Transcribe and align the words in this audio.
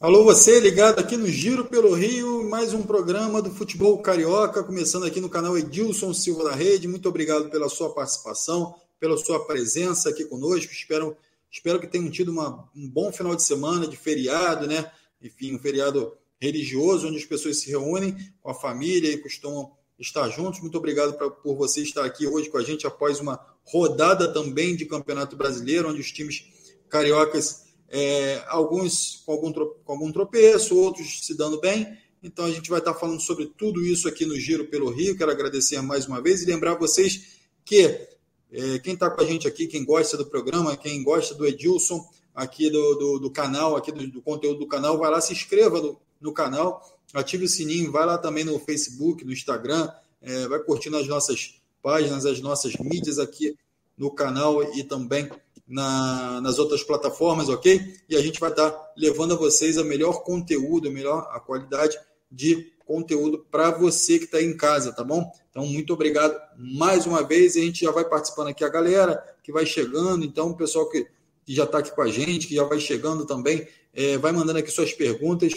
Alô, 0.00 0.24
você 0.24 0.58
ligado 0.58 0.98
aqui 0.98 1.14
no 1.14 1.26
Giro 1.26 1.66
pelo 1.66 1.92
Rio, 1.92 2.48
mais 2.48 2.72
um 2.72 2.82
programa 2.82 3.42
do 3.42 3.50
Futebol 3.50 3.98
Carioca, 3.98 4.64
começando 4.64 5.04
aqui 5.04 5.20
no 5.20 5.28
canal 5.28 5.58
Edilson 5.58 6.14
Silva 6.14 6.44
da 6.44 6.54
Rede. 6.54 6.88
Muito 6.88 7.06
obrigado 7.06 7.50
pela 7.50 7.68
sua 7.68 7.92
participação, 7.92 8.74
pela 8.98 9.18
sua 9.18 9.44
presença 9.44 10.08
aqui 10.08 10.24
conosco. 10.24 10.72
Espero, 10.72 11.14
espero 11.50 11.78
que 11.78 11.86
tenham 11.86 12.10
tido 12.10 12.32
uma, 12.32 12.66
um 12.74 12.88
bom 12.88 13.12
final 13.12 13.36
de 13.36 13.42
semana 13.42 13.86
de 13.86 13.94
feriado, 13.94 14.66
né? 14.66 14.90
Enfim, 15.20 15.54
um 15.54 15.58
feriado 15.58 16.16
religioso, 16.40 17.06
onde 17.06 17.18
as 17.18 17.26
pessoas 17.26 17.60
se 17.60 17.68
reúnem 17.68 18.16
com 18.40 18.50
a 18.50 18.54
família 18.54 19.12
e 19.12 19.18
costumam 19.18 19.70
estar 19.98 20.30
juntos. 20.30 20.60
Muito 20.60 20.78
obrigado 20.78 21.12
pra, 21.12 21.28
por 21.28 21.56
você 21.56 21.82
estar 21.82 22.06
aqui 22.06 22.26
hoje 22.26 22.48
com 22.48 22.56
a 22.56 22.62
gente 22.62 22.86
após 22.86 23.20
uma 23.20 23.38
rodada 23.64 24.32
também 24.32 24.74
de 24.74 24.86
Campeonato 24.86 25.36
Brasileiro, 25.36 25.90
onde 25.90 26.00
os 26.00 26.10
times 26.10 26.46
cariocas 26.88 27.68
é, 27.90 28.42
alguns 28.46 29.22
com 29.26 29.32
algum, 29.32 29.52
com 29.52 29.92
algum 29.92 30.12
tropeço, 30.12 30.78
outros 30.78 31.26
se 31.26 31.36
dando 31.36 31.60
bem. 31.60 31.98
Então 32.22 32.44
a 32.44 32.50
gente 32.50 32.70
vai 32.70 32.78
estar 32.78 32.94
falando 32.94 33.20
sobre 33.20 33.46
tudo 33.46 33.84
isso 33.84 34.06
aqui 34.06 34.24
no 34.24 34.38
Giro 34.38 34.66
pelo 34.66 34.90
Rio. 34.90 35.16
Quero 35.16 35.30
agradecer 35.30 35.80
mais 35.82 36.06
uma 36.06 36.22
vez 36.22 36.42
e 36.42 36.46
lembrar 36.46 36.74
vocês 36.74 37.40
que 37.64 38.08
é, 38.52 38.78
quem 38.78 38.94
está 38.94 39.10
com 39.10 39.20
a 39.20 39.24
gente 39.24 39.48
aqui, 39.48 39.66
quem 39.66 39.84
gosta 39.84 40.16
do 40.16 40.26
programa, 40.26 40.76
quem 40.76 41.02
gosta 41.02 41.34
do 41.34 41.46
Edilson, 41.46 42.04
aqui 42.34 42.70
do, 42.70 42.94
do, 42.94 43.18
do 43.20 43.30
canal, 43.30 43.76
aqui 43.76 43.92
do, 43.92 44.06
do, 44.08 44.22
conteúdo 44.22 44.60
do 44.60 44.66
canal, 44.66 44.98
vai 44.98 45.10
lá, 45.10 45.20
se 45.20 45.32
inscreva 45.32 45.80
no, 45.80 46.00
no, 46.20 46.32
canal, 46.32 46.98
ative 47.14 47.44
o 47.44 47.48
sininho, 47.48 47.92
vai 47.92 48.04
lá 48.04 48.18
também 48.18 48.44
no 48.44 48.58
Facebook, 48.58 49.24
no 49.24 49.32
Instagram, 49.32 49.88
é, 50.20 50.48
vai 50.48 50.58
curtindo 50.60 50.96
as 50.96 51.06
nossas 51.06 51.60
páginas, 51.82 52.26
as 52.26 52.40
nossas 52.40 52.74
mídias 52.76 53.18
aqui 53.18 53.56
no 53.96 54.10
canal 54.10 54.62
e 54.74 54.82
também 54.82 55.28
na, 55.70 56.40
nas 56.40 56.58
outras 56.58 56.82
plataformas, 56.82 57.48
ok? 57.48 57.94
E 58.08 58.16
a 58.16 58.20
gente 58.20 58.40
vai 58.40 58.50
estar 58.50 58.92
levando 58.96 59.34
a 59.34 59.36
vocês 59.36 59.78
a 59.78 59.84
melhor 59.84 60.24
conteúdo, 60.24 60.88
a 60.88 60.90
melhor 60.90 61.28
a 61.30 61.38
qualidade 61.38 61.96
de 62.30 62.72
conteúdo 62.84 63.46
para 63.50 63.70
você 63.70 64.18
que 64.18 64.24
está 64.24 64.42
em 64.42 64.56
casa, 64.56 64.92
tá 64.92 65.04
bom? 65.04 65.30
Então, 65.48 65.64
muito 65.64 65.92
obrigado 65.92 66.36
mais 66.58 67.06
uma 67.06 67.22
vez. 67.22 67.56
A 67.56 67.60
gente 67.60 67.84
já 67.84 67.92
vai 67.92 68.04
participando 68.04 68.48
aqui, 68.48 68.64
a 68.64 68.68
galera 68.68 69.22
que 69.44 69.52
vai 69.52 69.64
chegando, 69.64 70.24
então, 70.24 70.50
o 70.50 70.56
pessoal 70.56 70.90
que, 70.90 71.06
que 71.46 71.54
já 71.54 71.62
está 71.62 71.78
aqui 71.78 71.94
com 71.94 72.02
a 72.02 72.08
gente, 72.08 72.48
que 72.48 72.56
já 72.56 72.64
vai 72.64 72.80
chegando 72.80 73.24
também, 73.24 73.66
é, 73.94 74.18
vai 74.18 74.32
mandando 74.32 74.58
aqui 74.58 74.72
suas 74.72 74.92
perguntas, 74.92 75.52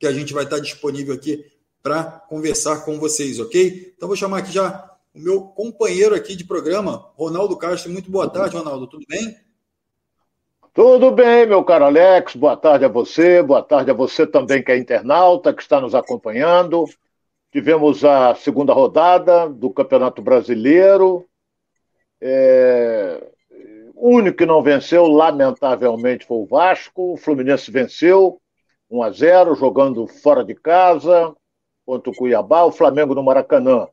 que 0.00 0.06
a 0.06 0.12
gente 0.12 0.32
vai 0.32 0.42
estar 0.42 0.58
disponível 0.58 1.14
aqui 1.14 1.44
para 1.80 2.04
conversar 2.28 2.84
com 2.84 2.98
vocês, 2.98 3.38
ok? 3.38 3.94
Então, 3.96 4.08
vou 4.08 4.16
chamar 4.16 4.38
aqui 4.38 4.52
já 4.52 4.91
o 5.14 5.20
meu 5.20 5.42
companheiro 5.42 6.14
aqui 6.14 6.34
de 6.34 6.44
programa, 6.44 7.10
Ronaldo 7.14 7.56
Castro. 7.56 7.92
Muito 7.92 8.10
boa 8.10 8.28
tarde, 8.28 8.56
Ronaldo. 8.56 8.86
Tudo 8.86 9.04
bem? 9.06 9.36
Tudo 10.72 11.10
bem, 11.10 11.46
meu 11.46 11.62
caro 11.62 11.84
Alex. 11.84 12.34
Boa 12.34 12.56
tarde 12.56 12.86
a 12.86 12.88
você. 12.88 13.42
Boa 13.42 13.62
tarde 13.62 13.90
a 13.90 13.94
você 13.94 14.26
também, 14.26 14.62
que 14.62 14.72
é 14.72 14.78
internauta, 14.78 15.52
que 15.52 15.60
está 15.60 15.80
nos 15.80 15.94
acompanhando. 15.94 16.86
Tivemos 17.50 18.02
a 18.04 18.34
segunda 18.34 18.72
rodada 18.72 19.50
do 19.50 19.70
Campeonato 19.70 20.22
Brasileiro. 20.22 21.26
É... 22.18 23.22
O 23.94 24.16
único 24.16 24.38
que 24.38 24.46
não 24.46 24.62
venceu, 24.62 25.06
lamentavelmente, 25.06 26.24
foi 26.24 26.38
o 26.38 26.46
Vasco. 26.46 27.12
O 27.12 27.16
Fluminense 27.18 27.70
venceu 27.70 28.40
1 28.90 29.02
a 29.02 29.10
0 29.10 29.54
jogando 29.54 30.06
fora 30.06 30.42
de 30.42 30.54
casa 30.54 31.34
contra 31.84 32.10
o 32.10 32.16
Cuiabá. 32.16 32.64
O 32.64 32.72
Flamengo 32.72 33.14
no 33.14 33.22
Maracanã 33.22 33.86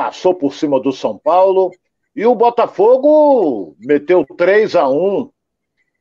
passou 0.00 0.34
por 0.34 0.54
cima 0.54 0.80
do 0.80 0.92
São 0.92 1.18
Paulo 1.18 1.70
e 2.16 2.24
o 2.24 2.34
Botafogo 2.34 3.76
meteu 3.78 4.24
3 4.24 4.74
a 4.74 4.88
1 4.88 5.30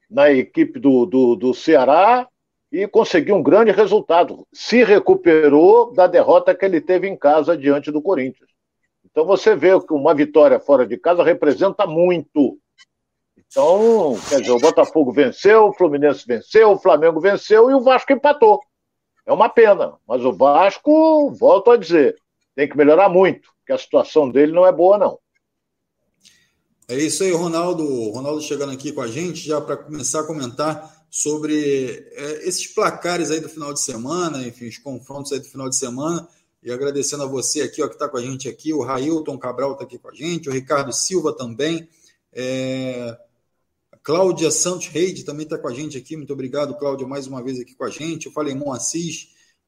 na 0.09 0.31
equipe 0.31 0.79
do, 0.79 1.05
do, 1.05 1.35
do 1.35 1.53
Ceará 1.53 2.25
e 2.71 2.87
conseguiu 2.87 3.35
um 3.35 3.43
grande 3.43 3.71
resultado. 3.71 4.47
Se 4.53 4.85
recuperou 4.85 5.91
da 5.91 6.07
derrota 6.07 6.55
que 6.55 6.63
ele 6.63 6.79
teve 6.79 7.09
em 7.09 7.17
casa 7.17 7.57
diante 7.57 7.91
do 7.91 8.01
Corinthians. 8.01 8.49
Então 9.03 9.25
você 9.25 9.53
vê 9.53 9.77
que 9.85 9.93
uma 9.93 10.15
vitória 10.15 10.61
fora 10.61 10.87
de 10.87 10.95
casa 10.95 11.21
representa 11.21 11.85
muito. 11.85 12.57
Então, 13.37 14.17
quer 14.29 14.39
dizer, 14.39 14.53
o 14.53 14.59
Botafogo 14.59 15.11
venceu, 15.11 15.65
o 15.65 15.73
Fluminense 15.73 16.23
venceu, 16.25 16.71
o 16.71 16.79
Flamengo 16.79 17.19
venceu 17.19 17.69
e 17.69 17.73
o 17.73 17.81
Vasco 17.81 18.13
empatou. 18.13 18.61
É 19.25 19.33
uma 19.33 19.49
pena, 19.49 19.97
mas 20.07 20.23
o 20.23 20.31
Vasco, 20.31 21.31
volto 21.31 21.69
a 21.69 21.75
dizer, 21.75 22.15
tem 22.55 22.69
que 22.69 22.77
melhorar 22.77 23.09
muito 23.09 23.49
que 23.69 23.73
a 23.73 23.77
situação 23.77 24.31
dele 24.31 24.51
não 24.51 24.65
é 24.65 24.71
boa, 24.71 24.97
não. 24.97 25.19
É 26.87 26.95
isso 26.95 27.23
aí, 27.23 27.31
Ronaldo. 27.31 27.85
Ronaldo 28.09 28.41
chegando 28.41 28.71
aqui 28.71 28.91
com 28.91 29.01
a 29.01 29.07
gente, 29.07 29.45
já 29.45 29.61
para 29.61 29.77
começar 29.77 30.21
a 30.21 30.23
comentar 30.23 31.05
sobre 31.07 32.03
é, 32.13 32.47
esses 32.47 32.65
placares 32.65 33.29
aí 33.29 33.39
do 33.39 33.47
final 33.47 33.71
de 33.71 33.79
semana, 33.79 34.41
enfim, 34.41 34.67
os 34.67 34.79
confrontos 34.79 35.31
aí 35.31 35.39
do 35.39 35.45
final 35.45 35.69
de 35.69 35.77
semana. 35.77 36.27
E 36.63 36.71
agradecendo 36.71 37.21
a 37.21 37.27
você 37.27 37.61
aqui, 37.61 37.83
ó, 37.83 37.87
que 37.87 37.93
está 37.93 38.09
com 38.09 38.17
a 38.17 38.21
gente 38.23 38.49
aqui, 38.49 38.73
o 38.73 38.81
Railton 38.81 39.37
Cabral 39.37 39.73
está 39.73 39.83
aqui 39.83 39.99
com 39.99 40.09
a 40.09 40.15
gente, 40.15 40.49
o 40.49 40.51
Ricardo 40.51 40.91
Silva 40.91 41.31
também, 41.31 41.87
é... 42.33 43.15
Cláudia 44.01 44.49
Santos 44.49 44.87
Reide 44.87 45.23
também 45.23 45.43
está 45.43 45.59
com 45.59 45.67
a 45.67 45.73
gente 45.73 45.95
aqui. 45.95 46.17
Muito 46.17 46.33
obrigado, 46.33 46.75
Cláudia, 46.75 47.05
mais 47.05 47.27
uma 47.27 47.43
vez 47.43 47.59
aqui 47.59 47.75
com 47.75 47.83
a 47.83 47.89
gente. 47.89 48.29
O 48.29 48.31
Falemon 48.31 48.71
Assis, 48.71 49.27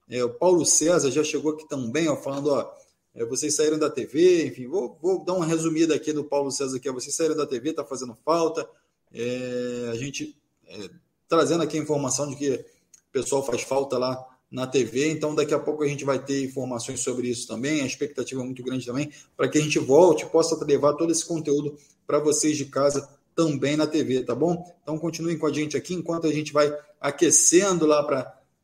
é, 0.10 0.24
o 0.24 0.30
Paulo 0.32 0.66
César 0.66 1.12
já 1.12 1.24
chegou 1.24 1.52
aqui 1.52 1.68
também, 1.68 2.08
ó, 2.08 2.16
falando, 2.16 2.48
ó, 2.48 2.81
vocês 3.28 3.56
saíram 3.56 3.78
da 3.78 3.90
TV, 3.90 4.48
enfim, 4.48 4.68
vou, 4.68 4.98
vou, 5.02 5.24
dar 5.24 5.34
uma 5.34 5.46
resumida 5.46 5.94
aqui 5.94 6.14
do 6.14 6.24
Paulo 6.24 6.52
César 6.52 6.78
aqui. 6.78 6.90
Vocês 6.90 7.14
saíram 7.14 7.36
da 7.36 7.46
TV, 7.46 7.72
está 7.72 7.84
fazendo 7.84 8.18
falta. 8.24 8.68
É, 9.14 9.90
a 9.92 9.96
gente 9.96 10.36
é, 10.68 10.90
trazendo 11.28 11.64
aqui 11.64 11.78
a 11.78 11.82
informação 11.82 12.30
de 12.30 12.36
que 12.36 12.50
o 12.52 13.12
pessoal 13.12 13.46
faz 13.46 13.62
falta 13.62 13.98
lá 13.98 14.28
na 14.50 14.68
TV, 14.68 15.10
então 15.10 15.34
daqui 15.34 15.54
a 15.54 15.60
pouco 15.60 15.82
a 15.82 15.88
gente 15.88 16.04
vai 16.04 16.20
ter 16.20 16.44
informações 16.44 17.00
sobre 17.00 17.30
isso 17.30 17.48
também. 17.48 17.82
A 17.82 17.86
expectativa 17.86 18.42
é 18.42 18.44
muito 18.44 18.64
grande 18.64 18.86
também 18.86 19.10
para 19.36 19.48
que 19.48 19.58
a 19.58 19.62
gente 19.62 19.80
volte, 19.80 20.26
possa 20.26 20.62
levar 20.66 20.94
todo 20.94 21.12
esse 21.12 21.26
conteúdo 21.26 21.78
para 22.06 22.20
vocês 22.20 22.58
de 22.58 22.66
casa 22.66 23.10
também 23.34 23.78
na 23.78 23.88
TV, 23.88 24.24
tá 24.24 24.36
bom? 24.36 24.70
Então 24.84 24.98
continuem 24.98 25.38
com 25.38 25.48
a 25.48 25.54
gente 25.54 25.78
aqui 25.78 25.94
enquanto 25.94 26.28
a 26.28 26.34
gente 26.34 26.52
vai 26.52 26.74
aquecendo 27.00 27.86
lá 27.86 28.04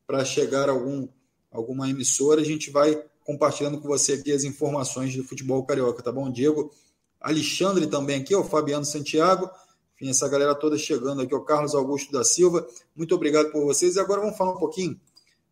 para 0.06 0.26
chegar 0.26 0.70
algum 0.70 1.08
alguma 1.50 1.90
emissora, 1.90 2.42
a 2.42 2.46
gente 2.46 2.70
vai 2.70 3.02
compartilhando 3.28 3.78
com 3.82 3.90
você 3.90 4.14
aqui 4.14 4.32
as 4.32 4.46
informações 4.46 5.14
do 5.14 5.22
futebol 5.22 5.62
carioca, 5.66 6.02
tá 6.02 6.14
bom? 6.14 6.32
Diego 6.32 6.72
Alexandre 7.20 7.86
também 7.86 8.22
aqui, 8.22 8.34
o 8.34 8.42
Fabiano 8.42 8.86
Santiago, 8.86 9.52
enfim, 9.94 10.10
essa 10.10 10.30
galera 10.30 10.56
toda 10.56 10.78
chegando 10.78 11.22
aqui, 11.22 11.36
o 11.36 11.44
Carlos 11.44 11.76
Augusto 11.76 12.10
da 12.10 12.24
Silva, 12.24 12.66
muito 12.96 13.14
obrigado 13.14 13.52
por 13.52 13.66
vocês. 13.66 13.98
E 13.98 14.00
agora 14.00 14.22
vamos 14.22 14.38
falar 14.38 14.54
um 14.54 14.58
pouquinho, 14.58 14.98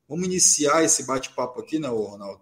vamos 0.07 0.25
iniciar 0.25 0.85
esse 0.85 1.03
bate-papo 1.03 1.59
aqui, 1.59 1.77
né, 1.77 1.89
Ronaldo? 1.89 2.39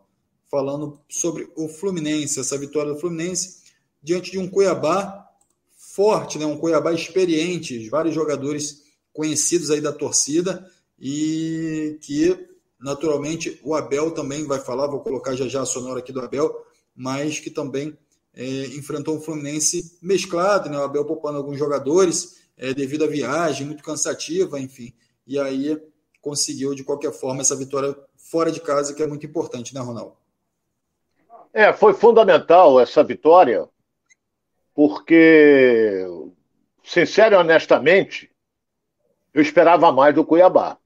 Falando 0.51 0.99
sobre 1.09 1.51
o 1.55 1.67
Fluminense, 1.67 2.39
essa 2.39 2.55
vitória 2.55 2.93
do 2.93 2.99
Fluminense 2.99 3.63
diante 4.03 4.29
de 4.29 4.37
um 4.37 4.47
Cuiabá 4.47 5.27
forte, 5.75 6.37
né? 6.37 6.45
Um 6.45 6.59
Cuiabá 6.59 6.93
experiente, 6.93 7.89
vários 7.89 8.13
jogadores 8.13 8.83
conhecidos 9.11 9.71
aí 9.71 9.81
da 9.81 9.91
torcida 9.91 10.69
e 10.99 11.97
que 12.01 12.52
Naturalmente, 12.83 13.61
o 13.63 13.73
Abel 13.73 14.11
também 14.11 14.45
vai 14.45 14.59
falar, 14.59 14.87
vou 14.87 14.99
colocar 14.99 15.33
já 15.35 15.47
já 15.47 15.61
a 15.61 15.65
sonora 15.65 15.99
aqui 15.99 16.11
do 16.11 16.19
Abel, 16.19 16.53
mas 16.93 17.39
que 17.39 17.49
também 17.49 17.97
é, 18.35 18.43
enfrentou 18.75 19.15
um 19.15 19.21
Fluminense 19.21 19.97
mesclado, 20.01 20.69
né? 20.69 20.77
O 20.77 20.83
Abel 20.83 21.05
poupando 21.05 21.37
alguns 21.37 21.57
jogadores 21.57 22.41
é, 22.57 22.73
devido 22.73 23.05
à 23.05 23.07
viagem, 23.07 23.65
muito 23.65 23.81
cansativa, 23.81 24.59
enfim. 24.59 24.93
E 25.25 25.39
aí 25.39 25.81
conseguiu, 26.21 26.75
de 26.75 26.83
qualquer 26.83 27.13
forma, 27.13 27.39
essa 27.39 27.55
vitória 27.55 27.95
fora 28.17 28.51
de 28.51 28.59
casa, 28.59 28.93
que 28.93 29.01
é 29.01 29.07
muito 29.07 29.25
importante, 29.25 29.73
né, 29.73 29.79
Ronaldo? 29.79 30.17
É, 31.53 31.71
foi 31.71 31.93
fundamental 31.93 32.81
essa 32.81 33.01
vitória, 33.01 33.65
porque, 34.75 36.05
sincero 36.83 37.35
e 37.35 37.37
honestamente, 37.37 38.29
eu 39.33 39.41
esperava 39.41 39.89
mais 39.89 40.13
do 40.13 40.25
Cuiabá. 40.25 40.77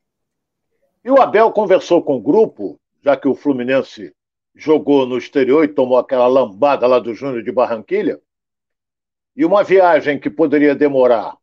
E 1.07 1.09
o 1.09 1.21
Abel 1.21 1.53
conversou 1.53 2.03
com 2.03 2.17
o 2.17 2.21
grupo, 2.21 2.77
já 3.01 3.15
que 3.15 3.29
o 3.29 3.33
Fluminense 3.33 4.13
jogou 4.53 5.05
no 5.05 5.17
exterior 5.17 5.63
e 5.63 5.69
tomou 5.69 5.97
aquela 5.97 6.27
lambada 6.27 6.85
lá 6.85 6.99
do 6.99 7.13
Júnior 7.13 7.43
de 7.43 7.49
Barranquilha. 7.49 8.19
E 9.33 9.45
uma 9.45 9.63
viagem 9.63 10.19
que 10.19 10.29
poderia 10.29 10.75
demorar 10.75 11.37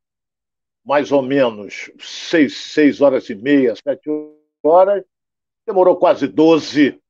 mais 0.85 1.11
ou 1.11 1.23
menos 1.23 1.91
seis, 1.99 2.59
seis 2.59 3.01
horas 3.01 3.31
e 3.31 3.35
meia, 3.35 3.75
sete 3.75 4.11
horas, 4.63 5.03
demorou 5.67 5.97
quase 5.97 6.29
doze, 6.29 7.01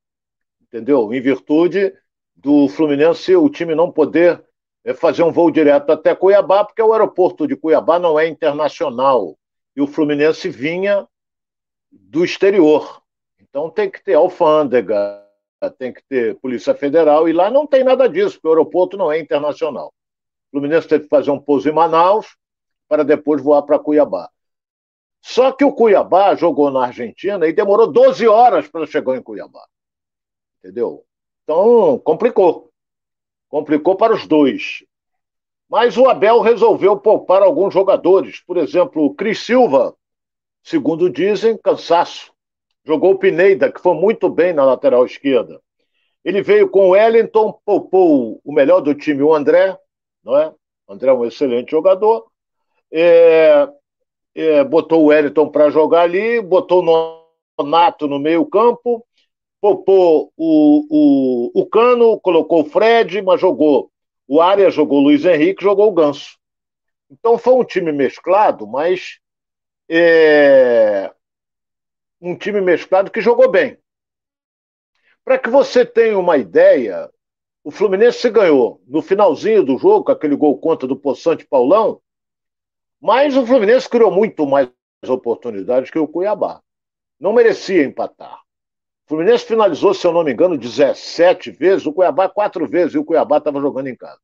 entendeu? 0.61 1.13
Em 1.13 1.19
virtude 1.19 1.93
do 2.33 2.69
Fluminense, 2.69 3.35
o 3.35 3.49
time 3.49 3.75
não 3.75 3.91
poder 3.91 4.41
eh, 4.85 4.93
fazer 4.93 5.23
um 5.23 5.31
voo 5.33 5.51
direto 5.51 5.91
até 5.91 6.15
Cuiabá, 6.15 6.63
porque 6.63 6.81
o 6.81 6.93
aeroporto 6.93 7.45
de 7.45 7.57
Cuiabá 7.57 7.99
não 7.99 8.17
é 8.17 8.29
internacional. 8.29 9.37
E 9.75 9.81
o 9.81 9.87
Fluminense 9.87 10.47
vinha 10.47 11.05
do 11.99 12.23
exterior. 12.23 13.01
Então 13.39 13.69
tem 13.69 13.89
que 13.89 14.03
ter 14.03 14.13
alfândega, 14.13 15.23
tem 15.77 15.93
que 15.93 16.03
ter 16.03 16.35
Polícia 16.39 16.75
Federal, 16.75 17.27
e 17.27 17.33
lá 17.33 17.49
não 17.49 17.65
tem 17.65 17.83
nada 17.83 18.07
disso, 18.07 18.35
porque 18.35 18.47
o 18.47 18.51
aeroporto 18.51 18.97
não 18.97 19.11
é 19.11 19.19
internacional. 19.19 19.87
O 20.47 20.51
Fluminense 20.51 20.87
teve 20.87 21.03
que 21.03 21.09
fazer 21.09 21.31
um 21.31 21.39
pouso 21.39 21.67
em 21.69 21.73
Manaus 21.73 22.37
para 22.87 23.03
depois 23.03 23.41
voar 23.41 23.63
para 23.63 23.79
Cuiabá. 23.79 24.29
Só 25.21 25.51
que 25.51 25.65
o 25.65 25.73
Cuiabá 25.73 26.35
jogou 26.35 26.69
na 26.69 26.85
Argentina 26.85 27.47
e 27.47 27.53
demorou 27.53 27.91
12 27.91 28.27
horas 28.27 28.67
para 28.67 28.85
chegar 28.85 29.15
em 29.17 29.23
Cuiabá. 29.23 29.65
Entendeu? 30.59 31.03
Então, 31.43 31.99
complicou. 31.99 32.69
Complicou 33.49 33.95
para 33.95 34.13
os 34.13 34.27
dois. 34.27 34.83
Mas 35.67 35.97
o 35.97 36.07
Abel 36.07 36.41
resolveu 36.41 36.97
poupar 36.97 37.41
alguns 37.41 37.73
jogadores. 37.73 38.39
Por 38.41 38.57
exemplo, 38.57 39.03
o 39.03 39.15
Cris 39.15 39.39
Silva, 39.39 39.95
segundo 40.65 41.09
dizem, 41.09 41.57
cansaço. 41.57 42.33
Jogou 42.83 43.11
o 43.11 43.17
Pineda, 43.19 43.71
que 43.71 43.79
foi 43.79 43.93
muito 43.93 44.27
bem 44.27 44.51
na 44.51 44.65
lateral 44.65 45.05
esquerda. 45.05 45.61
Ele 46.23 46.41
veio 46.41 46.67
com 46.67 46.87
o 46.87 46.89
Wellington, 46.89 47.59
poupou 47.63 48.41
o 48.43 48.51
melhor 48.51 48.81
do 48.81 48.95
time, 48.95 49.21
o 49.21 49.33
André, 49.33 49.77
não 50.23 50.35
é? 50.35 50.51
O 50.87 50.93
André 50.93 51.11
é 51.11 51.13
um 51.13 51.23
excelente 51.23 51.69
jogador. 51.69 52.25
É, 52.91 53.69
é, 54.33 54.63
botou 54.63 55.03
o 55.03 55.05
Wellington 55.07 55.49
para 55.49 55.69
jogar 55.69 56.01
ali, 56.01 56.41
botou 56.41 56.81
o 56.81 57.23
Nonato 57.59 58.07
no 58.07 58.17
meio-campo, 58.17 59.05
poupou 59.61 60.31
o, 60.35 61.51
o, 61.55 61.61
o 61.61 61.65
Cano, 61.67 62.19
colocou 62.19 62.61
o 62.61 62.65
Fred, 62.65 63.21
mas 63.21 63.39
jogou 63.39 63.91
o 64.27 64.41
Arias, 64.41 64.73
jogou 64.73 64.99
o 64.99 65.03
Luiz 65.03 65.25
Henrique, 65.25 65.63
jogou 65.63 65.89
o 65.89 65.93
Ganso. 65.93 66.37
Então 67.09 67.37
foi 67.37 67.53
um 67.53 67.63
time 67.63 67.91
mesclado, 67.91 68.65
mas 68.65 69.19
é, 69.89 71.13
um 72.19 72.35
time 72.35 72.61
mesclado 72.61 73.11
que 73.11 73.21
jogou 73.21 73.49
bem. 73.49 73.77
Para 75.23 75.39
que 75.39 75.49
você 75.49 75.85
tenha 75.85 76.17
uma 76.17 76.37
ideia, 76.37 77.09
o 77.63 77.71
Fluminense 77.71 78.29
ganhou 78.29 78.81
no 78.87 79.01
finalzinho 79.01 79.63
do 79.63 79.77
jogo, 79.77 80.11
aquele 80.11 80.35
gol 80.35 80.57
contra 80.59 80.87
do 80.87 80.95
Poçante 80.95 81.45
Paulão, 81.45 81.99
mas 83.01 83.35
o 83.35 83.45
Fluminense 83.45 83.89
criou 83.89 84.11
muito 84.11 84.45
mais 84.45 84.69
oportunidades 85.07 85.89
que 85.89 85.99
o 85.99 86.07
Cuiabá. 86.07 86.61
Não 87.19 87.33
merecia 87.33 87.83
empatar. 87.83 88.39
O 89.05 89.09
Fluminense 89.09 89.45
finalizou, 89.45 89.93
se 89.93 90.05
eu 90.05 90.11
não 90.11 90.23
me 90.23 90.33
engano, 90.33 90.57
17 90.57 91.51
vezes, 91.51 91.85
o 91.85 91.93
Cuiabá 91.93 92.27
quatro 92.27 92.67
vezes, 92.67 92.95
e 92.95 92.97
o 92.97 93.05
Cuiabá 93.05 93.37
estava 93.37 93.61
jogando 93.61 93.87
em 93.87 93.95
casa. 93.95 94.19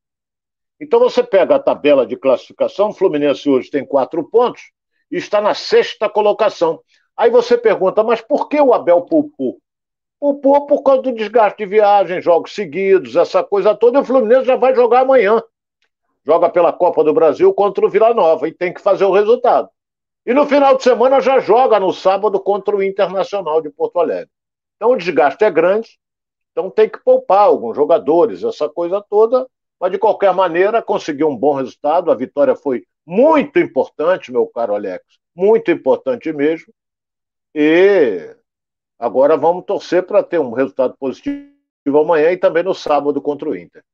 Então 0.80 0.98
você 0.98 1.22
pega 1.22 1.54
a 1.54 1.60
tabela 1.60 2.04
de 2.04 2.16
classificação, 2.16 2.88
o 2.88 2.92
Fluminense 2.92 3.48
hoje 3.48 3.70
tem 3.70 3.86
quatro 3.86 4.28
pontos 4.28 4.72
e 5.12 5.18
está 5.18 5.40
na 5.40 5.54
sexta 5.54 6.08
colocação. 6.08 6.80
Aí 7.16 7.30
você 7.30 7.56
pergunta, 7.56 8.02
mas 8.02 8.20
por 8.20 8.48
que 8.48 8.60
o 8.60 8.74
Abel 8.74 9.02
poupou? 9.02 9.58
Poupou 10.18 10.66
por 10.66 10.82
causa 10.82 11.02
do 11.02 11.12
desgaste 11.12 11.58
de 11.58 11.66
viagem, 11.66 12.20
jogos 12.20 12.54
seguidos, 12.54 13.14
essa 13.14 13.44
coisa 13.44 13.74
toda, 13.74 13.98
e 13.98 14.02
o 14.02 14.04
Fluminense 14.04 14.46
já 14.46 14.56
vai 14.56 14.74
jogar 14.74 15.00
amanhã 15.00 15.40
joga 16.24 16.48
pela 16.48 16.72
Copa 16.72 17.02
do 17.04 17.12
Brasil 17.12 17.52
contra 17.52 17.84
o 17.84 17.88
Vila 17.88 18.14
Nova 18.14 18.48
e 18.48 18.52
tem 18.52 18.72
que 18.72 18.80
fazer 18.80 19.04
o 19.04 19.12
resultado. 19.12 19.68
E 20.24 20.32
no 20.32 20.46
final 20.46 20.76
de 20.76 20.82
semana 20.82 21.20
já 21.20 21.40
joga 21.40 21.80
no 21.80 21.92
sábado 21.92 22.38
contra 22.38 22.76
o 22.76 22.82
Internacional 22.82 23.60
de 23.60 23.70
Porto 23.70 23.98
Alegre. 23.98 24.30
Então 24.76 24.92
o 24.92 24.96
desgaste 24.96 25.44
é 25.44 25.50
grande, 25.50 25.98
então 26.52 26.70
tem 26.70 26.88
que 26.88 27.02
poupar 27.02 27.40
alguns 27.40 27.76
jogadores, 27.76 28.44
essa 28.44 28.68
coisa 28.68 29.04
toda, 29.08 29.46
mas 29.80 29.90
de 29.90 29.98
qualquer 29.98 30.32
maneira 30.32 30.80
conseguiu 30.80 31.28
um 31.28 31.36
bom 31.36 31.54
resultado. 31.54 32.10
A 32.10 32.14
vitória 32.14 32.54
foi 32.54 32.84
muito 33.06 33.58
importante, 33.58 34.32
meu 34.32 34.46
caro 34.46 34.74
Alex, 34.74 35.04
muito 35.34 35.70
importante 35.70 36.32
mesmo. 36.32 36.72
E 37.54 38.34
agora 38.98 39.36
vamos 39.36 39.64
torcer 39.64 40.06
para 40.06 40.22
ter 40.22 40.38
um 40.40 40.52
resultado 40.52 40.96
positivo 40.98 41.52
amanhã 41.86 42.32
e 42.32 42.36
também 42.36 42.62
no 42.62 42.74
sábado 42.74 43.20
contra 43.20 43.48
o 43.48 43.56
Inter. 43.56 43.84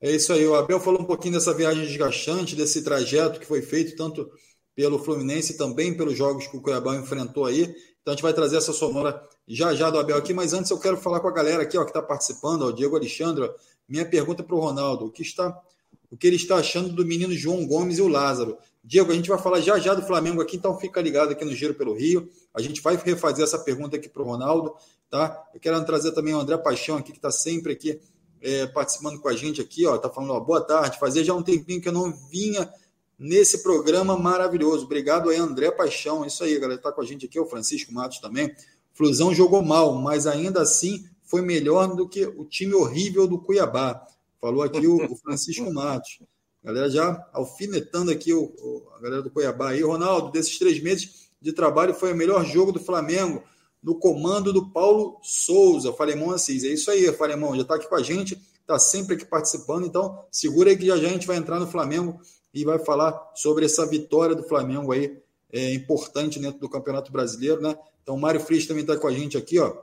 É 0.00 0.10
isso 0.10 0.32
aí. 0.32 0.46
O 0.46 0.54
Abel 0.54 0.78
falou 0.78 1.00
um 1.00 1.06
pouquinho 1.06 1.34
dessa 1.34 1.54
viagem 1.54 1.84
desgastante, 1.84 2.54
desse 2.54 2.84
trajeto 2.84 3.40
que 3.40 3.46
foi 3.46 3.62
feito 3.62 3.96
tanto 3.96 4.30
pelo 4.74 4.98
Fluminense 4.98 5.54
e 5.54 5.56
também 5.56 5.96
pelos 5.96 6.16
jogos 6.16 6.46
que 6.46 6.56
o 6.56 6.60
Cuiabá 6.60 6.94
enfrentou 6.96 7.46
aí. 7.46 7.74
Então 8.06 8.12
a 8.12 8.14
gente 8.14 8.22
vai 8.22 8.32
trazer 8.32 8.58
essa 8.58 8.72
sonora 8.72 9.20
já 9.48 9.74
já 9.74 9.90
do 9.90 9.98
Abel 9.98 10.16
aqui, 10.16 10.32
mas 10.32 10.52
antes 10.52 10.70
eu 10.70 10.78
quero 10.78 10.96
falar 10.96 11.18
com 11.18 11.26
a 11.26 11.32
galera 11.32 11.64
aqui 11.64 11.76
ó, 11.76 11.82
que 11.82 11.90
está 11.90 12.00
participando, 12.00 12.62
ó, 12.62 12.66
o 12.66 12.72
Diego 12.72 12.94
Alexandre. 12.94 13.50
Minha 13.88 14.08
pergunta 14.08 14.44
para 14.44 14.54
o 14.54 14.60
Ronaldo: 14.60 15.06
o 15.06 15.10
que, 15.10 15.22
está, 15.22 15.60
o 16.08 16.16
que 16.16 16.24
ele 16.24 16.36
está 16.36 16.54
achando 16.54 16.90
do 16.90 17.04
menino 17.04 17.34
João 17.34 17.66
Gomes 17.66 17.98
e 17.98 18.02
o 18.02 18.06
Lázaro? 18.06 18.58
Diego, 18.84 19.10
a 19.10 19.14
gente 19.16 19.28
vai 19.28 19.38
falar 19.38 19.60
já 19.60 19.76
já 19.80 19.92
do 19.92 20.02
Flamengo 20.02 20.40
aqui, 20.40 20.56
então 20.56 20.78
fica 20.78 21.00
ligado 21.00 21.32
aqui 21.32 21.44
no 21.44 21.52
Giro 21.52 21.74
pelo 21.74 21.94
Rio. 21.94 22.30
A 22.54 22.62
gente 22.62 22.80
vai 22.80 22.94
refazer 22.94 23.42
essa 23.42 23.58
pergunta 23.58 23.96
aqui 23.96 24.08
para 24.08 24.22
o 24.22 24.24
Ronaldo, 24.24 24.72
tá? 25.10 25.44
Eu 25.52 25.58
quero 25.58 25.84
trazer 25.84 26.12
também 26.12 26.32
o 26.32 26.38
André 26.38 26.56
Paixão 26.58 26.98
aqui, 26.98 27.10
que 27.10 27.18
está 27.18 27.32
sempre 27.32 27.72
aqui 27.72 28.00
é, 28.40 28.68
participando 28.68 29.18
com 29.18 29.28
a 29.28 29.34
gente 29.34 29.60
aqui, 29.60 29.84
ó, 29.84 29.98
tá 29.98 30.08
falando, 30.08 30.30
ó, 30.30 30.38
boa 30.38 30.60
tarde, 30.60 30.96
fazia 31.00 31.24
já 31.24 31.34
um 31.34 31.42
tempinho 31.42 31.80
que 31.80 31.88
eu 31.88 31.92
não 31.92 32.12
vinha 32.12 32.72
nesse 33.18 33.62
programa 33.62 34.16
maravilhoso. 34.16 34.84
Obrigado 34.84 35.30
aí, 35.30 35.36
André 35.36 35.70
Paixão. 35.70 36.24
Isso 36.24 36.44
aí, 36.44 36.58
galera, 36.58 36.80
tá 36.80 36.92
com 36.92 37.00
a 37.00 37.04
gente 37.04 37.26
aqui, 37.26 37.38
o 37.38 37.46
Francisco 37.46 37.92
Matos 37.92 38.18
também. 38.18 38.54
Flusão 38.92 39.34
jogou 39.34 39.62
mal, 39.62 39.94
mas 39.94 40.26
ainda 40.26 40.62
assim 40.62 41.04
foi 41.24 41.42
melhor 41.42 41.94
do 41.94 42.08
que 42.08 42.24
o 42.24 42.44
time 42.44 42.74
horrível 42.74 43.26
do 43.26 43.38
Cuiabá. 43.38 44.06
Falou 44.40 44.62
aqui 44.62 44.86
o, 44.86 45.12
o 45.12 45.16
Francisco 45.16 45.72
Matos. 45.72 46.20
Galera 46.62 46.90
já 46.90 47.28
alfinetando 47.32 48.10
aqui 48.10 48.32
o, 48.32 48.42
o, 48.42 48.88
a 48.96 49.00
galera 49.00 49.22
do 49.22 49.30
Cuiabá 49.30 49.70
aí. 49.70 49.82
Ronaldo, 49.82 50.32
desses 50.32 50.58
três 50.58 50.82
meses 50.82 51.28
de 51.40 51.52
trabalho, 51.52 51.94
foi 51.94 52.12
o 52.12 52.16
melhor 52.16 52.44
jogo 52.44 52.72
do 52.72 52.80
Flamengo 52.80 53.42
no 53.82 53.94
comando 53.94 54.52
do 54.52 54.70
Paulo 54.70 55.18
Souza, 55.22 55.92
Falemão 55.92 56.32
Assis. 56.32 56.64
É 56.64 56.68
isso 56.68 56.90
aí, 56.90 57.12
Falemão, 57.12 57.54
já 57.54 57.62
está 57.62 57.76
aqui 57.76 57.88
com 57.88 57.94
a 57.94 58.02
gente, 58.02 58.36
está 58.60 58.78
sempre 58.78 59.14
aqui 59.14 59.24
participando, 59.24 59.86
então 59.86 60.24
segura 60.30 60.70
aí 60.70 60.76
que 60.76 60.86
já, 60.86 60.96
já 60.96 61.06
a 61.06 61.12
gente 61.12 61.26
vai 61.26 61.36
entrar 61.36 61.60
no 61.60 61.68
Flamengo 61.68 62.18
e 62.56 62.64
vai 62.64 62.78
falar 62.78 63.32
sobre 63.34 63.66
essa 63.66 63.84
vitória 63.84 64.34
do 64.34 64.42
Flamengo 64.42 64.90
aí, 64.90 65.14
é, 65.52 65.74
importante 65.74 66.38
dentro 66.38 66.58
do 66.58 66.70
Campeonato 66.70 67.12
Brasileiro, 67.12 67.60
né? 67.60 67.76
Então 68.02 68.16
Mário 68.16 68.40
Frisch 68.40 68.66
também 68.66 68.80
está 68.80 68.96
com 68.96 69.06
a 69.06 69.12
gente 69.12 69.36
aqui, 69.36 69.58
ó. 69.58 69.76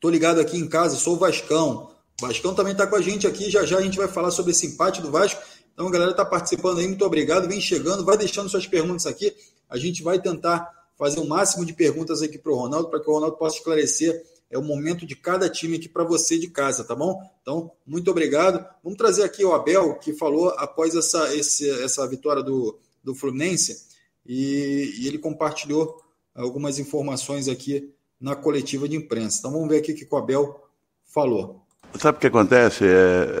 Tô 0.00 0.10
ligado 0.10 0.40
aqui 0.40 0.58
em 0.58 0.68
casa, 0.68 0.96
sou 0.96 1.14
o 1.14 1.16
Vascão. 1.16 1.92
O 2.20 2.26
Vascão 2.26 2.56
também 2.56 2.72
está 2.72 2.88
com 2.88 2.96
a 2.96 3.00
gente 3.00 3.24
aqui, 3.24 3.48
já 3.48 3.64
já 3.64 3.78
a 3.78 3.80
gente 3.80 3.96
vai 3.96 4.08
falar 4.08 4.32
sobre 4.32 4.50
esse 4.50 4.66
empate 4.66 5.00
do 5.00 5.12
Vasco. 5.12 5.40
Então 5.72 5.86
a 5.86 5.90
galera 5.92 6.10
está 6.10 6.24
participando 6.24 6.78
aí, 6.78 6.88
muito 6.88 7.04
obrigado, 7.04 7.46
vem 7.46 7.60
chegando, 7.60 8.04
vai 8.04 8.16
deixando 8.16 8.48
suas 8.48 8.66
perguntas 8.66 9.06
aqui, 9.06 9.32
a 9.70 9.78
gente 9.78 10.02
vai 10.02 10.20
tentar 10.20 10.68
fazer 10.98 11.20
o 11.20 11.24
máximo 11.24 11.64
de 11.64 11.72
perguntas 11.72 12.20
aqui 12.20 12.36
para 12.36 12.50
o 12.50 12.56
Ronaldo, 12.56 12.90
para 12.90 12.98
que 12.98 13.08
o 13.08 13.14
Ronaldo 13.14 13.36
possa 13.36 13.58
esclarecer 13.58 14.24
é 14.52 14.58
o 14.58 14.62
momento 14.62 15.06
de 15.06 15.16
cada 15.16 15.48
time 15.48 15.78
aqui 15.78 15.88
para 15.88 16.04
você 16.04 16.38
de 16.38 16.46
casa, 16.46 16.84
tá 16.84 16.94
bom? 16.94 17.18
Então, 17.40 17.72
muito 17.86 18.10
obrigado. 18.10 18.62
Vamos 18.84 18.98
trazer 18.98 19.24
aqui 19.24 19.42
o 19.42 19.54
Abel, 19.54 19.94
que 19.94 20.12
falou 20.12 20.50
após 20.58 20.94
essa, 20.94 21.34
esse, 21.34 21.68
essa 21.82 22.06
vitória 22.06 22.42
do, 22.42 22.78
do 23.02 23.14
Fluminense, 23.14 23.86
e, 24.26 24.92
e, 24.98 25.08
ele 25.08 25.18
compartilhou 25.18 26.00
algumas 26.34 26.78
informações 26.78 27.48
aqui 27.48 27.92
na 28.20 28.36
coletiva 28.36 28.86
de 28.86 28.94
imprensa. 28.94 29.38
Então, 29.38 29.52
vamos 29.52 29.68
ver 29.68 29.78
aqui 29.78 29.92
o 29.92 29.96
que 29.96 30.06
o 30.08 30.16
Abel 30.16 30.62
falou. 31.06 31.62
Sabe 31.98 32.18
o 32.18 32.20
que 32.20 32.26
acontece? 32.26 32.84
É... 32.84 33.40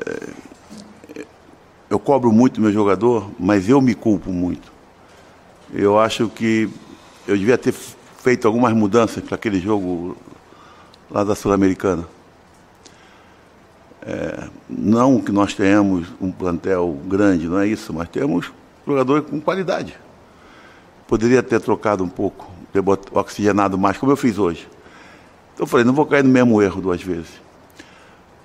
Eu 1.90 1.98
cobro 1.98 2.32
muito 2.32 2.58
meu 2.58 2.72
jogador, 2.72 3.30
mas 3.38 3.68
eu 3.68 3.82
me 3.82 3.94
culpo 3.94 4.32
muito. 4.32 4.72
Eu 5.74 5.98
acho 5.98 6.30
que 6.30 6.70
eu 7.28 7.36
devia 7.36 7.58
ter 7.58 7.72
feito 7.72 8.46
algumas 8.46 8.72
mudanças 8.72 9.22
para 9.22 9.34
aquele 9.34 9.60
jogo 9.60 10.16
lá 11.12 11.22
da 11.22 11.34
Sul-Americana. 11.34 12.04
É, 14.04 14.48
não 14.68 15.20
que 15.20 15.30
nós 15.30 15.54
tenhamos 15.54 16.08
um 16.20 16.32
plantel 16.32 16.98
grande, 17.06 17.46
não 17.46 17.58
é 17.58 17.66
isso, 17.68 17.92
mas 17.92 18.08
temos 18.08 18.50
jogadores 18.86 19.28
com 19.28 19.40
qualidade. 19.40 19.96
Poderia 21.06 21.42
ter 21.42 21.60
trocado 21.60 22.02
um 22.02 22.08
pouco, 22.08 22.50
ter 22.72 22.82
oxigenado 23.12 23.78
mais, 23.78 23.98
como 23.98 24.10
eu 24.10 24.16
fiz 24.16 24.38
hoje. 24.38 24.66
Então 25.54 25.64
eu 25.64 25.66
falei, 25.66 25.84
não 25.84 25.92
vou 25.92 26.06
cair 26.06 26.24
no 26.24 26.30
mesmo 26.30 26.60
erro 26.60 26.80
duas 26.80 27.02
vezes. 27.02 27.30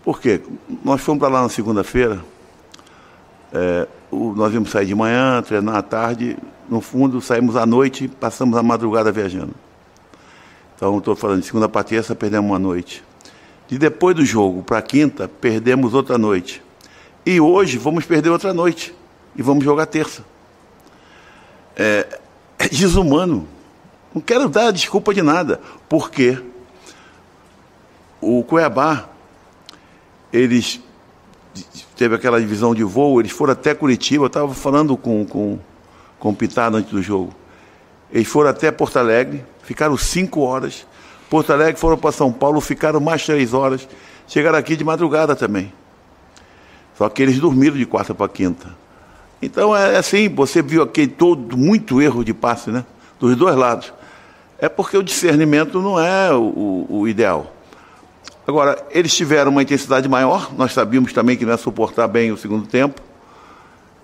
Por 0.04 0.20
quê? 0.20 0.42
Nós 0.84 1.02
fomos 1.02 1.20
para 1.20 1.30
lá 1.30 1.42
na 1.42 1.50
segunda-feira, 1.50 2.24
é, 3.52 3.88
nós 4.12 4.54
íamos 4.54 4.70
sair 4.70 4.86
de 4.86 4.94
manhã, 4.94 5.42
treinar 5.42 5.78
à 5.78 5.82
tarde, 5.82 6.38
no 6.70 6.82
fundo, 6.82 7.22
saímos 7.22 7.56
à 7.56 7.66
noite 7.66 8.08
passamos 8.08 8.58
a 8.58 8.62
madrugada 8.62 9.12
viajando. 9.12 9.56
Então, 10.78 10.98
estou 10.98 11.16
falando 11.16 11.42
de 11.42 11.48
segunda 11.48 11.68
para 11.68 11.84
terça, 11.84 12.16
perdemos 12.16 12.50
uma 12.50 12.58
noite. 12.58 13.04
De 13.68 13.78
depois 13.78 14.16
do 14.16 14.24
jogo 14.24 14.64
para 14.64 14.82
quinta, 14.82 15.28
perdemos 15.28 15.94
outra 15.94 16.18
noite. 16.18 16.64
E 17.26 17.42
hoje 17.42 17.78
vamos 17.78 18.06
perder 18.06 18.30
outra 18.30 18.54
noite. 18.54 18.96
E 19.36 19.42
vamos 19.42 19.66
jogar 19.66 19.88
terça. 19.88 20.24
É, 21.76 22.20
é 22.58 22.70
desumano. 22.70 23.46
Não 24.14 24.22
quero 24.22 24.48
dar 24.48 24.72
desculpa 24.72 25.14
de 25.14 25.22
nada. 25.22 25.60
Porque 25.90 26.42
o 28.22 28.42
Cuiabá, 28.44 29.10
eles 30.32 30.80
teve 31.98 32.16
aquela 32.16 32.40
divisão 32.40 32.74
de 32.74 32.84
voo, 32.84 33.20
eles 33.20 33.32
foram 33.32 33.52
até 33.52 33.74
Curitiba, 33.74 34.24
eu 34.24 34.28
estava 34.28 34.54
falando 34.54 34.96
com, 34.96 35.26
com 35.26 35.60
com 36.20 36.30
o 36.30 36.36
Pitado 36.36 36.78
antes 36.78 36.92
do 36.92 37.02
jogo. 37.02 37.34
Eles 38.12 38.28
foram 38.28 38.50
até 38.50 38.72
Porto 38.72 38.98
Alegre, 38.98 39.44
ficaram 39.68 39.98
cinco 39.98 40.40
horas. 40.42 40.88
Porto 41.30 41.52
Alegre 41.52 41.80
foram 41.80 41.98
para 41.98 42.14
São 42.14 42.32
Paulo, 42.32 42.62
ficaram 42.62 43.02
mais 43.02 43.26
três 43.26 43.54
horas. 43.54 43.86
Chegaram 44.26 44.58
aqui 44.58 44.78
de 44.78 44.84
madrugada 44.84 45.36
também. 45.36 45.74
Só 46.98 47.10
que 47.10 47.22
eles 47.22 47.38
dormiram 47.38 47.76
de 47.76 47.86
quarta 47.86 48.16
para 48.16 48.30
quinta. 48.30 48.74
Então 49.42 49.76
é 49.76 49.98
assim, 49.98 50.30
você 50.30 50.62
viu 50.62 50.82
aqui 50.82 51.06
todo 51.06 51.58
muito 51.58 52.02
erro 52.02 52.24
de 52.24 52.34
passe, 52.34 52.72
né? 52.72 52.86
Dos 53.20 53.36
dois 53.36 53.56
lados. 53.58 53.94
É 54.58 54.70
porque 54.70 54.98
o 54.98 55.04
discernimento 55.04 55.82
não 55.82 56.00
é 56.00 56.34
o, 56.34 56.88
o 56.90 57.08
ideal. 57.08 57.54
Agora, 58.48 58.82
eles 58.92 59.14
tiveram 59.14 59.52
uma 59.52 59.62
intensidade 59.62 60.08
maior, 60.08 60.50
nós 60.58 60.72
sabíamos 60.72 61.12
também 61.12 61.36
que 61.36 61.44
não 61.44 61.52
ia 61.52 61.58
suportar 61.58 62.08
bem 62.08 62.32
o 62.32 62.38
segundo 62.38 62.66
tempo. 62.66 63.02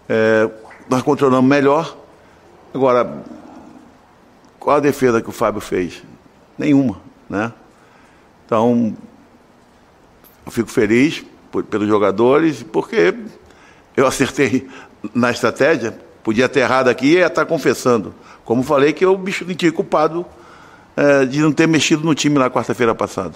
É, 0.10 0.50
nós 0.90 1.02
controlamos 1.02 1.50
melhor. 1.50 1.96
Agora, 2.74 3.24
qual 4.64 4.78
a 4.78 4.80
defesa 4.80 5.22
que 5.22 5.30
o 5.30 5.34
Fábio 5.34 5.60
fez? 5.60 6.02
Nenhuma, 6.58 7.02
né? 7.30 7.52
Então, 8.46 8.96
eu 10.46 10.52
fico 10.52 10.70
feliz 10.70 11.26
por, 11.52 11.66
pelos 11.66 11.88
jogadores, 11.88 12.64
porque 12.64 13.14
eu 13.96 14.08
acertei 14.08 14.68
na 15.14 15.32
estratégia, 15.32 15.92
podia 16.24 16.48
ter 16.48 16.62
errado 16.62 16.88
aqui 16.88 17.08
e 17.08 17.14
ia 17.16 17.28
estar 17.28 17.46
confessando. 17.46 18.16
Como 18.46 18.64
falei 18.64 18.94
que 18.94 19.04
eu 19.04 19.18
me 19.18 19.34
senti 19.34 19.70
culpado 19.70 20.26
é, 20.96 21.26
de 21.26 21.42
não 21.42 21.52
ter 21.52 21.68
mexido 21.68 22.04
no 22.04 22.16
time 22.16 22.40
na 22.40 22.50
quarta-feira 22.50 22.96
passada. 22.96 23.36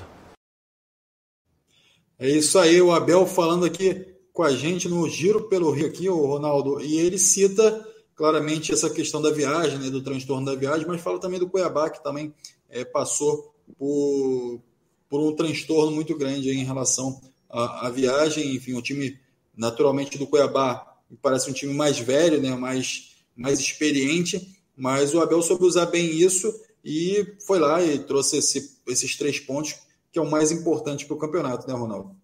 É 2.18 2.30
isso 2.30 2.58
aí, 2.58 2.82
o 2.82 2.92
Abel 2.94 3.28
falando 3.28 3.66
aqui 3.66 4.06
com 4.32 4.44
a 4.44 4.52
gente 4.52 4.88
no 4.88 5.08
Giro 5.10 5.50
pelo 5.50 5.72
Rio 5.72 5.88
aqui, 5.88 6.08
o 6.10 6.26
Ronaldo, 6.26 6.80
e 6.80 6.98
ele 6.98 7.18
cita 7.18 7.86
claramente 8.18 8.74
essa 8.74 8.90
questão 8.90 9.22
da 9.22 9.30
viagem, 9.30 9.78
né, 9.78 9.92
do 9.92 10.02
transtorno 10.02 10.44
da 10.44 10.56
viagem, 10.56 10.88
mas 10.88 11.00
fala 11.00 11.20
também 11.20 11.40
do 11.40 11.48
Cuiabá, 11.48 11.88
que 11.88 12.04
também 12.04 12.34
é, 12.68 12.84
passou 12.84 13.54
por, 13.78 14.60
por 15.08 15.22
um 15.22 15.36
transtorno 15.36 15.92
muito 15.92 16.18
grande 16.18 16.50
em 16.50 16.66
relação 16.66 17.22
à, 17.48 17.86
à 17.86 17.90
viagem. 17.92 18.56
Enfim, 18.56 18.74
o 18.74 18.82
time, 18.82 19.20
naturalmente, 19.56 20.18
do 20.18 20.26
Cuiabá 20.26 20.98
parece 21.22 21.50
um 21.50 21.54
time 21.54 21.76
mais 21.76 22.00
velho, 22.00 22.42
né, 22.42 22.56
mais, 22.56 23.16
mais 23.36 23.60
experiente, 23.60 24.60
mas 24.76 25.14
o 25.14 25.22
Abel 25.22 25.42
soube 25.44 25.66
usar 25.66 25.86
bem 25.86 26.10
isso 26.10 26.52
e 26.84 27.36
foi 27.46 27.60
lá 27.60 27.84
e 27.84 28.00
trouxe 28.00 28.38
esse, 28.38 28.80
esses 28.88 29.16
três 29.16 29.40
pontos, 29.40 29.76
que 30.12 30.18
é 30.18 30.22
o 30.22 30.30
mais 30.30 30.52
importante 30.52 31.06
para 31.06 31.16
o 31.16 31.20
campeonato, 31.20 31.68
né, 31.68 31.74
Ronaldo? 31.76 32.17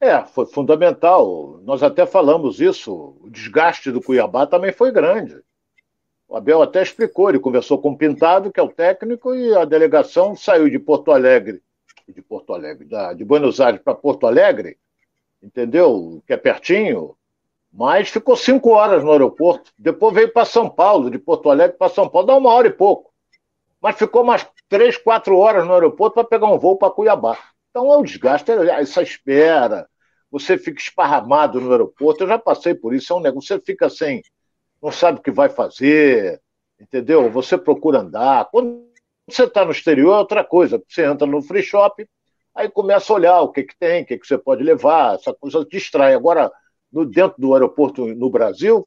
É, 0.00 0.24
foi 0.24 0.46
fundamental. 0.46 1.60
Nós 1.62 1.82
até 1.82 2.06
falamos 2.06 2.60
isso. 2.60 3.14
O 3.20 3.28
desgaste 3.28 3.90
do 3.90 4.00
Cuiabá 4.00 4.46
também 4.46 4.72
foi 4.72 4.90
grande. 4.90 5.42
O 6.26 6.36
Abel 6.36 6.62
até 6.62 6.80
explicou, 6.80 7.28
ele 7.28 7.40
conversou 7.40 7.78
com 7.78 7.90
o 7.90 7.98
Pintado, 7.98 8.52
que 8.52 8.60
é 8.60 8.62
o 8.62 8.68
técnico, 8.68 9.34
e 9.34 9.54
a 9.54 9.64
delegação 9.64 10.34
saiu 10.36 10.70
de 10.70 10.78
Porto 10.78 11.10
Alegre, 11.10 11.60
de 12.08 12.22
Porto 12.22 12.54
Alegre, 12.54 12.86
de 13.16 13.24
Buenos 13.24 13.60
Aires 13.60 13.82
para 13.82 13.96
Porto 13.96 14.28
Alegre, 14.28 14.78
entendeu? 15.42 16.22
Que 16.24 16.34
é 16.34 16.36
pertinho, 16.36 17.16
mas 17.72 18.10
ficou 18.10 18.36
cinco 18.36 18.70
horas 18.70 19.02
no 19.02 19.10
aeroporto. 19.10 19.72
Depois 19.76 20.14
veio 20.14 20.32
para 20.32 20.44
São 20.44 20.70
Paulo, 20.70 21.10
de 21.10 21.18
Porto 21.18 21.50
Alegre 21.50 21.76
para 21.76 21.88
São 21.88 22.08
Paulo, 22.08 22.28
dá 22.28 22.36
uma 22.36 22.50
hora 22.50 22.68
e 22.68 22.72
pouco. 22.72 23.12
Mas 23.82 23.96
ficou 23.96 24.22
mais 24.22 24.46
três, 24.68 24.96
quatro 24.96 25.36
horas 25.36 25.66
no 25.66 25.74
aeroporto 25.74 26.14
para 26.14 26.24
pegar 26.24 26.46
um 26.46 26.58
voo 26.58 26.76
para 26.76 26.90
Cuiabá. 26.92 27.36
Então 27.70 27.92
é 27.92 27.96
um 27.96 28.02
desgaste, 28.02 28.50
é 28.50 28.80
essa 28.80 29.02
espera, 29.02 29.88
você 30.30 30.58
fica 30.58 30.80
esparramado 30.80 31.60
no 31.60 31.70
aeroporto. 31.70 32.24
Eu 32.24 32.28
já 32.28 32.38
passei 32.38 32.74
por 32.74 32.94
isso, 32.94 33.12
é 33.12 33.16
um 33.16 33.20
negócio. 33.20 33.56
Você 33.56 33.62
fica 33.64 33.88
sem, 33.88 34.22
não 34.82 34.92
sabe 34.92 35.18
o 35.18 35.22
que 35.22 35.30
vai 35.30 35.48
fazer, 35.48 36.40
entendeu? 36.80 37.30
Você 37.30 37.58
procura 37.58 38.00
andar. 38.00 38.48
Quando 38.50 38.88
você 39.28 39.44
está 39.44 39.64
no 39.64 39.72
exterior, 39.72 40.14
é 40.14 40.18
outra 40.18 40.44
coisa. 40.44 40.82
Você 40.88 41.04
entra 41.04 41.26
no 41.26 41.42
free 41.42 41.62
shop, 41.62 42.06
aí 42.54 42.68
começa 42.68 43.12
a 43.12 43.16
olhar 43.16 43.40
o 43.40 43.52
que, 43.52 43.64
que 43.64 43.76
tem, 43.78 44.02
o 44.02 44.06
que, 44.06 44.18
que 44.18 44.26
você 44.26 44.38
pode 44.38 44.62
levar, 44.62 45.14
essa 45.14 45.34
coisa 45.34 45.64
distrai. 45.64 46.14
Agora, 46.14 46.50
no, 46.92 47.06
dentro 47.06 47.40
do 47.40 47.54
aeroporto 47.54 48.06
no 48.06 48.30
Brasil, 48.30 48.86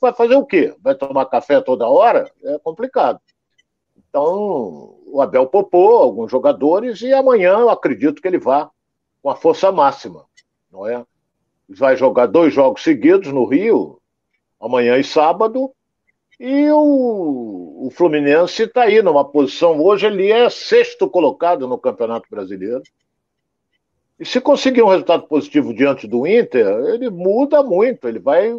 vai 0.00 0.12
fazer 0.12 0.34
o 0.36 0.46
quê? 0.46 0.74
Vai 0.80 0.94
tomar 0.94 1.26
café 1.26 1.60
toda 1.60 1.88
hora? 1.88 2.30
É 2.44 2.58
complicado. 2.58 3.20
Então, 4.14 4.94
o 5.08 5.20
Abel 5.20 5.44
popou 5.48 5.96
alguns 5.96 6.30
jogadores 6.30 7.02
e 7.02 7.12
amanhã 7.12 7.58
eu 7.58 7.68
acredito 7.68 8.22
que 8.22 8.28
ele 8.28 8.38
vá 8.38 8.70
com 9.20 9.28
a 9.28 9.34
força 9.34 9.72
máxima, 9.72 10.24
não 10.70 10.86
é? 10.86 11.04
Vai 11.68 11.96
jogar 11.96 12.26
dois 12.26 12.54
jogos 12.54 12.84
seguidos 12.84 13.32
no 13.32 13.44
Rio, 13.44 14.00
amanhã 14.60 14.96
e 14.98 15.02
sábado, 15.02 15.72
e 16.38 16.70
o, 16.70 17.86
o 17.86 17.90
Fluminense 17.90 18.62
está 18.62 18.82
aí 18.82 19.02
numa 19.02 19.24
posição. 19.24 19.80
Hoje 19.80 20.06
ele 20.06 20.30
é 20.30 20.48
sexto 20.48 21.10
colocado 21.10 21.66
no 21.66 21.76
Campeonato 21.76 22.28
Brasileiro. 22.30 22.84
E 24.20 24.24
se 24.24 24.40
conseguir 24.40 24.84
um 24.84 24.90
resultado 24.90 25.26
positivo 25.26 25.74
diante 25.74 26.06
do 26.06 26.24
Inter, 26.24 26.68
ele 26.94 27.10
muda 27.10 27.64
muito, 27.64 28.06
ele 28.06 28.20
vai, 28.20 28.56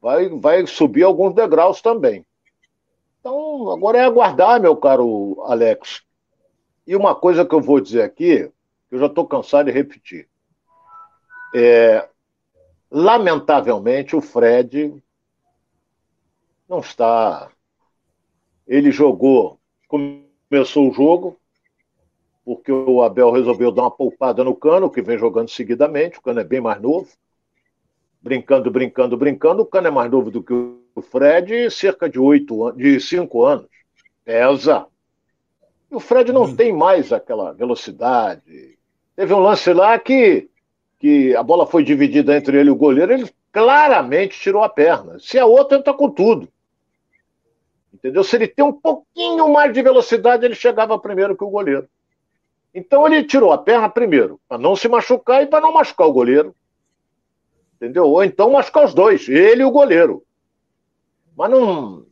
vai, 0.00 0.26
vai 0.30 0.66
subir 0.66 1.02
alguns 1.02 1.34
degraus 1.34 1.82
também. 1.82 2.24
Então, 3.26 3.70
agora 3.70 3.96
é 3.96 4.04
aguardar, 4.04 4.60
meu 4.60 4.76
caro 4.76 5.42
Alex. 5.46 6.02
E 6.86 6.94
uma 6.94 7.14
coisa 7.14 7.42
que 7.42 7.54
eu 7.54 7.60
vou 7.62 7.80
dizer 7.80 8.02
aqui, 8.02 8.52
que 8.86 8.94
eu 8.94 8.98
já 8.98 9.06
estou 9.06 9.26
cansado 9.26 9.64
de 9.64 9.72
repetir. 9.72 10.28
É, 11.54 12.06
lamentavelmente, 12.90 14.14
o 14.14 14.20
Fred 14.20 15.02
não 16.68 16.80
está. 16.80 17.50
Ele 18.66 18.90
jogou, 18.90 19.58
começou 19.88 20.90
o 20.90 20.92
jogo, 20.92 21.40
porque 22.44 22.70
o 22.70 23.02
Abel 23.02 23.30
resolveu 23.30 23.72
dar 23.72 23.84
uma 23.84 23.90
poupada 23.90 24.44
no 24.44 24.54
cano, 24.54 24.90
que 24.90 25.00
vem 25.00 25.16
jogando 25.16 25.48
seguidamente. 25.48 26.18
O 26.18 26.22
cano 26.22 26.40
é 26.40 26.44
bem 26.44 26.60
mais 26.60 26.78
novo. 26.78 27.08
Brincando, 28.24 28.70
brincando, 28.70 29.16
brincando. 29.18 29.62
O 29.62 29.66
cano 29.66 29.88
é 29.88 29.90
mais 29.90 30.10
novo 30.10 30.30
do 30.30 30.42
que 30.42 30.54
o 30.54 31.02
Fred, 31.02 31.70
cerca 31.70 32.08
de 32.08 32.18
oito 32.18 32.72
de 32.72 32.98
cinco 32.98 33.44
anos. 33.44 33.66
Pesa. 34.24 34.86
E 35.90 35.94
o 35.94 36.00
Fred 36.00 36.32
não 36.32 36.56
tem 36.56 36.72
mais 36.72 37.12
aquela 37.12 37.52
velocidade. 37.52 38.78
Teve 39.14 39.34
um 39.34 39.40
lance 39.40 39.70
lá 39.74 39.98
que, 39.98 40.48
que 40.98 41.36
a 41.36 41.42
bola 41.42 41.66
foi 41.66 41.84
dividida 41.84 42.34
entre 42.34 42.58
ele 42.58 42.70
e 42.70 42.72
o 42.72 42.76
goleiro, 42.76 43.12
ele 43.12 43.30
claramente 43.52 44.40
tirou 44.40 44.64
a 44.64 44.70
perna. 44.70 45.18
Se 45.20 45.38
a 45.38 45.44
outra, 45.44 45.76
entra 45.76 45.92
com 45.92 46.08
tudo. 46.08 46.48
Entendeu? 47.92 48.24
Se 48.24 48.36
ele 48.36 48.48
tem 48.48 48.64
um 48.64 48.72
pouquinho 48.72 49.52
mais 49.52 49.70
de 49.70 49.82
velocidade, 49.82 50.46
ele 50.46 50.54
chegava 50.54 50.98
primeiro 50.98 51.36
que 51.36 51.44
o 51.44 51.50
goleiro. 51.50 51.86
Então 52.74 53.06
ele 53.06 53.22
tirou 53.22 53.52
a 53.52 53.58
perna 53.58 53.90
primeiro, 53.90 54.40
para 54.48 54.56
não 54.56 54.74
se 54.74 54.88
machucar 54.88 55.42
e 55.42 55.46
para 55.46 55.60
não 55.60 55.74
machucar 55.74 56.06
o 56.06 56.12
goleiro. 56.12 56.56
Entendeu? 57.76 58.04
Ou 58.04 58.22
então 58.24 58.52
machucar 58.52 58.84
os 58.84 58.94
dois, 58.94 59.28
ele 59.28 59.62
e 59.62 59.64
o 59.64 59.70
goleiro. 59.70 60.24
Mas 61.36 61.50
não. 61.50 62.06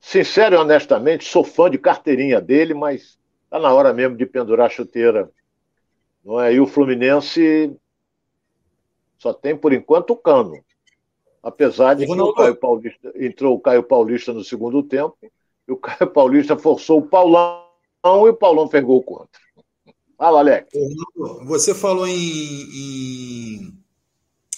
Sincero 0.00 0.54
e 0.54 0.58
honestamente, 0.58 1.24
sou 1.24 1.44
fã 1.44 1.70
de 1.70 1.78
carteirinha 1.78 2.40
dele, 2.40 2.72
mas 2.72 3.18
tá 3.50 3.58
na 3.58 3.72
hora 3.72 3.92
mesmo 3.92 4.16
de 4.16 4.24
pendurar 4.24 4.66
a 4.66 4.70
chuteira. 4.70 5.30
Não 6.24 6.40
é? 6.40 6.54
E 6.54 6.60
o 6.60 6.66
Fluminense 6.66 7.76
só 9.18 9.34
tem, 9.34 9.56
por 9.56 9.72
enquanto, 9.72 10.10
o 10.10 10.16
cano. 10.16 10.58
Apesar 11.42 11.94
de 11.94 12.06
que 12.06 12.12
o 12.12 12.34
Caio 12.34 12.56
Paulista, 12.56 13.12
entrou 13.14 13.56
o 13.56 13.60
Caio 13.60 13.82
Paulista 13.82 14.32
no 14.32 14.44
segundo 14.44 14.82
tempo, 14.82 15.16
e 15.68 15.72
o 15.72 15.76
Caio 15.76 16.10
Paulista 16.10 16.56
forçou 16.56 16.98
o 16.98 17.06
Paulão 17.06 17.62
e 18.04 18.30
o 18.30 18.34
Paulão 18.34 18.68
fez 18.68 18.82
gol 18.82 19.02
contra. 19.02 19.40
Fala, 20.16 20.40
Alex. 20.40 20.68
Você 21.46 21.74
falou 21.74 22.06
em, 22.06 22.14
em, 22.14 23.79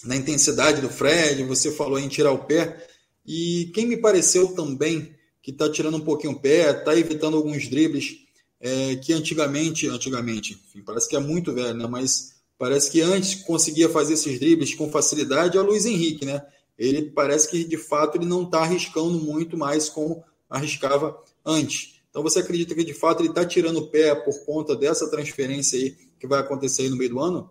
na 0.05 0.17
intensidade 0.17 0.81
do 0.81 0.89
Fred, 0.89 1.43
você 1.45 1.71
falou 1.71 1.99
em 1.99 2.09
tirar 2.09 2.33
o 2.33 2.45
pé. 2.45 2.87
E 3.27 3.71
quem 3.75 3.87
me 3.87 3.97
pareceu 3.97 4.55
também 4.55 5.15
que 5.43 5.51
está 5.51 5.69
tirando 5.69 5.97
um 5.97 6.01
pouquinho 6.01 6.35
o 6.35 6.41
pé, 6.41 6.71
está 6.71 6.97
evitando 6.97 7.37
alguns 7.37 7.69
dribles 7.69 8.19
é, 8.61 8.95
que 8.97 9.13
antigamente, 9.13 9.89
antigamente, 9.89 10.53
enfim, 10.53 10.83
parece 10.85 11.09
que 11.09 11.17
é 11.17 11.19
muito 11.19 11.53
velho, 11.53 11.75
né? 11.75 11.87
Mas 11.89 12.35
parece 12.57 12.91
que 12.91 13.01
antes 13.01 13.43
conseguia 13.43 13.89
fazer 13.89 14.15
esses 14.15 14.39
dribles 14.39 14.75
com 14.75 14.89
facilidade 14.89 15.59
é 15.59 15.61
o 15.61 15.65
Luiz 15.65 15.85
Henrique, 15.85 16.25
né? 16.25 16.47
Ele 16.79 17.11
parece 17.11 17.49
que 17.49 17.65
de 17.65 17.77
fato 17.77 18.17
ele 18.17 18.25
não 18.25 18.45
está 18.45 18.61
arriscando 18.61 19.19
muito 19.19 19.59
mais 19.59 19.89
como 19.89 20.23
arriscava 20.49 21.21
antes. 21.45 22.01
Então 22.09 22.23
você 22.23 22.39
acredita 22.39 22.75
que 22.75 22.85
de 22.85 22.95
fato 22.95 23.21
ele 23.21 23.31
está 23.31 23.45
tirando 23.45 23.79
o 23.79 23.89
pé 23.89 24.15
por 24.15 24.45
conta 24.45 24.77
dessa 24.77 25.11
transferência 25.11 25.77
aí 25.79 25.97
que 26.21 26.27
vai 26.27 26.39
acontecer 26.39 26.83
aí 26.83 26.89
no 26.89 26.97
meio 26.97 27.11
do 27.11 27.21
ano? 27.21 27.51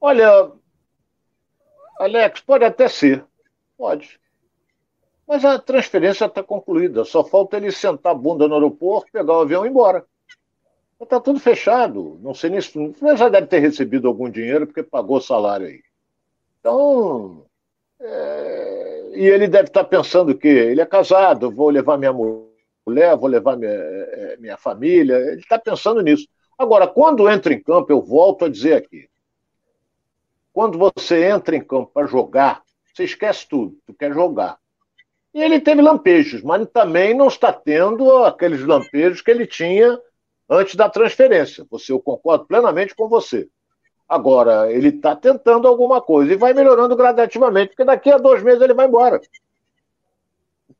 Olha, 0.00 0.50
Alex, 1.98 2.40
pode 2.40 2.64
até 2.64 2.88
ser. 2.88 3.24
Pode. 3.76 4.18
Mas 5.26 5.44
a 5.44 5.58
transferência 5.58 6.24
está 6.24 6.42
concluída, 6.42 7.04
só 7.04 7.22
falta 7.22 7.56
ele 7.56 7.70
sentar 7.70 8.12
a 8.12 8.14
bunda 8.14 8.48
no 8.48 8.54
aeroporto, 8.54 9.12
pegar 9.12 9.34
o 9.34 9.40
avião 9.40 9.64
e 9.64 9.68
ir 9.68 9.70
embora. 9.70 10.04
Está 11.00 11.20
tudo 11.20 11.38
fechado. 11.38 12.18
Não 12.20 12.34
sei 12.34 12.50
nem 12.50 12.60
se. 12.60 12.76
Mas 13.00 13.20
já 13.20 13.28
deve 13.28 13.46
ter 13.46 13.60
recebido 13.60 14.08
algum 14.08 14.28
dinheiro 14.28 14.66
porque 14.66 14.82
pagou 14.82 15.18
o 15.18 15.20
salário 15.20 15.66
aí. 15.66 15.80
Então. 16.58 17.44
É... 18.00 19.10
E 19.14 19.26
ele 19.26 19.48
deve 19.48 19.68
estar 19.68 19.84
tá 19.84 19.88
pensando 19.88 20.36
que 20.36 20.48
ele 20.48 20.80
é 20.80 20.86
casado, 20.86 21.50
vou 21.50 21.70
levar 21.70 21.96
minha 21.96 22.12
mulher, 22.12 23.16
vou 23.16 23.28
levar 23.28 23.56
minha, 23.56 23.70
é, 23.70 24.36
minha 24.38 24.56
família. 24.56 25.16
Ele 25.16 25.40
está 25.40 25.58
pensando 25.58 26.00
nisso. 26.02 26.26
Agora, 26.58 26.86
quando 26.86 27.28
entra 27.28 27.52
em 27.52 27.62
campo, 27.62 27.92
eu 27.92 28.00
volto 28.00 28.44
a 28.44 28.48
dizer 28.48 28.74
aqui: 28.74 29.08
quando 30.52 30.78
você 30.78 31.24
entra 31.24 31.56
em 31.56 31.60
campo 31.60 31.90
para 31.92 32.06
jogar, 32.06 32.62
você 32.92 33.04
esquece 33.04 33.48
tudo, 33.48 33.76
tu 33.86 33.94
quer 33.94 34.12
jogar. 34.12 34.58
E 35.32 35.42
ele 35.42 35.60
teve 35.60 35.82
lampejos, 35.82 36.42
mas 36.42 36.66
também 36.70 37.14
não 37.14 37.28
está 37.28 37.52
tendo 37.52 38.24
aqueles 38.24 38.64
lampejos 38.64 39.20
que 39.20 39.30
ele 39.30 39.46
tinha 39.46 39.98
antes 40.48 40.74
da 40.74 40.88
transferência. 40.88 41.66
Você, 41.70 41.92
eu 41.92 42.00
concordo 42.00 42.46
plenamente 42.46 42.94
com 42.94 43.08
você. 43.08 43.48
Agora, 44.08 44.72
ele 44.72 44.88
está 44.88 45.14
tentando 45.14 45.68
alguma 45.68 46.00
coisa 46.00 46.32
e 46.32 46.36
vai 46.36 46.54
melhorando 46.54 46.96
gradativamente, 46.96 47.68
porque 47.68 47.84
daqui 47.84 48.10
a 48.10 48.16
dois 48.16 48.42
meses 48.42 48.62
ele 48.62 48.72
vai 48.72 48.86
embora. 48.86 49.20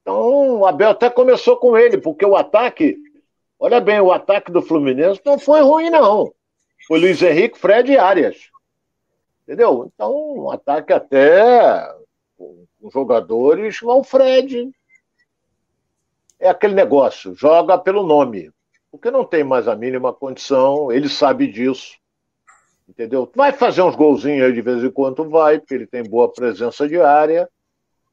Então, 0.00 0.60
o 0.60 0.66
Abel 0.66 0.90
até 0.90 1.10
começou 1.10 1.58
com 1.58 1.76
ele, 1.76 1.98
porque 1.98 2.24
o 2.24 2.34
ataque, 2.34 2.96
olha 3.60 3.80
bem, 3.80 4.00
o 4.00 4.10
ataque 4.10 4.50
do 4.50 4.62
Fluminense 4.62 5.20
não 5.24 5.38
foi 5.38 5.60
ruim, 5.60 5.90
não. 5.90 6.32
Foi 6.86 6.98
Luiz 6.98 7.20
Henrique, 7.20 7.58
Fred 7.58 7.92
e 7.92 7.98
Arias. 7.98 8.38
Entendeu? 9.48 9.90
Então, 9.94 10.40
um 10.40 10.50
ataque 10.50 10.92
até 10.92 11.90
com 12.36 12.66
jogadores, 12.92 13.80
o 13.82 14.04
Fred. 14.04 14.70
É 16.38 16.50
aquele 16.50 16.74
negócio, 16.74 17.34
joga 17.34 17.78
pelo 17.78 18.06
nome. 18.06 18.52
Porque 18.90 19.10
não 19.10 19.24
tem 19.24 19.42
mais 19.42 19.66
a 19.66 19.74
mínima 19.74 20.12
condição, 20.12 20.92
ele 20.92 21.08
sabe 21.08 21.46
disso. 21.50 21.96
Entendeu? 22.86 23.30
Vai 23.34 23.50
fazer 23.50 23.80
uns 23.80 23.96
golzinhos 23.96 24.44
aí 24.44 24.52
de 24.52 24.60
vez 24.60 24.84
em 24.84 24.90
quando, 24.90 25.26
vai, 25.30 25.58
porque 25.58 25.74
ele 25.74 25.86
tem 25.86 26.02
boa 26.02 26.30
presença 26.30 26.86
de 26.86 27.00
área, 27.00 27.48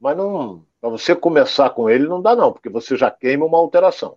mas 0.00 0.16
não. 0.16 0.64
Para 0.80 0.88
você 0.88 1.14
começar 1.14 1.68
com 1.68 1.90
ele 1.90 2.08
não 2.08 2.22
dá, 2.22 2.34
não, 2.34 2.50
porque 2.50 2.70
você 2.70 2.96
já 2.96 3.10
queima 3.10 3.44
uma 3.44 3.58
alteração. 3.58 4.16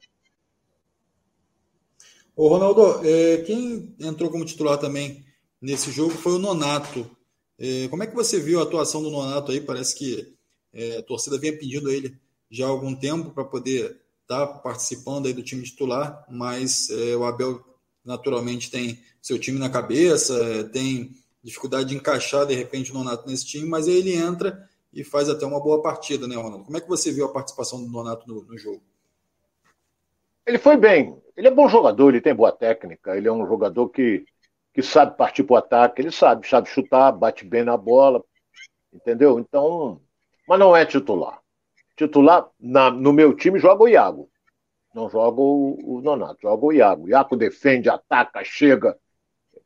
Ô, 2.33 2.47
Ronaldo, 2.47 3.05
é, 3.05 3.39
quem 3.39 3.93
entrou 3.99 4.31
como 4.31 4.45
titular 4.45 4.77
também 4.77 5.27
nesse 5.61 5.91
jogo 5.91 6.11
foi 6.11 6.33
o 6.33 6.39
Nonato. 6.39 7.09
É, 7.57 7.87
como 7.89 8.03
é 8.03 8.07
que 8.07 8.15
você 8.15 8.39
viu 8.39 8.59
a 8.59 8.63
atuação 8.63 9.01
do 9.01 9.09
Nonato 9.09 9.51
aí? 9.51 9.61
Parece 9.61 9.95
que 9.95 10.33
é, 10.73 10.97
a 10.97 11.03
torcida 11.03 11.37
vinha 11.37 11.57
pedindo 11.57 11.91
ele 11.91 12.17
já 12.49 12.65
há 12.65 12.69
algum 12.69 12.95
tempo 12.95 13.31
para 13.31 13.43
poder 13.43 13.99
estar 14.21 14.47
tá 14.47 14.53
participando 14.59 15.27
aí 15.27 15.33
do 15.33 15.43
time 15.43 15.63
titular, 15.63 16.25
mas 16.29 16.89
é, 16.89 17.15
o 17.15 17.23
Abel 17.23 17.63
naturalmente 18.03 18.71
tem 18.71 18.99
seu 19.21 19.37
time 19.37 19.59
na 19.59 19.69
cabeça, 19.69 20.63
tem 20.71 21.15
dificuldade 21.43 21.89
de 21.89 21.95
encaixar 21.95 22.45
de 22.45 22.53
repente 22.53 22.91
o 22.91 22.93
Nonato 22.93 23.27
nesse 23.27 23.45
time, 23.45 23.67
mas 23.67 23.87
aí 23.87 23.95
ele 23.95 24.13
entra 24.13 24.67
e 24.91 25.03
faz 25.03 25.29
até 25.29 25.45
uma 25.45 25.61
boa 25.61 25.81
partida, 25.81 26.27
né, 26.27 26.35
Ronaldo? 26.35 26.65
Como 26.65 26.77
é 26.77 26.81
que 26.81 26.87
você 26.87 27.11
viu 27.11 27.25
a 27.25 27.31
participação 27.31 27.83
do 27.83 27.89
Nonato 27.89 28.27
no, 28.27 28.43
no 28.43 28.57
jogo? 28.57 28.81
Ele 30.45 30.57
foi 30.57 30.77
bem. 30.77 31.21
Ele 31.37 31.47
é 31.47 31.51
bom 31.51 31.69
jogador, 31.69 32.09
ele 32.09 32.21
tem 32.21 32.33
boa 32.33 32.51
técnica, 32.51 33.15
ele 33.15 33.27
é 33.27 33.31
um 33.31 33.47
jogador 33.47 33.87
que, 33.89 34.25
que 34.73 34.81
sabe 34.81 35.17
partir 35.17 35.43
para 35.43 35.53
o 35.53 35.57
ataque, 35.57 36.01
ele 36.01 36.11
sabe, 36.11 36.47
sabe 36.47 36.69
chutar, 36.69 37.11
bate 37.11 37.45
bem 37.45 37.63
na 37.63 37.75
bola, 37.75 38.23
entendeu? 38.93 39.39
Então, 39.39 40.01
mas 40.47 40.59
não 40.59 40.75
é 40.75 40.85
titular. 40.85 41.39
Titular, 41.95 42.49
na, 42.59 42.89
no 42.89 43.11
meu 43.11 43.35
time, 43.35 43.59
joga 43.59 43.83
o 43.83 43.87
Iago. 43.87 44.29
Não 44.93 45.09
joga 45.09 45.39
o, 45.41 45.97
o 45.97 46.01
Nonato, 46.01 46.41
joga 46.41 46.65
o 46.65 46.73
Iago. 46.73 47.05
O 47.05 47.09
Iago 47.09 47.35
defende, 47.35 47.89
ataca, 47.89 48.43
chega. 48.43 48.97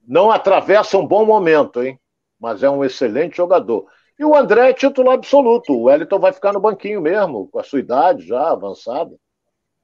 Não 0.05 0.31
atravessa 0.31 0.97
um 0.97 1.07
bom 1.07 1.25
momento, 1.25 1.81
hein? 1.81 1.99
Mas 2.39 2.61
é 2.61 2.69
um 2.69 2.83
excelente 2.83 3.37
jogador. 3.37 3.87
E 4.19 4.25
o 4.25 4.35
André 4.35 4.69
é 4.69 4.73
titular 4.73 5.15
absoluto. 5.15 5.73
O 5.73 5.83
Wellington 5.83 6.19
vai 6.19 6.33
ficar 6.33 6.53
no 6.53 6.59
banquinho 6.59 7.01
mesmo, 7.01 7.47
com 7.47 7.59
a 7.59 7.63
sua 7.63 7.79
idade 7.79 8.27
já 8.27 8.51
avançada. 8.51 9.15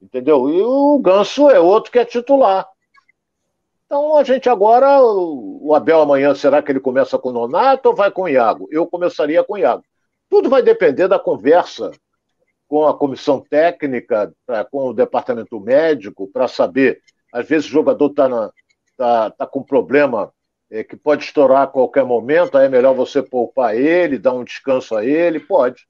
Entendeu? 0.01 0.49
E 0.49 0.61
o 0.61 0.99
Ganso 0.99 1.49
é 1.49 1.59
outro 1.59 1.91
que 1.91 1.99
é 1.99 2.05
titular. 2.05 2.67
Então 3.89 4.15
a 4.15 4.23
gente 4.23 4.47
agora, 4.47 5.01
o 5.01 5.73
Abel 5.73 6.01
amanhã, 6.01 6.35
será 6.35 6.61
que 6.61 6.71
ele 6.71 6.79
começa 6.79 7.17
com 7.17 7.29
o 7.29 7.33
Nonato 7.33 7.89
ou 7.89 7.95
vai 7.95 8.11
com 8.11 8.21
o 8.21 8.29
Iago? 8.29 8.67
Eu 8.69 8.85
começaria 8.85 9.43
com 9.43 9.53
o 9.53 9.57
Iago. 9.57 9.83
Tudo 10.29 10.47
vai 10.47 10.61
depender 10.61 11.07
da 11.07 11.17
conversa 11.17 11.89
com 12.67 12.85
a 12.85 12.95
comissão 12.95 13.43
técnica, 13.49 14.31
com 14.69 14.89
o 14.89 14.93
departamento 14.93 15.59
médico, 15.59 16.29
para 16.31 16.47
saber. 16.47 17.01
Às 17.33 17.47
vezes 17.47 17.65
o 17.65 17.71
jogador 17.71 18.11
está 18.11 18.51
tá, 18.95 19.31
tá 19.31 19.47
com 19.47 19.63
problema 19.63 20.31
é, 20.69 20.83
que 20.83 20.95
pode 20.95 21.23
estourar 21.23 21.63
a 21.63 21.67
qualquer 21.67 22.05
momento, 22.05 22.59
aí 22.59 22.67
é 22.67 22.69
melhor 22.69 22.93
você 22.93 23.23
poupar 23.23 23.75
ele, 23.75 24.19
dar 24.19 24.33
um 24.33 24.43
descanso 24.43 24.95
a 24.95 25.03
ele, 25.03 25.39
pode. 25.39 25.87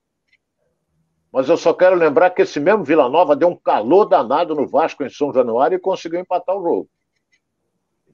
Mas 1.33 1.49
eu 1.49 1.57
só 1.57 1.73
quero 1.73 1.97
lembrar 1.97 2.29
que 2.29 2.43
esse 2.43 2.61
mesmo 2.61 2.85
Vila 2.85 3.09
Nova 3.09 3.35
deu 3.35 3.49
um 3.49 3.57
calor 3.57 4.05
danado 4.05 4.55
no 4.55 4.65
Vasco 4.65 5.03
em 5.03 5.09
São 5.09 5.33
Januário 5.33 5.75
e 5.75 5.81
conseguiu 5.81 6.21
empatar 6.21 6.55
o 6.55 6.63
jogo. 6.63 6.89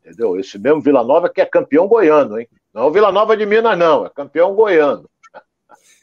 Entendeu? 0.05 0.39
Esse 0.39 0.59
mesmo 0.59 0.81
Vila 0.81 1.03
Nova 1.03 1.27
que 1.27 1.41
é 1.41 1.45
campeão 1.47 1.87
goiano, 1.87 2.39
hein? 2.39 2.47
Não 2.71 2.83
é 2.83 2.85
o 2.85 2.91
Vila 2.91 3.11
Nova 3.11 3.35
de 3.35 3.43
Minas, 3.43 3.75
não, 3.77 4.05
é 4.05 4.09
campeão 4.09 4.53
goiano. 4.53 5.09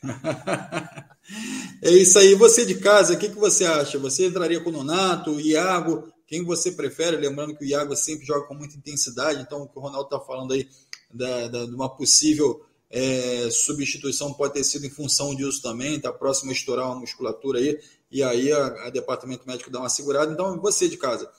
é 1.81 1.91
isso 1.91 2.19
aí. 2.19 2.35
Você 2.35 2.67
de 2.67 2.75
casa, 2.81 3.15
o 3.15 3.19
que, 3.19 3.29
que 3.29 3.39
você 3.39 3.65
acha? 3.65 4.01
Você 4.01 4.27
entraria 4.27 4.59
com 4.59 4.71
o 4.71 4.73
Nonato, 4.73 5.31
o 5.31 5.41
Iago? 5.41 6.13
Quem 6.27 6.43
você 6.45 6.73
prefere? 6.73 7.17
Lembrando 7.17 7.55
que 7.55 7.65
o 7.65 7.69
Iago 7.69 7.95
sempre 7.95 8.27
joga 8.27 8.47
com 8.49 8.55
muita 8.55 8.77
intensidade, 8.77 9.41
então 9.41 9.63
o 9.63 9.69
que 9.69 9.79
o 9.79 9.83
Ronaldo 9.83 10.07
está 10.07 10.19
falando 10.19 10.53
aí 10.53 10.69
da, 11.13 11.47
da, 11.47 11.65
de 11.67 11.75
uma 11.75 11.89
possível 11.89 12.65
é, 12.91 13.49
substituição 13.51 14.33
pode 14.35 14.55
ter 14.55 14.65
sido 14.65 14.85
em 14.85 14.91
função 14.91 15.35
disso 15.35 15.63
também, 15.63 15.97
está 15.97 16.13
próximo 16.13 16.51
a 16.51 16.55
estourar 16.55 16.87
uma 16.87 17.01
musculatura 17.01 17.61
aí, 17.61 17.79
e 18.11 18.23
aí 18.23 18.53
a 18.53 18.91
departamento 18.91 19.47
médico 19.47 19.71
dá 19.71 19.79
uma 19.79 19.89
segurada. 19.89 20.33
Então, 20.33 20.61
você 20.61 20.89
de 20.89 20.97
casa, 20.97 21.31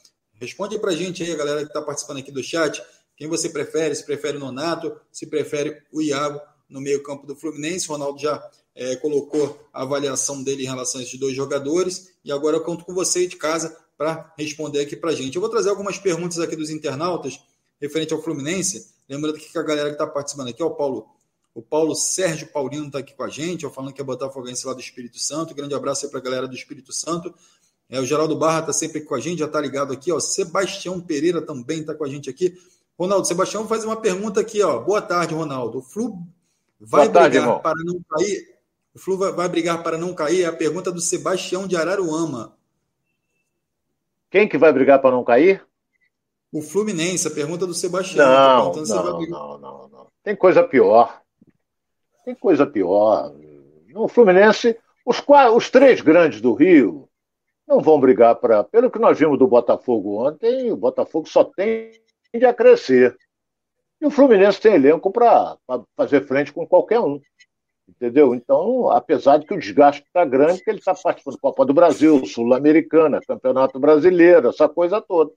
responde 0.43 0.77
para 0.77 0.91
a 0.91 0.95
gente 0.95 1.23
aí, 1.23 1.32
a 1.32 1.36
galera 1.36 1.62
que 1.62 1.67
está 1.67 1.82
participando 1.82 2.17
aqui 2.17 2.32
do 2.32 2.43
chat, 2.43 2.84
quem 3.15 3.27
você 3.27 3.49
prefere, 3.49 3.95
se 3.95 4.06
prefere 4.06 4.38
o 4.38 4.39
Nonato, 4.39 4.95
se 5.12 5.25
prefere 5.27 5.82
o 5.91 6.01
Iago 6.01 6.39
no 6.69 6.82
meio-campo 6.82 7.25
do 7.25 7.36
Fluminense. 7.36 7.88
O 7.88 7.93
Ronaldo 7.93 8.19
já 8.19 8.43
é, 8.75 8.95
colocou 8.95 9.60
a 9.71 9.84
avaliação 9.84 10.41
dele 10.43 10.63
em 10.63 10.67
relação 10.67 10.99
a 10.99 11.03
esses 11.03 11.19
dois 11.19 11.36
jogadores. 11.36 12.12
E 12.25 12.32
agora 12.32 12.58
eu 12.58 12.62
conto 12.62 12.84
com 12.84 12.93
você 12.93 13.27
de 13.27 13.36
casa 13.36 13.75
para 13.97 14.34
responder 14.38 14.82
aqui 14.82 14.95
para 14.95 15.12
a 15.12 15.15
gente. 15.15 15.36
Eu 15.36 15.41
vou 15.41 15.49
trazer 15.49 15.69
algumas 15.69 15.97
perguntas 15.97 16.39
aqui 16.39 16.56
dos 16.56 16.69
internautas 16.69 17.39
referente 17.79 18.13
ao 18.13 18.21
Fluminense. 18.21 18.91
Lembrando 19.08 19.38
que 19.38 19.58
a 19.58 19.62
galera 19.62 19.89
que 19.89 19.95
está 19.95 20.08
participando 20.08 20.49
aqui 20.49 20.63
o 20.63 20.71
Paulo. 20.71 21.08
O 21.56 21.62
Paulo 21.62 21.93
Sérgio 21.93 22.47
Paulino 22.47 22.88
está 22.88 22.97
aqui 22.97 23.13
com 23.13 23.21
a 23.21 23.29
gente, 23.29 23.69
falando 23.69 23.93
que 23.93 24.01
é 24.01 24.03
Botafoguense 24.03 24.65
lá 24.65 24.73
do 24.73 24.79
Espírito 24.79 25.19
Santo. 25.19 25.53
Grande 25.53 25.75
abraço 25.75 26.03
aí 26.03 26.10
para 26.10 26.19
a 26.19 26.23
galera 26.23 26.47
do 26.47 26.56
Espírito 26.56 26.91
Santo. 26.91 27.32
É, 27.93 27.99
o 27.99 28.06
Geraldo 28.08 28.36
Barra 28.36 28.62
está 28.62 28.73
sempre 28.73 29.01
com 29.01 29.13
a 29.13 29.19
gente, 29.19 29.38
já 29.38 29.45
está 29.45 29.62
ligado 29.62 29.93
aqui. 29.93 30.12
Ó. 30.12 30.19
Sebastião 30.19 30.99
Pereira 30.99 31.43
também 31.43 31.82
está 31.82 31.93
com 31.93 32.03
a 32.03 32.10
gente 32.10 32.27
aqui. 32.27 32.51
Ronaldo, 32.97 33.27
Sebastião 33.27 33.67
faz 33.67 33.86
uma 33.86 33.95
pergunta 33.95 34.41
aqui. 34.41 34.63
Ó. 34.63 34.79
Boa 34.79 34.99
tarde, 34.99 35.36
Ronaldo. 35.36 35.77
O 35.77 35.82
Flu 35.84 36.17
vai 36.79 37.08
Boa 37.08 37.29
brigar 37.29 37.45
tarde, 37.45 37.62
para 37.62 37.84
não 37.84 38.01
cair? 38.10 38.58
O 38.95 38.99
Flu 38.99 39.17
vai, 39.36 39.47
brigar 39.47 39.84
para 39.84 39.95
não 39.95 40.12
cair? 40.15 40.41
É 40.41 40.45
a 40.47 40.51
pergunta 40.51 40.91
do 40.91 40.99
Sebastião 40.99 41.67
de 41.67 41.75
Araruama. 41.75 42.58
Quem 44.32 44.49
que 44.49 44.58
vai 44.58 44.73
brigar 44.73 44.99
para 44.99 45.12
não 45.12 45.23
cair? 45.23 45.63
O 46.51 46.63
Fluminense, 46.63 47.27
a 47.27 47.32
pergunta 47.32 47.67
do 47.67 47.75
Sebastião. 47.75 48.25
Não, 48.25 48.71
tá 48.71 48.82
não, 48.82 49.21
não, 49.21 49.58
não, 49.60 49.88
não, 49.88 50.08
Tem 50.23 50.36
coisa 50.36 50.63
pior. 50.63 51.21
Tem 52.25 52.34
coisa 52.34 52.65
pior. 52.65 53.36
No 53.89 54.08
Fluminense, 54.08 54.75
os, 55.06 55.21
os 55.56 55.69
três 55.69 56.01
grandes 56.01 56.41
do 56.41 56.56
Rio 56.56 57.08
não 57.67 57.80
vão 57.80 57.99
brigar 57.99 58.36
para. 58.36 58.63
Pelo 58.63 58.91
que 58.91 58.99
nós 58.99 59.17
vimos 59.17 59.39
do 59.39 59.47
Botafogo 59.47 60.28
ontem, 60.28 60.71
o 60.71 60.78
Botafogo 60.78 61.28
só 61.28 61.43
tende 61.43 62.02
a 62.45 62.54
crescer. 62.54 63.17
E 64.02 64.06
o 64.06 64.12
Fluminense 64.12 64.60
tem 64.60 64.76
elenco 64.76 65.12
para 65.12 65.58
fazer 65.95 66.26
frente 66.26 66.52
com 66.52 66.67
qualquer 66.67 66.99
um. 66.99 67.21
Entendeu? 67.88 68.34
Então, 68.34 68.89
apesar 68.89 69.38
de 69.38 69.45
que 69.45 69.54
o 69.54 69.60
desgaste 69.60 70.04
está 70.04 70.26
grande, 70.26 70.63
que 70.63 70.69
ele 70.69 70.80
está 70.80 70.93
participando 70.95 71.36
da 71.36 71.41
Copa 71.41 71.65
do 71.65 71.73
Brasil, 71.73 72.26
Sul-Americana, 72.26 73.21
Campeonato 73.26 73.80
Brasileiro, 73.80 74.49
essa 74.49 74.67
coisa 74.69 75.02
toda. 75.02 75.32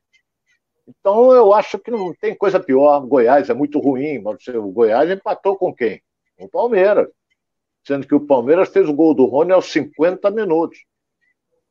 Então, 0.89 1.33
eu 1.33 1.53
acho 1.53 1.79
que 1.79 1.91
não 1.91 2.15
tem 2.15 2.35
coisa 2.35 2.61
pior. 2.61 3.01
Goiás 3.01 3.51
é 3.51 3.55
muito 3.55 3.81
ruim, 3.81 4.21
mas 4.21 4.47
o 4.49 4.71
Goiás 4.71 5.11
empatou 5.11 5.57
com 5.57 5.75
quem? 5.75 6.01
Com 6.39 6.45
o 6.45 6.49
Palmeiras. 6.49 7.09
Sendo 7.85 8.07
que 8.07 8.15
o 8.15 8.27
Palmeiras 8.27 8.69
fez 8.69 8.89
o 8.89 8.95
gol 8.95 9.15
do 9.15 9.27
Rony 9.27 9.53
aos 9.53 9.71
50 9.73 10.31
minutos. 10.31 10.79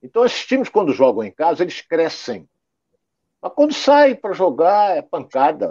Então, 0.06 0.24
esses 0.24 0.46
times, 0.46 0.70
quando 0.70 0.94
jogam 0.94 1.24
em 1.24 1.32
casa, 1.32 1.64
eles 1.64 1.82
crescem. 1.82 2.48
Mas 3.42 3.52
quando 3.54 3.74
sai 3.74 4.14
para 4.14 4.34
jogar, 4.34 4.96
é 4.96 5.02
pancada. 5.02 5.68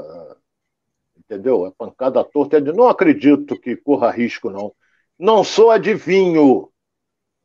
Entendeu? 1.17 1.65
É 1.67 1.71
pancada 1.71 2.25
torta. 2.25 2.61
Não 2.61 2.89
acredito 2.89 3.59
que 3.61 3.77
corra 3.77 4.11
risco, 4.11 4.51
não. 4.51 4.75
Não 5.17 5.45
sou 5.45 5.71
adivinho, 5.71 6.69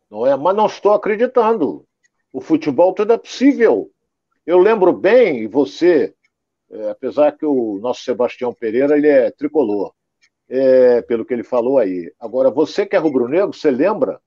não 0.09 0.25
é? 0.25 0.35
Mas 0.35 0.55
não 0.55 0.65
estou 0.65 0.93
acreditando. 0.93 1.85
O 2.33 2.41
futebol 2.41 2.91
tudo 2.91 3.13
é 3.13 3.17
possível. 3.19 3.91
Eu 4.43 4.57
lembro 4.57 4.91
bem, 4.91 5.47
você, 5.47 6.15
é, 6.71 6.89
apesar 6.89 7.37
que 7.37 7.45
o 7.45 7.77
nosso 7.79 8.01
Sebastião 8.01 8.51
Pereira 8.51 8.97
ele 8.97 9.07
é 9.07 9.29
tricolor, 9.29 9.93
é, 10.49 11.03
pelo 11.03 11.23
que 11.23 11.35
ele 11.35 11.43
falou 11.43 11.77
aí. 11.77 12.11
Agora, 12.19 12.49
você 12.49 12.83
que 12.83 12.95
é 12.95 12.99
rubro-negro, 12.99 13.53
você 13.53 13.69
lembra 13.69 14.19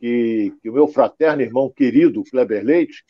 que, 0.00 0.52
que, 0.62 0.70
o 0.70 0.72
meu 0.72 0.88
fraterno 0.88 1.42
irmão 1.42 1.70
querido, 1.70 2.24
Kleber 2.24 2.64
Leite, 2.64 3.04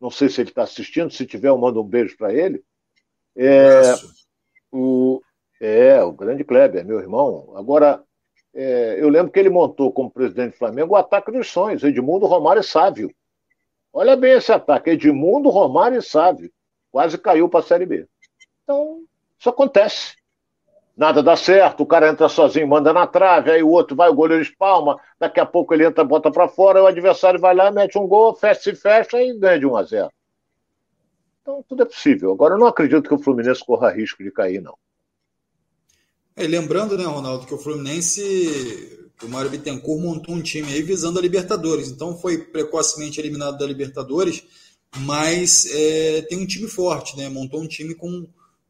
não 0.00 0.10
sei 0.10 0.28
se 0.28 0.40
ele 0.40 0.50
está 0.50 0.62
assistindo, 0.62 1.10
se 1.10 1.24
tiver, 1.24 1.48
eu 1.48 1.56
mando 1.56 1.80
um 1.80 1.86
beijo 1.86 2.16
para 2.16 2.34
ele. 2.34 2.62
É, 3.36 3.80
o, 4.70 5.22
É, 5.60 6.02
o 6.02 6.12
grande 6.12 6.44
Kleber, 6.44 6.84
meu 6.84 6.98
irmão. 7.00 7.52
Agora, 7.56 8.02
é, 8.52 8.96
eu 9.00 9.08
lembro 9.08 9.32
que 9.32 9.38
ele 9.38 9.48
montou 9.48 9.92
como 9.92 10.10
presidente 10.10 10.52
do 10.52 10.58
Flamengo 10.58 10.94
o 10.94 10.96
ataque 10.96 11.30
dos 11.30 11.48
sonhos, 11.48 11.82
Edmundo, 11.82 12.26
Romário 12.26 12.60
e 12.60 12.64
Sávio. 12.64 13.14
Olha 13.92 14.16
bem 14.16 14.32
esse 14.32 14.52
ataque, 14.52 14.90
Edmundo, 14.90 15.48
Romário 15.48 15.98
e 15.98 16.02
Sávio. 16.02 16.52
Quase 16.90 17.16
caiu 17.16 17.48
para 17.48 17.60
a 17.60 17.62
Série 17.62 17.86
B. 17.86 18.06
Então, 18.62 19.04
isso 19.38 19.48
acontece. 19.48 20.16
Nada 20.96 21.22
dá 21.22 21.36
certo, 21.36 21.82
o 21.82 21.86
cara 21.86 22.08
entra 22.08 22.28
sozinho, 22.28 22.68
manda 22.68 22.92
na 22.92 23.06
trave, 23.06 23.50
aí 23.50 23.62
o 23.62 23.68
outro 23.68 23.96
vai, 23.96 24.08
o 24.08 24.14
goleiro 24.14 24.42
espalma, 24.42 24.96
daqui 25.18 25.40
a 25.40 25.46
pouco 25.46 25.74
ele 25.74 25.84
entra, 25.84 26.04
bota 26.04 26.30
para 26.30 26.48
fora, 26.48 26.82
o 26.82 26.86
adversário 26.86 27.40
vai 27.40 27.52
lá, 27.52 27.70
mete 27.72 27.98
um 27.98 28.06
gol, 28.06 28.34
fecha 28.36 28.70
e 28.70 28.76
fecha 28.76 29.20
e 29.20 29.36
ganha 29.36 29.58
de 29.58 29.66
1 29.66 29.76
a 29.76 29.82
0. 29.82 30.10
Então, 31.42 31.64
tudo 31.68 31.82
é 31.82 31.86
possível. 31.86 32.32
Agora, 32.32 32.54
eu 32.54 32.58
não 32.58 32.66
acredito 32.66 33.08
que 33.08 33.14
o 33.14 33.18
Fluminense 33.18 33.64
corra 33.64 33.90
risco 33.90 34.22
de 34.22 34.30
cair, 34.30 34.62
não. 34.62 34.74
É, 36.36 36.46
lembrando, 36.46 36.96
né, 36.96 37.04
Ronaldo, 37.04 37.46
que 37.46 37.54
o 37.54 37.58
Fluminense, 37.58 39.08
o 39.22 39.28
Mário 39.28 39.50
Bittencourt 39.50 40.00
montou 40.00 40.34
um 40.34 40.42
time 40.42 40.72
aí 40.72 40.82
visando 40.82 41.18
a 41.18 41.22
Libertadores. 41.22 41.88
Então 41.88 42.16
foi 42.16 42.38
precocemente 42.38 43.20
eliminado 43.20 43.58
da 43.58 43.66
Libertadores, 43.66 44.42
mas 45.00 45.66
é, 45.70 46.22
tem 46.22 46.38
um 46.38 46.46
time 46.46 46.66
forte, 46.66 47.16
né? 47.16 47.28
Montou 47.28 47.60
um 47.60 47.68
time 47.68 47.94
com, 47.94 48.26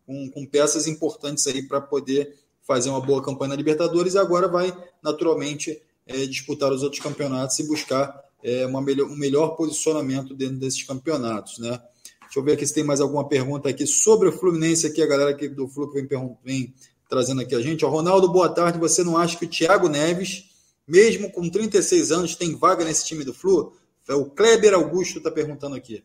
com, 0.07 0.31
com 0.31 0.47
peças 0.47 0.87
importantes 0.87 1.47
aí 1.47 1.63
para 1.63 1.81
poder 1.81 2.37
fazer 2.63 2.91
uma 2.91 3.01
boa 3.01 3.23
campanha 3.23 3.51
na 3.51 3.57
Libertadores 3.57 4.15
e 4.15 4.19
agora 4.19 4.49
vai 4.49 4.75
naturalmente 5.03 5.81
é, 6.07 6.27
disputar 6.27 6.73
os 6.73 6.83
outros 6.83 7.03
campeonatos 7.03 7.59
e 7.59 7.67
buscar 7.67 8.25
é, 8.43 8.67
uma 8.67 8.81
melhor, 8.81 9.07
um 9.07 9.17
melhor 9.17 9.57
posicionamento 9.57 10.35
dentro 10.35 10.57
desses 10.57 10.83
campeonatos, 10.83 11.59
né? 11.59 11.81
Deixa 12.23 12.39
eu 12.41 12.43
ver 12.43 12.53
aqui 12.53 12.67
se 12.67 12.75
tem 12.75 12.85
mais 12.85 13.01
alguma 13.01 13.29
pergunta 13.29 13.69
aqui 13.69 13.87
sobre 13.87 14.29
o 14.29 14.33
Fluminense 14.33 14.87
aqui, 14.87 15.01
a 15.03 15.07
galera 15.07 15.31
aqui 15.31 15.49
do 15.49 15.69
Flu 15.69 15.91
vem, 15.93 16.09
vem 16.43 16.75
trazendo 17.09 17.41
aqui 17.41 17.55
a 17.55 17.61
gente. 17.61 17.85
Ó, 17.85 17.89
Ronaldo, 17.89 18.29
boa 18.29 18.49
tarde. 18.49 18.79
Você 18.79 19.05
não 19.05 19.17
acha 19.17 19.39
que 19.39 19.45
o 19.45 19.49
Thiago 19.49 19.89
Neves, 19.89 20.51
mesmo 20.87 21.31
com 21.31 21.49
36 21.49 22.11
anos, 22.11 22.35
tem 22.35 22.57
vaga 22.57 22.85
nesse 22.85 23.07
time 23.07 23.25
do 23.25 23.33
Flu? 23.33 23.73
É 24.09 24.15
o 24.15 24.27
Kleber 24.27 24.75
Augusto 24.75 25.19
está 25.19 25.31
perguntando 25.31 25.77
aqui. 25.77 26.03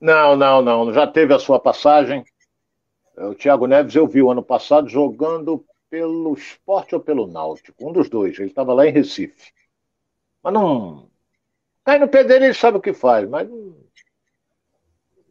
Não, 0.00 0.36
não, 0.36 0.60
não. 0.60 0.92
Já 0.92 1.06
teve 1.06 1.32
a 1.32 1.38
sua 1.38 1.60
passagem. 1.60 2.24
É, 3.16 3.24
o 3.26 3.34
Thiago 3.34 3.66
Neves 3.66 3.94
eu 3.94 4.06
vi 4.06 4.22
o 4.22 4.30
ano 4.30 4.42
passado 4.42 4.88
jogando 4.88 5.64
pelo 5.88 6.34
esporte 6.34 6.94
ou 6.94 7.00
pelo 7.00 7.26
Náutico. 7.26 7.88
Um 7.88 7.92
dos 7.92 8.08
dois. 8.08 8.38
Ele 8.38 8.48
estava 8.48 8.74
lá 8.74 8.86
em 8.86 8.92
Recife. 8.92 9.52
Mas 10.42 10.52
não. 10.52 11.10
Cai 11.84 11.98
no 11.98 12.08
pé 12.08 12.24
dele, 12.24 12.46
ele 12.46 12.54
sabe 12.54 12.78
o 12.78 12.80
que 12.80 12.92
faz, 12.92 13.28
mas 13.28 13.48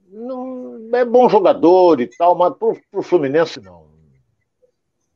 não, 0.07 0.95
é 0.95 1.03
bom 1.03 1.27
jogador 1.27 1.99
e 1.99 2.07
tal, 2.07 2.35
mas 2.35 2.55
pro, 2.55 2.79
pro 2.91 3.01
Fluminense 3.01 3.59
não. 3.59 3.91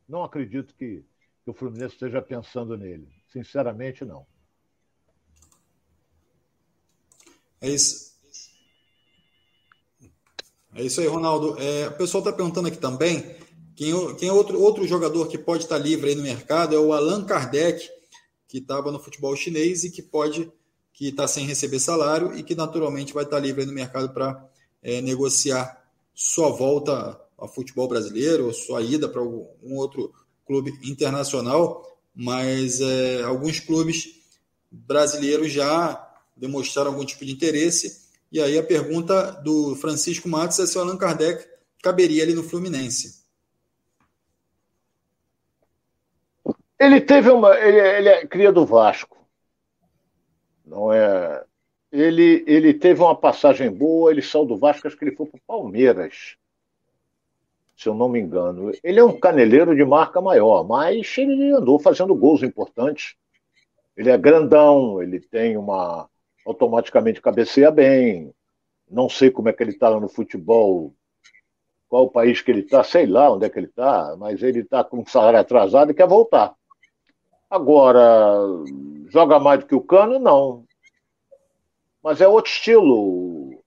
Não 0.08 0.24
acredito 0.24 0.74
que, 0.74 1.04
que 1.44 1.50
o 1.50 1.54
Fluminense 1.54 1.94
esteja 1.94 2.20
pensando 2.20 2.76
nele. 2.76 3.08
Sinceramente, 3.28 4.04
não. 4.04 4.26
É 7.60 7.68
isso. 7.68 8.07
É 10.78 10.84
isso 10.84 11.00
aí, 11.00 11.08
Ronaldo. 11.08 11.56
É, 11.58 11.88
o 11.88 11.96
pessoal 11.96 12.22
está 12.22 12.32
perguntando 12.32 12.68
aqui 12.68 12.78
também 12.78 13.34
quem, 13.74 14.14
quem 14.14 14.28
é 14.28 14.32
outro, 14.32 14.62
outro 14.62 14.86
jogador 14.86 15.26
que 15.26 15.36
pode 15.36 15.64
estar 15.64 15.76
livre 15.76 16.10
aí 16.10 16.14
no 16.14 16.22
mercado 16.22 16.72
é 16.72 16.78
o 16.78 16.92
Allan 16.92 17.24
Kardec, 17.24 17.84
que 18.46 18.58
estava 18.58 18.92
no 18.92 19.00
futebol 19.00 19.34
chinês 19.34 19.82
e 19.82 19.90
que 19.90 20.00
pode 20.00 20.48
que 20.92 21.08
está 21.08 21.26
sem 21.26 21.46
receber 21.46 21.80
salário 21.80 22.32
e 22.32 22.44
que 22.44 22.54
naturalmente 22.54 23.12
vai 23.12 23.24
estar 23.24 23.40
livre 23.40 23.62
aí 23.62 23.66
no 23.66 23.72
mercado 23.72 24.10
para 24.10 24.48
é, 24.80 25.00
negociar 25.00 25.84
sua 26.14 26.48
volta 26.48 27.20
ao 27.36 27.52
futebol 27.52 27.88
brasileiro, 27.88 28.46
ou 28.46 28.52
sua 28.52 28.80
ida 28.80 29.08
para 29.08 29.22
um 29.22 29.74
outro 29.74 30.12
clube 30.46 30.72
internacional, 30.84 31.84
mas 32.14 32.80
é, 32.80 33.22
alguns 33.22 33.58
clubes 33.58 34.10
brasileiros 34.70 35.52
já 35.52 36.08
demonstraram 36.36 36.92
algum 36.92 37.04
tipo 37.04 37.24
de 37.24 37.32
interesse. 37.32 38.07
E 38.30 38.40
aí 38.40 38.58
a 38.58 38.62
pergunta 38.62 39.32
do 39.42 39.74
Francisco 39.76 40.28
Matos 40.28 40.58
é 40.58 40.66
se 40.66 40.76
o 40.76 40.80
Allan 40.80 40.96
Kardec 40.96 41.46
caberia 41.82 42.22
ali 42.22 42.34
no 42.34 42.42
Fluminense. 42.42 43.24
Ele 46.78 47.00
teve 47.00 47.30
uma. 47.30 47.58
Ele, 47.58 47.78
ele 47.78 48.08
é 48.08 48.26
cria 48.26 48.52
do 48.52 48.64
Vasco. 48.64 49.16
Não 50.64 50.92
é. 50.92 51.44
Ele, 51.90 52.44
ele 52.46 52.74
teve 52.74 53.00
uma 53.00 53.16
passagem 53.16 53.70
boa, 53.70 54.10
ele 54.10 54.20
saiu 54.20 54.44
do 54.44 54.58
Vasco, 54.58 54.86
acho 54.86 54.96
que 54.96 55.04
ele 55.04 55.16
foi 55.16 55.26
para 55.26 55.38
o 55.38 55.42
Palmeiras 55.46 56.36
se 57.78 57.88
eu 57.88 57.94
não 57.94 58.08
me 58.08 58.18
engano. 58.18 58.72
Ele 58.82 58.98
é 58.98 59.04
um 59.04 59.18
caneleiro 59.18 59.74
de 59.74 59.84
marca 59.84 60.20
maior, 60.20 60.66
mas 60.66 61.16
ele 61.16 61.52
andou 61.52 61.78
fazendo 61.78 62.12
gols 62.12 62.42
importantes. 62.42 63.14
Ele 63.96 64.10
é 64.10 64.18
grandão, 64.18 65.00
ele 65.00 65.20
tem 65.20 65.56
uma. 65.56 66.10
Automaticamente 66.48 67.20
cabeceia 67.20 67.70
bem. 67.70 68.32
Não 68.90 69.08
sei 69.08 69.30
como 69.30 69.48
é 69.48 69.52
que 69.52 69.62
ele 69.62 69.72
está 69.72 69.90
no 69.90 70.08
futebol, 70.08 70.94
qual 71.88 72.04
o 72.04 72.10
país 72.10 72.40
que 72.40 72.50
ele 72.50 72.60
está, 72.60 72.82
sei 72.82 73.06
lá 73.06 73.30
onde 73.30 73.44
é 73.44 73.50
que 73.50 73.58
ele 73.58 73.66
está, 73.66 74.16
mas 74.18 74.42
ele 74.42 74.60
está 74.60 74.82
com 74.82 75.04
salário 75.04 75.38
atrasado 75.38 75.90
e 75.90 75.94
quer 75.94 76.08
voltar. 76.08 76.54
Agora, 77.50 78.00
joga 79.08 79.38
mais 79.38 79.60
do 79.60 79.66
que 79.66 79.74
o 79.74 79.80
Cano? 79.80 80.18
Não. 80.18 80.64
Mas 82.02 82.20
é 82.20 82.28
outro 82.28 82.50
estilo. 82.50 83.62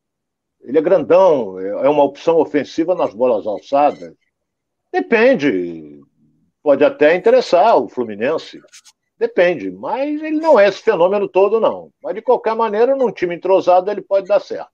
Ele 0.61 0.77
é 0.77 0.81
grandão, 0.81 1.59
é 1.59 1.89
uma 1.89 2.03
opção 2.03 2.37
ofensiva 2.37 2.95
nas 2.95 3.13
bolas 3.13 3.45
alçadas. 3.45 4.15
Depende. 4.91 5.99
Pode 6.61 6.83
até 6.83 7.15
interessar 7.15 7.77
o 7.77 7.89
Fluminense. 7.89 8.61
Depende. 9.21 9.69
Mas 9.69 10.19
ele 10.19 10.39
não 10.39 10.59
é 10.59 10.67
esse 10.67 10.81
fenômeno 10.81 11.29
todo, 11.29 11.59
não. 11.59 11.93
Mas 12.01 12.15
de 12.15 12.23
qualquer 12.23 12.55
maneira, 12.55 12.95
num 12.95 13.11
time 13.11 13.35
entrosado, 13.35 13.91
ele 13.91 14.01
pode 14.01 14.27
dar 14.27 14.39
certo. 14.39 14.71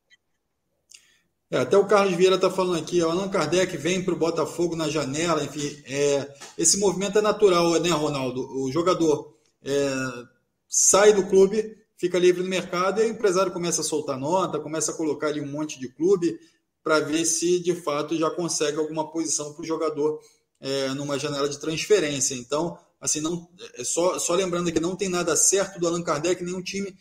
É, 1.51 1.57
até 1.57 1.77
o 1.77 1.85
Carlos 1.85 2.13
Vieira 2.13 2.35
está 2.35 2.49
falando 2.49 2.79
aqui, 2.81 3.01
o 3.01 3.09
Allan 3.09 3.27
Kardec 3.27 3.75
vem 3.75 4.01
para 4.01 4.13
o 4.13 4.17
Botafogo 4.17 4.73
na 4.73 4.87
janela, 4.87 5.43
enfim, 5.43 5.81
é, 5.85 6.33
esse 6.57 6.79
movimento 6.79 7.19
é 7.19 7.21
natural, 7.21 7.71
né, 7.79 7.89
Ronaldo? 7.89 8.41
O 8.61 8.71
jogador 8.71 9.33
é, 9.63 9.93
sai 10.67 11.11
do 11.11 11.27
clube, 11.27 11.77
fica 11.97 12.17
livre 12.17 12.41
no 12.41 12.49
mercado 12.49 13.01
e 13.01 13.05
o 13.05 13.09
empresário 13.09 13.51
começa 13.51 13.81
a 13.81 13.83
soltar 13.83 14.17
nota, 14.17 14.59
começa 14.59 14.91
a 14.93 14.95
colocar 14.95 15.27
ali 15.27 15.41
um 15.41 15.51
monte 15.51 15.77
de 15.77 15.89
clube 15.89 16.39
para 16.81 17.01
ver 17.01 17.25
se 17.25 17.61
de 17.61 17.75
fato 17.75 18.17
já 18.17 18.29
consegue 18.29 18.77
alguma 18.77 19.11
posição 19.11 19.53
para 19.53 19.63
o 19.63 19.67
jogador 19.67 20.21
é, 20.59 20.89
numa 20.89 21.19
janela 21.19 21.47
de 21.47 21.59
transferência. 21.59 22.35
Então, 22.35 22.77
assim, 22.99 23.21
não, 23.21 23.49
é 23.75 23.83
só, 23.83 24.17
só 24.19 24.33
lembrando 24.33 24.71
que 24.71 24.79
não 24.79 24.95
tem 24.95 25.09
nada 25.09 25.35
certo 25.35 25.79
do 25.79 25.87
Allan 25.87 26.03
Kardec, 26.03 26.43
nenhum 26.43 26.61
time 26.61 26.95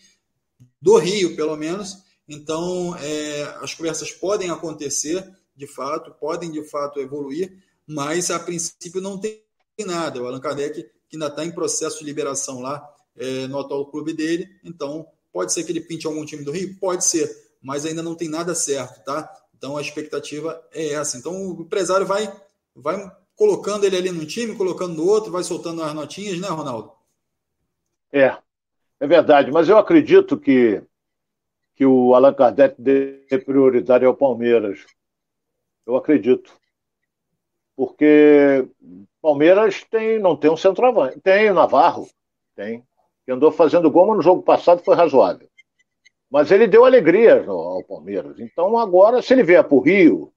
do 0.80 0.96
Rio, 0.98 1.37
pelo 1.37 1.56
menos. 1.56 1.98
Então, 2.28 2.96
é, 2.96 3.42
as 3.61 3.74
conversas 3.74 4.11
podem 4.11 4.50
acontecer, 4.50 5.24
de 5.54 5.66
fato, 5.66 6.12
podem 6.12 6.50
de 6.50 6.62
fato 6.64 7.00
evoluir, 7.00 7.62
mas 7.87 8.30
a 8.30 8.38
princípio 8.38 9.00
não 9.00 9.18
tem 9.18 9.40
nada. 9.87 10.20
O 10.20 10.26
Allan 10.26 10.40
Kardec, 10.40 10.82
que 11.09 11.16
ainda 11.16 11.28
está 11.28 11.44
em 11.44 11.52
processo 11.52 11.98
de 12.00 12.04
liberação 12.04 12.61
lá, 12.61 12.85
é, 13.16 13.46
no 13.46 13.59
atual 13.59 13.90
clube 13.90 14.12
dele. 14.12 14.48
Então, 14.64 15.06
pode 15.32 15.52
ser 15.52 15.64
que 15.64 15.72
ele 15.72 15.80
pinte 15.80 16.06
algum 16.06 16.24
time 16.24 16.44
do 16.44 16.52
Rio? 16.52 16.76
Pode 16.78 17.04
ser, 17.04 17.30
mas 17.62 17.87
ainda 17.87 18.02
não 18.02 18.14
tem 18.14 18.28
nada 18.28 18.54
certo, 18.54 19.04
tá? 19.04 19.32
Então, 19.56 19.76
a 19.76 19.80
expectativa 19.80 20.62
é 20.72 20.92
essa. 20.92 21.16
Então, 21.16 21.35
o 21.35 21.62
empresário 21.62 22.06
vai, 22.06 22.30
vai 22.74 23.11
colocando 23.37 23.85
ele 23.85 23.96
ali 23.96 24.11
num 24.11 24.27
time, 24.27 24.57
colocando 24.57 24.94
no 24.94 25.07
outro, 25.07 25.31
vai 25.31 25.44
soltando 25.44 25.83
as 25.83 25.94
notinhas, 25.94 26.40
né, 26.40 26.49
Ronaldo? 26.49 26.92
É, 28.12 28.37
é 28.99 29.07
verdade. 29.07 29.53
Mas 29.53 29.68
eu 29.68 29.79
acredito 29.79 30.38
que, 30.38 30.83
que 31.75 31.85
o 31.87 32.14
Allan 32.14 32.35
Kardec 32.35 32.81
dê 32.81 33.20
prioridade 33.44 34.05
ao 34.05 34.16
Palmeiras. 34.16 34.85
Eu 35.87 35.96
acredito. 35.96 36.53
Porque 37.77 38.66
Palmeiras 39.20 39.85
tem, 39.85 40.18
não 40.18 40.35
tem 40.35 40.51
um 40.51 40.57
centroavante. 40.57 41.20
Tem 41.20 41.51
o 41.51 41.55
Navarro, 41.55 42.09
tem 42.55 42.83
que 43.27 43.33
andou 43.33 43.51
fazendo 43.51 43.90
gol, 43.90 44.07
mas 44.07 44.18
no 44.18 44.22
jogo 44.22 44.40
passado 44.40 44.83
foi 44.85 44.94
razoável. 44.94 45.49
Mas 46.31 46.53
ele 46.53 46.68
deu 46.68 46.85
alegria 46.85 47.44
ao 47.44 47.83
Palmeiras. 47.83 48.38
Então 48.38 48.79
agora, 48.79 49.20
se 49.20 49.35
ele 49.35 49.42
vier 49.42 49.64
para 49.64 49.75
o 49.75 49.81
Rio, 49.81 50.33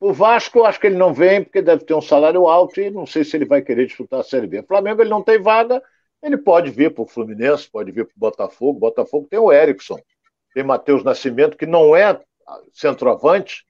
o 0.00 0.12
Vasco 0.12 0.64
acho 0.64 0.80
que 0.80 0.86
ele 0.86 0.96
não 0.96 1.14
vem, 1.14 1.44
porque 1.44 1.62
deve 1.62 1.84
ter 1.84 1.94
um 1.94 2.00
salário 2.00 2.46
alto 2.48 2.80
e 2.80 2.90
não 2.90 3.06
sei 3.06 3.24
se 3.24 3.36
ele 3.36 3.44
vai 3.44 3.62
querer 3.62 3.86
disputar 3.86 4.20
a 4.20 4.24
Série 4.24 4.46
B. 4.46 4.60
O 4.60 4.66
Flamengo 4.66 5.00
ele 5.00 5.10
não 5.10 5.22
tem 5.22 5.40
vaga, 5.40 5.82
ele 6.22 6.36
pode 6.36 6.70
vir 6.70 6.92
para 6.92 7.02
o 7.02 7.06
Fluminense, 7.06 7.70
pode 7.70 7.92
vir 7.92 8.04
para 8.06 8.16
o 8.16 8.20
Botafogo. 8.20 8.80
Botafogo 8.80 9.26
tem 9.30 9.38
o 9.38 9.52
Erickson, 9.52 9.98
tem 10.52 10.64
Matheus 10.64 11.04
Nascimento, 11.04 11.56
que 11.56 11.66
não 11.66 11.94
é 11.94 12.20
centroavante, 12.72 13.64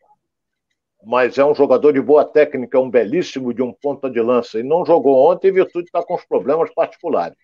mas 1.04 1.38
é 1.38 1.44
um 1.44 1.54
jogador 1.54 1.92
de 1.92 2.00
boa 2.00 2.24
técnica, 2.24 2.78
um 2.78 2.90
belíssimo 2.90 3.54
de 3.54 3.62
um 3.62 3.72
ponta 3.72 4.10
de 4.10 4.20
lança. 4.20 4.58
E 4.58 4.62
não 4.62 4.84
jogou 4.84 5.30
ontem 5.30 5.48
em 5.48 5.52
virtude 5.52 5.84
de 5.84 5.88
estar 5.88 6.02
com 6.04 6.14
os 6.14 6.24
problemas 6.24 6.72
particulares. 6.74 7.38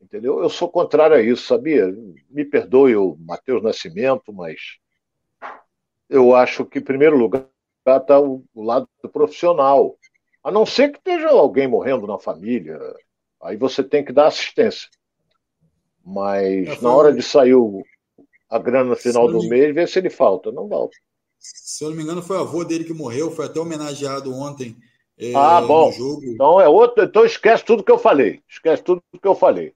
Entendeu? 0.00 0.42
Eu 0.42 0.50
sou 0.50 0.68
contrário 0.68 1.16
a 1.16 1.22
isso, 1.22 1.46
sabia? 1.46 1.86
Me 2.28 2.44
perdoe 2.44 2.96
o 2.96 3.16
Matheus 3.20 3.62
Nascimento, 3.62 4.32
mas 4.32 4.78
eu 6.16 6.34
acho 6.34 6.64
que, 6.64 6.78
em 6.78 6.82
primeiro 6.82 7.16
lugar, 7.16 7.46
resgata 7.86 8.18
o, 8.18 8.44
o 8.54 8.62
lado 8.62 8.88
profissional. 9.12 9.96
A 10.42 10.50
não 10.50 10.66
ser 10.66 10.90
que 10.90 10.98
esteja 10.98 11.30
alguém 11.30 11.66
morrendo 11.66 12.06
na 12.06 12.18
família, 12.18 12.78
aí 13.42 13.56
você 13.56 13.82
tem 13.82 14.04
que 14.04 14.12
dar 14.12 14.26
assistência. 14.26 14.88
Mas 16.04 16.68
é, 16.68 16.80
na 16.82 16.92
hora 16.94 17.12
de 17.12 17.22
sair 17.22 17.54
o, 17.54 17.82
a 18.50 18.58
grana 18.58 18.90
no 18.90 18.96
final 18.96 19.26
do 19.26 19.48
mês, 19.48 19.74
ver 19.74 19.88
se 19.88 19.98
ele 19.98 20.10
falta. 20.10 20.52
Não 20.52 20.68
falta. 20.68 20.96
Se 21.38 21.84
eu 21.84 21.90
não 21.90 21.96
me 21.96 22.02
engano, 22.02 22.22
foi 22.22 22.36
o 22.36 22.40
avô 22.40 22.64
dele 22.64 22.84
que 22.84 22.92
morreu, 22.92 23.30
foi 23.30 23.46
até 23.46 23.60
homenageado 23.60 24.34
ontem 24.34 24.76
é, 25.18 25.32
ah, 25.34 25.60
bom. 25.60 25.92
Então 26.24 26.60
é 26.60 26.68
outro. 26.68 27.04
Então 27.04 27.24
esquece 27.24 27.64
tudo 27.64 27.84
que 27.84 27.92
eu 27.92 27.98
falei. 27.98 28.42
Esquece 28.48 28.82
tudo 28.82 29.02
que 29.20 29.28
eu 29.28 29.34
falei. 29.34 29.72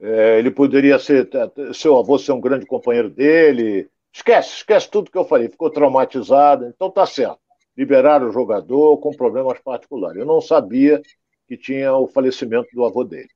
É, 0.00 0.38
ele 0.38 0.50
poderia 0.50 0.98
ser 0.98 1.28
seu 1.72 1.96
avô 1.96 2.18
ser 2.18 2.32
um 2.32 2.40
grande 2.40 2.66
companheiro 2.66 3.08
dele. 3.08 3.88
Esquece, 4.12 4.56
esquece 4.56 4.90
tudo 4.90 5.10
que 5.10 5.18
eu 5.18 5.24
falei. 5.24 5.48
Ficou 5.48 5.70
traumatizado. 5.70 6.66
Então 6.66 6.90
tá 6.90 7.06
certo. 7.06 7.38
Liberaram 7.76 8.28
o 8.28 8.32
jogador 8.32 8.98
com 8.98 9.10
problemas 9.12 9.58
particulares. 9.60 10.18
Eu 10.18 10.26
não 10.26 10.40
sabia 10.40 11.00
que 11.48 11.56
tinha 11.56 11.94
o 11.94 12.06
falecimento 12.06 12.68
do 12.74 12.84
avô 12.84 13.04
dele. 13.04 13.30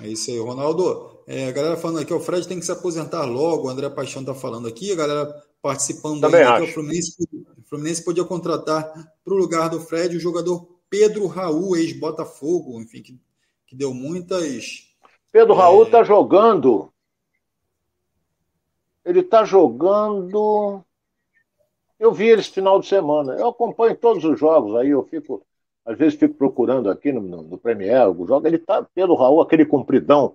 É 0.00 0.08
isso 0.08 0.30
aí, 0.30 0.38
Ronaldo. 0.38 1.22
É, 1.26 1.48
a 1.48 1.52
galera 1.52 1.76
falando 1.76 2.00
aqui, 2.00 2.12
o 2.12 2.20
Fred 2.20 2.46
tem 2.46 2.58
que 2.58 2.66
se 2.66 2.72
aposentar 2.72 3.24
logo, 3.24 3.66
o 3.66 3.70
André 3.70 3.88
Paixão 3.88 4.20
está 4.20 4.34
falando 4.34 4.68
aqui, 4.68 4.92
a 4.92 4.96
galera 4.96 5.42
participando 5.62 6.20
Também 6.20 6.44
aí, 6.44 6.62
o 6.62 6.72
Fluminense, 6.72 7.16
o 7.32 7.68
Fluminense 7.68 8.04
podia 8.04 8.24
contratar 8.24 8.84
para 9.24 9.34
o 9.34 9.36
lugar 9.36 9.68
do 9.68 9.80
Fred 9.80 10.16
o 10.16 10.20
jogador 10.20 10.68
Pedro 10.88 11.26
Raul, 11.26 11.76
ex-Botafogo, 11.76 12.80
enfim, 12.80 13.02
que, 13.02 13.18
que, 13.66 13.74
deu 13.74 13.92
muitas. 13.92 14.86
Pedro 15.32 15.54
é... 15.54 15.56
Raul 15.56 15.84
está 15.84 16.04
jogando. 16.04 16.92
Ele 19.06 19.20
está 19.20 19.42
jogando. 19.42 20.84
Eu 21.98 22.12
vi 22.12 22.26
ele 22.26 22.42
esse 22.42 22.50
final 22.50 22.78
de 22.78 22.86
semana. 22.86 23.34
Eu 23.34 23.48
acompanho 23.48 23.96
todos 23.96 24.22
os 24.22 24.38
jogos 24.38 24.76
aí, 24.76 24.90
eu 24.90 25.02
fico 25.04 25.42
às 25.86 25.96
vezes 25.96 26.18
fico 26.18 26.34
procurando 26.34 26.90
aqui 26.90 27.12
no, 27.12 27.20
no, 27.20 27.42
no 27.42 27.56
Premier, 27.56 28.10
o 28.10 28.26
jogo, 28.26 28.44
ele 28.44 28.58
tá, 28.58 28.82
pelo 28.82 29.14
Raul, 29.14 29.40
aquele 29.40 29.64
compridão, 29.64 30.34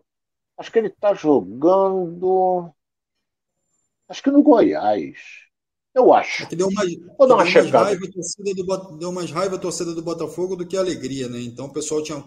acho 0.57 0.71
que 0.71 0.79
ele 0.79 0.89
tá 0.89 1.13
jogando, 1.13 2.71
acho 4.07 4.23
que 4.23 4.31
no 4.31 4.41
Goiás, 4.41 5.17
eu 5.93 6.13
acho. 6.13 6.43
É 6.43 6.55
deu 6.55 6.71
mais, 6.71 6.95
Vou 7.17 7.27
dar 7.27 7.35
uma 7.35 7.43
mais 7.43 7.53
raiva, 7.53 8.07
do, 8.55 8.97
deu 8.97 9.11
mais 9.11 9.29
raiva 9.29 9.57
a 9.57 9.59
torcida 9.59 9.93
do 9.93 10.01
Botafogo 10.01 10.55
do 10.55 10.65
que 10.65 10.77
alegria, 10.77 11.27
né? 11.27 11.41
Então 11.41 11.65
o 11.65 11.73
pessoal 11.73 12.01
tinha, 12.01 12.23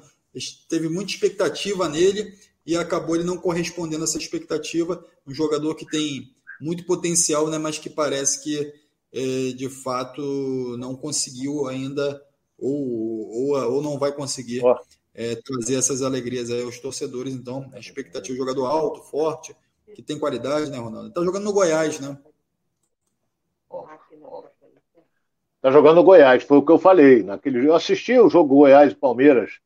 teve 0.68 0.90
muita 0.90 1.12
expectativa 1.12 1.88
nele 1.88 2.30
e 2.66 2.76
acabou 2.76 3.14
ele 3.16 3.24
não 3.24 3.36
correspondendo 3.36 4.02
a 4.02 4.04
essa 4.04 4.18
expectativa. 4.18 5.04
Um 5.26 5.34
jogador 5.34 5.74
que 5.74 5.86
tem 5.86 6.34
muito 6.60 6.84
potencial, 6.86 7.48
né? 7.48 7.58
Mas 7.58 7.78
que 7.78 7.90
parece 7.90 8.42
que 8.42 8.72
é, 9.12 9.52
de 9.52 9.68
fato 9.68 10.76
não 10.78 10.96
conseguiu 10.96 11.66
ainda 11.68 12.22
ou, 12.58 13.28
ou, 13.30 13.74
ou 13.74 13.82
não 13.82 13.98
vai 13.98 14.12
conseguir 14.12 14.62
é, 15.14 15.36
trazer 15.36 15.76
essas 15.76 16.02
alegrias 16.02 16.50
aí 16.50 16.62
aos 16.62 16.78
torcedores. 16.80 17.34
Então, 17.34 17.70
a 17.72 17.78
expectativa 17.78 18.32
de 18.32 18.38
jogador 18.38 18.66
alto, 18.66 19.02
forte, 19.02 19.54
que 19.94 20.02
tem 20.02 20.18
qualidade, 20.18 20.70
né, 20.70 20.78
Ronaldo? 20.78 21.08
Está 21.08 21.22
jogando 21.22 21.44
no 21.44 21.52
Goiás, 21.52 22.00
né? 22.00 22.18
Está 25.56 25.70
jogando 25.70 25.96
no 25.96 26.04
Goiás, 26.04 26.42
foi 26.42 26.58
o 26.58 26.62
que 26.64 26.72
eu 26.72 26.78
falei. 26.78 27.22
Naquele, 27.22 27.66
eu 27.66 27.74
assisti 27.74 28.18
o 28.18 28.28
jogo 28.28 28.56
Goiás 28.56 28.92
e 28.92 28.96
Palmeiras. 28.96 29.60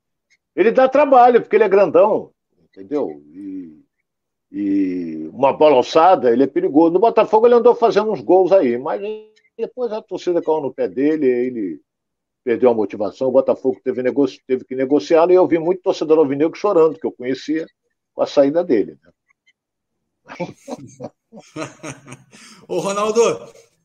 Ele 0.54 0.70
dá 0.70 0.88
trabalho, 0.88 1.40
porque 1.40 1.56
ele 1.56 1.64
é 1.64 1.68
grandão, 1.68 2.32
entendeu? 2.78 3.20
E, 3.32 3.84
e 4.52 5.28
uma 5.32 5.52
bola 5.52 5.76
alçada, 5.76 6.30
ele 6.30 6.44
é 6.44 6.46
perigoso. 6.46 6.92
No 6.92 7.00
Botafogo 7.00 7.46
ele 7.46 7.56
andou 7.56 7.74
fazendo 7.74 8.12
uns 8.12 8.20
gols 8.20 8.52
aí, 8.52 8.78
mas 8.78 9.02
depois 9.56 9.92
a 9.92 10.00
torcida 10.00 10.40
caiu 10.40 10.60
no 10.60 10.72
pé 10.72 10.88
dele, 10.88 11.26
ele 11.26 11.80
perdeu 12.44 12.70
a 12.70 12.74
motivação, 12.74 13.28
o 13.28 13.32
Botafogo 13.32 13.80
teve, 13.82 14.02
negoci... 14.02 14.40
teve 14.46 14.64
que 14.64 14.74
negociá-lo 14.76 15.32
e 15.32 15.34
eu 15.34 15.46
vi 15.46 15.58
muito 15.58 15.82
torcedor 15.82 16.18
alvinegro 16.18 16.56
chorando, 16.56 16.98
que 16.98 17.06
eu 17.06 17.12
conhecia 17.12 17.66
com 18.14 18.22
a 18.22 18.26
saída 18.26 18.64
dele. 18.64 18.96
Né? 19.02 19.10
Ô, 22.68 22.78
Ronaldo, 22.78 23.20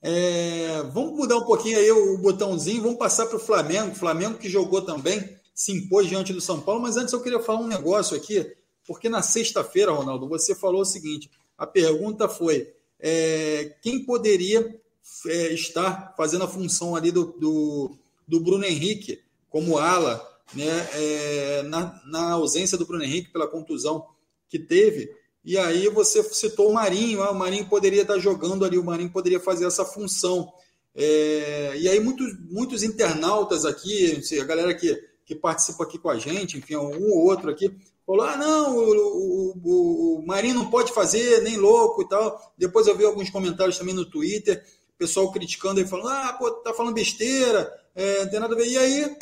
é... 0.01 0.84
vamos 0.93 1.17
mudar 1.17 1.38
um 1.38 1.45
pouquinho 1.45 1.77
aí 1.77 1.91
o 1.91 2.19
botãozinho, 2.19 2.84
vamos 2.84 2.99
passar 2.99 3.25
para 3.25 3.38
o 3.38 3.39
Flamengo. 3.39 3.91
O 3.91 3.95
Flamengo 3.95 4.38
que 4.38 4.47
jogou 4.47 4.82
também, 4.84 5.19
se 5.53 5.71
impôs 5.71 6.08
diante 6.08 6.32
do 6.32 6.39
São 6.39 6.62
Paulo, 6.62 6.82
mas 6.82 6.95
antes 6.95 7.13
eu 7.13 7.21
queria 7.21 7.39
falar 7.39 7.60
um 7.60 7.67
negócio 7.67 8.15
aqui, 8.15 8.56
porque 8.87 9.09
na 9.09 9.21
sexta-feira, 9.21 9.91
Ronaldo, 9.91 10.27
você 10.27 10.53
falou 10.53 10.81
o 10.81 10.85
seguinte: 10.85 11.29
a 11.57 11.65
pergunta 11.65 12.27
foi 12.27 12.73
é... 12.99 13.75
quem 13.81 14.05
poderia 14.05 14.79
é, 15.27 15.53
estar 15.53 16.13
fazendo 16.15 16.43
a 16.43 16.47
função 16.47 16.95
ali 16.95 17.11
do, 17.11 17.25
do 17.25 17.97
do 18.27 18.39
Bruno 18.39 18.65
Henrique 18.65 19.21
como 19.49 19.77
ala, 19.77 20.21
né, 20.53 20.89
é, 20.93 21.63
na, 21.63 22.01
na, 22.05 22.31
ausência 22.31 22.77
do 22.77 22.85
Bruno 22.85 23.03
Henrique 23.03 23.31
pela 23.31 23.47
contusão 23.47 24.07
que 24.49 24.57
teve. 24.57 25.11
E 25.43 25.57
aí 25.57 25.87
você 25.89 26.23
citou 26.23 26.69
o 26.69 26.73
Marinho, 26.73 27.21
ah, 27.21 27.31
o 27.31 27.35
Marinho 27.35 27.67
poderia 27.67 28.01
estar 28.01 28.17
jogando 28.17 28.65
ali, 28.65 28.77
o 28.77 28.83
Marinho 28.83 29.11
poderia 29.11 29.39
fazer 29.39 29.65
essa 29.65 29.85
função. 29.85 30.51
É, 30.95 31.73
e 31.77 31.87
aí 31.89 31.99
muitos, 31.99 32.33
muitos 32.49 32.83
internautas 32.83 33.65
aqui, 33.65 34.21
a 34.39 34.43
galera 34.45 34.73
que, 34.73 34.95
que 35.25 35.35
participa 35.35 35.83
aqui 35.83 35.97
com 35.97 36.09
a 36.09 36.17
gente, 36.17 36.57
enfim, 36.57 36.75
um 36.75 37.11
ou 37.11 37.25
outro 37.25 37.49
aqui, 37.49 37.75
falou: 38.05 38.21
ah, 38.23 38.37
não, 38.37 38.77
o, 38.77 39.53
o, 39.63 40.19
o 40.19 40.25
Marinho 40.25 40.55
não 40.55 40.69
pode 40.69 40.93
fazer, 40.93 41.41
nem 41.41 41.57
louco 41.57 42.01
e 42.01 42.07
tal. 42.07 42.53
Depois 42.57 42.87
eu 42.87 42.97
vi 42.97 43.05
alguns 43.05 43.29
comentários 43.29 43.77
também 43.77 43.93
no 43.93 44.05
Twitter, 44.05 44.63
pessoal 44.97 45.31
criticando 45.31 45.79
e 45.79 45.87
falando: 45.87 46.09
ah, 46.09 46.35
pô, 46.37 46.51
tá 46.51 46.73
falando 46.73 46.93
besteira, 46.93 47.71
é, 47.95 48.23
não 48.23 48.29
tem 48.29 48.39
nada 48.39 48.53
a 48.53 48.57
ver. 48.57 48.67
E 48.67 48.77
aí, 48.77 49.17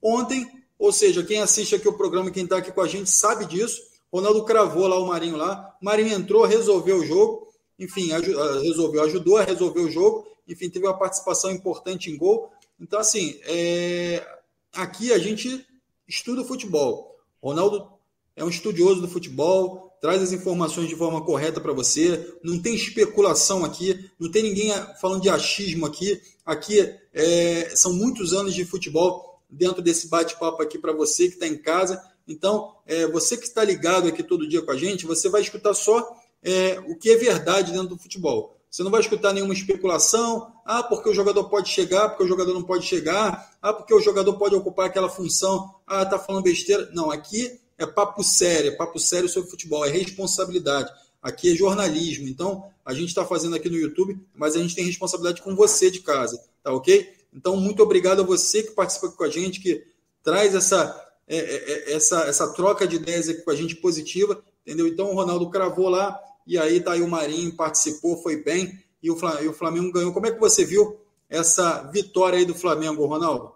ontem, 0.00 0.50
ou 0.78 0.92
seja, 0.92 1.22
quem 1.22 1.40
assiste 1.40 1.74
aqui 1.74 1.88
o 1.88 1.96
programa, 1.96 2.30
quem 2.30 2.44
está 2.44 2.58
aqui 2.58 2.72
com 2.72 2.80
a 2.80 2.88
gente, 2.88 3.10
sabe 3.10 3.46
disso. 3.46 3.80
Ronaldo 4.12 4.44
cravou 4.44 4.86
lá 4.86 4.98
o 4.98 5.06
Marinho 5.06 5.36
lá. 5.36 5.74
O 5.80 5.84
Marinho 5.84 6.12
entrou, 6.12 6.44
resolveu 6.44 6.98
o 6.98 7.04
jogo. 7.04 7.48
Enfim, 7.78 8.12
ah, 8.12 8.18
resolveu, 8.60 9.02
ajudou 9.04 9.38
a 9.38 9.42
resolver 9.42 9.80
o 9.80 9.90
jogo. 9.90 10.26
Enfim, 10.46 10.68
teve 10.68 10.86
uma 10.86 10.98
participação 10.98 11.50
importante 11.50 12.10
em 12.10 12.16
gol. 12.16 12.50
Então, 12.78 12.98
assim, 12.98 13.38
é... 13.44 14.26
aqui 14.74 15.12
a 15.12 15.18
gente 15.18 15.64
estuda 16.06 16.42
o 16.42 16.44
futebol. 16.44 17.16
Ronaldo 17.42 17.88
é 18.36 18.44
um 18.44 18.48
estudioso 18.48 19.00
do 19.00 19.08
futebol, 19.08 19.96
traz 20.00 20.20
as 20.22 20.32
informações 20.32 20.88
de 20.88 20.96
forma 20.96 21.24
correta 21.24 21.60
para 21.60 21.72
você. 21.72 22.34
Não 22.42 22.60
tem 22.60 22.74
especulação 22.74 23.64
aqui, 23.64 24.10
não 24.18 24.30
tem 24.30 24.42
ninguém 24.42 24.72
falando 25.00 25.22
de 25.22 25.28
achismo 25.28 25.86
aqui. 25.86 26.20
Aqui 26.44 26.80
é, 27.12 27.70
são 27.76 27.92
muitos 27.92 28.32
anos 28.32 28.54
de 28.54 28.64
futebol 28.64 29.40
dentro 29.48 29.80
desse 29.80 30.08
bate-papo 30.08 30.62
aqui 30.62 30.78
para 30.78 30.92
você 30.92 31.28
que 31.28 31.34
está 31.34 31.46
em 31.46 31.56
casa. 31.56 32.02
Então, 32.26 32.74
é, 32.86 33.06
você 33.06 33.36
que 33.36 33.44
está 33.44 33.62
ligado 33.62 34.08
aqui 34.08 34.22
todo 34.22 34.48
dia 34.48 34.62
com 34.62 34.72
a 34.72 34.76
gente, 34.76 35.06
você 35.06 35.28
vai 35.28 35.40
escutar 35.40 35.74
só 35.74 36.16
é, 36.42 36.80
o 36.88 36.96
que 36.96 37.10
é 37.10 37.16
verdade 37.16 37.70
dentro 37.70 37.88
do 37.88 37.98
futebol. 37.98 38.56
Você 38.72 38.82
não 38.82 38.90
vai 38.90 39.02
escutar 39.02 39.34
nenhuma 39.34 39.52
especulação, 39.52 40.50
ah, 40.64 40.82
porque 40.82 41.08
o 41.08 41.14
jogador 41.14 41.44
pode 41.44 41.68
chegar, 41.68 42.08
porque 42.08 42.24
o 42.24 42.26
jogador 42.26 42.54
não 42.54 42.62
pode 42.62 42.86
chegar, 42.86 43.54
ah, 43.60 43.72
porque 43.72 43.92
o 43.92 44.00
jogador 44.00 44.32
pode 44.38 44.54
ocupar 44.54 44.86
aquela 44.86 45.10
função, 45.10 45.74
ah, 45.86 46.06
tá 46.06 46.18
falando 46.18 46.44
besteira. 46.44 46.90
Não, 46.94 47.10
aqui 47.10 47.60
é 47.82 47.86
papo 47.86 48.22
sério, 48.22 48.70
é 48.70 48.74
papo 48.74 48.98
sério 48.98 49.28
sobre 49.28 49.50
futebol, 49.50 49.84
é 49.84 49.90
responsabilidade. 49.90 50.92
Aqui 51.22 51.52
é 51.52 51.54
jornalismo. 51.54 52.28
Então, 52.28 52.64
a 52.84 52.92
gente 52.92 53.08
está 53.08 53.24
fazendo 53.24 53.54
aqui 53.54 53.68
no 53.68 53.76
YouTube, 53.76 54.18
mas 54.34 54.56
a 54.56 54.58
gente 54.58 54.74
tem 54.74 54.84
responsabilidade 54.84 55.42
com 55.42 55.54
você 55.54 55.90
de 55.90 56.00
casa, 56.00 56.42
tá 56.62 56.72
ok? 56.72 57.12
Então, 57.32 57.56
muito 57.56 57.82
obrigado 57.82 58.20
a 58.20 58.24
você 58.24 58.62
que 58.62 58.72
participa 58.72 59.08
com 59.08 59.24
a 59.24 59.28
gente, 59.28 59.60
que 59.60 59.84
traz 60.22 60.54
essa, 60.54 61.14
é, 61.26 61.36
é, 61.36 61.72
é, 61.72 61.92
essa, 61.94 62.22
essa 62.24 62.52
troca 62.52 62.86
de 62.86 62.96
ideias 62.96 63.28
aqui 63.28 63.42
com 63.42 63.50
a 63.50 63.56
gente 63.56 63.76
positiva, 63.76 64.42
entendeu? 64.66 64.86
Então, 64.86 65.10
o 65.10 65.14
Ronaldo 65.14 65.48
cravou 65.50 65.88
lá, 65.88 66.18
e 66.46 66.58
aí 66.58 66.80
tá 66.80 66.92
aí 66.92 67.02
o 67.02 67.08
Marinho, 67.08 67.54
participou, 67.54 68.20
foi 68.22 68.42
bem, 68.42 68.82
e 69.02 69.08
e 69.08 69.48
o 69.48 69.52
Flamengo 69.52 69.92
ganhou. 69.92 70.12
Como 70.12 70.26
é 70.26 70.30
que 70.30 70.38
você 70.38 70.64
viu 70.64 71.00
essa 71.28 71.82
vitória 71.90 72.38
aí 72.38 72.44
do 72.44 72.54
Flamengo, 72.54 73.06
Ronaldo? 73.06 73.52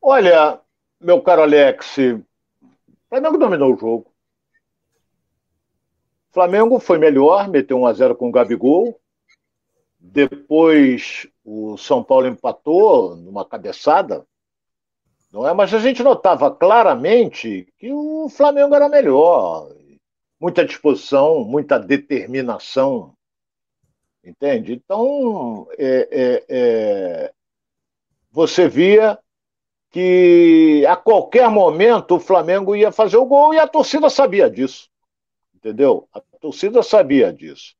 Olha, 0.00 0.60
meu 1.02 1.20
caro 1.20 1.42
Alex, 1.42 1.98
o 1.98 2.24
Flamengo 3.08 3.36
dominou 3.36 3.74
o 3.74 3.76
jogo. 3.76 4.12
Flamengo 6.32 6.78
foi 6.80 6.98
melhor, 6.98 7.48
meteu 7.48 7.78
1 7.78 7.86
a 7.86 7.92
0 7.92 8.16
com 8.16 8.28
o 8.28 8.32
Gabigol. 8.32 8.98
Depois 9.98 11.28
o 11.44 11.76
São 11.76 12.02
Paulo 12.02 12.26
empatou 12.26 13.14
numa 13.16 13.44
cabeçada. 13.44 14.26
Não 15.30 15.46
é? 15.46 15.52
Mas 15.52 15.72
a 15.74 15.78
gente 15.78 16.02
notava 16.02 16.50
claramente 16.50 17.72
que 17.78 17.92
o 17.92 18.28
Flamengo 18.30 18.74
era 18.74 18.88
melhor. 18.88 19.68
Muita 20.40 20.64
disposição, 20.64 21.44
muita 21.44 21.78
determinação. 21.78 23.14
Entende? 24.24 24.72
Então, 24.72 25.68
é, 25.76 26.08
é, 26.10 26.44
é, 26.48 27.32
você 28.30 28.68
via 28.68 29.18
que 29.92 30.84
a 30.88 30.96
qualquer 30.96 31.48
momento 31.48 32.16
o 32.16 32.20
Flamengo 32.20 32.74
ia 32.74 32.90
fazer 32.90 33.18
o 33.18 33.26
gol 33.26 33.54
e 33.54 33.58
a 33.58 33.68
torcida 33.68 34.10
sabia 34.10 34.50
disso 34.50 34.90
entendeu? 35.62 36.08
A 36.12 36.20
torcida 36.40 36.82
sabia 36.82 37.32
disso. 37.32 37.76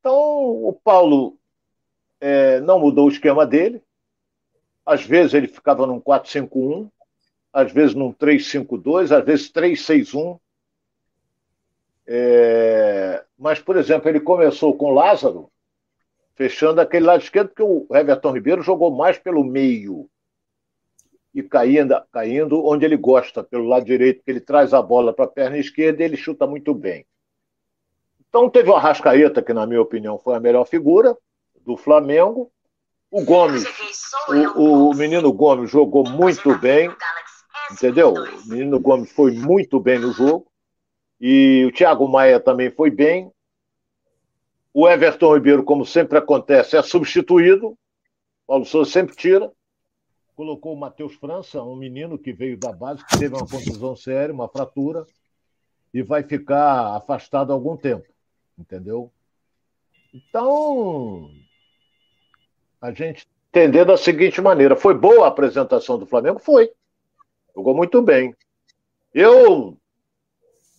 Então, 0.00 0.12
o 0.12 0.72
Paulo 0.72 1.38
é, 2.20 2.60
não 2.60 2.80
mudou 2.80 3.06
o 3.06 3.10
esquema 3.10 3.46
dele. 3.46 3.80
Às 4.84 5.04
vezes 5.04 5.32
ele 5.32 5.46
ficava 5.46 5.86
num 5.86 6.00
4-5-1, 6.00 6.90
às 7.52 7.72
vezes 7.72 7.94
num 7.94 8.12
3-5-2, 8.12 9.16
às 9.16 9.24
vezes 9.24 9.50
3-6-1. 9.50 10.38
É, 12.06 13.24
mas, 13.38 13.60
por 13.60 13.76
exemplo, 13.76 14.08
ele 14.08 14.20
começou 14.20 14.76
com 14.76 14.92
Lázaro, 14.92 15.50
fechando 16.34 16.80
aquele 16.80 17.06
lado 17.06 17.22
esquerdo, 17.22 17.48
porque 17.48 17.62
o 17.62 17.86
Everton 17.90 18.32
Ribeiro 18.32 18.62
jogou 18.62 18.90
mais 18.90 19.16
pelo 19.16 19.42
meio 19.42 20.10
e 21.34 21.42
caindo, 21.42 22.00
caindo 22.12 22.64
onde 22.64 22.84
ele 22.84 22.96
gosta, 22.96 23.42
pelo 23.42 23.66
lado 23.66 23.84
direito, 23.84 24.22
que 24.22 24.30
ele 24.30 24.40
traz 24.40 24.72
a 24.72 24.80
bola 24.80 25.12
para 25.12 25.24
a 25.24 25.28
perna 25.28 25.58
esquerda 25.58 26.02
e 26.02 26.06
ele 26.06 26.16
chuta 26.16 26.46
muito 26.46 26.72
bem. 26.72 27.04
Então 28.28 28.48
teve 28.48 28.70
o 28.70 28.74
Arrascaeta, 28.76 29.42
que 29.42 29.52
na 29.52 29.66
minha 29.66 29.82
opinião 29.82 30.18
foi 30.18 30.34
a 30.34 30.40
melhor 30.40 30.64
figura 30.64 31.16
do 31.60 31.76
Flamengo. 31.76 32.50
O 33.10 33.24
Gomes, 33.24 33.64
o, 34.56 34.90
o 34.90 34.94
menino 34.94 35.32
Gomes 35.32 35.70
jogou 35.70 36.08
muito 36.08 36.56
bem, 36.58 36.90
entendeu? 37.70 38.12
O 38.12 38.48
menino 38.48 38.78
Gomes 38.80 39.10
foi 39.12 39.32
muito 39.32 39.80
bem 39.80 39.98
no 39.98 40.12
jogo. 40.12 40.46
E 41.20 41.64
o 41.66 41.72
Thiago 41.72 42.08
Maia 42.08 42.40
também 42.40 42.70
foi 42.70 42.90
bem. 42.90 43.30
O 44.72 44.88
Everton 44.88 45.34
Ribeiro, 45.34 45.62
como 45.62 45.86
sempre 45.86 46.18
acontece, 46.18 46.76
é 46.76 46.82
substituído. 46.82 47.78
Paulo 48.46 48.64
Souza 48.64 48.90
sempre 48.90 49.14
tira. 49.14 49.50
Colocou 50.34 50.74
o 50.74 50.76
Matheus 50.76 51.14
França, 51.14 51.62
um 51.62 51.76
menino 51.76 52.18
que 52.18 52.32
veio 52.32 52.58
da 52.58 52.72
base, 52.72 53.04
que 53.06 53.18
teve 53.18 53.34
uma 53.34 53.46
contusão 53.46 53.94
séria, 53.94 54.34
uma 54.34 54.48
fratura, 54.48 55.06
e 55.92 56.02
vai 56.02 56.22
ficar 56.22 56.96
afastado 56.96 57.52
algum 57.52 57.76
tempo. 57.76 58.06
Entendeu? 58.58 59.12
Então, 60.12 61.30
a 62.80 62.92
gente 62.92 63.26
entender 63.48 63.84
da 63.84 63.96
seguinte 63.96 64.40
maneira: 64.40 64.76
foi 64.76 64.94
boa 64.94 65.24
a 65.24 65.28
apresentação 65.28 65.98
do 65.98 66.06
Flamengo? 66.06 66.38
Foi. 66.38 66.70
Jogou 67.54 67.74
muito 67.74 68.02
bem. 68.02 68.34
Eu 69.12 69.76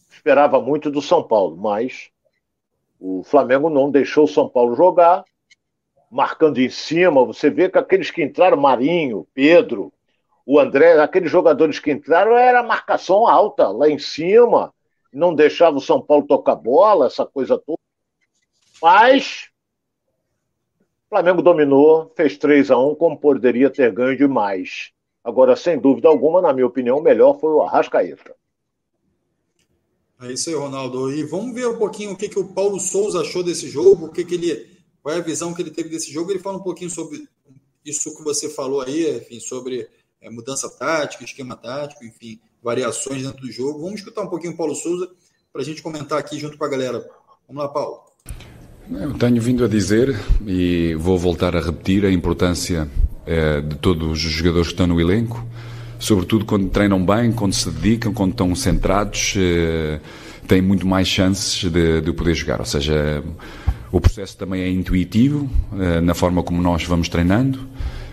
esperava 0.09 0.61
muito 0.61 0.91
do 0.91 1.01
São 1.01 1.23
Paulo, 1.23 1.55
mas 1.55 2.09
o 2.99 3.23
Flamengo 3.23 3.69
não 3.69 3.89
deixou 3.89 4.25
o 4.25 4.27
São 4.27 4.49
Paulo 4.49 4.75
jogar, 4.75 5.23
marcando 6.15 6.59
em 6.59 6.69
cima. 6.69 7.25
Você 7.25 7.49
vê 7.49 7.69
que 7.69 7.77
aqueles 7.77 8.09
que 8.09 8.23
entraram, 8.23 8.55
Marinho, 8.55 9.27
Pedro, 9.33 9.91
o 10.45 10.57
André, 10.57 10.97
aqueles 11.01 11.29
jogadores 11.29 11.77
que 11.77 11.91
entraram, 11.91 12.37
era 12.37 12.63
marcação 12.63 13.27
alta, 13.27 13.67
lá 13.67 13.89
em 13.89 13.99
cima, 13.99 14.73
não 15.11 15.35
deixava 15.35 15.75
o 15.75 15.81
São 15.81 16.01
Paulo 16.01 16.25
tocar 16.25 16.55
bola, 16.55 17.07
essa 17.07 17.25
coisa 17.25 17.57
toda. 17.57 17.79
Mas 18.81 19.49
o 21.05 21.09
Flamengo 21.09 21.41
dominou, 21.41 22.09
fez 22.15 22.37
3 22.37 22.71
a 22.71 22.77
1 22.77 22.95
como 22.95 23.19
poderia 23.19 23.69
ter 23.69 23.91
ganho 23.91 24.17
demais. 24.17 24.91
Agora, 25.21 25.55
sem 25.57 25.77
dúvida 25.77 26.07
alguma, 26.07 26.41
na 26.41 26.53
minha 26.53 26.67
opinião, 26.67 26.99
o 26.99 27.03
melhor 27.03 27.37
foi 27.39 27.51
o 27.51 27.61
Arrascaeta. 27.61 28.33
É 30.21 30.31
isso 30.31 30.49
aí, 30.49 30.55
Ronaldo. 30.55 31.11
E 31.11 31.23
vamos 31.23 31.53
ver 31.53 31.67
um 31.67 31.77
pouquinho 31.77 32.11
o 32.11 32.15
que, 32.15 32.29
que 32.29 32.39
o 32.39 32.53
Paulo 32.53 32.79
Souza 32.79 33.19
achou 33.19 33.43
desse 33.43 33.67
jogo, 33.67 34.05
o 34.05 34.11
que, 34.11 34.23
que 34.23 34.35
ele, 34.35 34.74
qual 35.05 35.13
é 35.13 35.19
a 35.19 35.21
visão 35.21 35.53
que 35.53 35.61
ele 35.61 35.69
teve 35.69 35.87
desse 35.87 36.11
jogo. 36.11 36.31
Ele 36.31 36.39
fala 36.39 36.57
um 36.57 36.63
pouquinho 36.63 36.89
sobre 36.89 37.27
isso 37.85 38.17
que 38.17 38.23
você 38.23 38.49
falou 38.49 38.81
aí, 38.81 39.17
enfim, 39.17 39.39
sobre 39.39 39.87
é, 40.19 40.31
mudança 40.31 40.67
tática, 40.67 41.23
esquema 41.23 41.55
tático, 41.55 42.03
enfim, 42.03 42.39
variações 42.63 43.21
dentro 43.21 43.41
do 43.41 43.51
jogo. 43.51 43.81
Vamos 43.81 43.99
escutar 43.99 44.23
um 44.23 44.27
pouquinho 44.27 44.53
o 44.53 44.57
Paulo 44.57 44.73
Souza 44.73 45.07
para 45.53 45.61
a 45.61 45.63
gente 45.63 45.83
comentar 45.83 46.17
aqui 46.17 46.39
junto 46.39 46.57
com 46.57 46.65
a 46.65 46.67
galera. 46.67 47.07
Vamos 47.47 47.61
lá, 47.61 47.69
Paulo. 47.69 47.99
Eu 48.89 49.13
tenho 49.13 49.39
vindo 49.39 49.63
a 49.63 49.67
dizer 49.67 50.19
e 50.43 50.95
vou 50.95 51.19
voltar 51.19 51.55
a 51.55 51.59
repetir 51.59 52.03
a 52.03 52.11
importância 52.11 52.89
é, 53.27 53.61
de 53.61 53.75
todos 53.75 54.25
os 54.25 54.31
jogadores 54.31 54.69
que 54.69 54.73
estão 54.73 54.87
no 54.87 54.99
elenco 54.99 55.47
sobretudo 55.99 56.45
quando 56.45 56.69
treinam 56.69 57.03
bem, 57.05 57.31
quando 57.31 57.53
se 57.53 57.69
dedicam, 57.69 58.11
quando 58.13 58.31
estão 58.31 58.53
centrados, 58.55 59.33
eh, 59.37 59.99
têm 60.47 60.61
muito 60.61 60.85
mais 60.85 61.07
chances 61.07 61.71
de, 61.71 62.01
de 62.01 62.13
poder 62.13 62.35
jogar. 62.35 62.59
Ou 62.59 62.65
seja, 62.65 63.23
o 63.95 64.01
processo 64.01 64.35
também 64.35 64.61
é 64.61 64.69
intuitivo 64.69 65.49
eh, 65.79 66.01
na 66.01 66.13
forma 66.13 66.43
como 66.43 66.61
nós 66.61 66.83
vamos 66.83 67.07
treinando, 67.07 67.59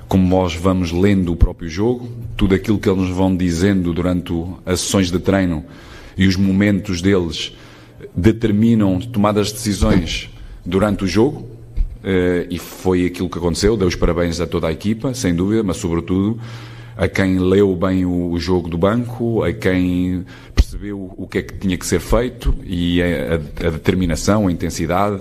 como 0.07 0.25
nós 0.29 0.55
vamos 0.55 0.93
lendo 0.93 1.33
o 1.33 1.37
próprio 1.37 1.69
jogo, 1.69 2.09
tudo 2.37 2.55
aquilo 2.55 2.79
que 2.79 2.89
eles 2.89 3.01
nos 3.01 3.11
vão 3.11 3.37
dizendo 3.37 3.93
durante 3.93 4.33
as 4.65 4.79
sessões 4.79 5.11
de 5.11 5.19
treino 5.19 5.65
e 6.17 6.29
os 6.29 6.37
momentos 6.37 7.03
deles 7.03 7.53
determinam 8.15 9.01
tomadas 9.01 9.49
de 9.49 9.55
decisões 9.55 10.31
durante 10.65 11.03
o 11.03 11.07
jogo. 11.09 11.49
Eh, 12.05 12.47
e 12.49 12.59
foi 12.61 13.05
aquilo 13.07 13.29
que 13.29 13.39
aconteceu. 13.39 13.77
Dei 13.77 13.89
os 13.89 13.97
parabéns 13.97 14.41
a 14.41 14.47
toda 14.47 14.69
a 14.69 14.73
equipa, 14.73 15.13
sem 15.15 15.35
dúvida, 15.35 15.65
mas 15.65 15.79
sobretudo 15.79 16.39
a 16.97 17.09
quem 17.09 17.41
leu 17.41 17.75
bem 17.75 18.07
o, 18.07 18.39
jogo 18.39 18.69
do 18.69 18.79
banco, 18.79 19.43
a 19.43 19.53
quem 19.53 20.25
percebeu 20.55 21.13
o 21.17 21.27
que 21.27 21.39
é 21.39 21.43
que 21.43 21.55
tinha 21.55 21.77
que 21.77 21.87
ser 21.87 21.99
feito 21.99 22.55
e 22.65 23.03
a, 23.03 23.67
a 23.67 23.71
determinação, 23.71 24.47
a 24.47 24.53
intensidade 24.53 25.21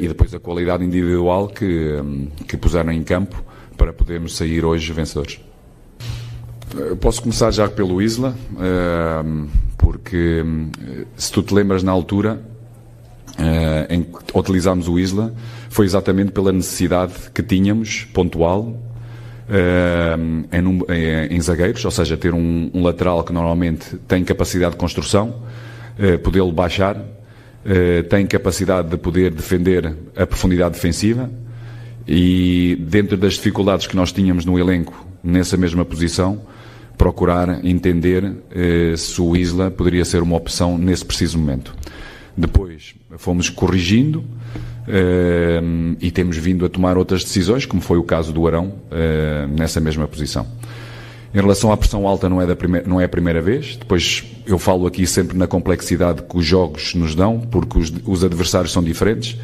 e 0.00 0.06
depois 0.06 0.32
a 0.32 0.38
qualidade 0.38 0.84
individual 0.84 1.48
que, 1.48 1.92
um, 2.00 2.26
que 2.46 2.56
puseram 2.56 2.92
em 2.92 3.02
campo 3.02 3.42
para 3.76 3.92
podermos 3.92 4.36
sair 4.36 4.64
hoje 4.64 4.92
vencedores. 4.92 5.40
Eu 6.74 6.96
posso 6.96 7.22
começar 7.22 7.50
já 7.50 7.68
pelo 7.68 8.00
Isla, 8.00 8.36
uh, 8.52 9.48
porque 9.76 10.42
hum, 10.44 10.70
se 11.16 11.32
tu 11.32 11.42
te 11.42 11.52
lembras 11.52 11.82
na 11.82 11.92
altura 11.92 12.40
em 13.90 14.02
que 14.02 14.38
utilizámos 14.38 14.88
o 14.88 14.98
Isla, 14.98 15.34
foi 15.68 15.84
exatamente 15.84 16.32
pela 16.32 16.50
necessidade 16.50 17.12
que 17.34 17.42
tínhamos, 17.42 18.04
pontual, 18.14 18.80
em, 21.30 21.40
zagueiros, 21.42 21.84
ou 21.84 21.90
seja, 21.90 22.16
ter 22.16 22.32
um, 22.32 22.70
lateral 22.82 23.22
que 23.22 23.34
normalmente 23.34 23.96
tem 24.08 24.24
capacidade 24.24 24.70
de 24.72 24.78
construção, 24.78 25.42
podê-lo 26.24 26.50
baixar, 26.50 26.96
tem 28.08 28.26
capacidade 28.26 28.88
de 28.88 28.96
poder 28.96 29.30
defender 29.30 29.94
a 30.16 30.26
profundidade 30.26 30.74
defensiva 30.74 31.30
e 32.06 32.76
dentro 32.80 33.16
das 33.16 33.34
dificuldades 33.34 33.86
que 33.86 33.96
nós 33.96 34.12
tínhamos 34.12 34.44
no 34.44 34.58
elenco 34.58 35.04
nessa 35.22 35.56
mesma 35.56 35.84
posição, 35.84 36.40
procurar 36.96 37.64
entender 37.64 38.32
se 38.96 39.20
o 39.20 39.36
Isla 39.36 39.70
poderia 39.70 40.04
ser 40.04 40.22
uma 40.22 40.36
opção 40.36 40.78
nesse 40.78 41.04
preciso 41.04 41.38
momento. 41.38 41.74
Depois 42.36 42.94
fomos 43.18 43.50
corrigindo, 43.50 44.24
Uh, 44.86 45.96
e 46.00 46.12
temos 46.12 46.36
vindo 46.36 46.64
a 46.64 46.68
tomar 46.68 46.96
outras 46.96 47.24
decisões, 47.24 47.66
como 47.66 47.82
foi 47.82 47.98
o 47.98 48.04
caso 48.04 48.32
do 48.32 48.46
Arão, 48.46 48.74
nessa 49.50 49.80
mesma 49.80 50.06
posição. 50.06 50.46
Em 51.34 51.40
relação 51.40 51.70
à 51.72 51.76
pressão 51.76 52.06
alta, 52.06 52.28
não 52.28 52.40
é, 52.40 52.46
da 52.46 52.56
primeira, 52.56 52.88
não 52.88 53.00
é 53.00 53.04
a 53.04 53.08
primeira 53.08 53.42
vez. 53.42 53.76
Depois, 53.76 54.24
eu 54.46 54.58
falo 54.58 54.86
aqui 54.86 55.06
sempre 55.06 55.36
na 55.36 55.46
complexidade 55.46 56.22
que 56.22 56.36
os 56.36 56.44
jogos 56.44 56.94
nos 56.94 57.14
dão, 57.14 57.40
porque 57.40 57.78
os, 57.78 57.92
os 58.06 58.24
adversários 58.24 58.72
são 58.72 58.82
diferentes, 58.82 59.36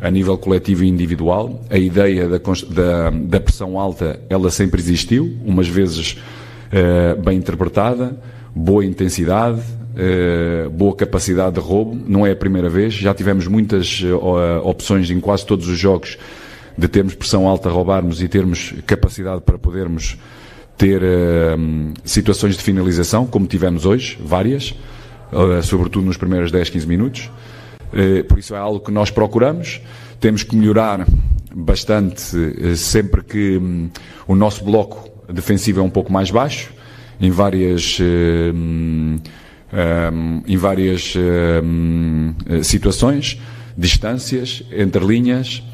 a 0.00 0.10
nível 0.10 0.38
coletivo 0.38 0.84
e 0.84 0.88
individual. 0.88 1.62
A 1.68 1.78
ideia 1.78 2.28
da, 2.28 2.38
da, 2.38 3.10
da 3.10 3.40
pressão 3.40 3.78
alta, 3.78 4.20
ela 4.28 4.50
sempre 4.50 4.80
existiu, 4.80 5.36
umas 5.44 5.68
vezes 5.68 6.18
uh, 6.72 7.20
bem 7.20 7.38
interpretada, 7.38 8.16
boa 8.54 8.84
intensidade, 8.84 9.60
Uh, 9.94 10.68
boa 10.70 10.92
capacidade 10.92 11.54
de 11.54 11.60
roubo, 11.60 11.96
não 12.08 12.26
é 12.26 12.32
a 12.32 12.34
primeira 12.34 12.68
vez, 12.68 12.94
já 12.94 13.14
tivemos 13.14 13.46
muitas 13.46 14.02
uh, 14.02 14.58
opções 14.64 15.08
em 15.08 15.20
quase 15.20 15.46
todos 15.46 15.68
os 15.68 15.78
jogos 15.78 16.18
de 16.76 16.88
termos 16.88 17.14
pressão 17.14 17.46
alta, 17.46 17.70
roubarmos 17.70 18.20
e 18.20 18.26
termos 18.26 18.74
capacidade 18.88 19.42
para 19.42 19.56
podermos 19.56 20.18
ter 20.76 21.02
uh, 21.02 21.94
situações 22.04 22.56
de 22.56 22.62
finalização, 22.62 23.26
como 23.26 23.46
tivemos 23.46 23.86
hoje, 23.86 24.18
várias, 24.24 24.74
sobretudo 25.62 26.06
nos 26.06 26.16
primeiros 26.16 26.52
10, 26.52 26.70
15 26.70 26.86
minutos. 26.86 27.30
por 28.28 28.38
isso 28.38 28.54
é 28.54 28.58
algo 28.58 28.78
que 28.78 28.92
nós 28.92 29.10
procuramos. 29.10 29.80
Temos 30.20 30.44
que 30.44 30.54
melhorar 30.54 31.06
bastante 31.52 32.76
sempre 32.76 33.22
que 33.24 33.56
um, 33.56 33.90
o 34.28 34.34
nosso 34.36 34.64
bloco 34.64 35.10
defensivo 35.32 35.80
é 35.80 35.82
um 35.82 35.90
pouco 35.90 36.12
mais 36.12 36.30
baixo, 36.30 36.72
em 37.20 37.30
várias 37.30 37.98
um, 38.00 39.18
um, 39.72 40.42
em 40.46 40.56
várias 40.56 41.14
um, 41.16 42.34
situações, 42.62 43.40
distâncias, 43.76 44.62
entre 44.72 45.04
linhas, 45.04 45.58
uh, 45.58 45.73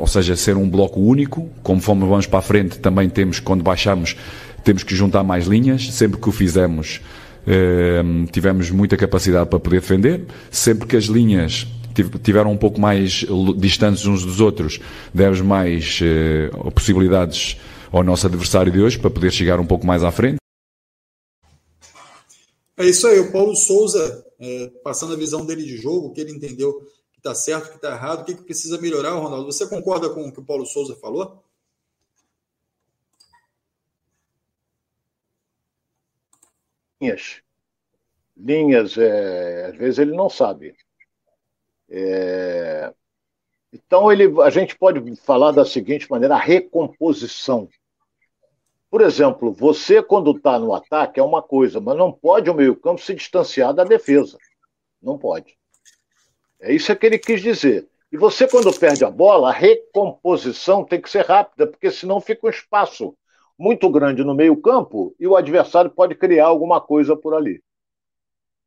ou 0.00 0.06
seja, 0.06 0.36
ser 0.36 0.56
um 0.56 0.68
bloco 0.68 1.00
único. 1.00 1.48
Conforme 1.62 2.06
vamos 2.06 2.26
para 2.26 2.38
a 2.38 2.42
frente, 2.42 2.78
também 2.78 3.08
temos, 3.08 3.40
quando 3.40 3.62
baixamos, 3.62 4.16
temos 4.64 4.82
que 4.82 4.94
juntar 4.94 5.22
mais 5.22 5.46
linhas. 5.46 5.92
Sempre 5.92 6.20
que 6.20 6.28
o 6.28 6.32
fizemos, 6.32 7.00
uh, 7.46 8.26
tivemos 8.30 8.70
muita 8.70 8.96
capacidade 8.96 9.48
para 9.48 9.60
poder 9.60 9.80
defender. 9.80 10.26
Sempre 10.50 10.86
que 10.86 10.96
as 10.96 11.04
linhas 11.04 11.66
tiveram 12.22 12.52
um 12.52 12.56
pouco 12.56 12.80
mais 12.80 13.24
distantes 13.56 14.06
uns 14.06 14.24
dos 14.24 14.40
outros, 14.40 14.78
demos 15.12 15.40
mais 15.40 16.00
uh, 16.00 16.70
possibilidades 16.70 17.56
ao 17.90 18.04
nosso 18.04 18.26
adversário 18.26 18.70
de 18.70 18.80
hoje 18.80 18.98
para 18.98 19.10
poder 19.10 19.32
chegar 19.32 19.58
um 19.58 19.66
pouco 19.66 19.86
mais 19.86 20.04
à 20.04 20.10
frente. 20.10 20.36
É 22.76 22.86
isso 22.86 23.08
aí, 23.08 23.18
o 23.18 23.32
Paulo 23.32 23.56
Souza, 23.56 24.24
é, 24.38 24.70
passando 24.84 25.12
a 25.12 25.16
visão 25.16 25.44
dele 25.44 25.64
de 25.64 25.76
jogo, 25.78 26.12
que 26.12 26.20
ele 26.20 26.30
entendeu 26.30 26.72
que 27.18 27.28
está 27.28 27.34
certo, 27.34 27.66
o 27.66 27.70
que 27.70 27.76
está 27.76 27.90
errado, 27.90 28.20
o 28.20 28.24
que, 28.24 28.34
que 28.34 28.44
precisa 28.44 28.80
melhorar, 28.80 29.10
Ronaldo. 29.10 29.46
Você 29.46 29.68
concorda 29.68 30.08
com 30.08 30.28
o 30.28 30.32
que 30.32 30.38
o 30.38 30.44
Paulo 30.44 30.64
Souza 30.64 30.94
falou? 30.96 31.42
Linhas. 37.00 37.42
Linhas, 38.36 38.96
é, 38.96 39.66
às 39.66 39.76
vezes 39.76 39.98
ele 39.98 40.16
não 40.16 40.30
sabe. 40.30 40.76
É, 41.88 42.92
então 43.72 44.12
ele, 44.12 44.40
a 44.42 44.50
gente 44.50 44.76
pode 44.78 45.16
falar 45.16 45.50
da 45.50 45.64
seguinte 45.64 46.08
maneira: 46.08 46.36
a 46.36 46.38
recomposição. 46.38 47.68
Por 48.90 49.00
exemplo, 49.00 49.52
você, 49.52 50.02
quando 50.02 50.36
está 50.36 50.58
no 50.58 50.72
ataque, 50.72 51.20
é 51.20 51.22
uma 51.22 51.42
coisa, 51.42 51.80
mas 51.80 51.96
não 51.96 52.12
pode 52.12 52.48
o 52.48 52.54
meio-campo 52.54 53.02
se 53.02 53.14
distanciar 53.14 53.74
da 53.74 53.84
defesa. 53.84 54.38
Não 55.02 55.18
pode. 55.18 55.57
É 56.60 56.72
isso 56.72 56.94
que 56.96 57.06
ele 57.06 57.18
quis 57.18 57.40
dizer. 57.40 57.88
E 58.10 58.16
você, 58.16 58.48
quando 58.48 58.76
perde 58.78 59.04
a 59.04 59.10
bola, 59.10 59.50
a 59.50 59.52
recomposição 59.52 60.84
tem 60.84 61.00
que 61.00 61.10
ser 61.10 61.24
rápida, 61.26 61.66
porque 61.66 61.90
senão 61.90 62.20
fica 62.20 62.46
um 62.46 62.50
espaço 62.50 63.14
muito 63.58 63.90
grande 63.90 64.24
no 64.24 64.34
meio-campo 64.34 65.14
e 65.18 65.26
o 65.26 65.36
adversário 65.36 65.90
pode 65.90 66.14
criar 66.14 66.46
alguma 66.46 66.80
coisa 66.80 67.16
por 67.16 67.34
ali. 67.34 67.62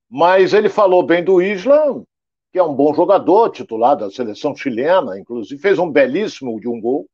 Mas 0.09 0.53
ele 0.53 0.69
falou 0.69 1.01
bem 1.01 1.23
do 1.23 1.41
Isla, 1.41 2.03
que 2.51 2.59
é 2.59 2.63
um 2.63 2.75
bom 2.75 2.93
jogador, 2.93 3.49
titular 3.49 3.95
da 3.95 4.11
seleção 4.11 4.55
chilena, 4.55 5.17
inclusive 5.17 5.59
fez 5.61 5.79
um 5.79 5.89
belíssimo 5.89 6.59
de 6.59 6.67
um 6.67 6.79
gol. 6.79 7.07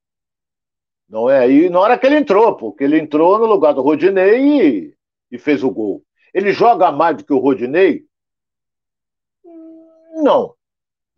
Não 1.08 1.30
é? 1.30 1.50
E 1.50 1.70
na 1.70 1.80
hora 1.80 1.98
que 1.98 2.06
ele 2.06 2.18
entrou, 2.18 2.58
porque 2.58 2.84
ele 2.84 3.00
entrou 3.00 3.38
no 3.40 3.46
lugar 3.46 3.74
do 3.74 3.82
Rodinei 3.82 4.42
e, 4.42 4.96
e 5.32 5.38
fez 5.38 5.64
o 5.64 5.72
gol. 5.72 6.04
Ele 6.34 6.52
joga 6.52 6.92
mais 6.92 7.18
do 7.18 7.24
que 7.24 7.32
o 7.32 7.38
Rodinei? 7.38 8.06
Não. 10.16 10.57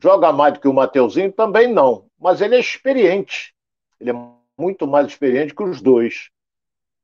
Joga 0.02 0.32
mais 0.32 0.54
do 0.54 0.60
que 0.60 0.68
o 0.68 0.74
Mateuzinho? 0.74 1.32
Também 1.32 1.72
não. 1.72 2.06
Mas 2.20 2.42
ele 2.42 2.56
é 2.56 2.60
experiente. 2.60 3.54
Ele 4.00 4.12
é 4.12 4.16
muito 4.58 4.88
mais 4.88 5.08
experiente 5.08 5.54
que 5.54 5.64
os 5.64 5.82
dois. 5.82 6.30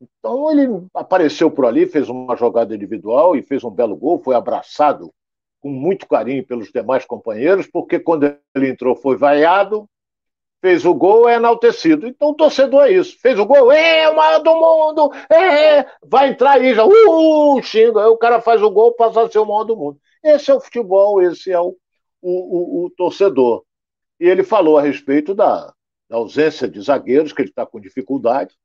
Então 0.01 0.51
ele 0.51 0.85
apareceu 0.93 1.49
por 1.49 1.65
ali, 1.65 1.85
fez 1.85 2.09
uma 2.09 2.35
jogada 2.35 2.75
individual 2.75 3.35
e 3.35 3.41
fez 3.41 3.63
um 3.63 3.69
belo 3.69 3.95
gol, 3.95 4.19
foi 4.19 4.35
abraçado 4.35 5.11
com 5.61 5.69
muito 5.69 6.07
carinho 6.07 6.45
pelos 6.45 6.71
demais 6.71 7.05
companheiros, 7.05 7.65
porque 7.65 7.99
quando 7.99 8.37
ele 8.53 8.69
entrou 8.69 8.95
foi 8.95 9.17
vaiado, 9.17 9.89
fez 10.61 10.85
o 10.85 10.93
gol, 10.93 11.27
é 11.29 11.35
enaltecido. 11.35 12.07
Então 12.07 12.29
o 12.29 12.33
torcedor 12.33 12.83
é 12.85 12.91
isso. 12.91 13.17
Fez 13.19 13.39
o 13.39 13.45
gol, 13.45 13.71
é 13.71 14.09
o 14.09 14.15
maior 14.15 14.39
do 14.39 14.53
mundo, 14.53 15.11
é, 15.31 15.85
vai 16.03 16.29
entrar 16.29 16.53
aí 16.53 16.73
já, 16.75 16.85
uh, 16.85 17.63
xinga. 17.63 18.01
Aí 18.01 18.07
o 18.07 18.17
cara 18.17 18.41
faz 18.41 18.61
o 18.61 18.69
gol, 18.69 18.93
passa 18.93 19.21
a 19.21 19.29
ser 19.29 19.39
o 19.39 19.45
maior 19.45 19.63
do 19.63 19.75
mundo. 19.75 19.97
Esse 20.23 20.51
é 20.51 20.55
o 20.55 20.59
futebol, 20.59 21.21
esse 21.21 21.51
é 21.51 21.59
o, 21.59 21.75
o, 22.29 22.83
o, 22.83 22.85
o 22.85 22.89
torcedor. 22.91 23.63
E 24.19 24.25
ele 24.25 24.43
falou 24.43 24.77
a 24.77 24.81
respeito 24.81 25.33
da, 25.33 25.73
da 26.09 26.17
ausência 26.17 26.67
de 26.67 26.81
zagueiros, 26.81 27.33
que 27.33 27.41
ele 27.41 27.49
está 27.49 27.65
com 27.65 27.79
dificuldade. 27.79 28.55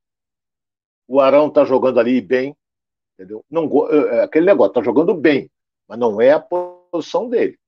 O 1.06 1.20
Arão 1.20 1.48
está 1.48 1.64
jogando 1.64 1.98
ali 1.98 2.20
bem, 2.20 2.56
entendeu? 3.14 3.44
Não, 3.50 3.68
é, 3.88 4.22
aquele 4.22 4.46
negócio, 4.46 4.70
está 4.70 4.82
jogando 4.82 5.14
bem, 5.14 5.50
mas 5.88 5.98
não 5.98 6.20
é 6.20 6.32
a 6.32 6.40
posição 6.40 7.28
dele. 7.28 7.58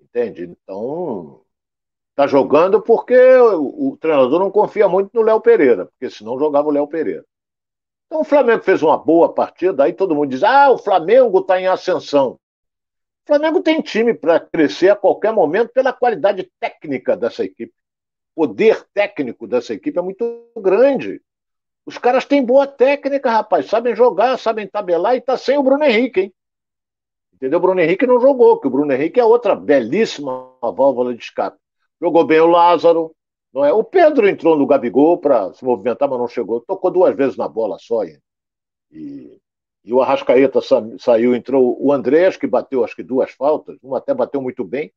Entende? 0.00 0.44
Então, 0.44 1.42
Está 2.12 2.26
jogando 2.26 2.80
porque 2.82 3.16
o, 3.16 3.92
o, 3.92 3.96
treinador 3.96 4.38
não 4.38 4.50
confia 4.50 4.86
muito 4.86 5.10
no 5.14 5.22
Léo 5.22 5.40
Pereira, 5.40 5.86
porque 5.86 6.10
senão 6.10 6.38
jogava 6.38 6.68
o 6.68 6.70
Léo 6.70 6.86
Pereira. 6.86 7.24
Então 8.06 8.20
o 8.20 8.24
Flamengo 8.24 8.62
fez 8.62 8.82
uma 8.82 8.98
boa 8.98 9.32
partida, 9.32 9.84
aí 9.84 9.94
todo 9.94 10.14
mundo 10.14 10.28
diz: 10.28 10.42
ah, 10.42 10.70
o 10.70 10.76
Flamengo 10.76 11.38
está 11.38 11.58
em 11.58 11.66
ascensão. 11.66 12.38
O 13.24 13.26
Flamengo 13.26 13.62
tem 13.62 13.80
time 13.80 14.12
para 14.12 14.40
crescer 14.40 14.90
a 14.90 14.96
qualquer 14.96 15.32
momento 15.32 15.70
pela 15.72 15.92
qualidade 15.92 16.50
técnica 16.58 17.16
dessa 17.16 17.44
equipe. 17.44 17.72
O 18.34 18.46
poder 18.46 18.84
técnico 18.92 19.46
dessa 19.46 19.74
equipe 19.74 19.98
é 19.98 20.02
muito 20.02 20.50
grande. 20.56 21.22
Os 21.86 21.98
caras 21.98 22.24
têm 22.24 22.44
boa 22.44 22.66
técnica, 22.66 23.30
rapaz, 23.30 23.66
sabem 23.66 23.94
jogar, 23.94 24.38
sabem 24.38 24.66
tabelar 24.66 25.16
e 25.16 25.20
tá 25.20 25.36
sem 25.36 25.56
o 25.58 25.62
Bruno 25.62 25.84
Henrique, 25.84 26.20
hein? 26.20 26.34
Entendeu? 27.32 27.58
O 27.58 27.62
Bruno 27.62 27.80
Henrique 27.80 28.06
não 28.06 28.20
jogou, 28.20 28.54
porque 28.54 28.68
o 28.68 28.70
Bruno 28.70 28.92
Henrique 28.92 29.18
é 29.18 29.24
outra 29.24 29.56
belíssima 29.56 30.52
válvula 30.60 31.14
de 31.14 31.22
escape. 31.22 31.58
Jogou 32.00 32.24
bem 32.24 32.40
o 32.40 32.46
Lázaro. 32.46 33.14
Não 33.52 33.64
é? 33.64 33.72
O 33.72 33.84
Pedro 33.84 34.28
entrou 34.28 34.56
no 34.56 34.66
Gabigol 34.66 35.18
para 35.18 35.52
se 35.52 35.64
movimentar, 35.64 36.08
mas 36.08 36.18
não 36.18 36.28
chegou. 36.28 36.60
Tocou 36.60 36.90
duas 36.90 37.14
vezes 37.16 37.36
na 37.36 37.48
bola 37.48 37.76
só. 37.80 38.04
E, 38.04 38.18
e, 38.92 39.38
e 39.84 39.92
o 39.92 40.00
Arrascaeta 40.00 40.60
sa, 40.60 40.82
saiu, 40.98 41.34
entrou 41.34 41.76
o 41.80 41.92
Andrés, 41.92 42.36
que 42.36 42.46
bateu 42.46 42.84
acho 42.84 42.94
que 42.94 43.02
duas 43.02 43.32
faltas. 43.32 43.78
Uma 43.82 43.98
até 43.98 44.14
bateu 44.14 44.40
muito 44.40 44.64
bem, 44.64 44.92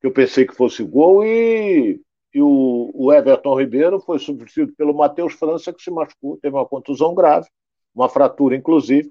que 0.00 0.06
eu 0.06 0.12
pensei 0.12 0.46
que 0.46 0.54
fosse 0.54 0.84
gol. 0.84 1.24
E, 1.24 2.00
e 2.34 2.42
o, 2.42 2.90
o 2.94 3.12
Everton 3.12 3.58
Ribeiro 3.58 3.98
foi 4.00 4.18
substituído 4.18 4.74
pelo 4.76 4.94
Matheus 4.94 5.32
França, 5.34 5.72
que 5.72 5.82
se 5.82 5.90
machucou, 5.90 6.36
teve 6.36 6.54
uma 6.54 6.66
contusão 6.66 7.14
grave, 7.14 7.48
uma 7.94 8.08
fratura, 8.08 8.54
inclusive. 8.54 9.10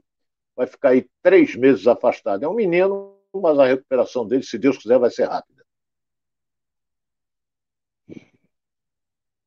Vai 0.55 0.67
ficar 0.67 0.89
aí 0.89 1.07
três 1.23 1.55
meses 1.55 1.87
afastado. 1.87 2.43
É 2.43 2.47
um 2.47 2.53
menino, 2.53 3.15
mas 3.33 3.57
a 3.57 3.65
recuperação 3.65 4.27
dele, 4.27 4.43
se 4.43 4.57
Deus 4.59 4.77
quiser, 4.77 4.99
vai 4.99 5.09
ser 5.09 5.25
rápida. 5.25 5.63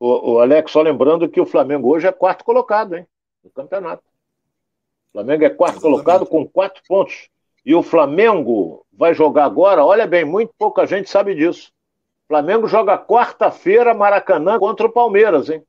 O, 0.00 0.32
o, 0.32 0.38
Alex, 0.40 0.72
só 0.72 0.82
lembrando 0.82 1.28
que 1.28 1.40
o 1.40 1.46
Flamengo 1.46 1.88
hoje 1.94 2.08
é 2.08 2.12
quarto 2.12 2.44
colocado, 2.44 2.96
hein? 2.96 3.06
No 3.44 3.50
campeonato. 3.50 4.11
O 5.12 5.18
Flamengo 5.18 5.44
é 5.44 5.50
quarto 5.50 5.76
Exatamente. 5.76 6.04
colocado 6.04 6.26
com 6.26 6.48
quatro 6.48 6.82
pontos. 6.88 7.28
E 7.64 7.74
o 7.74 7.82
Flamengo 7.82 8.84
vai 8.92 9.14
jogar 9.14 9.44
agora, 9.44 9.84
olha 9.84 10.06
bem, 10.06 10.24
muito 10.24 10.52
pouca 10.58 10.86
gente 10.86 11.10
sabe 11.10 11.34
disso. 11.34 11.70
O 12.24 12.28
Flamengo 12.28 12.66
joga 12.66 12.96
quarta-feira, 12.96 13.92
Maracanã, 13.92 14.58
contra 14.58 14.86
o 14.86 14.92
Palmeiras, 14.92 15.50
hein? 15.50 15.62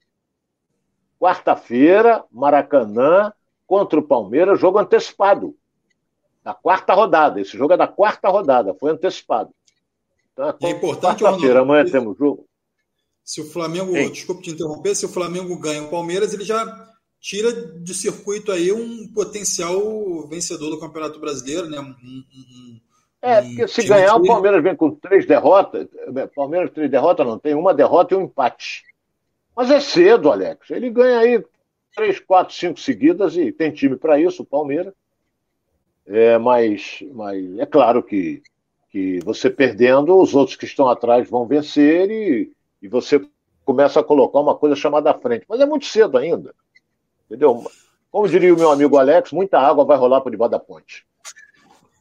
Quarta-feira, 1.20 2.24
Maracanã, 2.32 3.34
contra 3.68 4.00
o 4.00 4.04
Palmeiras, 4.04 4.60
jogo 4.60 4.80
antecipado. 4.80 5.56
Da 6.41 6.54
quarta 6.54 6.94
rodada. 6.94 7.39
Esse 7.39 7.58
jogo 7.58 7.74
é 7.74 7.78
da 7.78 7.88
quarta 7.88 8.30
rodada, 8.30 8.74
foi 8.74 8.91
antecipado. 8.91 9.54
Então, 10.32 10.50
é, 10.50 10.68
é 10.68 10.70
importante, 10.70 11.24
quarta-feira, 11.24 11.62
amanhã 11.62 11.86
temos 11.86 12.18
jogo. 12.18 12.46
Se 13.24 13.41
o 13.41 13.46
Flamengo, 13.46 13.96
Ei. 13.96 14.10
desculpe 14.10 14.41
te 14.41 14.52
interromper, 14.52 14.96
se 14.96 15.06
o 15.06 15.10
Flamengo 15.10 15.58
ganha 15.58 15.84
o 15.84 15.89
Palmeiras, 15.89 16.34
ele 16.34 16.44
já 16.44 16.93
tira 17.24 17.53
de 17.53 17.93
circuito 17.93 18.51
aí 18.51 18.74
um 18.74 19.07
potencial 19.07 20.28
vencedor 20.28 20.69
do 20.69 20.80
Campeonato 20.80 21.19
Brasileiro, 21.19 21.69
né? 21.69 21.80
Um, 21.80 21.95
um, 22.03 22.80
é, 23.21 23.41
porque 23.41 23.67
se 23.69 23.88
ganhar, 23.88 24.17
o 24.17 24.28
Palmeiras 24.28 24.61
vem 24.61 24.76
com 24.76 24.91
três 24.91 25.26
derrotas. 25.26 25.88
Palmeiras, 26.36 26.71
três 26.71 26.91
derrotas, 26.91 27.26
não 27.26 27.39
tem 27.39 27.55
uma 27.55 27.74
derrota 27.74 28.13
e 28.13 28.17
um 28.17 28.24
empate. 28.24 28.84
Mas 29.55 29.71
é 29.71 29.80
cedo, 29.80 30.30
Alex. 30.30 30.69
Ele 30.69 30.89
ganha 30.89 31.19
aí 31.19 31.41
três, 31.95 32.19
quatro, 32.19 32.53
cinco 32.53 32.78
seguidas 32.78 33.38
e 33.38 33.53
tem 33.53 33.71
time 33.71 33.95
para 33.95 34.19
isso, 34.19 34.43
o 34.43 34.45
Palmeiras. 34.45 34.93
É, 36.05 36.38
mas, 36.38 37.01
mas 37.13 37.57
é 37.57 37.65
claro 37.65 38.03
que, 38.03 38.43
que 38.91 39.19
você 39.24 39.49
perdendo, 39.49 40.19
os 40.19 40.36
outros 40.36 40.57
que 40.57 40.65
estão 40.65 40.89
atrás 40.89 41.30
vão 41.30 41.47
vencer 41.47 42.11
e 42.11 42.51
e 42.84 42.88
você 42.89 43.26
começa 43.63 44.01
a 44.01 44.03
colocar 44.03 44.41
uma 44.41 44.55
coisa 44.55 44.76
chamada 44.76 45.09
à 45.09 45.13
frente. 45.13 45.45
Mas 45.47 45.61
é 45.61 45.65
muito 45.65 45.86
cedo 45.86 46.17
ainda. 46.17 46.53
Entendeu? 47.34 47.66
Como 48.12 48.30
diria 48.30 48.54
o 48.54 48.58
meu 48.58 48.70
amigo 48.70 48.96
Alex, 48.96 49.32
muita 49.32 49.58
água 49.58 49.84
vai 49.84 49.98
rolar 49.98 50.22
por 50.22 50.32
debaixo 50.32 50.52
da 50.52 50.60
ponte. 50.60 51.04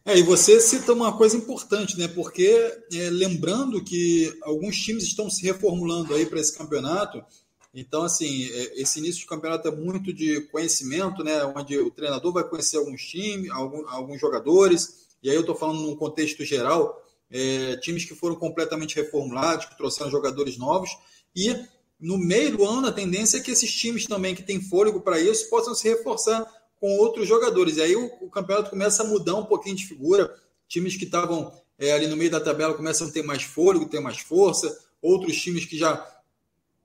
É, 0.05 0.19
e 0.19 0.23
você 0.23 0.61
cita 0.61 0.93
uma 0.93 1.17
coisa 1.17 1.35
importante, 1.35 1.99
né? 1.99 2.07
Porque 2.07 2.47
é, 2.93 3.09
lembrando 3.09 3.83
que 3.83 4.37
alguns 4.43 4.77
times 4.77 5.05
estão 5.05 5.31
se 5.31 5.43
reformulando 5.43 6.13
aí 6.13 6.27
para 6.27 6.39
esse 6.39 6.57
campeonato. 6.57 7.25
Então, 7.73 8.03
assim, 8.03 8.45
é, 8.53 8.83
esse 8.83 8.99
início 8.99 9.23
de 9.23 9.27
campeonato 9.27 9.69
é 9.69 9.71
muito 9.71 10.13
de 10.13 10.43
conhecimento, 10.53 11.25
né? 11.25 11.43
Onde 11.57 11.79
o 11.79 11.91
treinador 11.91 12.31
vai 12.31 12.45
conhecer 12.45 12.77
alguns 12.77 13.03
times, 13.03 13.51
alguns, 13.51 13.91
alguns 13.91 14.21
jogadores. 14.21 15.07
E 15.23 15.31
aí 15.31 15.37
eu 15.37 15.41
estou 15.41 15.57
falando 15.57 15.81
num 15.81 15.97
contexto 15.97 16.45
geral, 16.45 17.03
é, 17.31 17.77
times 17.79 18.05
que 18.05 18.15
foram 18.15 18.35
completamente 18.35 18.97
reformulados, 18.97 19.65
que 19.65 19.79
trouxeram 19.79 20.11
jogadores 20.11 20.59
novos, 20.59 20.91
e 21.35 21.57
no 22.03 22.19
meio 22.19 22.57
do 22.57 22.67
ano 22.67 22.89
a 22.89 22.93
tendência 22.93 23.39
é 23.39 23.41
que 23.41 23.53
esses 23.53 23.73
times 23.73 24.07
também 24.07 24.35
que 24.35 24.43
têm 24.43 24.61
fôlego 24.61 25.01
para 25.01 25.21
isso 25.21 25.49
possam 25.49 25.73
se 25.73 25.89
reforçar 25.89 26.45
com 26.81 26.99
outros 26.99 27.29
jogadores. 27.29 27.77
E 27.77 27.83
aí 27.83 27.95
o, 27.95 28.11
o, 28.21 28.29
campeonato 28.29 28.71
começa 28.71 29.05
a 29.05 29.07
mudar 29.07 29.37
um 29.37 29.45
pouquinho 29.45 29.77
de 29.77 29.87
figura, 29.87 30.35
times 30.69 30.97
que 30.97 31.05
estavam 31.05 31.53
é, 31.79 31.93
ali 31.93 32.09
no 32.09 32.17
meio 32.17 32.31
da 32.31 32.41
tabela 32.41 32.75
começam 32.75 33.07
a 33.07 33.11
ter 33.11 33.23
mais 33.23 33.45
fôlego, 33.45 33.87
ter 33.87 34.01
mais 34.01 34.19
força, 34.19 34.77
outros 35.01 35.41
times 35.41 35.65
que 35.65 35.79
já 35.79 36.05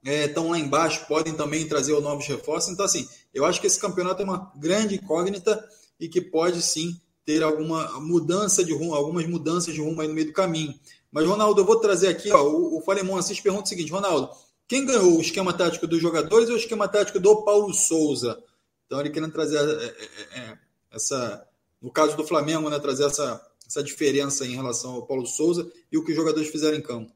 estão 0.04 0.46
é, 0.46 0.50
lá 0.52 0.60
embaixo 0.60 1.08
podem 1.08 1.34
também 1.34 1.68
trazer 1.68 2.00
novos 2.00 2.28
reforços. 2.28 2.72
Então, 2.72 2.86
assim, 2.86 3.10
eu 3.34 3.44
acho 3.44 3.60
que 3.60 3.66
esse 3.66 3.80
campeonato 3.80 4.22
é 4.22 4.26
uma 4.26 4.52
grande 4.56 4.96
incógnita 4.96 5.68
e 6.00 6.08
que 6.08 6.22
pode 6.22 6.62
sim 6.62 6.96
ter 7.26 7.42
alguma 7.42 8.00
mudança 8.00 8.64
de 8.64 8.72
rumo, 8.72 8.94
algumas 8.94 9.26
mudanças 9.26 9.74
de 9.74 9.82
rumo 9.82 10.00
aí 10.00 10.08
no 10.08 10.14
meio 10.14 10.28
do 10.28 10.34
caminho. 10.34 10.76
Mas, 11.12 11.26
Ronaldo, 11.26 11.60
eu 11.60 11.66
vou 11.66 11.80
trazer 11.80 12.10
aqui, 12.10 12.32
ó, 12.32 12.44
o, 12.44 12.78
o 12.78 12.82
Falemon 12.82 13.18
Assis 13.18 13.40
pergunta 13.40 13.66
o 13.66 13.68
seguinte, 13.68 13.92
Ronaldo, 13.92 14.30
quem 14.68 14.86
ganhou 14.86 15.18
o 15.18 15.22
esquema 15.22 15.54
tático 15.54 15.88
dos 15.88 16.02
jogadores 16.02 16.50
ou 16.50 16.56
o 16.56 16.60
esquema 16.60 16.88
tático 16.88 17.20
do 17.20 17.44
Paulo 17.44 17.74
Souza? 17.74 18.44
Então, 18.86 19.00
ele 19.00 19.10
querendo 19.10 19.32
trazer 19.32 19.58
é, 19.58 19.86
é, 19.86 20.40
é, 20.40 20.58
essa, 20.92 21.48
no 21.82 21.92
caso 21.92 22.18
do 22.18 22.26
Flamengo, 22.26 22.70
né, 22.70 22.78
trazer 22.80 23.06
essa, 23.06 23.46
essa 23.66 23.82
diferença 23.82 24.46
em 24.46 24.56
relação 24.56 24.96
ao 24.96 25.06
Paulo 25.06 25.26
Souza 25.26 25.72
e 25.92 25.98
o 25.98 26.04
que 26.04 26.12
os 26.12 26.18
jogadores 26.18 26.50
fizeram 26.50 26.78
em 26.78 26.82
campo? 26.82 27.12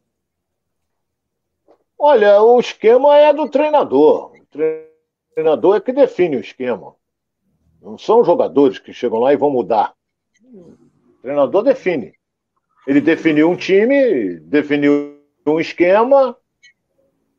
Olha, 2.00 2.42
o 2.42 2.60
esquema 2.60 3.18
é 3.18 3.34
do 3.34 3.48
treinador. 3.48 4.32
O 4.34 5.34
treinador 5.36 5.76
é 5.76 5.82
que 5.82 5.94
define 5.94 6.38
o 6.38 6.42
esquema. 6.42 6.96
Não 7.82 7.98
são 7.98 8.24
jogadores 8.24 8.80
que 8.80 8.94
chegam 8.94 9.20
lá 9.20 9.34
e 9.34 9.38
vão 9.38 9.50
mudar. 9.50 9.94
O 10.54 10.78
treinador 11.22 11.64
define. 11.64 12.14
Ele 12.88 13.02
definiu 13.02 13.50
um 13.50 13.56
time, 13.56 14.40
definiu 14.40 15.20
um 15.46 15.60
esquema 15.60 16.36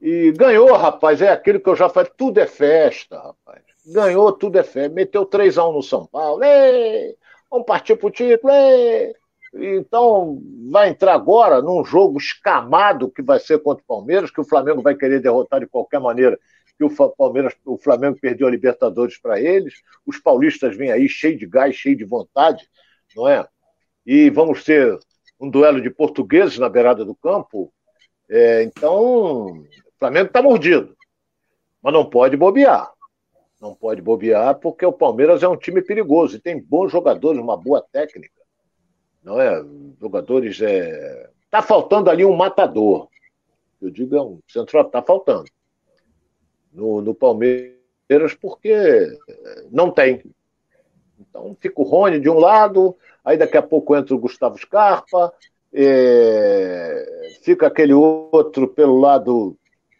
e 0.02 0.32
ganhou, 0.32 0.72
rapaz. 0.72 1.22
É 1.22 1.30
aquilo 1.30 1.60
que 1.60 1.68
eu 1.68 1.76
já 1.76 1.88
falei. 1.88 2.10
Tudo 2.16 2.38
é 2.38 2.46
festa, 2.46 3.16
rapaz. 3.16 3.62
Ganhou, 3.86 4.32
tudo 4.32 4.58
é 4.58 4.64
festa. 4.64 4.92
Meteu 4.92 5.24
3x1 5.24 5.72
no 5.72 5.80
São 5.80 6.04
Paulo. 6.06 6.42
Ei, 6.42 7.16
vamos 7.48 7.64
partir 7.64 7.94
pro 7.94 8.10
título. 8.10 8.52
Ei. 8.52 9.14
Então, 9.54 10.42
vai 10.70 10.88
entrar 10.88 11.14
agora 11.14 11.62
num 11.62 11.84
jogo 11.84 12.18
escamado 12.18 13.10
que 13.10 13.22
vai 13.22 13.38
ser 13.38 13.62
contra 13.62 13.82
o 13.84 13.86
Palmeiras, 13.86 14.30
que 14.30 14.40
o 14.40 14.44
Flamengo 14.44 14.82
vai 14.82 14.96
querer 14.96 15.20
derrotar 15.20 15.60
de 15.60 15.66
qualquer 15.66 16.00
maneira, 16.00 16.36
que 16.76 16.84
o 16.84 17.12
Palmeiras, 17.12 17.54
o 17.64 17.78
Flamengo 17.78 18.18
perdeu 18.20 18.48
a 18.48 18.50
Libertadores 18.50 19.20
para 19.20 19.40
eles. 19.40 19.74
Os 20.04 20.18
paulistas 20.18 20.76
vêm 20.76 20.90
aí 20.90 21.08
cheio 21.08 21.38
de 21.38 21.46
gás, 21.46 21.76
cheio 21.76 21.96
de 21.96 22.04
vontade, 22.04 22.66
não 23.14 23.28
é? 23.28 23.46
E 24.04 24.30
vamos 24.30 24.64
ter 24.64 24.98
um 25.38 25.48
duelo 25.48 25.80
de 25.80 25.90
portugueses 25.90 26.58
na 26.58 26.68
beirada 26.68 27.04
do 27.04 27.14
campo. 27.14 27.72
É, 28.28 28.62
então, 28.62 29.62
Flamengo 30.02 30.26
está 30.26 30.42
mordido, 30.42 30.96
mas 31.80 31.92
não 31.92 32.04
pode 32.04 32.36
bobear. 32.36 32.92
Não 33.60 33.72
pode 33.72 34.02
bobear 34.02 34.58
porque 34.58 34.84
o 34.84 34.92
Palmeiras 34.92 35.44
é 35.44 35.48
um 35.48 35.56
time 35.56 35.80
perigoso 35.80 36.34
e 36.34 36.40
tem 36.40 36.60
bons 36.60 36.90
jogadores, 36.90 37.40
uma 37.40 37.56
boa 37.56 37.80
técnica. 37.92 38.42
Não 39.22 39.40
é? 39.40 39.64
Jogadores. 40.00 40.60
É... 40.60 41.30
Tá 41.48 41.62
faltando 41.62 42.10
ali 42.10 42.24
um 42.24 42.34
matador. 42.34 43.06
Eu 43.80 43.90
digo, 43.90 44.16
é 44.16 44.20
um 44.20 44.40
central, 44.48 44.86
tá 44.86 45.00
faltando. 45.00 45.48
No, 46.72 47.00
no 47.00 47.14
Palmeiras, 47.14 48.34
porque 48.40 49.16
não 49.70 49.88
tem. 49.92 50.20
Então 51.20 51.56
fica 51.60 51.80
o 51.80 51.84
Rony 51.84 52.18
de 52.18 52.28
um 52.28 52.40
lado, 52.40 52.96
aí 53.24 53.36
daqui 53.36 53.56
a 53.56 53.62
pouco 53.62 53.94
entra 53.94 54.16
o 54.16 54.18
Gustavo 54.18 54.58
Scarpa, 54.58 55.32
é, 55.72 57.38
fica 57.44 57.68
aquele 57.68 57.94
outro 57.94 58.66
pelo 58.66 58.98
lado 58.98 59.56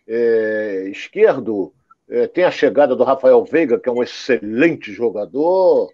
é, 0.06 0.88
esquerdo, 0.90 1.72
é, 2.08 2.26
tem 2.26 2.44
a 2.44 2.50
chegada 2.50 2.94
do 2.94 3.04
Rafael 3.04 3.44
Veiga, 3.44 3.78
que 3.78 3.88
é 3.88 3.92
um 3.92 4.02
excelente 4.02 4.92
jogador. 4.92 5.90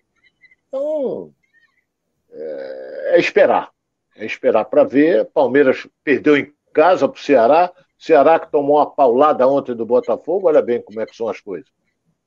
Então, 0.66 1.32
é, 2.30 3.14
é 3.14 3.18
esperar. 3.18 3.70
É 4.16 4.24
esperar 4.24 4.64
para 4.64 4.84
ver. 4.84 5.26
Palmeiras 5.26 5.86
perdeu 6.02 6.36
em 6.36 6.52
casa 6.72 7.08
para 7.08 7.18
o 7.18 7.22
Ceará. 7.22 7.72
Ceará 7.98 8.38
que 8.38 8.50
tomou 8.50 8.76
uma 8.76 8.90
paulada 8.90 9.46
ontem 9.46 9.74
do 9.74 9.84
Botafogo, 9.84 10.48
olha 10.48 10.62
bem 10.62 10.80
como 10.80 11.00
é 11.00 11.06
que 11.06 11.16
são 11.16 11.28
as 11.28 11.40
coisas. 11.40 11.68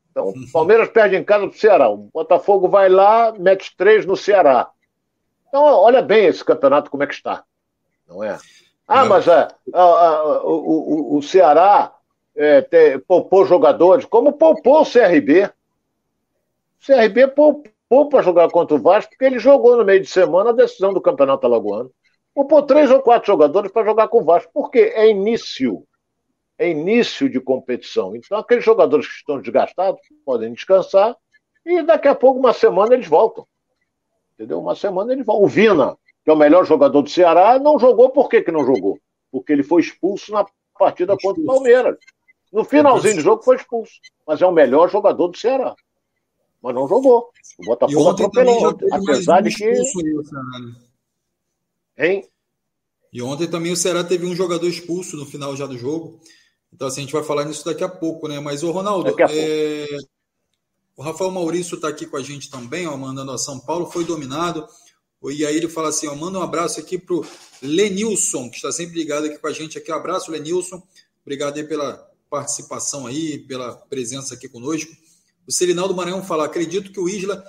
Então, 0.09 0.33
Palmeiras 0.51 0.89
perde 0.89 1.15
em 1.15 1.23
casa 1.23 1.47
para 1.47 1.55
o 1.55 1.59
Ceará. 1.59 1.89
O 1.89 1.97
Botafogo 1.97 2.67
vai 2.67 2.89
lá, 2.89 3.33
mete 3.37 3.75
três 3.75 4.05
no 4.05 4.15
Ceará. 4.15 4.69
Então, 5.47 5.63
olha 5.63 6.01
bem 6.01 6.25
esse 6.25 6.43
campeonato 6.43 6.89
como 6.89 7.03
é 7.03 7.07
que 7.07 7.13
está. 7.13 7.43
Não 8.07 8.23
é? 8.23 8.37
Ah, 8.87 9.05
mas 9.05 9.27
é, 9.27 9.47
a, 9.73 9.81
a, 9.81 10.43
o, 10.43 11.17
o, 11.17 11.21
Ceará 11.21 11.95
é, 12.35 12.61
te, 12.61 12.99
poupou 12.99 13.45
jogadores, 13.45 14.05
como 14.05 14.33
poupou 14.33 14.81
o 14.81 14.85
CRB. 14.85 15.45
O 15.45 16.85
CRB 16.85 17.27
poupou 17.27 18.09
para 18.09 18.21
jogar 18.21 18.49
contra 18.49 18.75
o 18.75 18.81
Vasco, 18.81 19.11
porque 19.11 19.25
ele 19.25 19.39
jogou 19.39 19.77
no 19.77 19.85
meio 19.85 20.01
de 20.01 20.07
semana 20.07 20.49
a 20.49 20.53
decisão 20.53 20.93
do 20.93 21.01
Campeonato 21.01 21.45
Alagoano. 21.45 21.91
Poupou 22.33 22.63
três 22.63 22.91
ou 22.91 23.01
quatro 23.01 23.27
jogadores 23.27 23.71
para 23.71 23.85
jogar 23.85 24.07
com 24.07 24.19
o 24.19 24.23
Vasco. 24.23 24.51
Por 24.53 24.69
quê? 24.69 24.91
É 24.93 25.09
início. 25.09 25.85
É 26.57 26.69
início 26.69 27.29
de 27.29 27.39
competição. 27.39 28.15
Então, 28.15 28.37
aqueles 28.37 28.63
jogadores 28.63 29.07
que 29.07 29.15
estão 29.15 29.39
desgastados 29.41 30.01
podem 30.25 30.53
descansar 30.53 31.15
e 31.65 31.81
daqui 31.83 32.07
a 32.07 32.15
pouco, 32.15 32.39
uma 32.39 32.53
semana, 32.53 32.93
eles 32.93 33.07
voltam. 33.07 33.47
Entendeu? 34.33 34.59
Uma 34.59 34.75
semana 34.75 35.13
ele 35.13 35.23
volta. 35.23 35.43
O 35.43 35.47
Vina, 35.47 35.97
que 36.23 36.29
é 36.29 36.33
o 36.33 36.37
melhor 36.37 36.65
jogador 36.65 37.01
do 37.01 37.09
Ceará, 37.09 37.57
não 37.59 37.79
jogou. 37.79 38.09
Por 38.09 38.29
que, 38.29 38.41
que 38.41 38.51
não 38.51 38.65
jogou? 38.65 38.99
Porque 39.31 39.51
ele 39.51 39.63
foi 39.63 39.81
expulso 39.81 40.31
na 40.31 40.45
partida 40.77 41.13
expulso. 41.13 41.35
contra 41.35 41.41
o 41.41 41.45
Palmeiras. 41.55 41.97
No 42.51 42.63
finalzinho 42.63 43.15
do 43.15 43.21
jogo 43.21 43.43
foi 43.43 43.55
expulso. 43.55 43.93
Mas 44.27 44.41
é 44.41 44.45
o 44.45 44.51
melhor 44.51 44.89
jogador 44.89 45.27
do 45.27 45.37
Ceará. 45.37 45.75
Mas 46.61 46.75
não 46.75 46.87
jogou. 46.87 47.29
O 47.59 47.65
Botafogo 47.65 48.09
atropelou. 48.09 48.77
Apesar 48.91 49.41
de 49.41 49.49
que. 49.49 49.63
Aí, 49.63 49.79
né? 51.97 52.07
hein? 52.07 52.27
E 53.11 53.21
ontem 53.21 53.47
também 53.47 53.71
o 53.71 53.77
Ceará 53.77 54.03
teve 54.03 54.25
um 54.25 54.35
jogador 54.35 54.67
expulso 54.67 55.17
no 55.17 55.25
final 55.25 55.55
já 55.55 55.65
do 55.65 55.77
jogo. 55.77 56.19
Então, 56.73 56.87
assim, 56.87 57.01
a 57.01 57.03
gente 57.03 57.13
vai 57.13 57.23
falar 57.23 57.43
nisso 57.45 57.65
daqui 57.65 57.83
a 57.83 57.89
pouco, 57.89 58.27
né? 58.27 58.39
Mas, 58.39 58.63
o 58.63 58.71
Ronaldo, 58.71 59.13
é... 59.29 59.85
o 60.95 61.01
Rafael 61.01 61.29
Maurício 61.31 61.75
está 61.75 61.89
aqui 61.89 62.05
com 62.05 62.15
a 62.15 62.21
gente 62.21 62.49
também, 62.49 62.87
ó, 62.87 62.95
mandando 62.95 63.31
a 63.31 63.37
São 63.37 63.59
Paulo, 63.59 63.91
foi 63.91 64.05
dominado. 64.05 64.65
E 65.29 65.45
aí 65.45 65.55
ele 65.55 65.67
fala 65.67 65.89
assim: 65.89 66.07
ó, 66.07 66.15
manda 66.15 66.39
um 66.39 66.41
abraço 66.41 66.79
aqui 66.79 66.97
pro 66.97 67.25
Lenilson, 67.61 68.49
que 68.49 68.55
está 68.55 68.71
sempre 68.71 68.95
ligado 68.95 69.25
aqui 69.25 69.37
com 69.37 69.47
a 69.47 69.53
gente 69.53 69.77
aqui. 69.77 69.91
Um 69.91 69.95
abraço, 69.95 70.31
Lenilson. 70.31 70.81
Obrigado 71.21 71.57
aí 71.57 71.63
pela 71.63 72.09
participação 72.29 73.05
aí, 73.05 73.39
pela 73.39 73.75
presença 73.75 74.33
aqui 74.33 74.47
conosco. 74.47 74.91
O 75.47 75.51
Serinaldo 75.51 75.95
Maranhão 75.95 76.23
fala: 76.23 76.45
acredito 76.45 76.91
que 76.91 76.99
o 76.99 77.07
Isla 77.07 77.43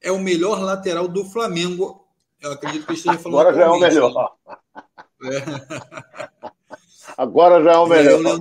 é 0.00 0.10
o 0.10 0.18
melhor 0.18 0.60
lateral 0.60 1.06
do 1.06 1.24
Flamengo. 1.24 2.04
Eu 2.40 2.52
acredito 2.52 2.86
que 2.86 2.94
esteja 2.94 3.18
falando. 3.18 3.40
Agora 3.40 3.56
já 3.56 3.64
é 3.64 3.68
o 3.68 3.78
melhor. 3.78 4.36
É. 5.24 6.52
Agora 7.16 7.62
já 7.62 7.72
é 7.72 7.76
o 7.76 7.86
melhor. 7.86 8.40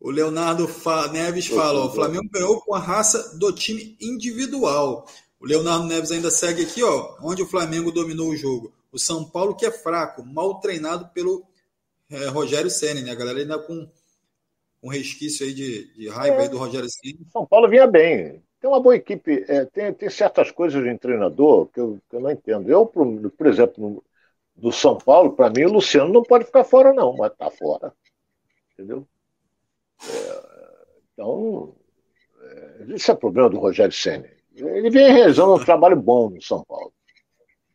O 0.00 0.10
Leonardo 0.10 0.68
Neves 1.12 1.46
fala: 1.46 1.84
o 1.84 1.92
Flamengo 1.92 2.28
ganhou 2.32 2.60
com 2.62 2.74
a 2.74 2.80
raça 2.80 3.36
do 3.38 3.52
time 3.52 3.96
individual. 4.00 5.06
O 5.40 5.46
Leonardo 5.46 5.86
Neves 5.86 6.10
ainda 6.10 6.30
segue 6.30 6.62
aqui, 6.62 6.82
ó, 6.82 7.16
onde 7.22 7.42
o 7.42 7.46
Flamengo 7.46 7.90
dominou 7.90 8.28
o 8.28 8.36
jogo. 8.36 8.74
O 8.92 8.98
São 8.98 9.24
Paulo 9.24 9.56
que 9.56 9.64
é 9.64 9.70
fraco, 9.70 10.22
mal 10.22 10.60
treinado 10.60 11.08
pelo 11.14 11.42
é, 12.10 12.26
Rogério 12.26 12.70
Senna, 12.70 13.00
né? 13.00 13.10
A 13.10 13.14
galera 13.14 13.38
ainda 13.38 13.58
com 13.58 13.88
um 14.82 14.88
resquício 14.88 15.46
aí 15.46 15.54
de, 15.54 15.94
de 15.94 16.08
raiva 16.10 16.36
é. 16.36 16.40
aí 16.42 16.48
do 16.48 16.58
Rogério 16.58 16.88
Senna. 16.90 17.18
São 17.32 17.46
Paulo 17.46 17.70
vinha 17.70 17.86
bem. 17.86 18.42
Tem 18.60 18.68
uma 18.68 18.80
boa 18.80 18.94
equipe. 18.94 19.42
É, 19.48 19.64
tem, 19.64 19.94
tem 19.94 20.10
certas 20.10 20.50
coisas 20.50 20.82
de 20.84 20.98
treinador 20.98 21.68
que 21.68 21.80
eu, 21.80 21.98
que 22.10 22.16
eu 22.16 22.20
não 22.20 22.30
entendo. 22.30 22.68
Eu, 22.68 22.84
por, 22.84 23.30
por 23.30 23.46
exemplo, 23.46 24.04
do 24.54 24.70
São 24.70 24.98
Paulo, 24.98 25.32
para 25.32 25.48
mim, 25.48 25.64
o 25.64 25.72
Luciano 25.72 26.12
não 26.12 26.22
pode 26.22 26.44
ficar 26.44 26.64
fora, 26.64 26.92
não, 26.92 27.16
mas 27.16 27.32
tá 27.34 27.50
fora. 27.50 27.94
Entendeu? 28.74 29.06
É, 30.02 30.42
então, 31.14 31.74
é, 32.42 32.84
esse 32.94 33.10
é 33.10 33.14
o 33.14 33.16
problema 33.16 33.48
do 33.48 33.58
Rogério 33.58 33.94
Senna. 33.94 34.28
Ele 34.60 34.90
vem 34.90 35.12
realizando 35.12 35.54
um 35.54 35.64
trabalho 35.64 35.96
bom 35.96 36.30
no 36.30 36.42
São 36.42 36.64
Paulo. 36.64 36.92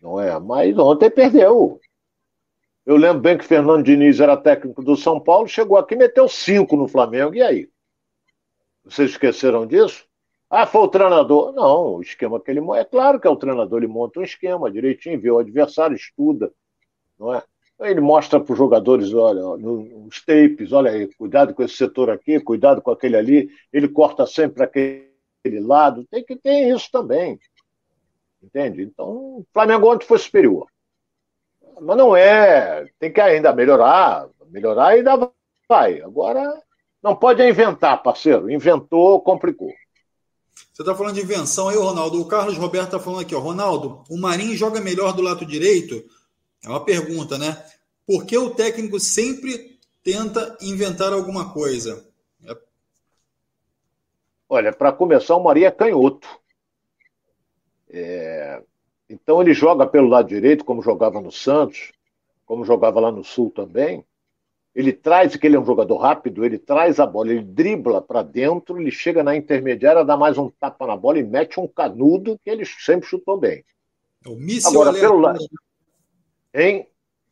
Não 0.02 0.20
é? 0.20 0.40
Mas 0.40 0.78
ontem 0.78 1.10
perdeu. 1.10 1.80
Eu 2.86 2.96
lembro 2.98 3.22
bem 3.22 3.38
que 3.38 3.46
Fernando 3.46 3.84
Diniz 3.84 4.20
era 4.20 4.38
técnico 4.38 4.84
do 4.84 4.96
São 4.96 5.20
Paulo, 5.20 5.48
chegou 5.48 5.78
aqui 5.78 5.96
e 5.96 5.98
meteu 5.98 6.28
cinco 6.28 6.76
no 6.76 6.88
Flamengo. 6.88 7.34
E 7.34 7.42
aí? 7.42 7.70
Vocês 8.84 9.12
esqueceram 9.12 9.66
disso? 9.66 10.06
Ah, 10.48 10.68
foi 10.68 10.82
o 10.82 10.88
treinador. 10.88 11.52
Não, 11.54 11.96
o 11.96 12.02
esquema 12.02 12.40
que 12.40 12.52
ele 12.52 12.62
monta. 12.62 12.82
É 12.82 12.86
claro 12.86 13.20
que 13.20 13.28
é 13.28 13.30
o 13.30 13.36
treinador, 13.36 13.80
ele 13.80 13.88
monta 13.88 14.20
um 14.20 14.24
esquema 14.24 14.70
direitinho, 14.70 15.20
vê 15.20 15.32
o 15.32 15.40
adversário, 15.40 15.96
estuda. 15.96 16.54
Não 17.18 17.34
é? 17.34 17.44
Ele 17.80 18.00
mostra 18.00 18.40
para 18.40 18.54
os 18.54 18.58
jogadores, 18.58 19.14
olha, 19.14 19.42
nos 19.58 20.24
tapes, 20.24 20.72
olha 20.72 20.92
aí, 20.92 21.10
cuidado 21.16 21.54
com 21.54 21.62
esse 21.62 21.76
setor 21.76 22.10
aqui, 22.10 22.40
cuidado 22.40 22.82
com 22.82 22.92
aquele 22.92 23.18
ali. 23.18 23.50
Ele 23.74 23.88
corta 23.90 24.26
sempre 24.26 24.64
aquele 24.64 25.15
aquele 25.46 25.60
lado, 25.60 26.06
tem 26.10 26.24
que 26.24 26.36
ter 26.36 26.76
isso 26.76 26.90
também. 26.92 27.40
Entende? 28.42 28.84
Então, 28.84 29.08
o 29.08 29.46
Flamengo 29.54 29.92
ontem 29.92 30.06
foi 30.06 30.18
superior. 30.18 30.68
Mas 31.80 31.98
não 31.98 32.16
é, 32.16 32.86
tem 33.00 33.12
que 33.12 33.22
ainda 33.22 33.54
melhorar, 33.54 34.28
melhorar 34.48 34.96
e 34.96 35.00
ainda 35.00 35.32
vai. 35.68 36.02
Agora, 36.02 36.62
não 37.04 37.16
pode 37.16 37.48
inventar, 37.48 38.02
parceiro. 38.02 38.50
Inventou, 38.50 39.22
complicou. 39.22 39.72
Você 40.74 40.82
está 40.82 40.96
falando 40.96 41.16
de 41.16 41.22
invenção 41.22 41.70
aí, 41.70 41.78
Ronaldo. 41.78 42.20
O 42.20 42.28
Carlos 42.28 42.58
Roberto 42.58 42.88
está 42.88 43.00
falando 43.00 43.22
aqui, 43.22 43.36
ó. 43.36 43.40
Ronaldo, 43.40 44.04
o 44.10 44.18
Marinho 44.18 44.56
joga 44.56 44.80
melhor 44.80 45.14
do 45.14 45.22
lado 45.22 45.46
direito? 45.46 46.04
É 46.64 46.70
uma 46.70 46.84
pergunta, 46.84 47.38
né? 47.38 47.62
Por 48.06 48.26
que 48.26 48.38
o 48.38 48.52
técnico 48.52 49.00
sempre 49.00 49.80
tenta 50.04 50.58
inventar 50.62 51.12
alguma 51.12 51.52
coisa? 51.52 52.06
Olha, 54.48 54.72
para 54.72 54.92
começar, 54.92 55.36
o 55.36 55.44
Maria 55.44 55.68
é 55.68 55.72
canhoto. 55.72 56.28
É... 57.90 58.62
Então 59.10 59.42
ele 59.42 59.54
joga 59.54 59.86
pelo 59.86 60.08
lado 60.08 60.28
direito, 60.28 60.66
como 60.66 60.82
jogava 60.82 61.22
no 61.22 61.32
Santos, 61.32 61.92
como 62.46 62.66
jogava 62.66 63.00
lá 63.00 63.12
no 63.12 63.24
Sul 63.24 63.52
também. 63.52 64.04
Ele 64.74 64.92
traz, 64.92 65.36
que 65.36 65.48
ele 65.48 65.56
é 65.56 65.60
um 65.60 65.66
jogador 65.66 65.96
rápido, 65.98 66.44
ele 66.44 66.58
traz 66.58 67.00
a 67.00 67.06
bola, 67.06 67.32
ele 67.32 67.44
dribla 67.44 68.02
para 68.02 68.22
dentro, 68.22 68.80
ele 68.80 68.92
chega 68.92 69.24
na 69.24 69.36
intermediária, 69.36 70.04
dá 70.04 70.18
mais 70.18 70.38
um 70.38 70.50
tapa 70.50 70.86
na 70.86 70.98
bola 70.98 71.18
e 71.18 71.24
mete 71.24 71.60
um 71.60 71.68
canudo 71.68 72.38
que 72.44 72.50
ele 72.50 72.66
sempre 72.66 73.08
chutou 73.08 73.38
bem. 73.38 73.64
É 74.26 74.30
o 74.30 74.36
míssil 74.36 74.72
Agora, 74.72 74.90
aleatório. 74.90 75.14
Pelo 75.14 75.22
lado... 75.22 75.40
Hein? 76.54 76.88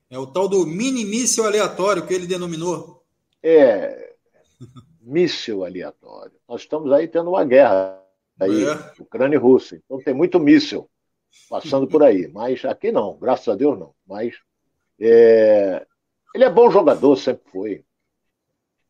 É 0.10 0.18
o 0.18 0.28
tal 0.28 0.48
do 0.48 0.66
mini 0.66 1.04
míssil 1.04 1.46
aleatório 1.46 2.06
que 2.08 2.14
ele 2.14 2.28
denominou. 2.28 3.04
É, 3.42 4.14
míssil 5.04 5.66
aleatório. 5.66 6.34
Nós 6.48 6.62
estamos 6.62 6.92
aí 6.92 7.08
tendo 7.08 7.30
uma 7.30 7.44
guerra 7.44 8.00
aí, 8.40 8.64
é. 8.64 9.02
Ucrânia 9.02 9.36
e 9.36 9.40
Rússia. 9.40 9.82
Então 9.84 10.00
tem 10.00 10.14
muito 10.14 10.40
míssil 10.40 10.90
passando 11.50 11.88
por 11.88 12.04
aí. 12.04 12.28
Mas 12.28 12.64
aqui 12.66 12.92
não, 12.92 13.18
graças 13.18 13.48
a 13.48 13.56
Deus 13.56 13.78
não. 13.78 13.94
Mas 14.08 14.36
é... 15.00 15.86
ele 16.34 16.44
é 16.44 16.50
bom 16.50 16.72
jogador, 16.72 17.16
sempre 17.18 17.50
foi. 17.52 17.86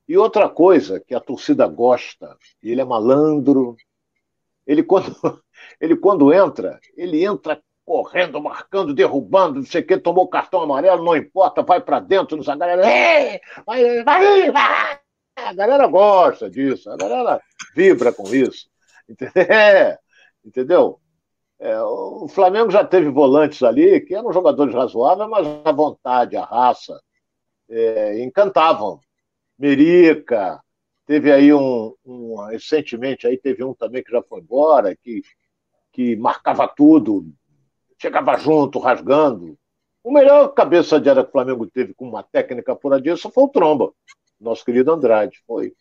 E 0.07 0.17
outra 0.17 0.49
coisa 0.49 0.99
que 0.99 1.15
a 1.15 1.19
torcida 1.19 1.65
gosta, 1.67 2.37
ele 2.61 2.81
é 2.81 2.85
malandro, 2.85 3.75
ele 4.67 4.83
quando, 4.83 5.13
ele 5.79 5.95
quando 5.95 6.33
entra, 6.33 6.79
ele 6.95 7.23
entra 7.23 7.61
correndo, 7.85 8.41
marcando, 8.41 8.93
derrubando, 8.93 9.59
não 9.59 9.65
sei 9.65 9.81
o 9.81 9.85
que, 9.85 9.97
tomou 9.97 10.27
cartão 10.27 10.61
amarelo, 10.61 11.03
não 11.03 11.15
importa, 11.15 11.61
vai 11.61 11.81
para 11.81 11.99
dentro, 11.99 12.37
não 12.37 12.43
sabe, 12.43 12.63
a 12.63 12.67
galera, 12.67 13.41
vai, 13.65 14.03
vai, 14.03 14.51
vai, 14.51 14.99
a 15.35 15.53
galera 15.53 15.87
gosta 15.87 16.49
disso, 16.49 16.89
a 16.89 16.97
galera 16.97 17.41
vibra 17.75 18.13
com 18.13 18.23
isso, 18.33 18.67
é, 19.35 19.97
entendeu? 20.45 20.99
É, 21.59 21.81
o 21.81 22.27
Flamengo 22.27 22.71
já 22.71 22.83
teve 22.83 23.09
volantes 23.09 23.63
ali 23.63 24.01
que 24.01 24.13
eram 24.13 24.33
jogadores 24.33 24.73
razoáveis, 24.73 25.29
mas 25.29 25.47
a 25.63 25.71
vontade, 25.71 26.35
a 26.35 26.43
raça, 26.43 26.99
é, 27.69 28.21
encantavam. 28.21 28.99
Merica, 29.57 30.61
teve 31.05 31.31
aí 31.31 31.53
um, 31.53 31.93
um, 32.05 32.35
recentemente 32.47 33.27
aí 33.27 33.37
teve 33.37 33.63
um 33.63 33.73
também 33.73 34.03
que 34.03 34.11
já 34.11 34.21
foi 34.21 34.41
embora, 34.41 34.95
que, 34.95 35.21
que 35.91 36.15
marcava 36.17 36.67
tudo, 36.67 37.31
chegava 37.97 38.35
junto, 38.37 38.79
rasgando. 38.79 39.57
O 40.03 40.11
melhor 40.11 40.49
cabeça 40.49 40.99
de 40.99 41.09
área 41.09 41.23
que 41.23 41.29
o 41.29 41.31
Flamengo 41.31 41.65
teve 41.67 41.93
com 41.93 42.09
uma 42.09 42.23
técnica 42.23 42.75
por 42.75 42.99
disso 42.99 43.31
foi 43.31 43.45
o 43.45 43.49
Tromba, 43.49 43.93
nosso 44.43 44.63
querido 44.63 44.91
Andrade. 44.91 45.41
Foi. 45.47 45.73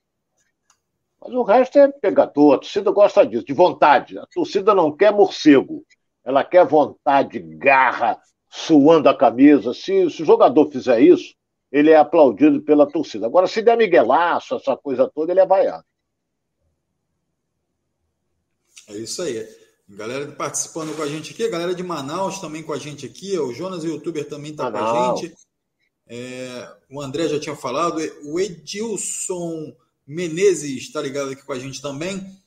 Mas 1.20 1.32
o 1.32 1.42
resto 1.42 1.78
é 1.78 1.88
pegador, 1.88 2.54
a 2.54 2.58
torcida 2.58 2.90
gosta 2.90 3.26
disso, 3.26 3.44
de 3.44 3.52
vontade. 3.52 4.18
A 4.18 4.26
torcida 4.26 4.74
não 4.74 4.94
quer 4.94 5.12
morcego, 5.12 5.84
ela 6.24 6.42
quer 6.42 6.66
vontade, 6.66 7.38
garra, 7.38 8.20
suando 8.50 9.08
a 9.08 9.16
camisa. 9.16 9.72
Se, 9.72 10.10
se 10.10 10.22
o 10.22 10.26
jogador 10.26 10.70
fizer 10.70 11.00
isso, 11.00 11.34
ele 11.70 11.90
é 11.90 11.96
aplaudido 11.96 12.60
pela 12.62 12.86
torcida. 12.86 13.26
Agora, 13.26 13.46
se 13.46 13.62
der 13.62 13.76
miguelaço, 13.76 14.56
essa 14.56 14.76
coisa 14.76 15.10
toda, 15.12 15.32
ele 15.32 15.40
é 15.40 15.46
vaiado. 15.46 15.84
É 18.88 18.94
isso 18.94 19.22
aí. 19.22 19.46
Galera 19.88 20.30
participando 20.32 20.94
com 20.96 21.02
a 21.02 21.06
gente 21.06 21.32
aqui, 21.32 21.44
a 21.44 21.50
galera 21.50 21.74
de 21.74 21.82
Manaus 21.82 22.40
também 22.40 22.62
com 22.62 22.72
a 22.72 22.78
gente 22.78 23.04
aqui, 23.04 23.38
o 23.38 23.52
Jonas, 23.52 23.84
o 23.84 23.86
youtuber, 23.86 24.26
também 24.28 24.52
está 24.52 24.70
com 24.70 24.78
a 24.78 25.16
gente. 25.16 25.34
É, 26.14 26.68
o 26.90 27.00
André 27.00 27.26
já 27.26 27.40
tinha 27.40 27.56
falado, 27.56 27.98
o 28.24 28.38
Edilson 28.38 29.74
Menezes 30.06 30.82
está 30.82 31.00
ligado 31.00 31.30
aqui 31.30 31.42
com 31.42 31.54
a 31.54 31.58
gente 31.58 31.80
também. 31.80 32.38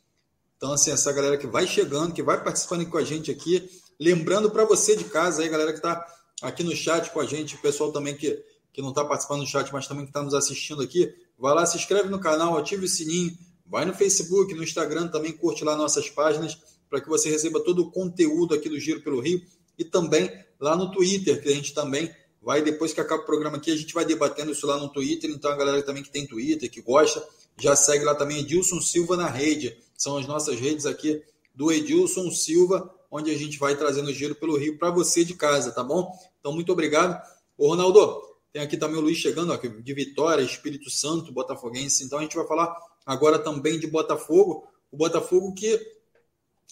Então, 0.55 0.73
assim, 0.73 0.91
essa 0.91 1.11
galera 1.11 1.35
que 1.35 1.47
vai 1.47 1.65
chegando, 1.65 2.13
que 2.13 2.21
vai 2.21 2.43
participando 2.43 2.85
com 2.85 2.99
a 2.99 3.03
gente 3.03 3.31
aqui. 3.31 3.67
Lembrando 3.99 4.51
para 4.51 4.65
você 4.65 4.95
de 4.95 5.05
casa 5.05 5.41
aí, 5.41 5.49
galera 5.49 5.71
que 5.71 5.79
está 5.79 6.05
aqui 6.43 6.63
no 6.63 6.75
chat 6.75 7.09
com 7.09 7.19
a 7.19 7.25
gente, 7.25 7.55
o 7.55 7.57
pessoal 7.57 7.91
também 7.91 8.15
que, 8.15 8.39
que 8.71 8.83
não 8.83 8.89
está 8.89 9.03
participando 9.03 9.39
do 9.39 9.47
chat, 9.47 9.73
mas 9.73 9.87
também 9.87 10.05
que 10.05 10.11
está 10.11 10.21
nos 10.21 10.35
assistindo 10.35 10.83
aqui, 10.83 11.11
vai 11.35 11.55
lá, 11.55 11.65
se 11.65 11.75
inscreve 11.75 12.07
no 12.07 12.19
canal, 12.19 12.55
ative 12.59 12.85
o 12.85 12.87
sininho, 12.87 13.35
vai 13.65 13.83
no 13.83 13.95
Facebook, 13.95 14.53
no 14.53 14.63
Instagram 14.63 15.07
também, 15.07 15.31
curte 15.31 15.63
lá 15.63 15.75
nossas 15.75 16.07
páginas 16.07 16.55
para 16.87 17.01
que 17.01 17.09
você 17.09 17.31
receba 17.31 17.59
todo 17.63 17.79
o 17.79 17.89
conteúdo 17.89 18.53
aqui 18.53 18.69
do 18.69 18.79
Giro 18.79 19.01
pelo 19.01 19.19
Rio 19.19 19.41
e 19.75 19.83
também 19.83 20.31
lá 20.59 20.75
no 20.75 20.91
Twitter, 20.91 21.41
que 21.41 21.49
a 21.49 21.51
gente 21.51 21.73
também 21.73 22.13
vai, 22.45 22.61
depois 22.61 22.93
que 22.93 23.01
acaba 23.01 23.23
o 23.23 23.25
programa 23.25 23.57
aqui, 23.57 23.71
a 23.71 23.75
gente 23.75 23.91
vai 23.91 24.05
debatendo 24.05 24.51
isso 24.51 24.67
lá 24.67 24.77
no 24.77 24.87
Twitter. 24.87 25.31
Então, 25.31 25.51
a 25.51 25.55
galera 25.55 25.81
também 25.81 26.03
que 26.03 26.11
tem 26.11 26.27
Twitter, 26.27 26.69
que 26.69 26.79
gosta, 26.79 27.27
já 27.57 27.75
segue 27.75 28.05
lá 28.05 28.13
também 28.13 28.39
Edilson 28.39 28.79
Silva 28.79 29.17
na 29.17 29.27
rede. 29.27 29.75
São 29.97 30.15
as 30.15 30.27
nossas 30.27 30.59
redes 30.59 30.85
aqui 30.85 31.23
do 31.55 31.71
Edilson 31.71 32.29
Silva, 32.29 32.93
onde 33.09 33.31
a 33.31 33.37
gente 33.37 33.57
vai 33.57 33.75
trazendo 33.75 34.09
o 34.09 34.13
Giro 34.13 34.35
pelo 34.35 34.57
Rio 34.57 34.77
para 34.77 34.91
você 34.91 35.25
de 35.25 35.33
casa, 35.33 35.71
tá 35.71 35.83
bom? 35.83 36.07
Então, 36.39 36.53
muito 36.53 36.71
obrigado. 36.71 37.19
Ô, 37.57 37.69
Ronaldo, 37.69 38.21
tem 38.53 38.61
aqui 38.61 38.77
também 38.77 38.97
o 38.97 39.01
Luiz 39.01 39.17
chegando, 39.17 39.51
ó, 39.51 39.57
de 39.57 39.93
Vitória, 39.95 40.43
Espírito 40.43 40.91
Santo, 40.91 41.31
Botafoguense. 41.31 42.03
Então, 42.03 42.19
a 42.19 42.21
gente 42.21 42.35
vai 42.35 42.45
falar 42.45 42.77
agora 43.03 43.39
também 43.39 43.79
de 43.79 43.87
Botafogo. 43.87 44.67
O 44.91 44.97
Botafogo 44.97 45.51
que 45.55 45.79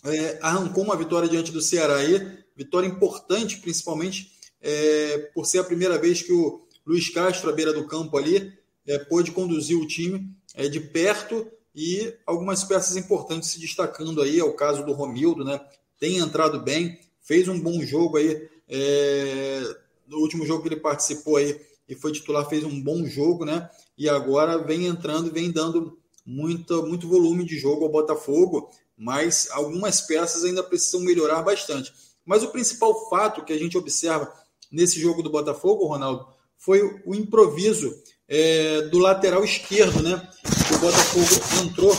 é, 0.05 0.37
arrancou 0.39 0.83
uma 0.83 0.95
vitória 0.95 1.27
diante 1.27 1.51
do 1.51 1.61
Ceará 1.61 1.95
aí, 1.95 2.37
vitória 2.55 2.85
importante, 2.85 3.57
principalmente 3.57 4.32
é, 4.63 5.29
por 5.35 5.45
ser 5.45 5.59
a 5.59 5.63
primeira 5.63 5.97
vez 5.99 6.21
que 6.21 6.31
o 6.31 6.61
Luiz 6.85 7.09
Castro, 7.09 7.49
à 7.49 7.53
beira 7.53 7.71
do 7.71 7.85
campo 7.85 8.17
ali, 8.17 8.51
é, 8.87 8.97
pôde 8.97 9.31
conduzir 9.31 9.77
o 9.77 9.85
time 9.85 10.27
é, 10.55 10.67
de 10.67 10.79
perto 10.79 11.45
e 11.75 12.13
algumas 12.25 12.63
peças 12.63 12.95
importantes 12.95 13.49
se 13.49 13.59
destacando 13.59 14.21
aí, 14.21 14.39
é 14.39 14.43
o 14.43 14.53
caso 14.53 14.85
do 14.85 14.93
Romildo, 14.93 15.43
né? 15.43 15.59
Tem 15.99 16.17
entrado 16.17 16.59
bem, 16.59 16.99
fez 17.21 17.47
um 17.47 17.59
bom 17.59 17.81
jogo 17.81 18.17
aí, 18.17 18.49
é, 18.67 19.61
no 20.07 20.17
último 20.17 20.45
jogo 20.45 20.63
que 20.63 20.69
ele 20.69 20.81
participou 20.81 21.37
aí 21.37 21.59
e 21.87 21.95
foi 21.95 22.11
titular, 22.11 22.49
fez 22.49 22.63
um 22.63 22.81
bom 22.81 23.05
jogo, 23.05 23.45
né? 23.45 23.69
E 23.97 24.09
agora 24.09 24.57
vem 24.57 24.87
entrando 24.87 25.27
e 25.27 25.31
vem 25.31 25.51
dando 25.51 25.99
muito, 26.25 26.85
muito 26.87 27.07
volume 27.07 27.45
de 27.45 27.59
jogo 27.59 27.83
ao 27.83 27.91
Botafogo 27.91 28.71
mas 28.97 29.49
algumas 29.51 30.01
peças 30.01 30.43
ainda 30.43 30.63
precisam 30.63 31.01
melhorar 31.01 31.41
bastante. 31.41 31.93
Mas 32.25 32.43
o 32.43 32.51
principal 32.51 33.09
fato 33.09 33.43
que 33.43 33.53
a 33.53 33.57
gente 33.57 33.77
observa 33.77 34.33
nesse 34.73 34.99
jogo 34.99 35.21
do 35.21 35.29
Botafogo, 35.29 35.85
Ronaldo, 35.85 36.27
foi 36.57 36.81
o 37.05 37.13
improviso 37.13 37.95
é, 38.27 38.81
do 38.83 38.97
lateral 38.97 39.43
esquerdo, 39.43 40.01
né? 40.01 40.27
O 40.75 40.77
Botafogo 40.79 41.63
entrou 41.63 41.95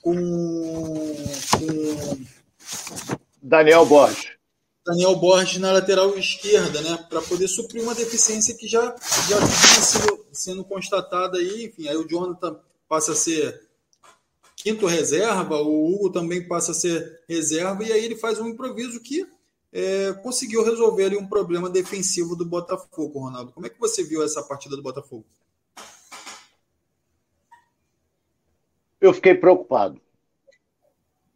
com, 0.00 0.14
com 1.50 2.24
Daniel 3.42 3.84
Borges. 3.84 4.32
Daniel 4.86 5.16
Borges 5.16 5.58
na 5.58 5.72
lateral 5.72 6.16
esquerda, 6.16 6.80
né? 6.82 6.96
Para 7.08 7.22
poder 7.22 7.48
suprir 7.48 7.82
uma 7.82 7.94
deficiência 7.94 8.54
que 8.54 8.68
já, 8.68 8.94
já 9.28 9.38
vinha 9.38 9.82
sendo, 9.82 10.26
sendo 10.30 10.64
constatada 10.64 11.38
aí. 11.38 11.64
Enfim, 11.64 11.88
aí 11.88 11.96
o 11.96 12.06
Jonathan 12.06 12.60
passa 12.86 13.12
a 13.12 13.16
ser 13.16 13.64
quinto 14.56 14.86
reserva, 14.86 15.56
o 15.56 15.92
Hugo 15.92 16.10
também 16.10 16.46
passa 16.46 16.72
a 16.72 16.74
ser 16.74 17.22
reserva, 17.28 17.82
e 17.84 17.92
aí 17.92 18.04
ele 18.04 18.16
faz 18.16 18.38
um 18.38 18.48
improviso 18.48 19.00
que 19.00 19.26
é, 19.74 20.12
conseguiu 20.22 20.62
resolver 20.62 21.06
ali 21.06 21.16
um 21.16 21.26
problema 21.26 21.68
defensivo 21.68 22.36
do 22.36 22.46
Botafogo, 22.46 23.18
Ronaldo. 23.18 23.50
Como 23.50 23.66
é 23.66 23.68
que 23.68 23.80
você 23.80 24.04
viu 24.04 24.22
essa 24.22 24.40
partida 24.40 24.76
do 24.76 24.82
Botafogo? 24.82 25.26
Eu 29.00 29.12
fiquei 29.12 29.34
preocupado. 29.34 30.00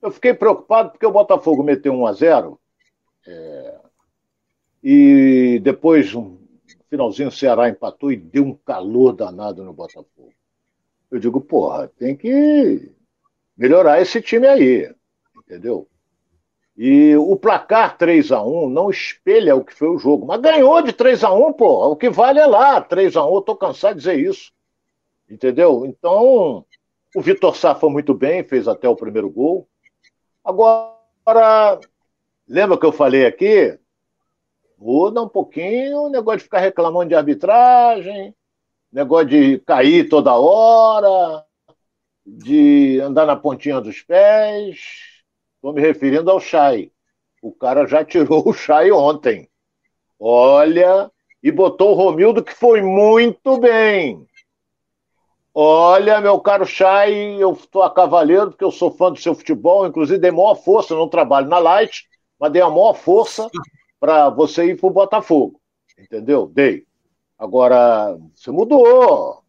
Eu 0.01 0.13
fiquei 0.13 0.33
preocupado 0.33 0.93
porque 0.93 1.05
o 1.05 1.11
Botafogo 1.11 1.65
meteu 1.65 1.93
1 1.93 2.07
a 2.07 2.13
0 2.13 2.61
é, 3.27 3.81
e 4.85 5.61
depois, 5.61 6.15
um 6.15 6.39
finalzinho, 6.89 7.29
o 7.29 7.33
Ceará 7.33 7.69
empatou 7.69 8.13
e 8.13 8.17
deu 8.17 8.45
um 8.45 8.55
calor 8.55 9.13
danado 9.13 9.65
no 9.65 9.73
Botafogo. 9.73 10.33
Eu 11.11 11.19
digo, 11.19 11.41
porra, 11.41 11.89
tem 11.89 12.17
que 12.17 12.93
melhorar 13.57 14.01
esse 14.01 14.23
time 14.23 14.47
aí, 14.47 14.95
entendeu? 15.37 15.89
E 16.81 17.17
o 17.17 17.35
placar 17.35 17.99
3 17.99 18.31
a 18.31 18.41
1 18.41 18.71
não 18.71 18.89
espelha 18.89 19.57
o 19.57 19.65
que 19.65 19.75
foi 19.75 19.89
o 19.89 19.99
jogo, 19.99 20.25
mas 20.25 20.41
ganhou 20.41 20.81
de 20.81 20.93
3 20.93 21.25
a 21.25 21.33
1 21.33 21.53
pô, 21.55 21.89
o 21.89 21.97
que 21.97 22.09
vale 22.09 22.39
é 22.39 22.47
lá, 22.47 22.81
3 22.81 23.17
a 23.17 23.27
1 23.27 23.35
eu 23.35 23.43
tô 23.43 23.57
cansado 23.57 23.95
de 23.95 23.99
dizer 23.99 24.17
isso. 24.17 24.53
Entendeu? 25.29 25.85
Então, 25.85 26.65
o 27.17 27.21
Vitor 27.21 27.57
Sá 27.57 27.75
foi 27.75 27.91
muito 27.91 28.15
bem, 28.15 28.45
fez 28.45 28.69
até 28.69 28.89
o 28.89 28.95
primeiro 28.95 29.29
gol. 29.29 29.69
Agora, 30.45 31.81
lembra 32.49 32.79
que 32.79 32.87
eu 32.87 32.93
falei 32.93 33.27
aqui? 33.27 33.77
Muda 34.79 35.21
um 35.21 35.29
pouquinho 35.29 36.03
o 36.03 36.09
negócio 36.09 36.39
de 36.39 36.45
ficar 36.45 36.61
reclamando 36.61 37.09
de 37.09 37.17
arbitragem, 37.17 38.33
negócio 38.93 39.27
de 39.27 39.59
cair 39.67 40.09
toda 40.09 40.33
hora, 40.33 41.45
de 42.25 43.01
andar 43.01 43.27
na 43.27 43.35
pontinha 43.35 43.81
dos 43.81 44.01
pés. 44.01 45.18
Estou 45.69 45.75
me 45.75 45.87
referindo 45.87 46.31
ao 46.31 46.41
Chay. 46.41 46.91
O 47.43 47.53
cara 47.53 47.87
já 47.87 48.03
tirou 48.03 48.43
o 48.49 48.55
Chay 48.55 48.91
ontem. 48.91 49.51
Olha, 50.19 51.11
e 51.43 51.53
botou 51.53 51.91
o 51.91 51.95
Romildo, 51.95 52.43
que 52.43 52.55
foi 52.55 52.81
muito 52.81 53.59
bem. 53.59 54.27
Olha, 55.53 56.23
meu 56.23 56.41
caro 56.41 56.65
Chay, 56.65 57.37
eu 57.43 57.53
estou 57.53 57.83
a 57.83 57.91
cavaleiro, 57.91 58.49
porque 58.49 58.65
eu 58.65 58.71
sou 58.71 58.91
fã 58.91 59.13
do 59.13 59.19
seu 59.19 59.35
futebol, 59.35 59.87
inclusive 59.87 60.19
dei 60.19 60.31
maior 60.31 60.55
força, 60.55 60.95
não 60.95 61.07
trabalho 61.07 61.49
na 61.49 61.59
Light, 61.59 62.09
mas 62.41 62.51
dei 62.51 62.63
a 62.63 62.71
maior 62.71 62.95
força 62.95 63.51
para 64.01 64.31
você 64.31 64.71
ir 64.71 64.81
para 64.81 64.87
o 64.87 64.93
Botafogo. 64.93 65.61
Entendeu? 65.99 66.47
Dei. 66.47 66.87
Agora, 67.39 68.17
você 68.35 68.51
mudou 68.51 69.43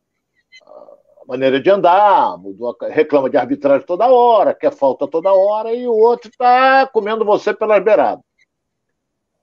maneira 1.30 1.62
de 1.62 1.70
andar, 1.70 2.40
mudou, 2.40 2.76
reclama 2.90 3.30
de 3.30 3.38
arbitragem 3.38 3.86
toda 3.86 4.12
hora, 4.12 4.52
quer 4.52 4.74
falta 4.74 5.08
toda 5.08 5.32
hora, 5.32 5.72
e 5.72 5.88
o 5.88 5.94
outro 5.94 6.28
está 6.28 6.88
comendo 6.88 7.24
você 7.24 7.54
pelas 7.54 7.84
beiradas. 7.84 8.24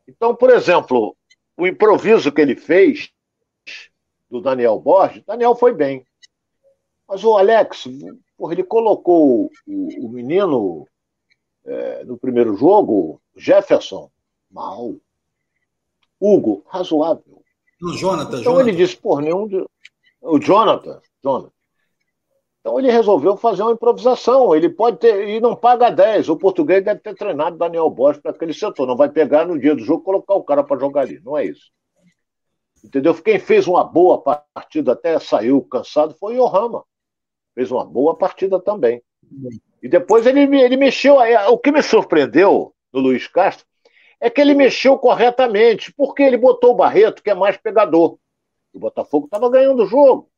Então, 0.08 0.34
por 0.34 0.50
exemplo, 0.50 1.16
o 1.56 1.64
improviso 1.64 2.32
que 2.32 2.40
ele 2.40 2.56
fez 2.56 3.12
do 4.28 4.40
Daniel 4.40 4.80
Borges, 4.80 5.22
Daniel 5.24 5.54
foi 5.54 5.72
bem. 5.72 6.04
Mas 7.08 7.22
o 7.22 7.38
Alex, 7.38 7.84
porra, 8.36 8.54
ele 8.54 8.64
colocou 8.64 9.48
o, 9.64 10.06
o 10.06 10.08
menino 10.08 10.88
é, 11.64 12.02
no 12.04 12.18
primeiro 12.18 12.56
jogo, 12.56 13.22
Jefferson, 13.36 14.10
mal. 14.50 14.92
Hugo, 16.20 16.64
razoável. 16.66 17.44
O 17.80 17.92
Jonathan, 17.92 18.40
então 18.40 18.42
Jonathan. 18.42 18.68
ele 18.68 18.76
disse, 18.76 18.96
por 18.96 19.22
nenhum. 19.22 19.46
De... 19.46 19.64
O 20.20 20.40
Jonathan, 20.40 21.00
Jonathan. 21.22 21.55
Então 22.66 22.80
ele 22.80 22.90
resolveu 22.90 23.36
fazer 23.36 23.62
uma 23.62 23.70
improvisação. 23.70 24.52
Ele 24.52 24.68
pode 24.68 24.98
ter. 24.98 25.28
E 25.28 25.40
não 25.40 25.54
paga 25.54 25.88
10. 25.88 26.28
O 26.28 26.36
português 26.36 26.84
deve 26.84 26.98
ter 26.98 27.14
treinado 27.14 27.56
Daniel 27.56 27.88
Borges 27.88 28.20
para 28.20 28.32
aquele 28.32 28.52
setor. 28.52 28.88
Não 28.88 28.96
vai 28.96 29.08
pegar 29.08 29.46
no 29.46 29.56
dia 29.56 29.72
do 29.72 29.84
jogo 29.84 30.02
colocar 30.02 30.34
o 30.34 30.42
cara 30.42 30.64
para 30.64 30.76
jogar 30.76 31.02
ali. 31.02 31.20
Não 31.24 31.38
é 31.38 31.44
isso. 31.44 31.70
Entendeu? 32.84 33.14
Quem 33.14 33.38
fez 33.38 33.68
uma 33.68 33.84
boa 33.84 34.20
partida, 34.20 34.94
até 34.94 35.16
saiu 35.20 35.62
cansado, 35.62 36.16
foi 36.18 36.40
o 36.40 36.46
Rama. 36.46 36.82
Fez 37.54 37.70
uma 37.70 37.84
boa 37.84 38.16
partida 38.16 38.58
também. 38.58 39.00
E 39.80 39.88
depois 39.88 40.26
ele, 40.26 40.40
ele 40.58 40.76
mexeu. 40.76 41.18
O 41.48 41.58
que 41.58 41.70
me 41.70 41.84
surpreendeu 41.84 42.74
no 42.92 42.98
Luiz 42.98 43.28
Castro 43.28 43.64
é 44.20 44.28
que 44.28 44.40
ele 44.40 44.54
mexeu 44.54 44.98
corretamente, 44.98 45.94
porque 45.94 46.24
ele 46.24 46.36
botou 46.36 46.72
o 46.72 46.76
Barreto, 46.76 47.22
que 47.22 47.30
é 47.30 47.34
mais 47.34 47.56
pegador. 47.56 48.18
O 48.74 48.80
Botafogo 48.80 49.26
estava 49.26 49.48
ganhando 49.48 49.84
o 49.84 49.86
jogo. 49.86 50.28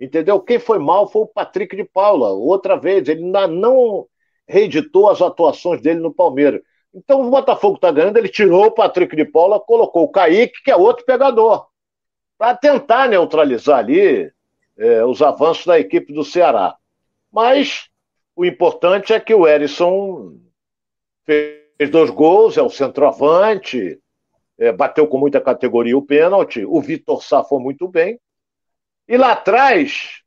Entendeu? 0.00 0.40
Quem 0.40 0.58
foi 0.58 0.78
mal 0.78 1.08
foi 1.08 1.22
o 1.22 1.26
Patrick 1.26 1.74
de 1.76 1.84
Paula. 1.84 2.30
Outra 2.30 2.76
vez, 2.76 3.08
ele 3.08 3.22
não 3.22 4.06
reeditou 4.46 5.08
as 5.08 5.22
atuações 5.22 5.80
dele 5.80 6.00
no 6.00 6.12
Palmeiras. 6.12 6.60
Então 6.94 7.26
o 7.26 7.30
Botafogo 7.30 7.76
está 7.76 7.90
ganhando, 7.90 8.18
ele 8.18 8.28
tirou 8.28 8.66
o 8.66 8.70
Patrick 8.70 9.16
de 9.16 9.24
Paula, 9.24 9.58
colocou 9.58 10.04
o 10.04 10.08
Kaique, 10.08 10.62
que 10.62 10.70
é 10.70 10.76
outro 10.76 11.04
pegador, 11.04 11.66
para 12.38 12.54
tentar 12.54 13.08
neutralizar 13.08 13.78
ali 13.78 14.30
é, 14.78 15.04
os 15.04 15.20
avanços 15.20 15.66
da 15.66 15.78
equipe 15.78 16.12
do 16.12 16.24
Ceará. 16.24 16.76
Mas 17.32 17.88
o 18.36 18.44
importante 18.44 19.12
é 19.12 19.18
que 19.18 19.34
o 19.34 19.46
Erisson 19.46 20.36
fez 21.24 21.90
dois 21.90 22.10
gols, 22.10 22.56
é 22.56 22.62
o 22.62 22.70
centroavante, 22.70 23.98
é, 24.56 24.70
bateu 24.70 25.06
com 25.08 25.18
muita 25.18 25.40
categoria 25.40 25.98
o 25.98 26.02
pênalti, 26.02 26.64
o 26.64 26.80
Vitor 26.80 27.24
Sá 27.24 27.42
foi 27.42 27.58
muito 27.58 27.88
bem. 27.88 28.20
E 29.06 29.16
lá 29.16 29.32
atrás, 29.32 30.22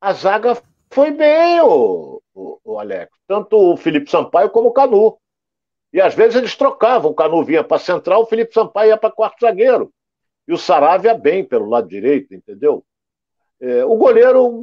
a 0.00 0.12
zaga 0.12 0.60
foi 0.90 1.10
bem, 1.10 1.60
o, 1.60 2.22
o, 2.34 2.58
o 2.64 2.78
Alex. 2.78 3.10
Tanto 3.26 3.56
o 3.56 3.76
Felipe 3.76 4.10
Sampaio 4.10 4.50
como 4.50 4.68
o 4.68 4.72
Canu. 4.72 5.18
E 5.92 6.00
às 6.00 6.14
vezes 6.14 6.36
eles 6.36 6.56
trocavam. 6.56 7.10
O 7.10 7.14
Canu 7.14 7.44
vinha 7.44 7.62
para 7.62 7.78
central, 7.78 8.22
o 8.22 8.26
Felipe 8.26 8.54
Sampaio 8.54 8.90
ia 8.90 8.96
para 8.96 9.12
quarto 9.12 9.40
zagueiro. 9.40 9.92
E 10.48 10.52
o 10.52 10.58
Saravia 10.58 11.14
bem 11.14 11.44
pelo 11.44 11.68
lado 11.68 11.88
direito, 11.88 12.34
entendeu? 12.34 12.84
É, 13.60 13.84
o 13.84 13.96
goleiro 13.96 14.60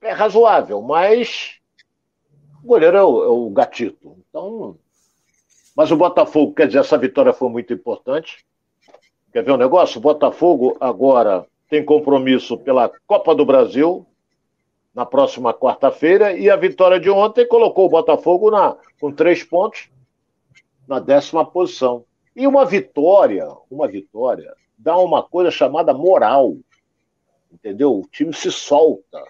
é 0.00 0.12
razoável, 0.12 0.80
mas 0.82 1.58
o 2.62 2.66
goleiro 2.66 2.96
é 2.96 3.02
o, 3.02 3.24
é 3.24 3.28
o 3.28 3.50
gatito. 3.50 4.16
Então, 4.28 4.78
mas 5.76 5.90
o 5.90 5.96
Botafogo, 5.96 6.54
quer 6.54 6.66
dizer, 6.66 6.78
essa 6.78 6.96
vitória 6.96 7.32
foi 7.32 7.48
muito 7.48 7.72
importante. 7.72 8.46
Quer 9.32 9.42
ver 9.42 9.52
um 9.52 9.56
negócio? 9.56 9.98
O 9.98 10.02
Botafogo 10.02 10.76
agora 10.80 11.46
tem 11.68 11.84
compromisso 11.84 12.58
pela 12.58 12.90
Copa 13.06 13.34
do 13.34 13.44
Brasil 13.44 14.06
na 14.94 15.04
próxima 15.04 15.52
quarta-feira 15.52 16.32
e 16.32 16.48
a 16.48 16.56
vitória 16.56 16.98
de 16.98 17.10
ontem 17.10 17.46
colocou 17.46 17.86
o 17.86 17.90
Botafogo 17.90 18.50
na, 18.50 18.76
com 18.98 19.12
três 19.12 19.42
pontos 19.42 19.90
na 20.88 20.98
décima 20.98 21.44
posição. 21.44 22.04
E 22.34 22.46
uma 22.46 22.64
vitória, 22.64 23.46
uma 23.70 23.88
vitória, 23.88 24.54
dá 24.78 24.96
uma 24.96 25.22
coisa 25.22 25.50
chamada 25.50 25.92
moral. 25.92 26.54
Entendeu? 27.52 27.98
O 27.98 28.08
time 28.08 28.32
se 28.32 28.50
solta. 28.52 29.22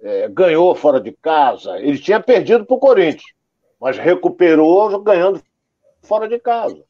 É, 0.00 0.28
ganhou 0.28 0.74
fora 0.74 1.00
de 1.00 1.12
casa. 1.12 1.78
Ele 1.78 1.98
tinha 1.98 2.20
perdido 2.20 2.64
para 2.64 2.76
o 2.76 2.80
Corinthians, 2.80 3.32
mas 3.80 3.98
recuperou 3.98 5.00
ganhando 5.02 5.42
fora 6.02 6.28
de 6.28 6.38
casa. 6.38 6.84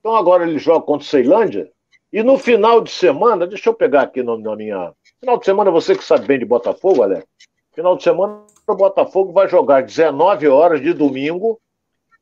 Então 0.00 0.14
agora 0.14 0.46
ele 0.46 0.58
joga 0.58 0.84
contra 0.84 1.04
o 1.06 1.08
Ceilândia. 1.08 1.70
E 2.12 2.22
no 2.22 2.38
final 2.38 2.80
de 2.80 2.90
semana, 2.90 3.46
deixa 3.46 3.68
eu 3.68 3.74
pegar 3.74 4.02
aqui 4.02 4.22
na, 4.22 4.36
na 4.36 4.56
minha. 4.56 4.92
Final 5.20 5.38
de 5.38 5.44
semana, 5.44 5.70
você 5.70 5.96
que 5.96 6.04
sabe 6.04 6.26
bem 6.26 6.38
de 6.38 6.44
Botafogo, 6.44 7.02
Alex. 7.02 7.26
Final 7.74 7.96
de 7.96 8.02
semana, 8.02 8.44
o 8.66 8.74
Botafogo 8.74 9.32
vai 9.32 9.48
jogar 9.48 9.82
19 9.82 10.48
horas 10.48 10.80
de 10.80 10.92
domingo 10.92 11.60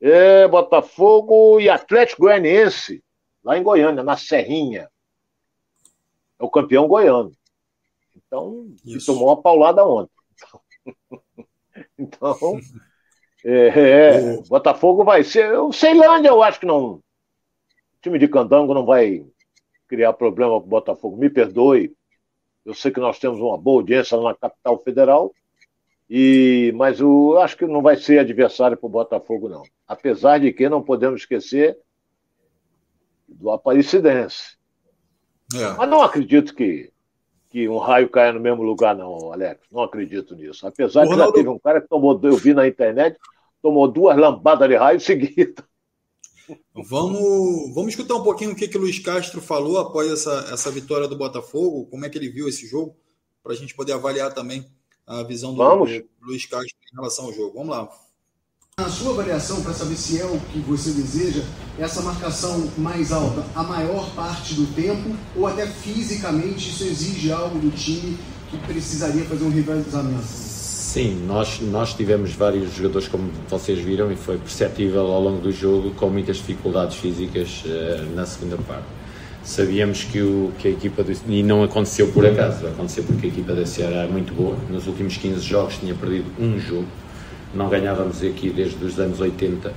é, 0.01 0.47
Botafogo 0.47 1.61
e 1.61 1.68
Atlético 1.68 2.22
Goianiense, 2.22 3.03
lá 3.43 3.57
em 3.57 3.62
Goiânia, 3.62 4.03
na 4.03 4.16
Serrinha. 4.16 4.91
É 6.39 6.45
o 6.45 6.51
campeão 6.51 6.87
goiano. 6.87 7.32
Então, 8.14 8.68
Isso. 8.84 9.07
tomou 9.07 9.28
uma 9.28 9.41
paulada 9.41 9.84
ontem. 9.87 10.12
então, 11.99 12.61
é, 13.45 13.68
é, 13.68 14.43
Botafogo 14.49 15.05
vai 15.05 15.24
ser. 15.24 15.59
O 15.59 15.72
Ceilândia, 15.72 16.28
eu 16.28 16.43
acho 16.43 16.61
que 16.61 16.66
não. 16.66 16.95
O 16.95 17.03
time 18.03 18.18
de 18.18 18.28
Candango 18.28 18.74
não 18.74 18.84
vai 18.84 19.24
criar 19.89 20.12
problema 20.12 20.61
com 20.61 20.66
o 20.66 20.70
Botafogo. 20.70 21.16
Me 21.16 21.30
perdoe. 21.30 21.95
Eu 22.64 22.74
sei 22.74 22.91
que 22.91 23.01
nós 23.01 23.18
temos 23.18 23.39
uma 23.39 23.57
boa 23.57 23.80
audiência 23.80 24.20
na 24.20 24.34
capital 24.34 24.82
federal, 24.82 25.32
e, 26.09 26.72
mas 26.76 27.01
eu 27.01 27.39
acho 27.39 27.57
que 27.57 27.66
não 27.66 27.82
vai 27.82 27.97
ser 27.97 28.18
adversário 28.18 28.76
para 28.76 28.87
o 28.87 28.91
Botafogo, 28.91 29.49
não. 29.49 29.62
Apesar 29.87 30.39
de 30.39 30.53
que 30.53 30.68
não 30.68 30.82
podemos 30.82 31.20
esquecer 31.20 31.78
do 33.28 33.51
Aparecidense. 33.51 34.57
É. 35.55 35.76
Mas 35.76 35.89
não 35.89 36.03
acredito 36.03 36.55
que, 36.55 36.93
que 37.51 37.68
um 37.68 37.78
raio 37.78 38.09
caia 38.09 38.32
no 38.32 38.41
mesmo 38.41 38.62
lugar, 38.62 38.97
não, 38.97 39.32
Alex. 39.32 39.61
Não 39.70 39.82
acredito 39.82 40.34
nisso. 40.34 40.66
Apesar 40.66 41.03
o 41.03 41.05
que 41.05 41.12
Ronaldo... 41.12 41.32
já 41.32 41.37
teve 41.37 41.49
um 41.49 41.59
cara 41.59 41.80
que 41.80 41.89
tomou, 41.89 42.18
eu 42.22 42.37
vi 42.37 42.55
na 42.55 42.66
internet, 42.66 43.16
tomou 43.61 43.89
duas 43.89 44.16
lambadas 44.16 44.68
de 44.68 44.76
raio 44.76 44.99
seguidas. 45.01 45.64
Vamos, 46.74 47.74
vamos 47.74 47.90
escutar 47.90 48.14
um 48.14 48.22
pouquinho 48.22 48.53
o 48.53 48.55
que, 48.55 48.68
que 48.68 48.76
o 48.76 48.80
Luiz 48.80 48.99
Castro 48.99 49.40
falou 49.40 49.78
após 49.78 50.11
essa, 50.11 50.49
essa 50.53 50.70
vitória 50.70 51.09
do 51.09 51.16
Botafogo, 51.16 51.86
como 51.86 52.05
é 52.05 52.09
que 52.09 52.18
ele 52.18 52.30
viu 52.30 52.49
esse 52.49 52.66
jogo, 52.66 52.97
para 53.42 53.53
a 53.53 53.57
gente 53.57 53.74
poder 53.74 53.92
avaliar 53.92 54.32
também 54.32 54.66
a 55.07 55.22
visão 55.22 55.55
do, 55.55 55.84
do 55.84 56.07
Luiz 56.22 56.44
Castro 56.47 56.76
em 56.92 56.97
relação 56.97 57.26
ao 57.26 57.32
jogo. 57.32 57.55
Vamos 57.55 57.70
lá. 57.70 57.88
A 58.78 58.90
sua 58.90 59.12
avaliação, 59.12 59.62
para 59.62 59.72
saber 59.72 59.97
se 59.97 60.20
é 60.20 60.26
o 60.26 60.38
que 60.53 60.59
você 60.59 60.90
deseja, 60.90 61.42
essa 61.78 62.03
marcação 62.03 62.70
mais 62.76 63.11
alta 63.11 63.42
a 63.55 63.62
maior 63.62 64.14
parte 64.14 64.53
do 64.53 64.66
tempo 64.74 65.16
ou 65.34 65.47
até 65.47 65.66
fisicamente 65.66 66.68
isso 66.68 66.84
exige 66.84 67.32
algo 67.32 67.59
do 67.59 67.70
time 67.70 68.18
que 68.51 68.59
precisaria 68.66 69.24
fazer 69.24 69.44
um 69.44 69.51
revezamento? 69.51 70.55
Sim, 70.97 71.26
nós, 71.26 71.61
nós 71.61 71.92
tivemos 71.92 72.32
vários 72.32 72.72
jogadores, 72.72 73.07
como 73.07 73.30
vocês 73.51 73.78
viram, 73.80 74.11
e 74.11 74.16
foi 74.16 74.38
perceptível 74.38 75.03
ao 75.03 75.20
longo 75.20 75.42
do 75.42 75.53
jogo, 75.53 75.90
com 75.90 76.09
muitas 76.09 76.38
dificuldades 76.38 76.97
físicas 76.97 77.62
uh, 77.66 78.16
na 78.16 78.24
segunda 78.24 78.57
parte 78.57 78.86
sabíamos 79.44 80.05
que, 80.05 80.22
o, 80.22 80.53
que 80.59 80.68
a 80.68 80.70
equipa 80.70 81.05
do, 81.05 81.12
e 81.28 81.42
não 81.42 81.62
aconteceu 81.62 82.09
por 82.09 82.24
acaso, 82.24 82.66
aconteceu 82.66 83.05
porque 83.05 83.26
a 83.26 83.28
equipa 83.28 83.53
da 83.53 83.66
Ceará 83.66 84.05
é 84.05 84.07
muito 84.07 84.32
boa. 84.32 84.57
Nos 84.70 84.86
últimos 84.86 85.18
15 85.18 85.40
jogos 85.40 85.76
tinha 85.76 85.94
perdido 85.94 86.32
um 86.38 86.59
jogo, 86.59 86.88
não 87.55 87.68
ganhávamos 87.68 88.22
aqui 88.22 88.49
desde 88.49 88.82
os 88.82 88.99
anos 88.99 89.20
80. 89.20 89.74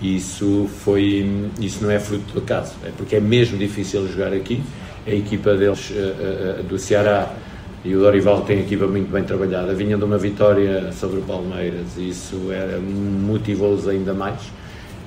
Isso 0.00 0.66
foi, 0.82 1.50
isso 1.60 1.84
não 1.84 1.90
é 1.90 2.00
fruto 2.00 2.32
do 2.32 2.38
acaso, 2.38 2.72
é 2.86 2.90
porque 2.96 3.16
é 3.16 3.20
mesmo 3.20 3.58
difícil 3.58 4.08
jogar 4.08 4.32
aqui. 4.32 4.62
A 5.06 5.10
equipa 5.10 5.54
deles 5.54 5.90
uh, 5.90 6.60
uh, 6.60 6.62
do 6.62 6.78
Ceará 6.78 7.36
e 7.84 7.94
o 7.94 8.00
Dorival 8.00 8.42
tem 8.42 8.58
a 8.58 8.60
equipa 8.62 8.86
muito 8.86 9.10
bem 9.10 9.24
trabalhada. 9.24 9.74
Vinha 9.74 9.96
de 9.96 10.04
uma 10.04 10.18
vitória 10.18 10.90
sobre 10.92 11.18
o 11.18 11.22
Palmeiras, 11.22 11.96
e 11.96 12.08
isso 12.08 12.40
motivou-os 13.26 13.86
ainda 13.86 14.14
mais. 14.14 14.40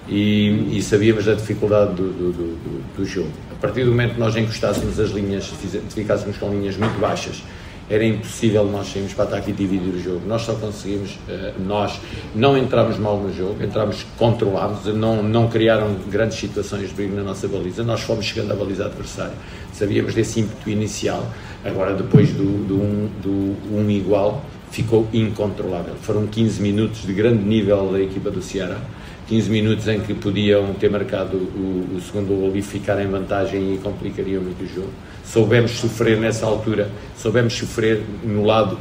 E, 0.07 0.78
e, 0.78 0.82
sabíamos 0.82 1.25
da 1.25 1.34
dificuldade 1.34 1.95
do, 1.95 2.13
do, 2.13 2.32
do, 2.32 2.84
do 2.95 3.05
jogo 3.05 3.47
a 3.57 3.59
partir 3.59 3.84
do 3.84 3.89
momento 3.89 4.13
que 4.13 4.19
nós 4.19 4.36
encostássemos 4.36 4.99
as 4.99 5.09
linhas, 5.09 5.51
ficássemos 5.89 6.38
com 6.38 6.49
linhas 6.51 6.78
muito 6.78 6.99
baixas, 6.99 7.41
era 7.89 8.05
impossível 8.05 8.65
nós 8.65 8.88
sairmos 8.88 9.13
para 9.13 9.23
ataque 9.23 9.49
e 9.49 9.53
dividir 9.53 9.95
o 9.95 9.99
jogo. 9.99 10.21
Nós 10.28 10.43
só 10.43 10.53
conseguimos, 10.53 11.17
eh, 11.28 11.53
nós 11.65 11.99
não 12.36 12.55
entramos 12.55 12.99
mal 12.99 13.17
no 13.17 13.34
jogo, 13.34 13.63
entramos 13.63 14.05
controlados, 14.17 14.93
não, 14.93 15.23
não 15.23 15.47
criaram 15.47 15.95
grandes 16.07 16.38
situações 16.38 16.89
de 16.89 16.93
perigo 16.93 17.15
na 17.15 17.23
nossa 17.23 17.47
baliza, 17.47 17.84
nós 17.84 18.01
fomos 18.01 18.25
chegando 18.25 18.51
à 18.51 18.55
baliza 18.55 18.86
adversária. 18.86 19.34
Sabíamos 19.73 20.13
desse 20.13 20.41
ímpeto 20.41 20.69
inicial, 20.69 21.25
agora 21.64 21.93
depois 21.93 22.32
do, 22.32 22.68
do, 22.68 22.76
um, 22.76 23.10
do 23.22 23.78
um 23.78 23.89
igual, 23.89 24.45
ficou 24.72 25.08
incontrolável. 25.14 25.95
Foram 26.01 26.28
15 26.28 26.62
minutos 26.62 27.01
de 27.05 27.14
grande 27.14 27.43
nível 27.43 27.91
da 27.91 28.01
equipa 28.01 28.30
do 28.30 28.41
Ceará 28.41 28.80
15 29.28 29.49
minutos 29.49 29.88
em 29.89 29.99
que 29.99 30.14
podiam 30.14 30.74
ter 30.74 30.89
marcado 30.89 31.36
o, 31.36 31.95
o 31.97 32.01
segundo 32.01 32.28
gol 32.28 32.55
e 32.55 32.62
ficar 32.62 32.99
em 33.01 33.08
vantagem 33.08 33.74
e 33.74 33.78
complicariam 33.78 34.41
muito 34.41 34.64
o 34.64 34.68
jogo. 34.68 34.89
Soubemos 35.26 35.72
sofrer 35.72 36.18
nessa 36.18 36.45
altura, 36.45 36.89
soubemos 37.18 37.53
sofrer 37.53 38.01
no 38.24 38.45
lado 38.45 38.80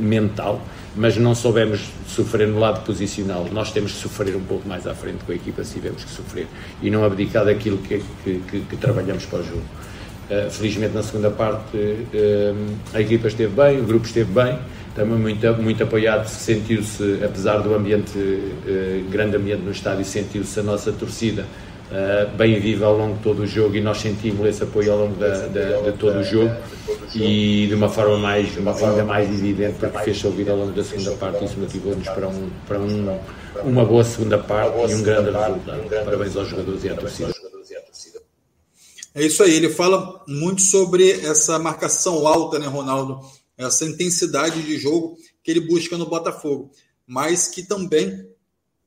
mental, 0.00 0.60
mas 0.96 1.16
não 1.16 1.32
soubemos 1.32 1.90
sofrer 2.08 2.48
no 2.48 2.58
lado 2.58 2.84
posicional. 2.84 3.46
Nós 3.52 3.70
temos 3.70 3.92
que 3.92 3.98
sofrer 3.98 4.34
um 4.34 4.42
pouco 4.42 4.68
mais 4.68 4.84
à 4.84 4.94
frente 4.94 5.22
com 5.24 5.30
a 5.30 5.34
equipa, 5.36 5.62
se 5.62 5.74
tivermos 5.74 6.02
que 6.02 6.10
sofrer, 6.10 6.48
e 6.82 6.90
não 6.90 7.04
abdicar 7.04 7.44
daquilo 7.44 7.78
que, 7.78 8.02
que, 8.24 8.42
que, 8.50 8.60
que 8.62 8.76
trabalhamos 8.76 9.24
para 9.26 9.38
o 9.40 9.44
jogo. 9.44 9.62
Uh, 10.30 10.50
felizmente, 10.50 10.94
na 10.94 11.02
segunda 11.02 11.30
parte, 11.30 11.76
uh, 11.76 12.56
a 12.94 13.00
equipa 13.00 13.28
esteve 13.28 13.52
bem, 13.54 13.80
o 13.80 13.84
grupo 13.84 14.06
esteve 14.06 14.32
bem, 14.32 14.58
também 14.94 15.18
muito, 15.18 15.46
muito 15.54 15.82
apoiado, 15.82 16.26
sentiu-se, 16.26 17.20
apesar 17.22 17.58
do 17.58 17.74
ambiente, 17.74 18.16
uh, 18.16 19.10
grande 19.10 19.36
ambiente 19.36 19.60
no 19.60 19.70
estádio, 19.70 20.04
sentiu-se 20.04 20.58
a 20.60 20.62
nossa 20.62 20.92
torcida 20.92 21.44
bem 22.36 22.58
viva 22.58 22.86
ao 22.86 22.96
longo 22.96 23.14
de 23.14 23.20
todo 23.20 23.42
o 23.42 23.46
jogo 23.46 23.76
e 23.76 23.80
nós 23.80 23.98
sentimos 23.98 24.44
esse 24.48 24.64
apoio 24.64 24.90
ao 24.90 24.98
longo 24.98 25.14
da, 25.14 25.46
da, 25.46 25.80
de 25.82 25.92
todo 25.92 26.18
o 26.18 26.24
jogo 26.24 26.52
e 27.14 27.66
de 27.68 27.74
uma 27.74 27.88
forma 27.88 28.16
mais, 28.16 28.48
ainda 28.56 29.04
mais 29.04 29.28
evidente 29.28 29.76
porque 29.78 29.98
fez-se 29.98 30.26
ouvir 30.26 30.50
ao 30.50 30.56
longo 30.56 30.72
da 30.72 30.82
segunda 30.82 31.12
parte 31.12 31.44
isso 31.44 31.60
motivou-nos 31.60 32.08
para, 32.08 32.26
um, 32.26 32.48
para 32.66 32.78
um, 32.80 33.18
uma 33.62 33.84
boa 33.84 34.02
segunda 34.02 34.38
parte 34.38 34.76
e 34.90 34.94
um 34.94 35.02
grande 35.02 35.30
resultado. 35.30 36.04
Parabéns 36.04 36.36
aos 36.36 36.48
jogadores 36.48 36.82
e 36.82 36.88
à 36.88 36.94
torcida. 36.94 37.33
É 39.16 39.24
isso 39.24 39.44
aí, 39.44 39.54
ele 39.54 39.70
fala 39.70 40.24
muito 40.26 40.60
sobre 40.60 41.08
essa 41.24 41.56
marcação 41.56 42.26
alta, 42.26 42.58
né, 42.58 42.66
Ronaldo? 42.66 43.20
Essa 43.56 43.84
intensidade 43.84 44.60
de 44.60 44.76
jogo 44.76 45.16
que 45.40 45.52
ele 45.52 45.60
busca 45.60 45.96
no 45.96 46.06
Botafogo, 46.06 46.72
mas 47.06 47.46
que 47.46 47.62
também 47.62 48.28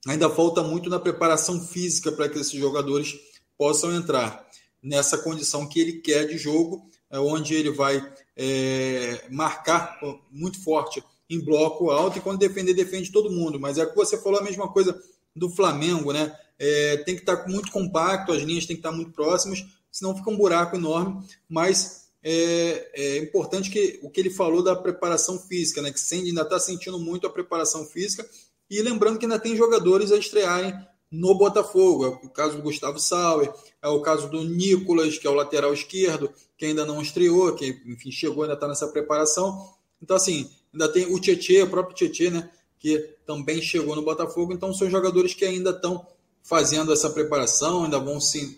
ainda 0.05 0.29
falta 0.29 0.61
muito 0.61 0.89
na 0.89 0.99
preparação 0.99 1.65
física 1.65 2.11
para 2.11 2.27
que 2.27 2.37
esses 2.37 2.59
jogadores 2.59 3.15
possam 3.57 3.95
entrar 3.95 4.45
nessa 4.83 5.17
condição 5.17 5.65
que 5.65 5.79
ele 5.79 5.93
quer 6.01 6.27
de 6.27 6.37
jogo, 6.37 6.89
é 7.09 7.17
onde 7.17 7.55
ele 7.55 7.71
vai 7.71 8.05
é, 8.35 9.23
marcar 9.31 9.97
muito 10.29 10.61
forte 10.61 11.01
em 11.29 11.39
bloco 11.39 11.89
alto 11.89 12.17
e 12.17 12.21
quando 12.21 12.39
defender, 12.39 12.73
defende 12.73 13.13
todo 13.13 13.31
mundo. 13.31 13.57
Mas 13.57 13.77
é 13.77 13.85
que 13.85 13.95
você 13.95 14.17
falou 14.17 14.41
a 14.41 14.43
mesma 14.43 14.67
coisa 14.67 15.01
do 15.33 15.49
Flamengo, 15.49 16.11
né? 16.11 16.35
É, 16.59 16.97
tem 16.97 17.15
que 17.15 17.21
estar 17.21 17.47
muito 17.47 17.71
compacto, 17.71 18.33
as 18.33 18.41
linhas 18.41 18.65
têm 18.65 18.75
que 18.75 18.81
estar 18.81 18.91
muito 18.91 19.11
próximas, 19.11 19.63
senão 19.97 20.15
fica 20.15 20.29
um 20.29 20.37
buraco 20.37 20.75
enorme. 20.75 21.25
Mas 21.49 22.07
é, 22.23 22.91
é 22.93 23.17
importante 23.17 23.69
que 23.71 23.99
o 24.03 24.09
que 24.09 24.19
ele 24.19 24.29
falou 24.29 24.61
da 24.61 24.75
preparação 24.75 25.39
física, 25.39 25.81
né? 25.81 25.91
Que 25.91 26.15
ainda 26.15 26.43
está 26.43 26.59
sentindo 26.59 26.99
muito 26.99 27.25
a 27.25 27.29
preparação 27.31 27.85
física 27.85 28.27
e 28.69 28.81
lembrando 28.81 29.17
que 29.17 29.25
ainda 29.25 29.39
tem 29.39 29.55
jogadores 29.55 30.11
a 30.11 30.17
estrearem 30.17 30.73
no 31.11 31.35
Botafogo. 31.35 32.05
É 32.05 32.09
o 32.09 32.29
caso 32.29 32.57
do 32.57 32.63
Gustavo 32.63 32.99
Sauer, 32.99 33.51
é 33.81 33.87
o 33.87 34.01
caso 34.01 34.29
do 34.29 34.43
Nicolas, 34.43 35.17
que 35.17 35.25
é 35.25 35.29
o 35.29 35.33
lateral 35.33 35.73
esquerdo, 35.73 36.31
que 36.57 36.65
ainda 36.65 36.85
não 36.85 37.01
estreou, 37.01 37.55
que 37.55 37.81
enfim 37.87 38.11
chegou, 38.11 38.43
ainda 38.43 38.53
está 38.53 38.67
nessa 38.67 38.87
preparação. 38.87 39.73
Então, 40.01 40.15
assim, 40.15 40.49
ainda 40.71 40.87
tem 40.89 41.11
o 41.11 41.19
Tietê, 41.19 41.63
o 41.63 41.69
próprio 41.69 41.95
Tietê, 41.95 42.29
né? 42.29 42.51
Que 42.77 42.99
também 43.25 43.61
chegou 43.61 43.95
no 43.95 44.03
Botafogo. 44.03 44.53
Então, 44.53 44.71
são 44.73 44.89
jogadores 44.89 45.33
que 45.33 45.43
ainda 45.43 45.71
estão 45.71 46.05
fazendo 46.43 46.93
essa 46.93 47.09
preparação, 47.09 47.85
ainda 47.85 47.97
vão 47.97 48.21
sim 48.21 48.57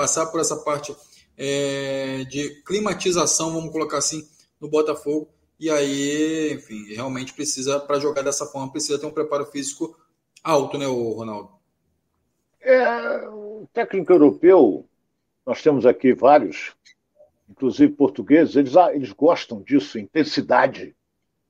passar 0.00 0.28
por 0.28 0.40
essa 0.40 0.56
parte 0.56 0.96
é, 1.36 2.24
de 2.24 2.62
climatização, 2.62 3.52
vamos 3.52 3.70
colocar 3.70 3.98
assim, 3.98 4.26
no 4.58 4.66
Botafogo 4.66 5.28
e 5.58 5.68
aí, 5.68 6.54
enfim, 6.54 6.94
realmente 6.94 7.34
precisa, 7.34 7.78
para 7.78 8.00
jogar 8.00 8.22
dessa 8.22 8.46
forma, 8.46 8.72
precisa 8.72 8.98
ter 8.98 9.04
um 9.04 9.10
preparo 9.10 9.44
físico 9.44 9.94
alto, 10.42 10.78
né, 10.78 10.86
Ronaldo? 10.86 11.50
É, 12.62 13.28
o 13.28 13.68
técnico 13.74 14.10
europeu, 14.10 14.88
nós 15.44 15.60
temos 15.60 15.84
aqui 15.84 16.14
vários, 16.14 16.74
inclusive 17.46 17.92
portugueses, 17.92 18.56
eles, 18.56 18.74
ah, 18.74 18.94
eles 18.94 19.12
gostam 19.12 19.60
disso, 19.60 19.98
intensidade, 19.98 20.96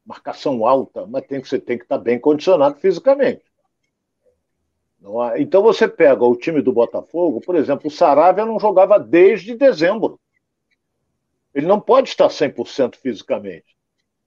marcação 0.04 0.66
alta, 0.66 1.06
mas 1.06 1.24
tem 1.24 1.40
você 1.40 1.60
tem 1.60 1.78
que 1.78 1.84
estar 1.84 1.98
bem 1.98 2.18
condicionado 2.18 2.80
fisicamente. 2.80 3.44
Então 5.36 5.62
você 5.62 5.88
pega 5.88 6.24
o 6.24 6.36
time 6.36 6.60
do 6.60 6.72
Botafogo, 6.72 7.40
por 7.40 7.56
exemplo, 7.56 7.88
o 7.88 7.90
Saravia 7.90 8.44
não 8.44 8.60
jogava 8.60 8.98
desde 8.98 9.54
dezembro. 9.54 10.20
Ele 11.54 11.66
não 11.66 11.80
pode 11.80 12.10
estar 12.10 12.28
100% 12.28 12.96
fisicamente. 12.96 13.76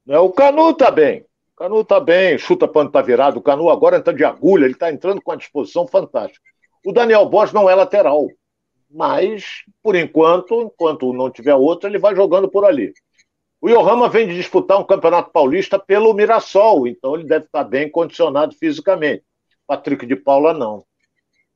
Né? 0.05 0.17
O 0.17 0.31
Canu 0.31 0.71
está 0.71 0.89
bem. 0.89 1.25
O 1.53 1.55
Canu 1.55 1.81
está 1.81 1.99
bem, 1.99 2.37
chuta 2.37 2.67
quando 2.67 2.87
está 2.87 3.01
virado. 3.01 3.37
O 3.37 3.41
Canu 3.41 3.69
agora 3.69 3.97
entra 3.97 4.13
de 4.13 4.25
agulha, 4.25 4.65
ele 4.65 4.73
está 4.73 4.91
entrando 4.91 5.21
com 5.21 5.31
uma 5.31 5.37
disposição 5.37 5.87
fantástica. 5.87 6.43
O 6.85 6.91
Daniel 6.91 7.27
Bosch 7.27 7.53
não 7.53 7.69
é 7.69 7.75
lateral, 7.75 8.27
mas, 8.89 9.63
por 9.81 9.95
enquanto, 9.95 10.61
enquanto 10.61 11.13
não 11.13 11.29
tiver 11.29 11.55
outro, 11.55 11.87
ele 11.87 11.97
vai 11.97 12.15
jogando 12.15 12.49
por 12.49 12.65
ali. 12.65 12.93
O 13.61 13.69
Yohama 13.69 14.09
vem 14.09 14.27
de 14.27 14.35
disputar 14.35 14.77
um 14.77 14.83
campeonato 14.83 15.31
paulista 15.31 15.79
pelo 15.79 16.13
Mirassol, 16.13 16.85
então 16.85 17.15
ele 17.15 17.23
deve 17.23 17.45
estar 17.45 17.63
bem 17.63 17.89
condicionado 17.89 18.53
fisicamente. 18.55 19.23
Patrick 19.67 20.05
de 20.05 20.15
Paula 20.15 20.53
não. 20.53 20.85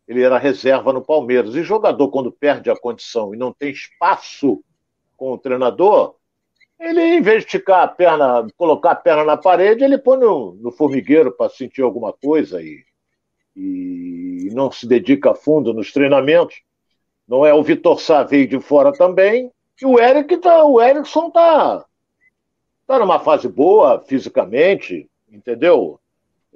Ele 0.08 0.24
era 0.24 0.38
reserva 0.38 0.94
no 0.94 1.04
Palmeiras. 1.04 1.56
E 1.56 1.64
jogador, 1.64 2.10
quando 2.10 2.32
perde 2.32 2.70
a 2.70 2.76
condição 2.76 3.34
e 3.34 3.38
não 3.38 3.52
tem 3.52 3.72
espaço 3.72 4.64
com 5.18 5.34
o 5.34 5.38
treinador, 5.38 6.16
ele, 6.80 7.02
em 7.02 7.22
vez 7.22 7.42
de 7.42 7.48
esticar 7.48 7.84
a 7.84 7.88
perna, 7.88 8.48
colocar 8.56 8.92
a 8.92 8.96
perna 8.96 9.24
na 9.24 9.36
parede, 9.36 9.84
ele 9.84 9.98
põe 9.98 10.20
no, 10.20 10.54
no 10.56 10.72
formigueiro 10.72 11.32
para 11.32 11.50
sentir 11.50 11.82
alguma 11.82 12.14
coisa 12.14 12.62
e, 12.62 12.86
e 13.56 14.50
não 14.54 14.72
se 14.72 14.88
dedica 14.88 15.32
a 15.32 15.36
fundo 15.36 15.74
nos 15.74 15.92
treinamentos. 15.92 16.62
Não 17.28 17.46
é 17.46 17.54
o 17.54 17.64
Vitor 17.64 18.00
Sá 18.00 18.24
veio 18.24 18.48
de 18.48 18.60
fora 18.60 18.94
também. 18.94 19.52
E 19.82 19.86
o 19.86 20.00
Eric 20.00 20.38
tá, 20.38 20.64
o 20.64 20.82
Erickson 20.82 21.30
tá, 21.30 21.86
tá 22.86 23.00
numa 23.00 23.20
fase 23.20 23.48
boa 23.48 24.00
fisicamente, 24.08 25.10
entendeu? 25.30 26.00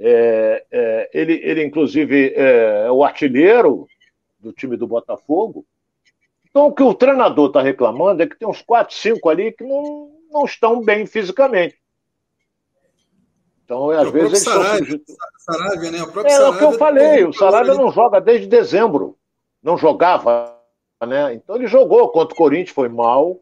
É, 0.03 0.65
é, 0.71 1.09
ele, 1.13 1.33
ele, 1.43 1.63
inclusive, 1.63 2.33
é, 2.35 2.87
é 2.87 2.91
o 2.91 3.03
artilheiro 3.03 3.87
do 4.39 4.51
time 4.51 4.75
do 4.75 4.87
Botafogo. 4.87 5.63
Então, 6.49 6.67
o 6.67 6.73
que 6.73 6.81
o 6.81 6.93
treinador 6.93 7.47
está 7.47 7.61
reclamando 7.61 8.23
é 8.23 8.27
que 8.27 8.37
tem 8.37 8.47
uns 8.47 8.61
4, 8.61 8.95
5 8.95 9.29
ali 9.29 9.51
que 9.51 9.63
não, 9.63 10.11
não 10.31 10.43
estão 10.43 10.81
bem 10.81 11.05
fisicamente. 11.05 11.79
Então, 13.63 13.91
às 13.91 14.07
o 14.07 14.11
vezes 14.11 14.39
estão... 14.39 14.61
Saravia, 15.37 15.91
né? 15.91 16.03
O 16.03 16.11
próprio 16.11 16.31
é 16.31 16.35
Saravia 16.35 16.55
o 16.55 16.57
que 16.57 16.63
eu 16.63 16.79
falei, 16.79 17.23
o 17.23 17.33
Saravia 17.33 17.73
não 17.75 17.91
joga 17.91 18.19
desde 18.19 18.47
dezembro. 18.47 19.17
Não 19.61 19.77
jogava, 19.77 20.57
né? 21.07 21.33
Então 21.35 21.55
ele 21.55 21.67
jogou 21.67 22.09
contra 22.09 22.33
o 22.33 22.37
Corinthians, 22.37 22.75
foi 22.75 22.89
mal. 22.89 23.39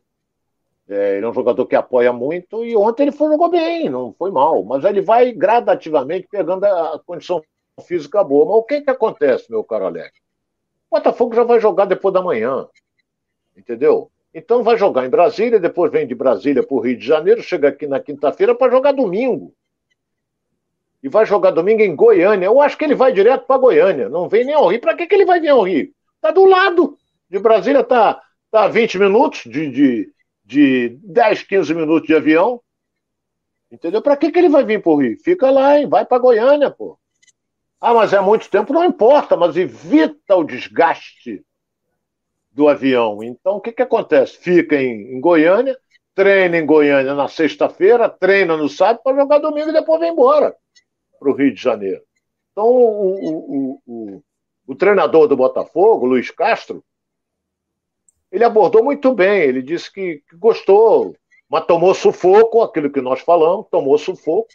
É, 0.89 1.17
ele 1.17 1.25
é 1.25 1.29
um 1.29 1.33
jogador 1.33 1.65
que 1.67 1.75
apoia 1.75 2.11
muito 2.11 2.65
e 2.65 2.75
ontem 2.75 3.03
ele 3.03 3.11
foi, 3.11 3.29
jogou 3.29 3.49
bem, 3.49 3.89
não 3.89 4.13
foi 4.13 4.31
mal. 4.31 4.63
Mas 4.63 4.83
ele 4.83 5.01
vai 5.01 5.31
gradativamente 5.31 6.27
pegando 6.29 6.65
a 6.65 6.99
condição 7.05 7.41
física 7.81 8.23
boa. 8.23 8.45
Mas 8.45 8.55
o 8.55 8.63
que, 8.63 8.81
que 8.81 8.89
acontece, 8.89 9.51
meu 9.51 9.63
caro 9.63 9.85
Alex? 9.85 10.11
O 10.89 10.95
Botafogo 10.97 11.35
já 11.35 11.43
vai 11.43 11.59
jogar 11.59 11.85
depois 11.85 12.13
da 12.13 12.21
manhã 12.21 12.67
entendeu? 13.59 14.09
Então 14.33 14.63
vai 14.63 14.77
jogar 14.77 15.05
em 15.05 15.09
Brasília, 15.09 15.59
depois 15.59 15.91
vem 15.91 16.07
de 16.07 16.15
Brasília 16.15 16.63
para 16.63 16.75
o 16.75 16.79
Rio 16.79 16.97
de 16.97 17.05
Janeiro, 17.05 17.41
chega 17.43 17.69
aqui 17.69 17.85
na 17.85 17.99
quinta-feira 17.99 18.55
para 18.55 18.71
jogar 18.71 18.91
domingo. 18.91 19.53
E 21.01 21.09
vai 21.09 21.25
jogar 21.25 21.51
domingo 21.51 21.81
em 21.81 21.95
Goiânia. 21.95 22.45
Eu 22.45 22.59
acho 22.59 22.77
que 22.77 22.83
ele 22.83 22.95
vai 22.95 23.11
direto 23.11 23.45
para 23.45 23.57
Goiânia, 23.57 24.09
não 24.09 24.27
vem 24.27 24.45
nem 24.45 24.55
ao 24.55 24.67
Rio. 24.67 24.81
Para 24.81 24.95
que, 24.95 25.07
que 25.07 25.15
ele 25.15 25.25
vai 25.25 25.39
vir 25.39 25.49
ao 25.49 25.63
Rio? 25.63 25.91
Está 26.15 26.31
do 26.31 26.45
lado. 26.45 26.97
De 27.29 27.39
Brasília 27.39 27.81
está 27.81 28.21
tá 28.51 28.67
20 28.67 28.93
tá 28.93 28.99
minutos, 28.99 29.43
de, 29.45 29.69
de, 29.69 30.13
de 30.49 30.97
10, 31.03 31.43
15 31.43 31.75
minutos 31.75 32.07
de 32.07 32.15
avião. 32.15 32.59
Entendeu? 33.71 34.01
Para 34.01 34.17
que, 34.17 34.31
que 34.31 34.39
ele 34.39 34.49
vai 34.49 34.65
vir 34.65 34.81
para 34.81 34.91
o 34.91 34.95
Rio? 34.95 35.15
Fica 35.23 35.51
lá, 35.51 35.77
hein? 35.77 35.87
vai 35.87 36.03
para 36.03 36.17
Goiânia, 36.17 36.71
pô. 36.71 36.97
Ah, 37.79 37.93
mas 37.93 38.13
é 38.13 38.19
muito 38.19 38.49
tempo, 38.49 38.73
não 38.73 38.83
importa, 38.83 39.37
mas 39.37 39.55
evita 39.55 40.35
o 40.35 40.43
desgaste 40.43 41.45
do 42.51 42.67
avião. 42.67 43.23
Então, 43.23 43.57
o 43.57 43.61
que, 43.61 43.71
que 43.71 43.83
acontece? 43.83 44.37
Fica 44.37 44.75
em, 44.75 45.13
em 45.13 45.21
Goiânia, 45.21 45.77
treina 46.15 46.57
em 46.57 46.65
Goiânia 46.65 47.13
na 47.13 47.27
sexta-feira, 47.27 48.09
treina 48.09 48.57
no 48.57 48.67
sábado 48.67 49.01
para 49.03 49.15
jogar 49.15 49.37
domingo 49.37 49.69
e 49.69 49.73
depois 49.73 49.99
vem 49.99 50.11
embora 50.11 50.55
para 51.19 51.29
o 51.29 51.33
Rio 51.35 51.53
de 51.53 51.61
Janeiro. 51.61 52.01
Então, 52.51 52.65
o, 52.65 53.13
o, 53.13 53.81
o, 53.85 54.23
o, 54.67 54.75
treinador 54.75 55.27
do 55.27 55.37
Botafogo, 55.37 56.07
Luiz 56.07 56.31
Castro, 56.31 56.83
ele 58.31 58.43
abordou 58.43 58.83
muito 58.83 59.13
bem. 59.13 59.41
Ele 59.41 59.61
disse 59.61 59.91
que, 59.91 60.21
que 60.29 60.35
gostou, 60.35 61.15
mas 61.49 61.65
tomou 61.65 61.93
sufoco, 61.93 62.61
aquilo 62.61 62.91
que 62.91 63.01
nós 63.01 63.21
falamos, 63.21 63.67
tomou 63.69 63.97
sufoco, 63.97 64.47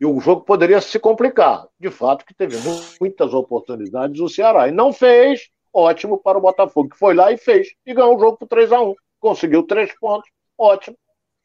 e 0.00 0.06
o 0.06 0.18
jogo 0.20 0.42
poderia 0.42 0.80
se 0.80 0.98
complicar. 0.98 1.66
De 1.78 1.90
fato, 1.90 2.24
que 2.24 2.34
teve 2.34 2.56
muitas 3.00 3.32
oportunidades 3.32 4.20
o 4.20 4.28
Ceará. 4.28 4.68
E 4.68 4.72
não 4.72 4.92
fez, 4.92 5.48
ótimo 5.72 6.18
para 6.18 6.38
o 6.38 6.40
Botafogo, 6.40 6.90
que 6.90 6.98
foi 6.98 7.14
lá 7.14 7.30
e 7.30 7.36
fez, 7.36 7.68
e 7.86 7.94
ganhou 7.94 8.16
o 8.16 8.20
jogo 8.20 8.36
por 8.36 8.48
3 8.48 8.72
a 8.72 8.80
1 8.80 8.94
Conseguiu 9.20 9.62
três 9.62 9.96
pontos, 10.00 10.28
ótimo, 10.58 10.96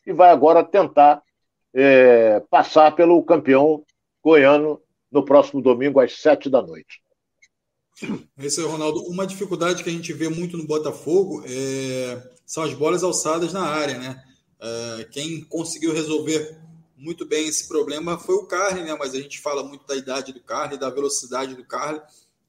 e 0.03 0.11
vai 0.11 0.31
agora 0.31 0.63
tentar 0.63 1.21
é, 1.75 2.41
passar 2.49 2.95
pelo 2.95 3.21
campeão 3.23 3.83
goiano 4.23 4.81
no 5.11 5.23
próximo 5.23 5.61
domingo 5.61 5.99
às 5.99 6.19
7 6.19 6.49
da 6.49 6.59
noite. 6.59 7.01
Esse 8.37 8.59
é 8.61 8.63
o 8.63 8.69
Ronaldo. 8.69 9.03
Uma 9.03 9.25
dificuldade 9.25 9.83
que 9.83 9.89
a 9.89 9.93
gente 9.93 10.13
vê 10.13 10.29
muito 10.29 10.57
no 10.57 10.65
Botafogo 10.65 11.43
é... 11.45 12.31
são 12.45 12.63
as 12.63 12.73
bolas 12.73 13.03
alçadas 13.03 13.53
na 13.53 13.63
área, 13.63 13.97
né? 13.97 14.23
É... 14.59 15.07
Quem 15.11 15.41
conseguiu 15.43 15.93
resolver 15.93 16.57
muito 16.97 17.25
bem 17.25 17.47
esse 17.47 17.67
problema 17.67 18.17
foi 18.17 18.35
o 18.35 18.45
Carly, 18.45 18.81
né? 18.81 18.95
Mas 18.97 19.13
a 19.13 19.21
gente 19.21 19.39
fala 19.39 19.63
muito 19.63 19.85
da 19.85 19.95
idade 19.95 20.33
do 20.33 20.39
Carly, 20.39 20.77
da 20.77 20.89
velocidade 20.89 21.55
do 21.55 21.63
Carly, 21.63 22.01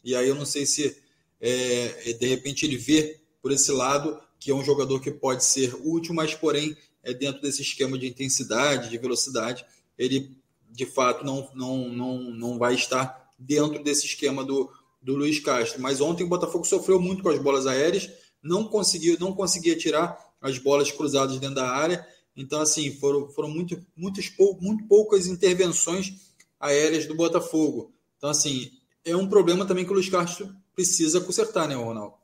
e 0.02 0.16
aí 0.16 0.28
eu 0.28 0.34
não 0.34 0.46
sei 0.46 0.64
se 0.64 0.96
é, 1.40 2.14
de 2.18 2.26
repente 2.26 2.64
ele 2.64 2.76
vê 2.76 3.20
por 3.42 3.52
esse 3.52 3.70
lado 3.70 4.18
que 4.40 4.50
é 4.50 4.54
um 4.54 4.64
jogador 4.64 5.00
que 5.00 5.10
pode 5.10 5.44
ser 5.44 5.74
útil, 5.84 6.14
mas 6.14 6.34
porém 6.34 6.76
é 7.02 7.12
dentro 7.12 7.42
desse 7.42 7.60
esquema 7.60 7.98
de 7.98 8.06
intensidade, 8.06 8.88
de 8.88 8.98
velocidade, 8.98 9.66
ele 9.98 10.36
de 10.70 10.86
fato 10.86 11.24
não, 11.24 11.50
não, 11.54 11.88
não, 11.88 12.18
não 12.30 12.58
vai 12.58 12.74
estar 12.74 13.32
dentro 13.38 13.82
desse 13.82 14.06
esquema 14.06 14.44
do, 14.44 14.70
do 15.08 15.16
Luiz 15.16 15.40
Castro. 15.40 15.80
Mas 15.80 16.02
ontem 16.02 16.24
o 16.24 16.28
Botafogo 16.28 16.66
sofreu 16.66 17.00
muito 17.00 17.22
com 17.22 17.30
as 17.30 17.38
bolas 17.38 17.66
aéreas, 17.66 18.10
não 18.42 18.64
conseguiu, 18.64 19.16
não 19.18 19.32
conseguia 19.32 19.74
tirar 19.74 20.18
as 20.38 20.58
bolas 20.58 20.92
cruzadas 20.92 21.38
dentro 21.38 21.56
da 21.56 21.70
área. 21.70 22.06
Então, 22.36 22.60
assim, 22.60 22.92
foram, 22.92 23.26
foram 23.30 23.48
muito, 23.48 23.80
muitas, 23.96 24.30
muito 24.60 24.86
poucas 24.86 25.26
intervenções 25.26 26.36
aéreas 26.60 27.06
do 27.06 27.14
Botafogo. 27.14 27.90
Então, 28.18 28.28
assim, 28.28 28.70
é 29.02 29.16
um 29.16 29.26
problema 29.26 29.64
também 29.66 29.84
que 29.86 29.90
o 29.90 29.94
Luiz 29.94 30.10
Castro 30.10 30.54
precisa 30.74 31.22
consertar, 31.22 31.66
né, 31.66 31.74
Ronaldo? 31.74 32.14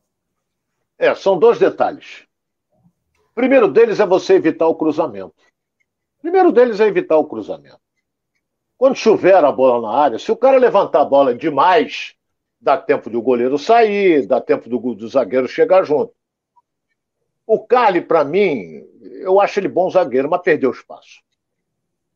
É, 0.98 1.14
são 1.14 1.38
dois 1.38 1.58
detalhes. 1.58 2.24
Primeiro 3.34 3.66
deles 3.66 3.98
é 3.98 4.06
você 4.06 4.34
evitar 4.34 4.68
o 4.68 4.74
cruzamento. 4.74 5.34
Primeiro 6.20 6.52
deles 6.52 6.80
é 6.80 6.86
evitar 6.86 7.16
o 7.16 7.24
cruzamento. 7.24 7.80
Quando 8.76 8.94
chover 8.94 9.42
a 9.42 9.50
bola 9.50 9.88
na 9.88 9.98
área, 9.98 10.18
se 10.18 10.30
o 10.30 10.36
cara 10.36 10.58
levantar 10.58 11.00
a 11.00 11.04
bola 11.06 11.34
demais, 11.34 12.14
dá 12.64 12.78
tempo 12.78 13.10
do 13.10 13.20
goleiro 13.20 13.58
sair, 13.58 14.26
dá 14.26 14.40
tempo 14.40 14.70
do, 14.70 14.94
do 14.94 15.06
zagueiro 15.06 15.46
chegar 15.46 15.84
junto. 15.84 16.14
O 17.46 17.60
Cali, 17.60 18.00
para 18.00 18.24
mim, 18.24 18.82
eu 19.20 19.38
acho 19.38 19.60
ele 19.60 19.68
bom 19.68 19.90
zagueiro, 19.90 20.30
mas 20.30 20.40
perdeu 20.40 20.70
espaço. 20.70 21.22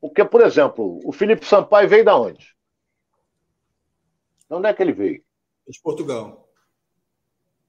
Porque, 0.00 0.24
por 0.24 0.40
exemplo, 0.40 1.00
o 1.04 1.12
Felipe 1.12 1.44
Sampaio 1.44 1.86
veio 1.86 2.04
da 2.04 2.18
onde? 2.18 2.56
De 4.48 4.56
onde 4.56 4.68
é 4.68 4.72
que 4.72 4.82
ele 4.82 4.92
veio? 4.92 5.22
De 5.68 5.78
Portugal. 5.82 6.48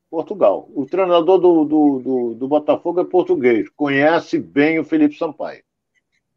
Portugal. 0.10 0.70
O 0.74 0.86
treinador 0.86 1.38
do, 1.38 1.66
do, 1.66 2.00
do, 2.00 2.34
do 2.36 2.48
Botafogo 2.48 3.02
é 3.02 3.04
português, 3.04 3.68
conhece 3.76 4.40
bem 4.40 4.80
o 4.80 4.86
Felipe 4.86 5.18
Sampaio. 5.18 5.64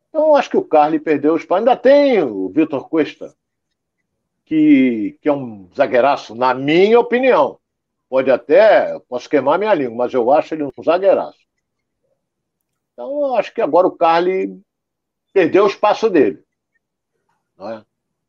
Então, 0.08 0.34
acho 0.34 0.50
que 0.50 0.56
o 0.56 0.64
Carly 0.64 0.98
perdeu 0.98 1.34
o 1.34 1.36
espaço. 1.36 1.60
Ainda 1.60 1.76
tem 1.76 2.20
o 2.20 2.48
Vitor 2.48 2.88
Cuesta, 2.88 3.32
que, 4.44 5.18
que 5.20 5.28
é 5.28 5.32
um 5.32 5.68
zagueiraço, 5.74 6.34
na 6.34 6.54
minha 6.54 6.98
opinião. 6.98 7.58
Pode 8.08 8.30
até, 8.30 8.98
posso 9.08 9.28
queimar 9.28 9.58
minha 9.58 9.72
língua, 9.74 9.96
mas 9.96 10.12
eu 10.12 10.30
acho 10.30 10.54
ele 10.54 10.64
um 10.64 10.82
zagueiraço. 10.82 11.38
Então, 12.92 13.10
eu 13.26 13.34
acho 13.36 13.54
que 13.54 13.60
agora 13.60 13.86
o 13.86 13.96
Carly 13.96 14.60
perdeu 15.32 15.64
o 15.64 15.68
espaço 15.68 16.10
dele. 16.10 16.42
É? 17.58 17.82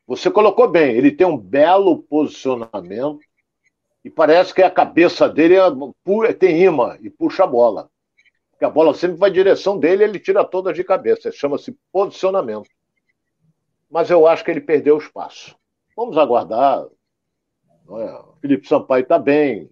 Você 0.08 0.30
colocou 0.32 0.68
bem, 0.68 0.96
ele 0.96 1.12
tem 1.12 1.28
um 1.28 1.38
belo 1.38 2.04
posicionamento 2.04 3.20
e 4.04 4.10
parece 4.10 4.54
que 4.54 4.62
a 4.62 4.70
cabeça 4.70 5.30
dele 5.30 5.56
é, 5.56 6.34
tem 6.34 6.62
imã 6.62 6.98
e 7.02 7.10
puxa 7.10 7.44
a 7.44 7.48
bola. 7.48 7.90
Porque 8.52 8.66
a 8.66 8.70
bola 8.70 8.94
sempre 8.94 9.18
vai 9.18 9.30
em 9.30 9.34
direção 9.34 9.80
dele 9.80 10.04
ele 10.04 10.20
tira 10.20 10.44
toda 10.44 10.74
de 10.74 10.84
cabeça. 10.84 11.32
Chama-se 11.32 11.78
posicionamento. 11.92 12.70
Mas 13.90 14.10
eu 14.10 14.28
acho 14.28 14.44
que 14.44 14.52
ele 14.52 14.62
perdeu 14.62 14.96
o 14.96 15.00
espaço. 15.00 15.56
Vamos 15.96 16.18
aguardar. 16.18 16.86
É? 17.90 18.24
Felipe 18.42 18.68
Sampaio 18.68 19.04
está 19.04 19.20
bem. 19.20 19.70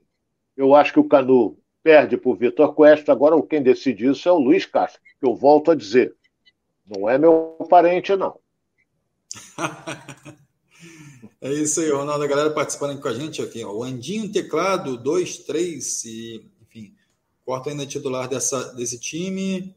Eu 0.55 0.75
acho 0.75 0.93
que 0.93 0.99
o 0.99 1.07
Canu 1.07 1.57
perde 1.83 2.17
para 2.17 2.29
o 2.29 2.35
Vitor 2.35 2.73
Cuesta. 2.73 3.11
Agora 3.11 3.41
quem 3.43 3.61
decide 3.63 4.07
isso 4.07 4.27
é 4.27 4.31
o 4.31 4.39
Luiz 4.39 4.65
Castro, 4.65 5.01
que 5.19 5.25
eu 5.25 5.35
volto 5.35 5.71
a 5.71 5.75
dizer. 5.75 6.15
Não 6.85 7.09
é 7.09 7.17
meu 7.17 7.57
parente, 7.69 8.15
não. 8.15 8.39
é 11.41 11.53
isso 11.53 11.79
aí, 11.79 11.89
Ronaldo. 11.89 12.23
A 12.23 12.27
galera 12.27 12.51
participando 12.51 12.91
aqui 12.91 13.01
com 13.01 13.07
a 13.07 13.13
gente 13.13 13.41
aqui. 13.41 13.63
Ó. 13.63 13.71
O 13.71 13.83
Andinho 13.83 14.31
Teclado 14.31 14.97
2, 14.97 15.39
3 15.39 16.05
e, 16.05 16.51
enfim, 16.61 16.93
Corta 17.45 17.69
ainda 17.69 17.85
titular 17.85 18.27
dessa, 18.27 18.73
desse 18.73 18.99
time. 18.99 19.75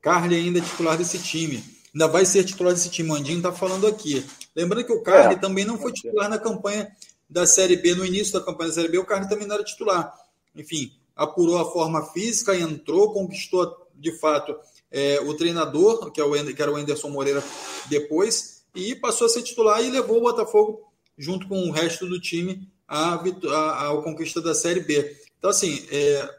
Carly 0.00 0.36
ainda 0.36 0.60
titular 0.60 0.96
desse 0.96 1.22
time. 1.22 1.62
Ainda 1.96 2.08
vai 2.08 2.26
ser 2.26 2.44
titular 2.44 2.74
desse 2.74 2.90
time. 2.90 3.08
O 3.10 3.14
Andinho 3.14 3.38
está 3.38 3.50
falando 3.50 3.86
aqui. 3.86 4.22
Lembrando 4.54 4.84
que 4.84 4.92
o 4.92 5.02
Carly 5.02 5.34
é, 5.34 5.38
também 5.38 5.64
não 5.64 5.78
foi 5.78 5.94
titular 5.94 6.28
na 6.28 6.38
campanha 6.38 6.94
da 7.26 7.46
Série 7.46 7.74
B. 7.74 7.94
No 7.94 8.04
início 8.04 8.34
da 8.34 8.42
campanha 8.42 8.68
da 8.68 8.74
Série 8.74 8.88
B, 8.88 8.98
o 8.98 9.06
Carly 9.06 9.26
também 9.26 9.48
não 9.48 9.54
era 9.54 9.64
titular. 9.64 10.12
Enfim, 10.54 10.92
apurou 11.16 11.56
a 11.56 11.72
forma 11.72 12.04
física, 12.12 12.54
entrou, 12.54 13.14
conquistou 13.14 13.88
de 13.94 14.12
fato 14.18 14.54
é, 14.90 15.20
o 15.20 15.32
treinador, 15.38 16.10
que, 16.10 16.20
é 16.20 16.24
o, 16.24 16.54
que 16.54 16.60
era 16.60 16.70
o 16.70 16.76
Anderson 16.76 17.08
Moreira 17.08 17.42
depois, 17.86 18.62
e 18.74 18.94
passou 18.94 19.26
a 19.26 19.30
ser 19.30 19.42
titular 19.42 19.82
e 19.82 19.90
levou 19.90 20.18
o 20.18 20.20
Botafogo, 20.20 20.92
junto 21.16 21.48
com 21.48 21.66
o 21.66 21.72
resto 21.72 22.06
do 22.06 22.20
time, 22.20 22.70
à, 22.86 23.14
à, 23.14 23.90
à 23.90 24.02
conquista 24.02 24.42
da 24.42 24.54
Série 24.54 24.80
B. 24.80 25.16
Então, 25.38 25.48
assim, 25.48 25.82
é, 25.90 26.30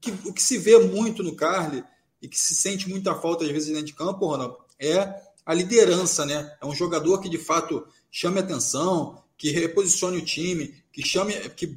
que, 0.00 0.10
o 0.24 0.32
que 0.32 0.42
se 0.42 0.58
vê 0.58 0.76
muito 0.80 1.22
no 1.22 1.36
Carly 1.36 1.84
e 2.20 2.26
que 2.26 2.36
se 2.36 2.56
sente 2.56 2.88
muita 2.88 3.14
falta 3.14 3.44
às 3.44 3.50
vezes 3.52 3.68
dentro 3.68 3.86
de 3.86 3.94
campo, 3.94 4.26
Ronaldo, 4.26 4.68
é 4.80 5.14
a 5.44 5.52
liderança, 5.52 6.24
né? 6.24 6.56
É 6.60 6.66
um 6.66 6.74
jogador 6.74 7.20
que 7.20 7.28
de 7.28 7.38
fato 7.38 7.86
chame 8.10 8.40
atenção, 8.40 9.22
que 9.36 9.50
reposicione 9.50 10.18
o 10.18 10.24
time, 10.24 10.74
que 10.92 11.06
chame, 11.06 11.34
que 11.50 11.76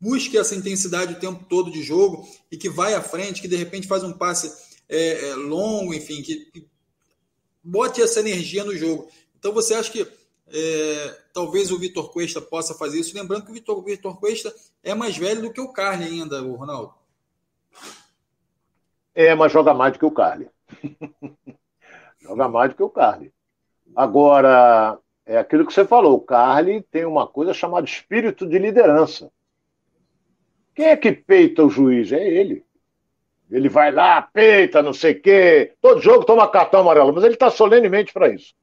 busque 0.00 0.36
essa 0.36 0.54
intensidade 0.54 1.14
o 1.14 1.20
tempo 1.20 1.44
todo 1.48 1.70
de 1.70 1.82
jogo 1.82 2.28
e 2.50 2.56
que 2.56 2.68
vai 2.68 2.94
à 2.94 3.00
frente, 3.00 3.40
que 3.40 3.48
de 3.48 3.56
repente 3.56 3.86
faz 3.86 4.02
um 4.02 4.12
passe 4.12 4.52
é, 4.88 5.28
é, 5.30 5.34
longo, 5.36 5.94
enfim, 5.94 6.22
que, 6.22 6.46
que 6.46 6.66
bote 7.62 8.02
essa 8.02 8.20
energia 8.20 8.64
no 8.64 8.76
jogo. 8.76 9.08
Então 9.38 9.52
você 9.52 9.74
acha 9.74 9.90
que 9.90 10.06
é, 10.48 11.18
talvez 11.32 11.70
o 11.70 11.78
Vitor 11.78 12.10
Cuesta 12.10 12.40
possa 12.40 12.74
fazer 12.74 12.98
isso. 12.98 13.16
Lembrando 13.16 13.44
que 13.44 13.50
o 13.50 13.54
Vitor, 13.54 13.82
Vitor 13.82 14.18
Cuesta 14.18 14.54
é 14.82 14.94
mais 14.94 15.16
velho 15.16 15.42
do 15.42 15.52
que 15.52 15.60
o 15.60 15.72
Carly 15.72 16.04
ainda, 16.04 16.42
o 16.42 16.56
Ronaldo. 16.56 16.94
É, 19.14 19.34
mas 19.34 19.52
joga 19.52 19.72
mais 19.72 19.92
do 19.92 19.98
que 19.98 20.04
o 20.04 20.10
Carly. 20.10 20.48
joga 22.22 22.48
mais 22.48 22.70
do 22.70 22.76
que 22.76 22.82
o 22.82 22.88
Carly. 22.88 23.32
Agora, 23.94 24.98
é 25.26 25.36
aquilo 25.38 25.66
que 25.66 25.72
você 25.72 25.84
falou, 25.84 26.14
o 26.14 26.20
Carly 26.20 26.82
tem 26.90 27.04
uma 27.04 27.26
coisa 27.26 27.52
chamada 27.52 27.86
espírito 27.86 28.46
de 28.46 28.58
liderança. 28.58 29.30
Quem 30.74 30.86
é 30.86 30.96
que 30.96 31.12
peita 31.12 31.64
o 31.64 31.68
juiz? 31.68 32.12
É 32.12 32.26
ele. 32.26 32.64
Ele 33.50 33.68
vai 33.68 33.92
lá, 33.92 34.22
peita, 34.22 34.82
não 34.82 34.94
sei 34.94 35.12
o 35.12 35.20
quê. 35.20 35.74
Todo 35.80 36.00
jogo 36.00 36.24
toma 36.24 36.48
cartão 36.48 36.80
amarelo, 36.80 37.12
mas 37.12 37.24
ele 37.24 37.34
está 37.34 37.50
solenemente 37.50 38.12
para 38.12 38.28
isso 38.28 38.54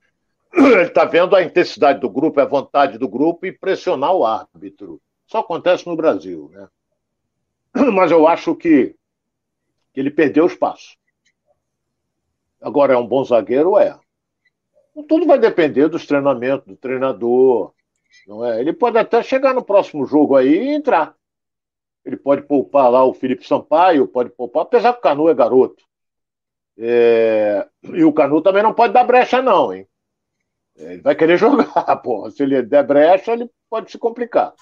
ele 0.53 0.81
está 0.83 1.05
vendo 1.05 1.35
a 1.35 1.43
intensidade 1.43 1.99
do 1.99 2.09
grupo, 2.09 2.39
a 2.39 2.45
vontade 2.45 2.97
do 2.97 3.07
grupo 3.07 3.45
e 3.45 3.51
pressionar 3.51 4.13
o 4.13 4.25
árbitro. 4.25 5.01
Isso 5.27 5.37
acontece 5.37 5.85
no 5.85 5.95
Brasil, 5.95 6.49
né? 6.51 6.67
Mas 7.93 8.11
eu 8.11 8.27
acho 8.27 8.55
que, 8.55 8.95
que 9.93 9.99
ele 9.99 10.09
perdeu 10.09 10.45
o 10.45 10.47
espaço. 10.47 10.97
Agora 12.61 12.93
é 12.93 12.97
um 12.97 13.07
bom 13.07 13.23
zagueiro, 13.23 13.77
é. 13.77 13.97
Tudo 15.07 15.25
vai 15.25 15.39
depender 15.39 15.87
dos 15.87 16.05
treinamentos, 16.05 16.67
do 16.67 16.75
treinador. 16.75 17.73
Não 18.27 18.45
é? 18.45 18.59
Ele 18.59 18.73
pode 18.73 18.97
até 18.97 19.23
chegar 19.23 19.53
no 19.53 19.63
próximo 19.63 20.05
jogo 20.05 20.35
aí 20.35 20.53
e 20.53 20.73
entrar. 20.73 21.15
Ele 22.03 22.17
pode 22.17 22.41
poupar 22.43 22.89
lá 22.89 23.03
o 23.03 23.13
Felipe 23.13 23.47
Sampaio, 23.47 24.07
pode 24.07 24.29
poupar, 24.31 24.63
apesar 24.63 24.93
que 24.93 24.99
o 24.99 25.01
Canu 25.01 25.29
é 25.29 25.33
garoto. 25.33 25.83
É... 26.77 27.67
E 27.83 28.03
o 28.03 28.13
Canu 28.13 28.41
também 28.41 28.63
não 28.63 28.73
pode 28.73 28.93
dar 28.93 29.03
brecha, 29.03 29.41
não, 29.41 29.73
hein? 29.73 29.87
Ele 30.75 31.01
vai 31.01 31.15
querer 31.15 31.37
jogar, 31.37 31.95
porra. 31.97 32.31
Se 32.31 32.43
ele 32.43 32.61
der 32.63 32.85
brecha, 32.85 33.33
ele 33.33 33.49
pode 33.69 33.91
se 33.91 33.97
complicar. 33.97 34.53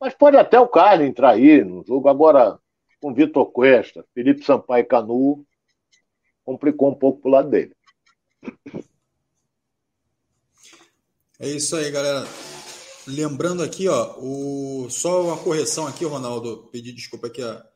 Mas 0.00 0.14
pode 0.14 0.36
até 0.36 0.60
o 0.60 0.68
Carlos 0.68 1.06
entrar 1.06 1.30
aí 1.30 1.64
no 1.64 1.84
jogo. 1.84 2.08
Agora, 2.08 2.58
com 3.00 3.14
Vitor 3.14 3.46
Cuesta, 3.52 4.04
Felipe 4.12 4.44
Sampaio 4.44 4.82
e 4.82 4.84
Canu, 4.84 5.45
complicou 6.46 6.90
um 6.90 6.94
pouco 6.94 7.20
pro 7.20 7.30
lado 7.30 7.50
dele. 7.50 7.74
É 11.40 11.48
isso 11.48 11.74
aí, 11.74 11.90
galera. 11.90 12.26
Lembrando 13.06 13.62
aqui, 13.62 13.88
ó, 13.88 14.16
o... 14.18 14.88
só 14.88 15.24
uma 15.24 15.36
correção 15.36 15.86
aqui, 15.86 16.04
Ronaldo. 16.04 16.68
Pedir 16.72 16.92
desculpa 16.92 17.26
aqui, 17.26 17.42
a... 17.42 17.66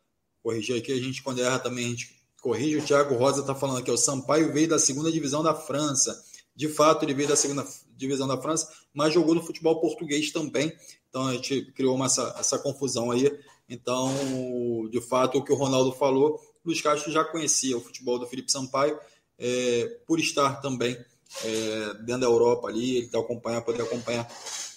corrigir 0.42 0.78
aqui. 0.78 0.92
A 0.92 0.96
gente, 0.96 1.22
quando 1.22 1.42
erra 1.42 1.58
também, 1.58 1.86
a 1.86 1.88
gente 1.88 2.24
corrige. 2.40 2.78
O 2.78 2.84
Thiago 2.84 3.16
Rosa 3.16 3.40
está 3.40 3.54
falando 3.54 3.78
aqui, 3.78 3.90
o 3.90 3.96
Sampaio 3.98 4.52
veio 4.52 4.68
da 4.68 4.78
segunda 4.78 5.10
divisão 5.10 5.42
da 5.42 5.54
França. 5.54 6.24
De 6.54 6.68
fato, 6.68 7.04
ele 7.04 7.14
veio 7.14 7.28
da 7.28 7.36
segunda 7.36 7.66
divisão 7.96 8.26
da 8.26 8.40
França, 8.40 8.72
mas 8.94 9.12
jogou 9.12 9.34
no 9.34 9.42
futebol 9.42 9.80
português 9.80 10.30
também. 10.30 10.72
Então 11.08 11.26
a 11.26 11.34
gente 11.34 11.72
criou 11.72 11.94
uma, 11.94 12.06
essa, 12.06 12.34
essa 12.38 12.58
confusão 12.58 13.10
aí. 13.10 13.30
Então, 13.68 14.12
de 14.90 15.00
fato, 15.00 15.38
o 15.38 15.44
que 15.44 15.52
o 15.52 15.56
Ronaldo 15.56 15.92
falou, 15.92 16.40
Luiz 16.64 16.80
Castro 16.80 17.10
já 17.10 17.24
conhecia 17.24 17.76
o 17.76 17.80
futebol 17.80 18.18
do 18.18 18.26
Felipe 18.26 18.50
Sampaio, 18.52 18.98
é, 19.38 19.98
por 20.06 20.20
estar 20.20 20.60
também 20.60 20.96
é, 21.44 21.94
dentro 22.02 22.20
da 22.20 22.26
Europa 22.26 22.68
ali, 22.68 22.98
ele 22.98 23.08
tá 23.08 23.18
acompanhar, 23.18 23.62
poder 23.62 23.82
acompanhar 23.82 24.28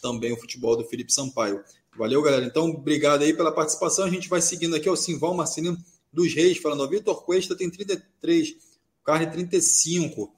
também 0.01 0.31
o 0.31 0.37
futebol 0.37 0.77
do 0.77 0.85
Felipe 0.85 1.11
Sampaio. 1.11 1.63
Valeu, 1.97 2.21
galera. 2.21 2.45
Então, 2.45 2.69
obrigado 2.69 3.23
aí 3.23 3.33
pela 3.33 3.51
participação. 3.51 4.05
A 4.05 4.09
gente 4.09 4.29
vai 4.29 4.41
seguindo 4.41 4.75
aqui, 4.75 4.89
o 4.89 4.95
Simval 4.95 5.33
Marcelino 5.33 5.77
dos 6.11 6.33
Reis, 6.33 6.57
falando, 6.57 6.83
o 6.83 6.89
Vitor 6.89 7.23
Cuesta 7.23 7.55
tem 7.55 7.69
33, 7.69 8.55
Carne 9.03 9.27
35. 9.31 10.33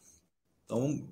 Então, 0.66 1.08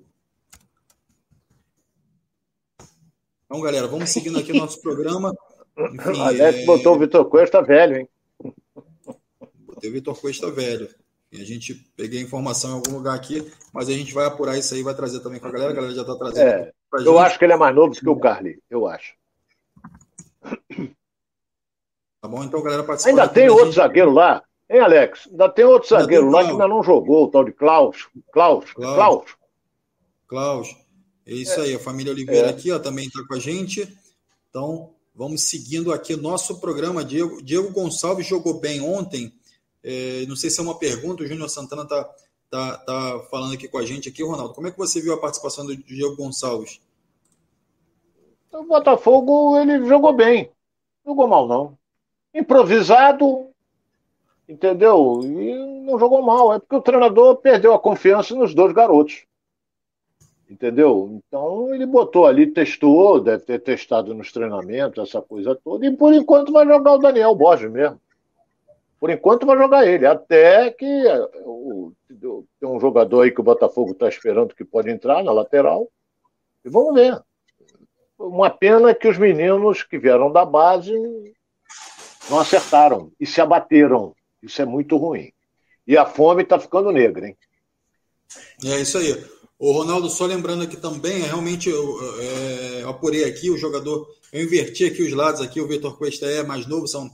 então 3.44 3.60
galera, 3.60 3.86
vamos 3.86 4.10
seguindo 4.10 4.38
aqui 4.38 4.52
o 4.52 4.56
nosso 4.56 4.80
programa. 4.80 5.34
Enfim, 5.78 6.20
Alex 6.20 6.60
é... 6.60 6.64
botou 6.64 6.96
o 6.96 6.98
Vitor 6.98 7.24
Cuesta 7.26 7.62
velho, 7.62 7.98
hein? 7.98 8.08
O 9.76 9.80
Vitor 9.80 10.18
Cuesta 10.18 10.50
velho. 10.50 10.88
E 11.32 11.40
a 11.40 11.44
gente 11.44 11.74
peguei 11.96 12.20
informação 12.20 12.70
em 12.70 12.74
algum 12.74 12.92
lugar 12.92 13.14
aqui, 13.16 13.50
mas 13.72 13.88
a 13.88 13.92
gente 13.92 14.14
vai 14.14 14.24
apurar 14.24 14.56
isso 14.56 14.72
aí 14.72 14.82
vai 14.82 14.94
trazer 14.94 15.20
também 15.20 15.40
para 15.40 15.48
a 15.48 15.52
galera. 15.52 15.72
A 15.72 15.74
galera 15.74 15.94
já 15.94 16.02
está 16.02 16.14
trazendo. 16.14 16.48
É, 16.48 16.72
eu 17.04 17.18
acho 17.18 17.38
que 17.38 17.44
ele 17.44 17.52
é 17.52 17.56
mais 17.56 17.74
novo 17.74 17.92
do 17.92 17.98
que 17.98 18.08
o 18.08 18.20
Carly, 18.20 18.62
eu 18.70 18.86
acho. 18.86 19.14
Tá 22.24 22.28
bom? 22.28 22.42
Então, 22.42 22.62
galera, 22.62 22.82
participa. 22.82 23.10
Ainda 23.10 23.28
tem 23.28 23.50
outro 23.50 23.66
gente... 23.66 23.74
zagueiro 23.74 24.10
lá, 24.10 24.42
hein, 24.70 24.80
Alex? 24.80 25.28
Ainda 25.30 25.48
tem 25.48 25.64
outro 25.66 25.90
zagueiro 25.90 26.30
lá 26.30 26.42
que 26.42 26.52
ainda 26.52 26.66
não 26.66 26.82
jogou, 26.82 27.24
o 27.24 27.30
tal 27.30 27.44
de 27.44 27.52
Klaus. 27.52 28.08
Klaus. 28.32 28.72
Klaus. 28.72 29.36
Klaus. 30.26 30.76
É 31.26 31.34
isso 31.34 31.60
é. 31.60 31.64
aí, 31.64 31.74
a 31.74 31.78
família 31.78 32.12
Oliveira 32.12 32.46
é. 32.46 32.50
aqui 32.50 32.72
ó, 32.72 32.78
também 32.78 33.06
está 33.06 33.22
com 33.26 33.34
a 33.34 33.38
gente. 33.38 33.86
Então, 34.48 34.94
vamos 35.14 35.42
seguindo 35.42 35.92
aqui 35.92 36.16
nosso 36.16 36.60
programa. 36.60 37.04
Diego, 37.04 37.42
Diego 37.42 37.70
Gonçalves 37.72 38.26
jogou 38.26 38.60
bem 38.60 38.80
ontem. 38.80 39.32
É, 39.84 40.24
não 40.26 40.34
sei 40.34 40.48
se 40.48 40.58
é 40.58 40.62
uma 40.62 40.78
pergunta, 40.78 41.22
o 41.22 41.26
Júnior 41.26 41.50
Santana 41.50 41.82
está 41.82 42.04
tá, 42.48 42.78
tá 42.78 43.20
falando 43.30 43.52
aqui 43.52 43.68
com 43.68 43.76
a 43.76 43.84
gente 43.84 44.08
aqui, 44.08 44.24
Ronaldo. 44.24 44.54
Como 44.54 44.66
é 44.66 44.70
que 44.70 44.78
você 44.78 44.98
viu 45.00 45.12
a 45.12 45.20
participação 45.20 45.66
do 45.66 45.76
Diego 45.76 46.16
Gonçalves? 46.16 46.80
O 48.50 48.62
Botafogo 48.62 49.58
ele 49.58 49.84
jogou 49.86 50.14
bem, 50.14 50.50
jogou 51.04 51.28
mal 51.28 51.46
não. 51.46 51.76
Improvisado, 52.32 53.48
entendeu? 54.48 55.20
E 55.22 55.54
não 55.84 55.98
jogou 55.98 56.22
mal. 56.22 56.54
É 56.54 56.58
porque 56.58 56.76
o 56.76 56.80
treinador 56.80 57.36
perdeu 57.36 57.74
a 57.74 57.78
confiança 57.78 58.34
nos 58.34 58.54
dois 58.54 58.72
garotos. 58.72 59.26
Entendeu? 60.48 61.10
Então 61.26 61.74
ele 61.74 61.84
botou 61.84 62.26
ali, 62.26 62.46
testou, 62.46 63.20
deve 63.20 63.44
ter 63.44 63.58
testado 63.60 64.14
nos 64.14 64.30
treinamentos, 64.30 65.08
essa 65.08 65.20
coisa 65.20 65.54
toda, 65.54 65.84
e 65.84 65.96
por 65.96 66.14
enquanto 66.14 66.52
vai 66.52 66.66
jogar 66.66 66.92
o 66.92 66.98
Daniel 66.98 67.34
Borges 67.34 67.70
mesmo. 67.70 68.00
Por 69.04 69.10
enquanto 69.10 69.44
vai 69.44 69.58
jogar 69.58 69.86
ele, 69.86 70.06
até 70.06 70.70
que 70.70 70.86
o, 71.44 71.92
tem 72.58 72.66
um 72.66 72.80
jogador 72.80 73.20
aí 73.20 73.30
que 73.30 73.40
o 73.42 73.44
Botafogo 73.44 73.90
está 73.90 74.08
esperando 74.08 74.54
que 74.54 74.64
pode 74.64 74.88
entrar 74.88 75.22
na 75.22 75.30
lateral. 75.30 75.92
E 76.64 76.70
vamos 76.70 76.94
ver. 76.94 77.20
Uma 78.18 78.48
pena 78.48 78.94
que 78.94 79.06
os 79.06 79.18
meninos 79.18 79.82
que 79.82 79.98
vieram 79.98 80.32
da 80.32 80.46
base 80.46 80.90
não 82.30 82.38
acertaram 82.38 83.12
e 83.20 83.26
se 83.26 83.42
abateram. 83.42 84.16
Isso 84.42 84.62
é 84.62 84.64
muito 84.64 84.96
ruim. 84.96 85.30
E 85.86 85.98
a 85.98 86.06
fome 86.06 86.42
está 86.42 86.58
ficando 86.58 86.90
negra, 86.90 87.28
hein? 87.28 87.36
É 88.64 88.80
isso 88.80 88.96
aí. 88.96 89.22
O 89.58 89.70
Ronaldo, 89.72 90.08
só 90.08 90.24
lembrando 90.24 90.64
aqui 90.64 90.78
também, 90.78 91.24
é, 91.24 91.26
realmente 91.26 91.68
eu, 91.68 91.98
é, 92.22 92.82
eu 92.84 92.88
apurei 92.88 93.24
aqui 93.24 93.50
o 93.50 93.58
jogador, 93.58 94.08
eu 94.32 94.42
inverti 94.42 94.86
aqui 94.86 95.02
os 95.02 95.12
lados 95.12 95.42
aqui, 95.42 95.60
o 95.60 95.68
Vitor 95.68 95.98
Cuesta 95.98 96.24
é 96.24 96.42
mais 96.42 96.66
novo, 96.66 96.88
são 96.88 97.10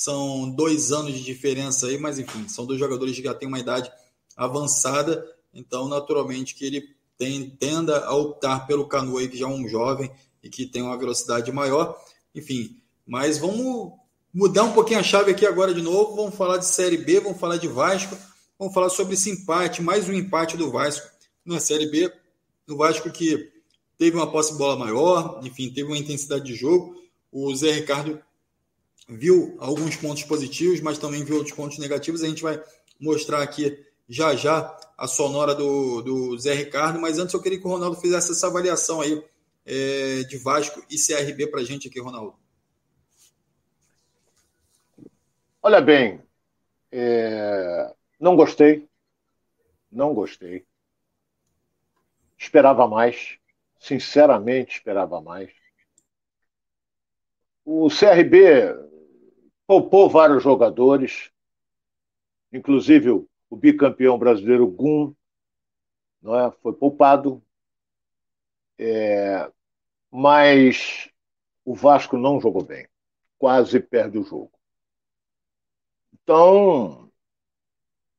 são 0.00 0.48
dois 0.48 0.92
anos 0.92 1.12
de 1.12 1.22
diferença 1.22 1.86
aí, 1.86 1.98
mas 1.98 2.18
enfim, 2.18 2.48
são 2.48 2.64
dois 2.64 2.80
jogadores 2.80 3.14
que 3.14 3.22
já 3.22 3.34
têm 3.34 3.46
uma 3.46 3.58
idade 3.58 3.92
avançada, 4.34 5.22
então 5.52 5.88
naturalmente 5.88 6.54
que 6.54 6.64
ele 6.64 6.96
tem, 7.18 7.50
tenda 7.50 8.06
a 8.06 8.14
optar 8.14 8.66
pelo 8.66 8.88
Canu 8.88 9.18
aí, 9.18 9.28
que 9.28 9.36
já 9.36 9.44
é 9.44 9.48
um 9.48 9.68
jovem 9.68 10.10
e 10.42 10.48
que 10.48 10.64
tem 10.64 10.80
uma 10.80 10.96
velocidade 10.96 11.52
maior. 11.52 12.02
Enfim, 12.34 12.80
mas 13.06 13.36
vamos 13.36 13.92
mudar 14.32 14.64
um 14.64 14.72
pouquinho 14.72 15.00
a 15.00 15.02
chave 15.02 15.32
aqui 15.32 15.44
agora 15.44 15.74
de 15.74 15.82
novo. 15.82 16.16
Vamos 16.16 16.34
falar 16.34 16.56
de 16.56 16.64
Série 16.64 16.96
B, 16.96 17.20
vamos 17.20 17.38
falar 17.38 17.58
de 17.58 17.68
Vasco, 17.68 18.16
vamos 18.58 18.72
falar 18.72 18.88
sobre 18.88 19.12
esse 19.12 19.28
empate, 19.28 19.82
mais 19.82 20.08
um 20.08 20.14
empate 20.14 20.56
do 20.56 20.70
Vasco 20.70 21.06
na 21.44 21.60
Série 21.60 21.90
B. 21.90 22.10
O 22.66 22.74
Vasco 22.74 23.10
que 23.10 23.52
teve 23.98 24.16
uma 24.16 24.32
posse 24.32 24.52
de 24.52 24.56
bola 24.56 24.76
maior, 24.76 25.42
enfim, 25.44 25.68
teve 25.68 25.90
uma 25.90 25.98
intensidade 25.98 26.44
de 26.44 26.54
jogo. 26.54 26.98
O 27.30 27.54
Zé 27.54 27.72
Ricardo 27.72 28.18
viu 29.10 29.56
alguns 29.58 29.96
pontos 29.96 30.22
positivos, 30.22 30.80
mas 30.80 30.98
também 30.98 31.24
viu 31.24 31.36
outros 31.36 31.54
pontos 31.54 31.78
negativos. 31.78 32.22
A 32.22 32.28
gente 32.28 32.42
vai 32.42 32.62
mostrar 32.98 33.42
aqui 33.42 33.84
já 34.08 34.34
já 34.34 34.78
a 34.96 35.06
sonora 35.06 35.54
do, 35.54 36.02
do 36.02 36.38
Zé 36.38 36.54
Ricardo, 36.54 37.00
mas 37.00 37.18
antes 37.18 37.34
eu 37.34 37.42
queria 37.42 37.58
que 37.58 37.66
o 37.66 37.70
Ronaldo 37.70 37.96
fizesse 38.00 38.30
essa 38.30 38.46
avaliação 38.46 39.00
aí 39.00 39.22
é, 39.66 40.22
de 40.24 40.36
Vasco 40.38 40.84
e 40.90 40.96
CRB 40.96 41.48
para 41.48 41.60
a 41.60 41.64
gente 41.64 41.88
aqui, 41.88 42.00
Ronaldo. 42.00 42.34
Olha 45.62 45.80
bem, 45.80 46.22
é... 46.90 47.94
não 48.18 48.34
gostei, 48.34 48.88
não 49.92 50.14
gostei. 50.14 50.64
Esperava 52.38 52.88
mais, 52.88 53.38
sinceramente 53.78 54.76
esperava 54.76 55.20
mais. 55.20 55.50
O 57.64 57.88
CRB 57.88 58.89
poupou 59.70 60.10
vários 60.10 60.42
jogadores, 60.42 61.30
inclusive 62.52 63.08
o, 63.08 63.28
bicampeão 63.52 64.18
brasileiro 64.18 64.66
Gum, 64.66 65.14
não 66.20 66.36
é? 66.36 66.50
foi 66.50 66.72
poupado. 66.72 67.40
É, 68.76 69.48
mas 70.10 71.08
o 71.64 71.72
Vasco 71.72 72.16
não 72.16 72.40
jogou 72.40 72.64
bem, 72.64 72.88
quase 73.38 73.78
perde 73.78 74.18
o 74.18 74.24
jogo. 74.24 74.50
Então, 76.14 77.08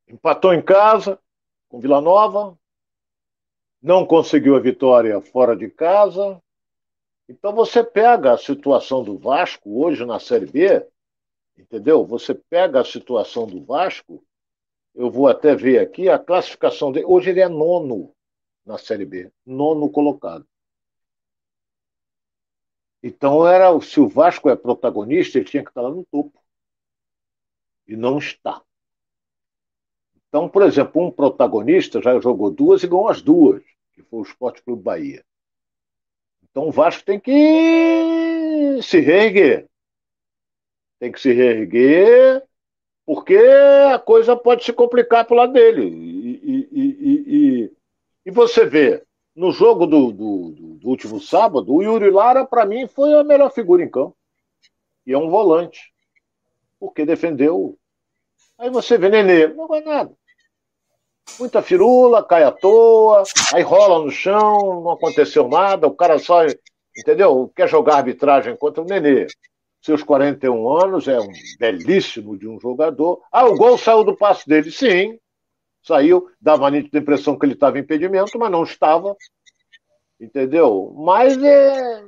empatou 0.08 0.54
em 0.54 0.62
casa 0.62 1.20
com 1.68 1.82
Vila 1.82 2.00
Nova, 2.00 2.58
não 3.82 4.06
conseguiu 4.06 4.56
a 4.56 4.60
vitória 4.62 5.20
fora 5.20 5.54
de 5.54 5.70
casa. 5.70 6.42
Então 7.28 7.54
você 7.54 7.84
pega 7.84 8.32
a 8.32 8.38
situação 8.38 9.04
do 9.04 9.18
Vasco 9.18 9.84
hoje 9.84 10.06
na 10.06 10.18
Série 10.18 10.46
B 10.46 10.90
Entendeu? 11.62 12.04
Você 12.04 12.34
pega 12.34 12.82
a 12.82 12.86
situação 12.86 13.46
do 13.46 13.64
Vasco, 13.64 14.24
eu 14.96 15.12
vou 15.12 15.28
até 15.28 15.56
ver 15.56 15.80
aqui 15.80 16.10
a 16.10 16.18
classificação 16.18 16.92
dele. 16.92 17.06
Hoje 17.06 17.30
ele 17.30 17.40
é 17.40 17.48
nono 17.48 18.14
na 18.66 18.80
Série 18.80 19.06
B, 19.06 19.32
nono 19.46 19.90
colocado. 19.90 20.46
Então 23.04 23.48
era 23.48 23.80
se 23.80 24.00
o 24.00 24.08
Vasco 24.08 24.50
é 24.50 24.56
protagonista, 24.56 25.38
ele 25.38 25.46
tinha 25.46 25.64
que 25.64 25.70
estar 25.70 25.82
lá 25.82 25.92
no 25.92 26.04
topo. 26.06 26.40
E 27.88 27.96
não 27.96 28.18
está. 28.18 28.62
Então, 30.28 30.50
por 30.50 30.64
exemplo, 30.64 31.06
um 31.06 31.12
protagonista 31.12 32.02
já 32.02 32.20
jogou 32.20 32.50
duas 32.50 32.84
e 32.84 32.88
ganhou 32.88 33.08
as 33.08 33.22
duas, 33.22 33.64
que 33.94 34.02
foi 34.02 34.20
o 34.20 34.24
Esporte 34.24 34.64
Clube 34.64 34.82
Bahia. 34.82 35.24
Então 36.44 36.68
o 36.68 36.72
Vasco 36.72 37.04
tem 37.06 37.20
que 37.20 38.82
se 38.82 39.00
reerguer 39.00 39.71
tem 41.02 41.12
que 41.12 41.20
se 41.20 41.34
reerguer, 41.34 42.44
porque 43.04 43.36
a 43.92 43.98
coisa 43.98 44.36
pode 44.36 44.64
se 44.64 44.72
complicar 44.72 45.26
para 45.26 45.34
o 45.34 45.38
lado 45.38 45.52
dele. 45.52 45.82
E, 45.84 46.70
e, 46.72 46.90
e, 47.26 47.72
e, 48.24 48.32
você 48.32 48.68
vê, 48.68 49.04
no 49.36 49.52
jogo 49.52 49.88
do, 49.88 50.12
do, 50.12 50.52
do, 50.80 50.88
último 50.88 51.20
sábado, 51.20 51.74
o 51.74 51.82
Yuri 51.82 52.12
Lara, 52.12 52.46
para 52.46 52.68
mim, 52.68 52.88
foi 52.88 53.16
a 53.16 53.24
melhor 53.24 53.52
figura 53.52 53.84
em 53.84 53.90
campo. 53.90 54.16
E 55.04 55.12
é 55.12 55.18
um 55.18 55.28
volante. 55.28 55.92
Porque 56.80 57.04
defendeu. 57.04 57.76
Aí 58.60 58.70
você 58.70 58.96
vê 58.96 59.10
Nenê, 59.10 59.48
não 59.48 59.68
vai 59.68 59.82
nada. 59.82 60.14
Muita 61.40 61.64
firula, 61.64 62.24
cai 62.24 62.44
à 62.44 62.52
toa, 62.52 63.24
aí 63.56 63.64
rola 63.64 64.06
no 64.06 64.12
chão, 64.12 64.84
não 64.84 64.92
aconteceu 64.92 65.48
nada, 65.48 65.88
o 65.88 65.96
cara 65.96 66.20
só, 66.20 66.46
entendeu? 66.96 67.52
Quer 67.56 67.68
jogar 67.68 67.96
arbitragem 67.96 68.56
contra 68.56 68.84
o 68.84 68.86
Nenê 68.86 69.26
seus 69.82 70.04
41 70.04 70.78
anos, 70.78 71.08
é 71.08 71.20
um 71.20 71.32
belíssimo 71.60 72.38
de 72.38 72.48
um 72.48 72.60
jogador. 72.60 73.22
Ah, 73.32 73.46
o 73.46 73.56
gol 73.56 73.78
saiu 73.78 74.04
do 74.04 74.16
passe 74.16 74.48
dele, 74.48 74.72
sim. 74.72 75.20
Saiu, 75.82 76.30
dava 76.40 76.68
a 76.68 76.72
nítida 76.72 77.00
impressão 77.00 77.38
que 77.38 77.46
ele 77.46 77.54
estava 77.54 77.80
em 77.80 77.82
impedimento, 77.82 78.38
mas 78.38 78.52
não 78.52 78.64
estava. 78.64 79.16
Entendeu? 80.20 80.94
Mas 80.96 81.36
é, 81.44 82.04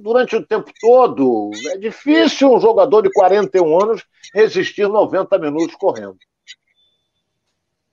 durante 0.00 0.36
o 0.36 0.46
tempo 0.46 0.70
todo, 0.80 1.50
é 1.72 1.78
difícil 1.78 2.52
um 2.52 2.60
jogador 2.60 3.02
de 3.02 3.10
41 3.10 3.82
anos 3.82 4.04
resistir 4.32 4.88
90 4.88 5.36
minutos 5.38 5.74
correndo. 5.74 6.16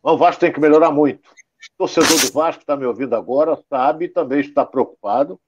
Mas 0.03 0.13
o 0.13 0.17
Vasco 0.17 0.41
tem 0.41 0.53
que 0.53 0.59
melhorar 0.59 0.91
muito. 0.91 1.27
O 1.27 1.77
torcedor 1.79 2.19
do 2.21 2.31
Vasco 2.31 2.61
está 2.61 2.77
me 2.77 2.85
ouvindo 2.85 3.15
agora, 3.15 3.57
sabe, 3.67 4.07
também 4.07 4.41
está 4.41 4.63
preocupado. 4.63 5.39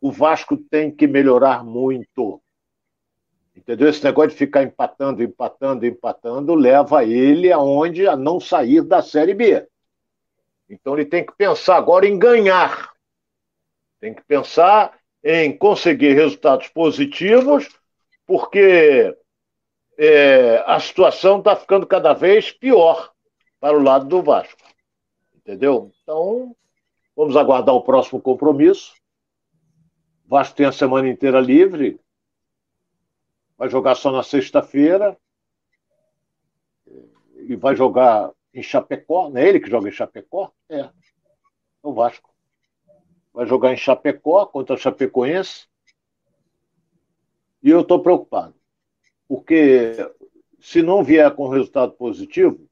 O 0.00 0.10
Vasco 0.10 0.56
tem 0.56 0.90
que 0.90 1.06
melhorar 1.06 1.62
muito. 1.62 2.41
Entendeu? 3.54 3.88
Esse 3.88 4.02
negócio 4.02 4.30
de 4.30 4.36
ficar 4.36 4.62
empatando, 4.62 5.22
empatando, 5.22 5.86
empatando, 5.86 6.54
leva 6.54 7.04
ele 7.04 7.52
aonde 7.52 8.06
a 8.06 8.16
não 8.16 8.40
sair 8.40 8.82
da 8.82 9.02
Série 9.02 9.34
B. 9.34 9.66
Então 10.68 10.94
ele 10.94 11.04
tem 11.04 11.24
que 11.24 11.32
pensar 11.36 11.76
agora 11.76 12.06
em 12.06 12.18
ganhar. 12.18 12.92
Tem 14.00 14.14
que 14.14 14.22
pensar 14.22 14.98
em 15.22 15.56
conseguir 15.56 16.14
resultados 16.14 16.68
positivos, 16.68 17.68
porque 18.26 19.16
é, 19.98 20.64
a 20.66 20.80
situação 20.80 21.38
está 21.38 21.54
ficando 21.54 21.86
cada 21.86 22.12
vez 22.12 22.50
pior 22.50 23.12
para 23.60 23.76
o 23.76 23.82
lado 23.82 24.06
do 24.06 24.22
Vasco. 24.22 24.60
Entendeu? 25.36 25.92
Então, 26.02 26.56
vamos 27.14 27.36
aguardar 27.36 27.74
o 27.74 27.84
próximo 27.84 28.20
compromisso. 28.20 28.94
O 30.24 30.30
Vasco 30.30 30.56
tem 30.56 30.66
a 30.66 30.72
semana 30.72 31.08
inteira 31.08 31.38
livre. 31.38 32.00
Vai 33.62 33.70
jogar 33.70 33.94
só 33.94 34.10
na 34.10 34.24
sexta-feira. 34.24 35.16
E 37.46 37.54
vai 37.54 37.76
jogar 37.76 38.32
em 38.52 38.60
Chapecó. 38.60 39.30
Não 39.30 39.36
é 39.36 39.48
ele 39.48 39.60
que 39.60 39.70
joga 39.70 39.88
em 39.88 39.92
Chapecó? 39.92 40.50
É. 40.68 40.80
É 40.80 40.90
o 41.80 41.94
Vasco. 41.94 42.34
Vai 43.32 43.46
jogar 43.46 43.72
em 43.72 43.76
Chapecó 43.76 44.46
contra 44.46 44.74
o 44.74 44.78
Chapecoense. 44.78 45.68
E 47.62 47.70
eu 47.70 47.82
estou 47.82 48.02
preocupado. 48.02 48.52
Porque 49.28 49.94
se 50.58 50.82
não 50.82 51.04
vier 51.04 51.32
com 51.32 51.48
resultado 51.48 51.92
positivo, 51.92 52.68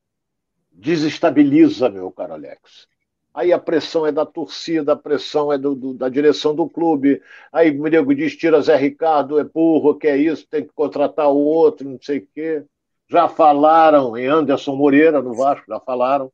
desestabiliza, 0.72 1.88
meu 1.88 2.10
caro 2.10 2.32
Alex. 2.32 2.88
Aí 3.32 3.52
a 3.52 3.58
pressão 3.58 4.06
é 4.06 4.10
da 4.10 4.26
torcida, 4.26 4.92
a 4.92 4.96
pressão 4.96 5.52
é 5.52 5.58
do, 5.58 5.74
do, 5.74 5.94
da 5.94 6.08
direção 6.08 6.54
do 6.54 6.68
clube. 6.68 7.22
Aí 7.52 7.70
o 7.70 7.82
nego 7.82 8.14
diz: 8.14 8.36
tira 8.36 8.60
Zé 8.60 8.76
Ricardo, 8.76 9.38
é 9.38 9.44
burro, 9.44 9.94
que 9.94 10.08
é 10.08 10.16
isso, 10.16 10.46
tem 10.48 10.64
que 10.64 10.72
contratar 10.74 11.30
o 11.30 11.38
outro, 11.38 11.88
não 11.88 11.98
sei 12.00 12.18
o 12.18 12.28
quê. 12.34 12.64
Já 13.08 13.28
falaram 13.28 14.16
em 14.16 14.26
Anderson 14.26 14.74
Moreira 14.74 15.22
no 15.22 15.34
Vasco, 15.34 15.64
já 15.68 15.78
falaram. 15.80 16.30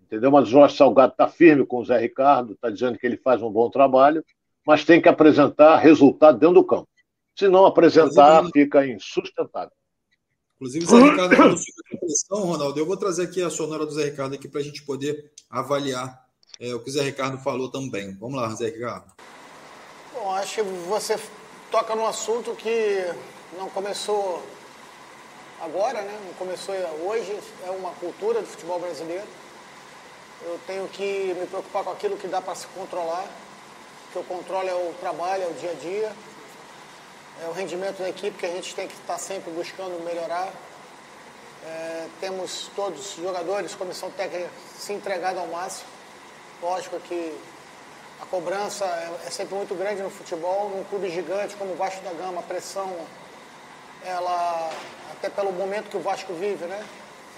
Entendeu? 0.00 0.30
Mas 0.30 0.48
o 0.48 0.50
Jorge 0.50 0.76
Salgado 0.76 1.12
está 1.12 1.28
firme 1.28 1.66
com 1.66 1.78
o 1.78 1.84
Zé 1.84 1.98
Ricardo, 1.98 2.52
está 2.52 2.70
dizendo 2.70 2.98
que 2.98 3.06
ele 3.06 3.16
faz 3.16 3.42
um 3.42 3.50
bom 3.50 3.68
trabalho, 3.68 4.24
mas 4.64 4.84
tem 4.84 5.00
que 5.00 5.08
apresentar 5.08 5.76
resultado 5.78 6.38
dentro 6.38 6.54
do 6.54 6.64
campo. 6.64 6.88
Se 7.34 7.48
não 7.48 7.66
apresentar, 7.66 8.44
fica 8.52 8.86
insustentável. 8.86 9.72
Inclusive, 10.56 10.84
o 10.84 10.88
Zé 10.88 11.10
Ricardo 11.10 11.36
falou 11.36 11.56
sobre 11.56 11.98
pressão, 12.00 12.46
Ronaldo. 12.46 12.78
Eu 12.78 12.86
vou 12.86 12.96
trazer 12.96 13.24
aqui 13.24 13.42
a 13.42 13.50
sonora 13.50 13.84
do 13.84 13.92
Zé 13.92 14.04
Ricardo 14.04 14.34
aqui 14.34 14.48
para 14.48 14.60
a 14.60 14.64
gente 14.64 14.82
poder 14.84 15.30
avaliar 15.50 16.26
é, 16.60 16.74
o 16.74 16.80
que 16.80 16.88
o 16.88 16.92
Zé 16.92 17.02
Ricardo 17.02 17.38
falou 17.38 17.70
também. 17.70 18.16
Vamos 18.16 18.40
lá, 18.40 18.48
Zé 18.54 18.66
Ricardo. 18.66 19.12
Bom, 20.14 20.32
acho 20.32 20.56
que 20.56 20.62
você 20.62 21.18
toca 21.70 21.94
num 21.94 22.06
assunto 22.06 22.54
que 22.54 23.04
não 23.58 23.68
começou 23.68 24.42
agora, 25.60 26.02
né? 26.02 26.18
não 26.24 26.32
começou 26.34 26.74
hoje, 27.04 27.38
é 27.66 27.70
uma 27.70 27.90
cultura 27.92 28.40
do 28.40 28.46
futebol 28.46 28.78
brasileiro. 28.78 29.26
Eu 30.42 30.60
tenho 30.66 30.86
que 30.88 31.34
me 31.38 31.46
preocupar 31.46 31.84
com 31.84 31.90
aquilo 31.90 32.16
que 32.16 32.28
dá 32.28 32.40
para 32.40 32.54
se 32.54 32.66
controlar, 32.68 33.26
que 34.12 34.16
eu 34.16 34.24
controlo 34.24 34.68
é 34.68 34.74
o 34.74 34.94
trabalho, 35.00 35.44
é 35.44 35.46
o 35.46 35.54
dia 35.54 35.70
a 35.70 35.74
dia, 35.74 36.12
é 37.42 37.48
o 37.48 37.52
rendimento 37.52 37.98
da 37.98 38.08
equipe 38.08 38.38
que 38.38 38.46
a 38.46 38.50
gente 38.50 38.74
tem 38.74 38.86
que 38.86 38.94
estar 38.94 39.18
sempre 39.18 39.50
buscando 39.50 40.02
melhorar. 40.04 40.52
É, 41.66 42.06
temos 42.20 42.70
todos 42.76 43.18
os 43.18 43.24
jogadores, 43.24 43.74
comissão 43.74 44.08
técnica 44.10 44.48
se 44.78 44.92
entregado 44.92 45.40
ao 45.40 45.48
máximo. 45.48 45.88
Lógico 46.62 47.00
que 47.00 47.36
a 48.22 48.26
cobrança 48.26 48.84
é, 48.84 49.26
é 49.26 49.30
sempre 49.30 49.56
muito 49.56 49.74
grande 49.74 50.00
no 50.00 50.10
futebol, 50.10 50.70
num 50.70 50.84
clube 50.84 51.10
gigante 51.10 51.56
como 51.56 51.72
o 51.72 51.76
Vasco 51.76 52.02
da 52.02 52.12
Gama, 52.12 52.40
a 52.40 52.42
pressão, 52.42 52.94
ela, 54.04 54.70
até 55.12 55.28
pelo 55.28 55.52
momento 55.52 55.90
que 55.90 55.96
o 55.96 56.00
Vasco 56.00 56.32
vive, 56.34 56.64
né? 56.66 56.84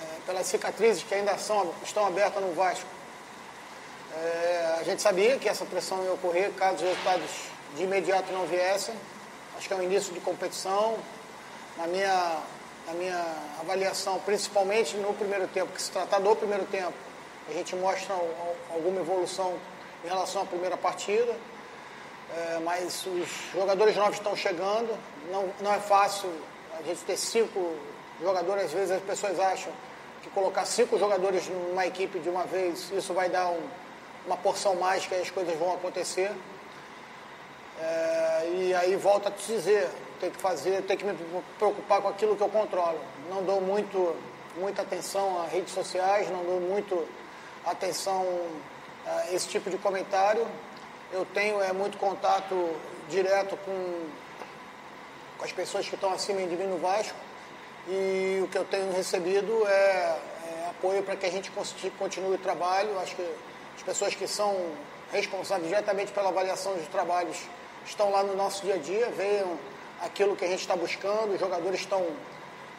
É, 0.02 0.26
pelas 0.26 0.46
cicatrizes 0.46 1.02
que 1.02 1.14
ainda 1.14 1.36
são, 1.38 1.72
estão 1.82 2.06
abertas 2.06 2.42
no 2.42 2.52
Vasco. 2.52 2.86
É, 4.14 4.76
a 4.80 4.82
gente 4.82 5.00
sabia 5.00 5.38
que 5.38 5.48
essa 5.48 5.64
pressão 5.64 6.04
ia 6.04 6.12
ocorrer 6.12 6.52
caso 6.52 6.76
os 6.76 6.82
resultados 6.82 7.30
de 7.74 7.82
imediato 7.82 8.30
não 8.32 8.46
viessem. 8.46 8.94
Acho 9.56 9.66
que 9.66 9.72
é 9.72 9.76
um 9.76 9.82
início 9.82 10.12
de 10.12 10.20
competição. 10.20 10.98
Na 11.76 11.86
minha, 11.86 12.38
na 12.88 12.94
minha 12.94 13.24
avaliação, 13.60 14.18
principalmente 14.20 14.96
no 14.96 15.12
primeiro 15.12 15.46
tempo, 15.48 15.70
que 15.72 15.82
se 15.82 15.90
tratar 15.90 16.20
do 16.20 16.34
primeiro 16.34 16.64
tempo, 16.66 16.94
a 17.48 17.52
gente 17.52 17.76
mostra 17.76 18.14
alguma 18.70 19.00
evolução 19.00 19.54
em 20.04 20.08
relação 20.08 20.42
à 20.42 20.46
primeira 20.46 20.76
partida. 20.76 21.36
É, 22.34 22.58
mas 22.62 23.06
os 23.06 23.28
jogadores 23.52 23.96
novos 23.96 24.16
estão 24.16 24.34
chegando. 24.34 24.96
Não, 25.30 25.50
não 25.60 25.72
é 25.72 25.80
fácil 25.80 26.30
a 26.78 26.82
gente 26.82 27.00
ter 27.04 27.16
cinco 27.16 27.74
jogadores. 28.20 28.64
Às 28.66 28.72
vezes 28.72 28.90
as 28.90 29.02
pessoas 29.02 29.38
acham 29.38 29.72
que 30.22 30.30
colocar 30.30 30.64
cinco 30.64 30.98
jogadores 30.98 31.48
numa 31.48 31.86
equipe 31.86 32.18
de 32.18 32.28
uma 32.28 32.44
vez, 32.44 32.90
isso 32.90 33.12
vai 33.12 33.28
dar 33.28 33.48
um, 33.48 33.60
uma 34.26 34.36
porção 34.36 34.74
mágica 34.74 35.14
e 35.16 35.22
as 35.22 35.30
coisas 35.30 35.56
vão 35.58 35.74
acontecer. 35.74 36.30
É, 37.80 38.50
e 38.54 38.74
aí 38.74 38.96
volta 38.96 39.28
a 39.28 39.32
te 39.32 39.46
dizer, 39.46 39.88
tem 40.18 40.30
que 40.30 40.38
fazer, 40.38 40.82
tem 40.82 40.96
que 40.96 41.04
me 41.04 41.16
preocupar 41.58 42.00
com 42.02 42.08
aquilo 42.08 42.36
que 42.36 42.42
eu 42.42 42.48
controlo. 42.48 43.00
Não 43.30 43.42
dou 43.42 43.60
muito, 43.60 44.16
muita 44.56 44.82
atenção 44.82 45.42
a 45.42 45.46
redes 45.46 45.72
sociais, 45.72 46.30
não 46.30 46.44
dou 46.44 46.60
muito 46.60 47.06
atenção 47.64 48.24
a 49.06 49.32
esse 49.32 49.48
tipo 49.48 49.70
de 49.70 49.78
comentário. 49.78 50.46
Eu 51.12 51.24
tenho 51.24 51.62
é, 51.62 51.72
muito 51.72 51.96
contato 51.98 52.76
direto 53.08 53.56
com, 53.64 54.06
com 55.38 55.44
as 55.44 55.52
pessoas 55.52 55.88
que 55.88 55.94
estão 55.94 56.12
acima 56.12 56.40
de 56.40 56.56
mim 56.56 56.66
no 56.66 56.78
Vasco 56.78 57.16
e 57.88 58.40
o 58.42 58.48
que 58.48 58.58
eu 58.58 58.64
tenho 58.64 58.92
recebido 58.92 59.66
é, 59.66 59.70
é 59.70 60.18
apoio 60.70 61.02
para 61.02 61.16
que 61.16 61.24
a 61.24 61.30
gente 61.30 61.50
continue 61.98 62.34
o 62.34 62.38
trabalho. 62.38 62.98
Acho 63.00 63.16
que 63.16 63.34
as 63.76 63.82
pessoas 63.82 64.14
que 64.14 64.26
são 64.26 64.54
responsáveis 65.10 65.68
diretamente 65.68 66.12
pela 66.12 66.28
avaliação 66.28 66.74
dos 66.74 66.86
trabalhos 66.88 67.38
estão 67.86 68.10
lá 68.10 68.22
no 68.22 68.36
nosso 68.36 68.62
dia 68.62 68.74
a 68.74 68.78
dia, 68.78 69.08
veem 69.16 69.58
aquilo 70.00 70.36
que 70.36 70.44
a 70.44 70.48
gente 70.48 70.60
está 70.60 70.76
buscando, 70.76 71.34
os 71.34 71.40
jogadores 71.40 71.80
estão 71.80 72.06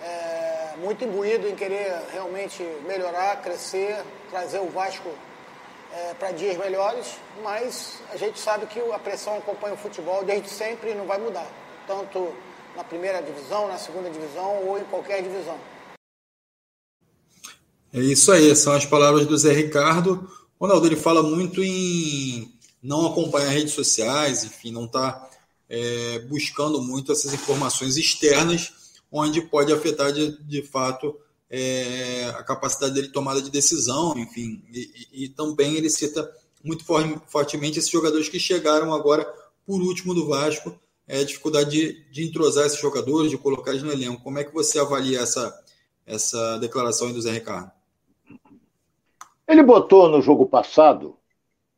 é, 0.01 0.75
muito 0.77 1.03
imbuídos 1.03 1.49
em 1.49 1.55
querer 1.55 1.93
realmente 2.11 2.63
melhorar, 2.87 3.41
crescer, 3.41 4.03
trazer 4.29 4.59
o 4.59 4.69
Vasco 4.69 5.09
é, 5.91 6.13
para 6.13 6.31
dias 6.31 6.57
melhores, 6.57 7.17
mas 7.43 8.01
a 8.11 8.17
gente 8.17 8.39
sabe 8.39 8.65
que 8.67 8.79
a 8.79 8.99
pressão 8.99 9.37
acompanha 9.37 9.73
o 9.73 9.77
futebol 9.77 10.23
desde 10.23 10.49
sempre 10.49 10.91
e 10.91 10.95
não 10.95 11.05
vai 11.05 11.17
mudar, 11.17 11.47
tanto 11.87 12.33
na 12.75 12.83
primeira 12.83 13.21
divisão, 13.21 13.67
na 13.67 13.77
segunda 13.77 14.09
divisão 14.09 14.67
ou 14.67 14.77
em 14.77 14.83
qualquer 14.85 15.21
divisão. 15.21 15.57
É 17.91 17.99
isso 17.99 18.31
aí, 18.31 18.55
são 18.55 18.73
as 18.73 18.85
palavras 18.85 19.25
do 19.25 19.37
Zé 19.37 19.51
Ricardo. 19.51 20.29
Ronaldo 20.59 20.85
ele 20.85 20.95
fala 20.95 21.23
muito 21.23 21.63
em 21.63 22.53
não 22.81 23.07
acompanha 23.07 23.49
redes 23.49 23.73
sociais, 23.73 24.43
enfim, 24.43 24.71
não 24.71 24.85
está 24.85 25.28
é, 25.69 26.19
buscando 26.27 26.81
muito 26.81 27.11
essas 27.11 27.33
informações 27.33 27.95
externas, 27.95 28.73
onde 29.11 29.41
pode 29.41 29.71
afetar 29.71 30.11
de, 30.11 30.41
de 30.43 30.63
fato 30.63 31.15
é, 31.49 32.25
a 32.35 32.43
capacidade 32.43 32.93
dele 32.93 33.07
de 33.07 33.13
tomada 33.13 33.41
de 33.41 33.49
decisão, 33.49 34.17
enfim, 34.17 34.63
e, 34.71 35.07
e, 35.11 35.23
e 35.25 35.29
também 35.29 35.75
ele 35.75 35.89
cita 35.89 36.29
muito 36.63 36.83
fortemente 37.27 37.79
esses 37.79 37.89
jogadores 37.89 38.27
que 38.27 38.39
chegaram 38.39 38.93
agora 38.93 39.25
por 39.65 39.81
último 39.81 40.13
do 40.13 40.27
Vasco, 40.27 40.77
é, 41.07 41.19
a 41.19 41.23
dificuldade 41.23 41.69
de, 41.71 42.11
de 42.11 42.27
entrosar 42.27 42.65
esses 42.65 42.79
jogadores, 42.79 43.31
de 43.31 43.37
colocar 43.37 43.71
eles 43.71 43.83
no 43.83 43.91
elenco. 43.91 44.23
Como 44.23 44.37
é 44.37 44.43
que 44.43 44.53
você 44.53 44.79
avalia 44.79 45.21
essa, 45.21 45.57
essa 46.05 46.57
declaração 46.57 47.07
aí 47.07 47.13
do 47.13 47.21
Zé 47.21 47.31
Ricardo? 47.31 47.71
Ele 49.47 49.63
botou 49.63 50.07
no 50.09 50.21
jogo 50.21 50.45
passado 50.45 51.17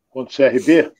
contra 0.09 0.33
o 0.33 0.51
CRB, 0.51 0.91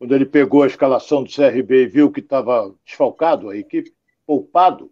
quando 0.00 0.14
ele 0.14 0.24
pegou 0.24 0.62
a 0.62 0.66
escalação 0.66 1.22
do 1.22 1.30
CRB 1.30 1.82
e 1.82 1.86
viu 1.86 2.10
que 2.10 2.20
estava 2.20 2.74
desfalcado 2.86 3.50
a 3.50 3.56
equipe, 3.56 3.92
poupado, 4.26 4.90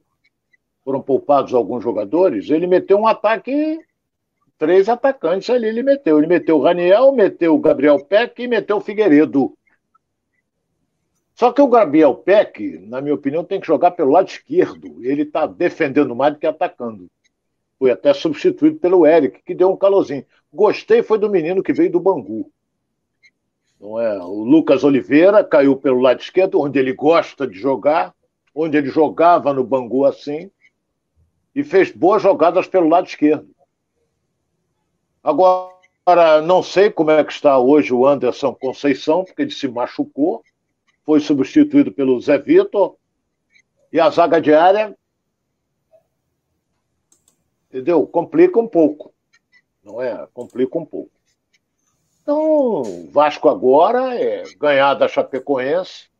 foram 0.84 1.00
poupados 1.00 1.54
alguns 1.54 1.82
jogadores, 1.82 2.50
ele 2.50 2.66
meteu 2.66 2.98
um 2.98 3.06
ataque, 3.06 3.80
três 4.58 4.86
atacantes 4.86 5.48
ali 5.48 5.66
ele 5.66 5.82
meteu. 5.82 6.18
Ele 6.18 6.26
meteu 6.26 6.58
o 6.58 6.62
Raniel, 6.62 7.10
meteu 7.12 7.54
o 7.54 7.58
Gabriel 7.58 8.04
Peck 8.04 8.42
e 8.42 8.46
meteu 8.46 8.76
o 8.76 8.80
Figueiredo. 8.82 9.56
Só 11.34 11.52
que 11.52 11.62
o 11.62 11.68
Gabriel 11.68 12.14
Peck, 12.14 12.78
na 12.80 13.00
minha 13.00 13.14
opinião, 13.14 13.42
tem 13.42 13.58
que 13.58 13.66
jogar 13.66 13.92
pelo 13.92 14.10
lado 14.10 14.28
esquerdo. 14.28 15.02
Ele 15.02 15.22
está 15.22 15.46
defendendo 15.46 16.14
mais 16.14 16.34
do 16.34 16.38
que 16.38 16.46
atacando. 16.46 17.08
Foi 17.78 17.90
até 17.90 18.12
substituído 18.12 18.78
pelo 18.78 19.06
Eric, 19.06 19.40
que 19.42 19.54
deu 19.54 19.70
um 19.70 19.76
calorzinho. 19.76 20.26
Gostei 20.52 21.02
foi 21.02 21.18
do 21.18 21.30
menino 21.30 21.62
que 21.62 21.72
veio 21.72 21.90
do 21.90 21.98
Bangu. 21.98 22.52
Não 23.80 24.00
é? 24.00 24.18
O 24.18 24.42
Lucas 24.42 24.82
Oliveira 24.82 25.44
caiu 25.44 25.76
pelo 25.76 26.00
lado 26.00 26.20
esquerdo, 26.20 26.60
onde 26.60 26.78
ele 26.78 26.92
gosta 26.92 27.46
de 27.46 27.58
jogar, 27.58 28.14
onde 28.54 28.76
ele 28.76 28.88
jogava 28.88 29.52
no 29.52 29.62
Bangu 29.62 30.04
assim, 30.04 30.50
e 31.54 31.62
fez 31.62 31.90
boas 31.90 32.22
jogadas 32.22 32.66
pelo 32.66 32.88
lado 32.88 33.06
esquerdo. 33.06 33.48
Agora, 35.22 36.42
não 36.42 36.62
sei 36.62 36.90
como 36.90 37.10
é 37.10 37.22
que 37.22 37.32
está 37.32 37.58
hoje 37.58 37.92
o 37.92 38.06
Anderson 38.06 38.54
Conceição, 38.54 39.24
porque 39.24 39.42
ele 39.42 39.50
se 39.50 39.68
machucou, 39.68 40.42
foi 41.04 41.20
substituído 41.20 41.92
pelo 41.92 42.20
Zé 42.20 42.38
Vitor, 42.38 42.96
e 43.92 43.98
a 43.98 44.10
zaga 44.10 44.40
diária, 44.40 44.96
entendeu? 47.68 48.06
Complica 48.06 48.58
um 48.58 48.68
pouco, 48.68 49.12
não 49.82 50.02
é? 50.02 50.26
Complica 50.32 50.78
um 50.78 50.84
pouco. 50.84 51.17
Então, 52.28 53.08
Vasco 53.10 53.48
agora 53.48 54.14
é 54.14 54.42
ganhar 54.60 54.92
da 54.92 55.08
Chapecoense. 55.08 56.10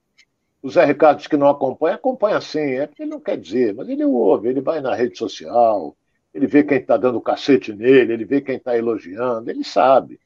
O 0.63 0.71
Zé 0.71 0.83
Ricardo 0.87 1.19
diz 1.19 1.27
que 1.27 1.37
não 1.37 1.51
acompanha, 1.51 1.97
acompanha 1.97 2.41
sim, 2.41 2.77
é 2.77 2.87
porque 2.87 3.03
ele 3.03 3.11
não 3.11 3.21
quer 3.21 3.37
dizer, 3.37 3.75
mas 3.75 3.87
ele 3.91 4.07
ouve, 4.07 4.49
ele 4.49 4.63
vai 4.63 4.81
na 4.81 4.95
rede 4.95 5.19
social, 5.19 5.95
ele 6.33 6.47
vê 6.47 6.65
quem 6.65 6.79
está 6.79 6.97
dando 6.97 7.21
cacete 7.21 7.75
nele, 7.75 8.15
ele 8.15 8.25
vê 8.25 8.41
quem 8.41 8.57
está 8.57 8.75
elogiando, 8.75 9.51
ele 9.51 9.63
sabe. 9.63 10.19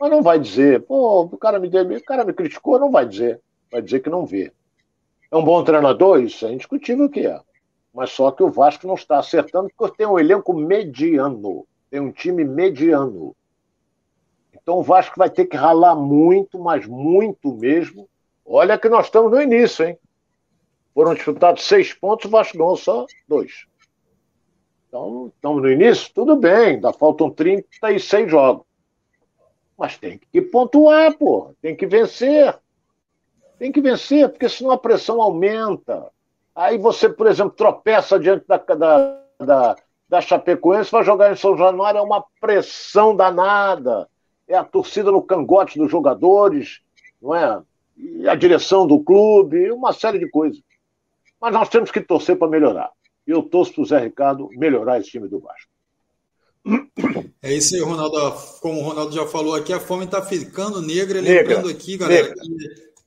Mas 0.00 0.10
não 0.10 0.22
vai 0.22 0.38
dizer, 0.38 0.80
pô, 0.80 1.24
o 1.24 1.36
cara 1.36 1.60
me, 1.60 1.68
o 1.68 2.04
cara 2.04 2.24
me 2.24 2.32
criticou, 2.32 2.78
não 2.78 2.90
vai 2.90 3.04
dizer. 3.04 3.38
Vai 3.70 3.82
dizer 3.82 4.00
que 4.00 4.08
não 4.08 4.24
vê. 4.24 4.50
É 5.30 5.36
um 5.36 5.44
bom 5.44 5.62
treinador? 5.62 6.22
Isso 6.22 6.46
é 6.46 6.54
indiscutível 6.54 7.10
que 7.10 7.26
é. 7.26 7.38
Mas 7.92 8.12
só 8.12 8.30
que 8.30 8.42
o 8.42 8.50
Vasco 8.50 8.86
não 8.86 8.94
está 8.94 9.18
acertando 9.18 9.70
porque 9.76 9.98
tem 9.98 10.06
um 10.06 10.18
elenco 10.18 10.54
mediano. 10.54 11.66
Tem 11.90 12.00
um 12.00 12.10
time 12.10 12.44
mediano. 12.44 13.36
Então 14.62 14.78
o 14.78 14.82
Vasco 14.82 15.18
vai 15.18 15.28
ter 15.28 15.46
que 15.46 15.56
ralar 15.56 15.94
muito, 15.94 16.58
mas 16.58 16.86
muito 16.86 17.52
mesmo. 17.54 18.08
Olha 18.44 18.78
que 18.78 18.88
nós 18.88 19.06
estamos 19.06 19.30
no 19.30 19.40
início, 19.40 19.86
hein? 19.86 19.98
Foram 20.94 21.14
disputados 21.14 21.64
seis 21.64 21.92
pontos, 21.92 22.26
o 22.26 22.30
Vasco 22.30 22.56
ganhou 22.56 22.76
só 22.76 23.06
dois. 23.26 23.66
Então, 24.88 25.32
estamos 25.34 25.62
no 25.62 25.70
início? 25.70 26.12
Tudo 26.14 26.36
bem, 26.36 26.74
ainda 26.74 26.92
faltam 26.92 27.30
36 27.30 28.30
jogos. 28.30 28.66
Mas 29.78 29.96
tem 29.96 30.20
que 30.30 30.42
pontuar, 30.42 31.16
pô. 31.16 31.54
Tem 31.62 31.74
que 31.74 31.86
vencer. 31.86 32.54
Tem 33.58 33.72
que 33.72 33.80
vencer, 33.80 34.28
porque 34.28 34.50
senão 34.50 34.70
a 34.70 34.76
pressão 34.76 35.22
aumenta. 35.22 36.10
Aí 36.54 36.76
você, 36.76 37.08
por 37.08 37.26
exemplo, 37.26 37.52
tropeça 37.52 38.20
diante 38.20 38.46
da, 38.46 38.58
da, 38.58 39.18
da, 39.38 39.76
da 40.06 40.20
Chapecoense, 40.20 40.92
vai 40.92 41.02
jogar 41.02 41.32
em 41.32 41.36
São 41.36 41.56
Januário, 41.56 41.98
é 41.98 42.02
uma 42.02 42.22
pressão 42.38 43.16
danada. 43.16 44.06
É 44.52 44.56
a 44.58 44.64
torcida 44.64 45.10
no 45.10 45.22
cangote 45.22 45.78
dos 45.78 45.90
jogadores, 45.90 46.82
não 47.22 47.34
é? 47.34 47.62
E 47.96 48.28
a 48.28 48.34
direção 48.34 48.86
do 48.86 49.00
clube, 49.00 49.70
uma 49.70 49.94
série 49.94 50.18
de 50.18 50.28
coisas. 50.28 50.60
Mas 51.40 51.54
nós 51.54 51.70
temos 51.70 51.90
que 51.90 52.02
torcer 52.02 52.36
para 52.36 52.50
melhorar. 52.50 52.90
E 53.26 53.30
eu 53.30 53.42
torço 53.42 53.72
para 53.72 53.82
o 53.82 53.86
Zé 53.86 53.98
Ricardo 53.98 54.50
melhorar 54.52 55.00
esse 55.00 55.08
time 55.08 55.26
do 55.26 55.40
Vasco. 55.40 55.70
É 57.40 57.54
isso 57.54 57.74
aí, 57.74 57.80
Ronaldo. 57.80 58.18
Como 58.60 58.78
o 58.78 58.82
Ronaldo 58.82 59.14
já 59.14 59.26
falou 59.26 59.54
aqui, 59.54 59.72
a 59.72 59.80
fome 59.80 60.04
está 60.04 60.20
ficando 60.20 60.82
negra. 60.82 61.22
negra 61.22 61.48
Lembrando 61.48 61.70
aqui, 61.70 61.96
galera, 61.96 62.34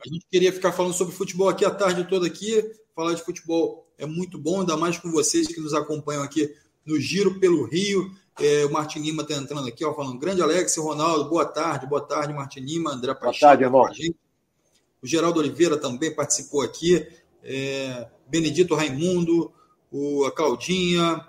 a 0.04 0.10
gente 0.10 0.26
queria 0.32 0.52
ficar 0.52 0.72
falando 0.72 0.94
sobre 0.94 1.14
futebol 1.14 1.48
aqui 1.48 1.64
a 1.64 1.70
tarde 1.70 2.10
toda 2.10 2.26
aqui. 2.26 2.64
Falar 2.96 3.14
de 3.14 3.22
futebol 3.22 3.88
é 4.00 4.08
muito 4.08 4.40
bom, 4.40 4.62
ainda 4.62 4.76
mais 4.76 4.98
com 4.98 5.12
vocês 5.12 5.46
que 5.46 5.62
nos 5.62 5.76
acompanham 5.76 6.24
aqui 6.24 6.52
no 6.84 7.00
Giro 7.00 7.40
pelo 7.40 7.66
Rio. 7.66 8.10
É, 8.40 8.66
o 8.66 8.72
Martin 8.72 9.00
Lima 9.00 9.24
está 9.24 9.36
entrando 9.36 9.68
aqui, 9.68 9.86
ó, 9.86 9.94
falando 9.94 10.20
grande 10.20 10.42
Alex, 10.42 10.76
Ronaldo, 10.78 11.30
boa 11.30 11.46
tarde, 11.46 11.88
boa 11.88 12.02
tarde, 12.02 12.34
Martin 12.34 12.60
Lima, 12.60 12.92
André 12.92 13.14
Paixão. 13.14 13.32
Boa 13.32 13.40
tarde, 13.40 13.64
irmão. 13.64 13.86
O 15.02 15.08
Geraldo 15.08 15.40
Oliveira 15.40 15.78
também 15.78 16.14
participou 16.14 16.62
aqui. 16.62 17.08
É, 17.44 18.08
Benedito 18.28 18.76
Raimundo, 18.76 19.54
o, 19.92 20.26
a 20.26 20.32
Claudinha, 20.32 21.26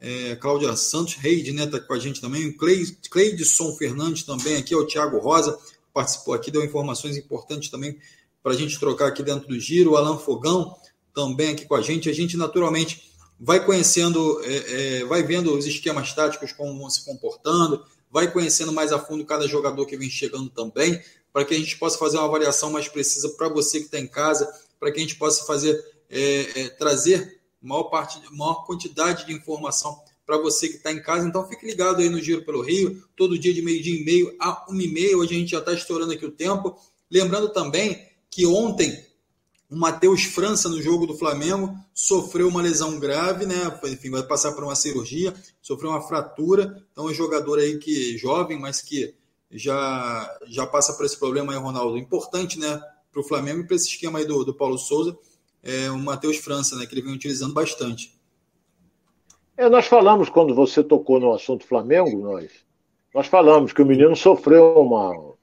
é, 0.00 0.36
Cláudia 0.36 0.76
Santos, 0.76 1.14
Reide, 1.14 1.52
né, 1.52 1.66
tá 1.66 1.80
com 1.80 1.94
a 1.94 1.98
gente 1.98 2.20
também, 2.20 2.48
o 2.48 2.56
Cleidson 2.56 3.74
Fernandes 3.76 4.24
também 4.24 4.56
aqui, 4.56 4.74
é 4.74 4.76
o 4.76 4.86
Thiago 4.86 5.18
Rosa, 5.18 5.58
participou 5.94 6.34
aqui, 6.34 6.50
deu 6.50 6.62
informações 6.62 7.16
importantes 7.16 7.70
também 7.70 7.96
para 8.42 8.52
a 8.52 8.56
gente 8.56 8.78
trocar 8.78 9.06
aqui 9.08 9.22
dentro 9.22 9.48
do 9.48 9.58
giro, 9.58 9.92
o 9.92 9.96
Alan 9.96 10.18
Fogão 10.18 10.76
também 11.14 11.52
aqui 11.52 11.64
com 11.64 11.74
a 11.74 11.80
gente, 11.80 12.10
a 12.10 12.12
gente 12.12 12.36
naturalmente 12.36 13.13
vai 13.38 13.64
conhecendo, 13.64 14.40
é, 14.44 15.00
é, 15.00 15.04
vai 15.04 15.22
vendo 15.22 15.56
os 15.56 15.66
esquemas 15.66 16.12
táticos, 16.12 16.52
como 16.52 16.78
vão 16.78 16.88
se 16.90 17.04
comportando, 17.04 17.84
vai 18.10 18.30
conhecendo 18.30 18.72
mais 18.72 18.92
a 18.92 18.98
fundo 18.98 19.24
cada 19.24 19.46
jogador 19.48 19.86
que 19.86 19.96
vem 19.96 20.08
chegando 20.08 20.48
também, 20.50 21.02
para 21.32 21.44
que 21.44 21.54
a 21.54 21.58
gente 21.58 21.76
possa 21.78 21.98
fazer 21.98 22.16
uma 22.16 22.26
avaliação 22.26 22.70
mais 22.70 22.88
precisa 22.88 23.28
para 23.30 23.48
você 23.48 23.80
que 23.80 23.86
está 23.86 23.98
em 23.98 24.06
casa, 24.06 24.48
para 24.78 24.92
que 24.92 24.98
a 24.98 25.02
gente 25.02 25.16
possa 25.16 25.44
fazer, 25.44 25.78
é, 26.08 26.62
é 26.62 26.68
trazer 26.70 27.40
maior 27.60 27.84
parte, 27.84 28.20
maior 28.30 28.64
quantidade 28.66 29.26
de 29.26 29.32
informação 29.32 29.98
para 30.26 30.38
você 30.38 30.68
que 30.68 30.76
está 30.76 30.92
em 30.92 31.02
casa. 31.02 31.26
Então 31.26 31.48
fique 31.48 31.66
ligado 31.66 32.00
aí 32.00 32.08
no 32.08 32.20
Giro 32.20 32.44
pelo 32.44 32.62
Rio, 32.62 33.02
todo 33.16 33.38
dia 33.38 33.52
de 33.52 33.62
meio-dia 33.62 34.00
e 34.00 34.04
meio 34.04 34.36
a 34.38 34.64
uma 34.68 34.82
e 34.82 34.88
meia. 34.88 35.16
Hoje 35.16 35.34
a 35.34 35.38
gente 35.38 35.50
já 35.50 35.58
está 35.58 35.72
estourando 35.72 36.12
aqui 36.12 36.24
o 36.24 36.30
tempo. 36.30 36.76
Lembrando 37.10 37.48
também 37.50 38.06
que 38.30 38.46
ontem 38.46 39.04
o 39.70 39.76
Matheus 39.76 40.24
França, 40.24 40.68
no 40.68 40.80
jogo 40.80 41.06
do 41.06 41.16
Flamengo, 41.16 41.74
sofreu 41.92 42.48
uma 42.48 42.62
lesão 42.62 42.98
grave, 42.98 43.46
né? 43.46 43.80
Enfim, 43.84 44.10
vai 44.10 44.22
passar 44.22 44.52
por 44.52 44.64
uma 44.64 44.76
cirurgia, 44.76 45.34
sofreu 45.60 45.90
uma 45.90 46.02
fratura. 46.02 46.84
Então, 46.92 47.08
é 47.08 47.10
um 47.10 47.14
jogador 47.14 47.58
aí 47.58 47.78
que 47.78 48.16
jovem, 48.18 48.58
mas 48.58 48.80
que 48.80 49.14
já, 49.50 50.38
já 50.46 50.66
passa 50.66 50.92
por 50.94 51.06
esse 51.06 51.18
problema 51.18 51.52
aí, 51.52 51.58
Ronaldo. 51.58 51.96
Importante, 51.98 52.58
né? 52.58 52.80
Para 53.10 53.20
o 53.20 53.24
Flamengo 53.24 53.60
e 53.60 53.66
para 53.66 53.76
esse 53.76 53.88
esquema 53.88 54.18
aí 54.18 54.24
do, 54.24 54.44
do 54.44 54.54
Paulo 54.54 54.76
Souza 54.76 55.16
é, 55.64 55.90
o 55.90 55.98
Matheus 55.98 56.36
França, 56.36 56.76
né, 56.76 56.86
que 56.86 56.94
ele 56.94 57.02
vem 57.02 57.14
utilizando 57.14 57.54
bastante. 57.54 58.14
É, 59.56 59.68
nós 59.68 59.86
falamos, 59.86 60.28
quando 60.28 60.54
você 60.54 60.84
tocou 60.84 61.18
no 61.18 61.32
assunto 61.32 61.66
Flamengo, 61.66 62.18
nós, 62.18 62.50
nós 63.14 63.26
falamos 63.26 63.72
que 63.72 63.80
o 63.80 63.86
menino 63.86 64.14
sofreu 64.14 64.78
uma, 64.78 65.34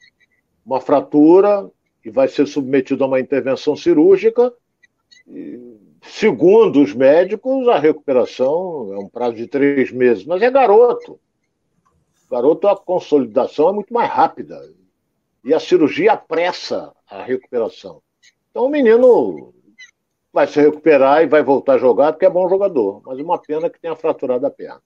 uma 0.66 0.80
fratura 0.80 1.70
e 2.04 2.10
vai 2.10 2.28
ser 2.28 2.48
submetido 2.48 3.04
a 3.04 3.08
uma 3.08 3.20
intervenção 3.20 3.76
cirúrgica. 3.76 4.54
E, 5.28 5.78
segundo 6.04 6.82
os 6.82 6.94
médicos, 6.94 7.68
a 7.68 7.78
recuperação 7.78 8.94
é 8.94 8.98
um 8.98 9.08
prazo 9.08 9.36
de 9.36 9.48
três 9.48 9.92
meses, 9.92 10.26
mas 10.26 10.42
é 10.42 10.50
garoto. 10.50 11.20
Garoto, 12.30 12.68
a 12.68 12.78
consolidação 12.78 13.70
é 13.70 13.74
muito 13.74 13.94
mais 13.94 14.10
rápida. 14.10 14.74
E 15.44 15.54
a 15.54 15.60
cirurgia 15.60 16.14
apressa 16.14 16.94
a 17.10 17.24
recuperação. 17.24 18.02
Então 18.50 18.66
o 18.66 18.70
menino 18.70 19.54
vai 20.32 20.48
se 20.48 20.62
recuperar 20.62 21.24
e 21.24 21.28
vai 21.28 21.44
voltar 21.44 21.74
a 21.74 21.78
jogar, 21.78 22.14
porque 22.14 22.26
é 22.26 22.30
bom 22.30 22.48
jogador. 22.48 23.02
Mas 23.06 23.20
uma 23.20 23.38
pena 23.38 23.70
que 23.70 23.80
tenha 23.80 23.96
fraturado 23.96 24.46
a 24.46 24.52
perna. 24.52 24.82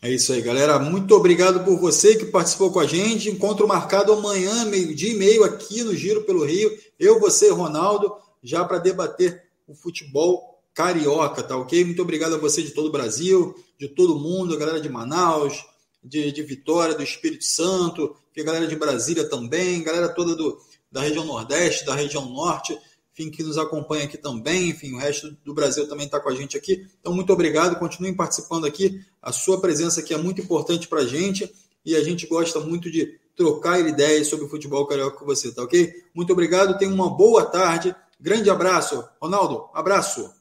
É 0.00 0.12
isso 0.12 0.32
aí, 0.32 0.40
galera. 0.40 0.78
Muito 0.78 1.14
obrigado 1.14 1.64
por 1.64 1.76
você 1.76 2.14
que 2.14 2.26
participou 2.26 2.70
com 2.70 2.78
a 2.78 2.86
gente. 2.86 3.28
Encontro 3.28 3.66
marcado 3.66 4.12
amanhã, 4.12 4.64
meio-dia 4.64 5.12
e 5.12 5.16
meio, 5.16 5.42
aqui 5.42 5.82
no 5.82 5.94
Giro 5.94 6.22
pelo 6.22 6.44
Rio. 6.44 6.70
Eu, 6.98 7.18
você 7.18 7.50
Ronaldo, 7.50 8.14
já 8.42 8.64
para 8.64 8.78
debater 8.78 9.42
o 9.66 9.74
futebol 9.74 10.62
carioca, 10.72 11.42
tá 11.42 11.56
ok? 11.56 11.84
Muito 11.84 12.00
obrigado 12.00 12.36
a 12.36 12.38
você 12.38 12.62
de 12.62 12.70
todo 12.70 12.86
o 12.86 12.92
Brasil, 12.92 13.52
de 13.76 13.88
todo 13.88 14.20
mundo, 14.20 14.54
a 14.54 14.56
galera 14.56 14.80
de 14.80 14.88
Manaus, 14.88 15.64
de, 16.02 16.30
de 16.30 16.42
Vitória, 16.44 16.94
do 16.94 17.02
Espírito 17.02 17.44
Santo, 17.44 18.14
a 18.38 18.42
galera 18.44 18.68
de 18.68 18.76
Brasília 18.76 19.28
também, 19.28 19.82
galera 19.82 20.08
toda 20.08 20.36
do, 20.36 20.60
da 20.92 21.00
região 21.00 21.24
Nordeste, 21.24 21.84
da 21.84 21.96
região 21.96 22.30
Norte 22.30 22.78
enfim, 23.18 23.30
que 23.30 23.42
nos 23.42 23.58
acompanha 23.58 24.04
aqui 24.04 24.16
também, 24.16 24.70
enfim, 24.70 24.94
o 24.94 24.98
resto 24.98 25.36
do 25.44 25.52
Brasil 25.52 25.88
também 25.88 26.06
está 26.06 26.20
com 26.20 26.28
a 26.28 26.34
gente 26.34 26.56
aqui. 26.56 26.86
Então, 27.00 27.12
muito 27.12 27.32
obrigado, 27.32 27.78
continuem 27.78 28.14
participando 28.14 28.64
aqui. 28.64 29.04
A 29.20 29.32
sua 29.32 29.60
presença 29.60 30.00
aqui 30.00 30.14
é 30.14 30.16
muito 30.16 30.40
importante 30.40 30.86
para 30.86 31.00
a 31.00 31.06
gente 31.06 31.52
e 31.84 31.96
a 31.96 32.04
gente 32.04 32.26
gosta 32.26 32.60
muito 32.60 32.90
de 32.90 33.18
trocar 33.36 33.80
ideias 33.80 34.28
sobre 34.28 34.46
o 34.46 34.48
futebol 34.48 34.86
carioca 34.86 35.18
com 35.18 35.24
você, 35.24 35.52
tá 35.52 35.62
ok? 35.62 35.92
Muito 36.14 36.32
obrigado, 36.32 36.78
tenha 36.78 36.92
uma 36.92 37.10
boa 37.10 37.44
tarde. 37.44 37.94
Grande 38.20 38.48
abraço. 38.50 39.04
Ronaldo, 39.20 39.68
abraço. 39.74 40.32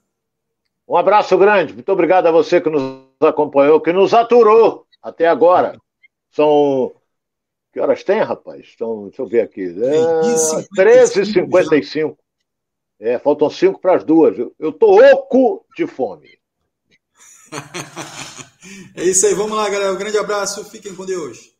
Um 0.87 0.95
abraço 0.95 1.37
grande. 1.37 1.73
Muito 1.73 1.91
obrigado 1.91 2.27
a 2.27 2.31
você 2.31 2.61
que 2.61 2.69
nos 2.69 3.03
acompanhou, 3.19 3.81
que 3.81 3.91
nos 3.91 4.13
aturou 4.13 4.85
até 5.01 5.27
agora. 5.27 5.79
São. 6.31 6.93
Que 7.73 7.79
horas 7.79 8.03
tem, 8.03 8.19
rapaz? 8.21 8.71
Então, 8.73 9.07
deixa 9.07 9.21
eu 9.21 9.27
ver 9.27 9.41
aqui. 9.41 9.63
É... 9.63 10.81
13h55. 10.81 12.15
É, 12.99 13.19
faltam 13.19 13.49
cinco 13.49 13.79
para 13.79 13.95
as 13.95 14.03
duas. 14.03 14.37
Eu, 14.59 14.71
tô 14.71 14.99
oco 14.99 15.65
de 15.75 15.85
fome. 15.85 16.39
é 18.95 19.03
isso 19.03 19.25
aí. 19.25 19.33
Vamos 19.33 19.55
lá, 19.55 19.69
galera. 19.69 19.93
Um 19.93 19.97
grande 19.97 20.17
abraço. 20.17 20.65
Fiquem 20.65 20.95
com 20.95 21.05
Deus. 21.05 21.56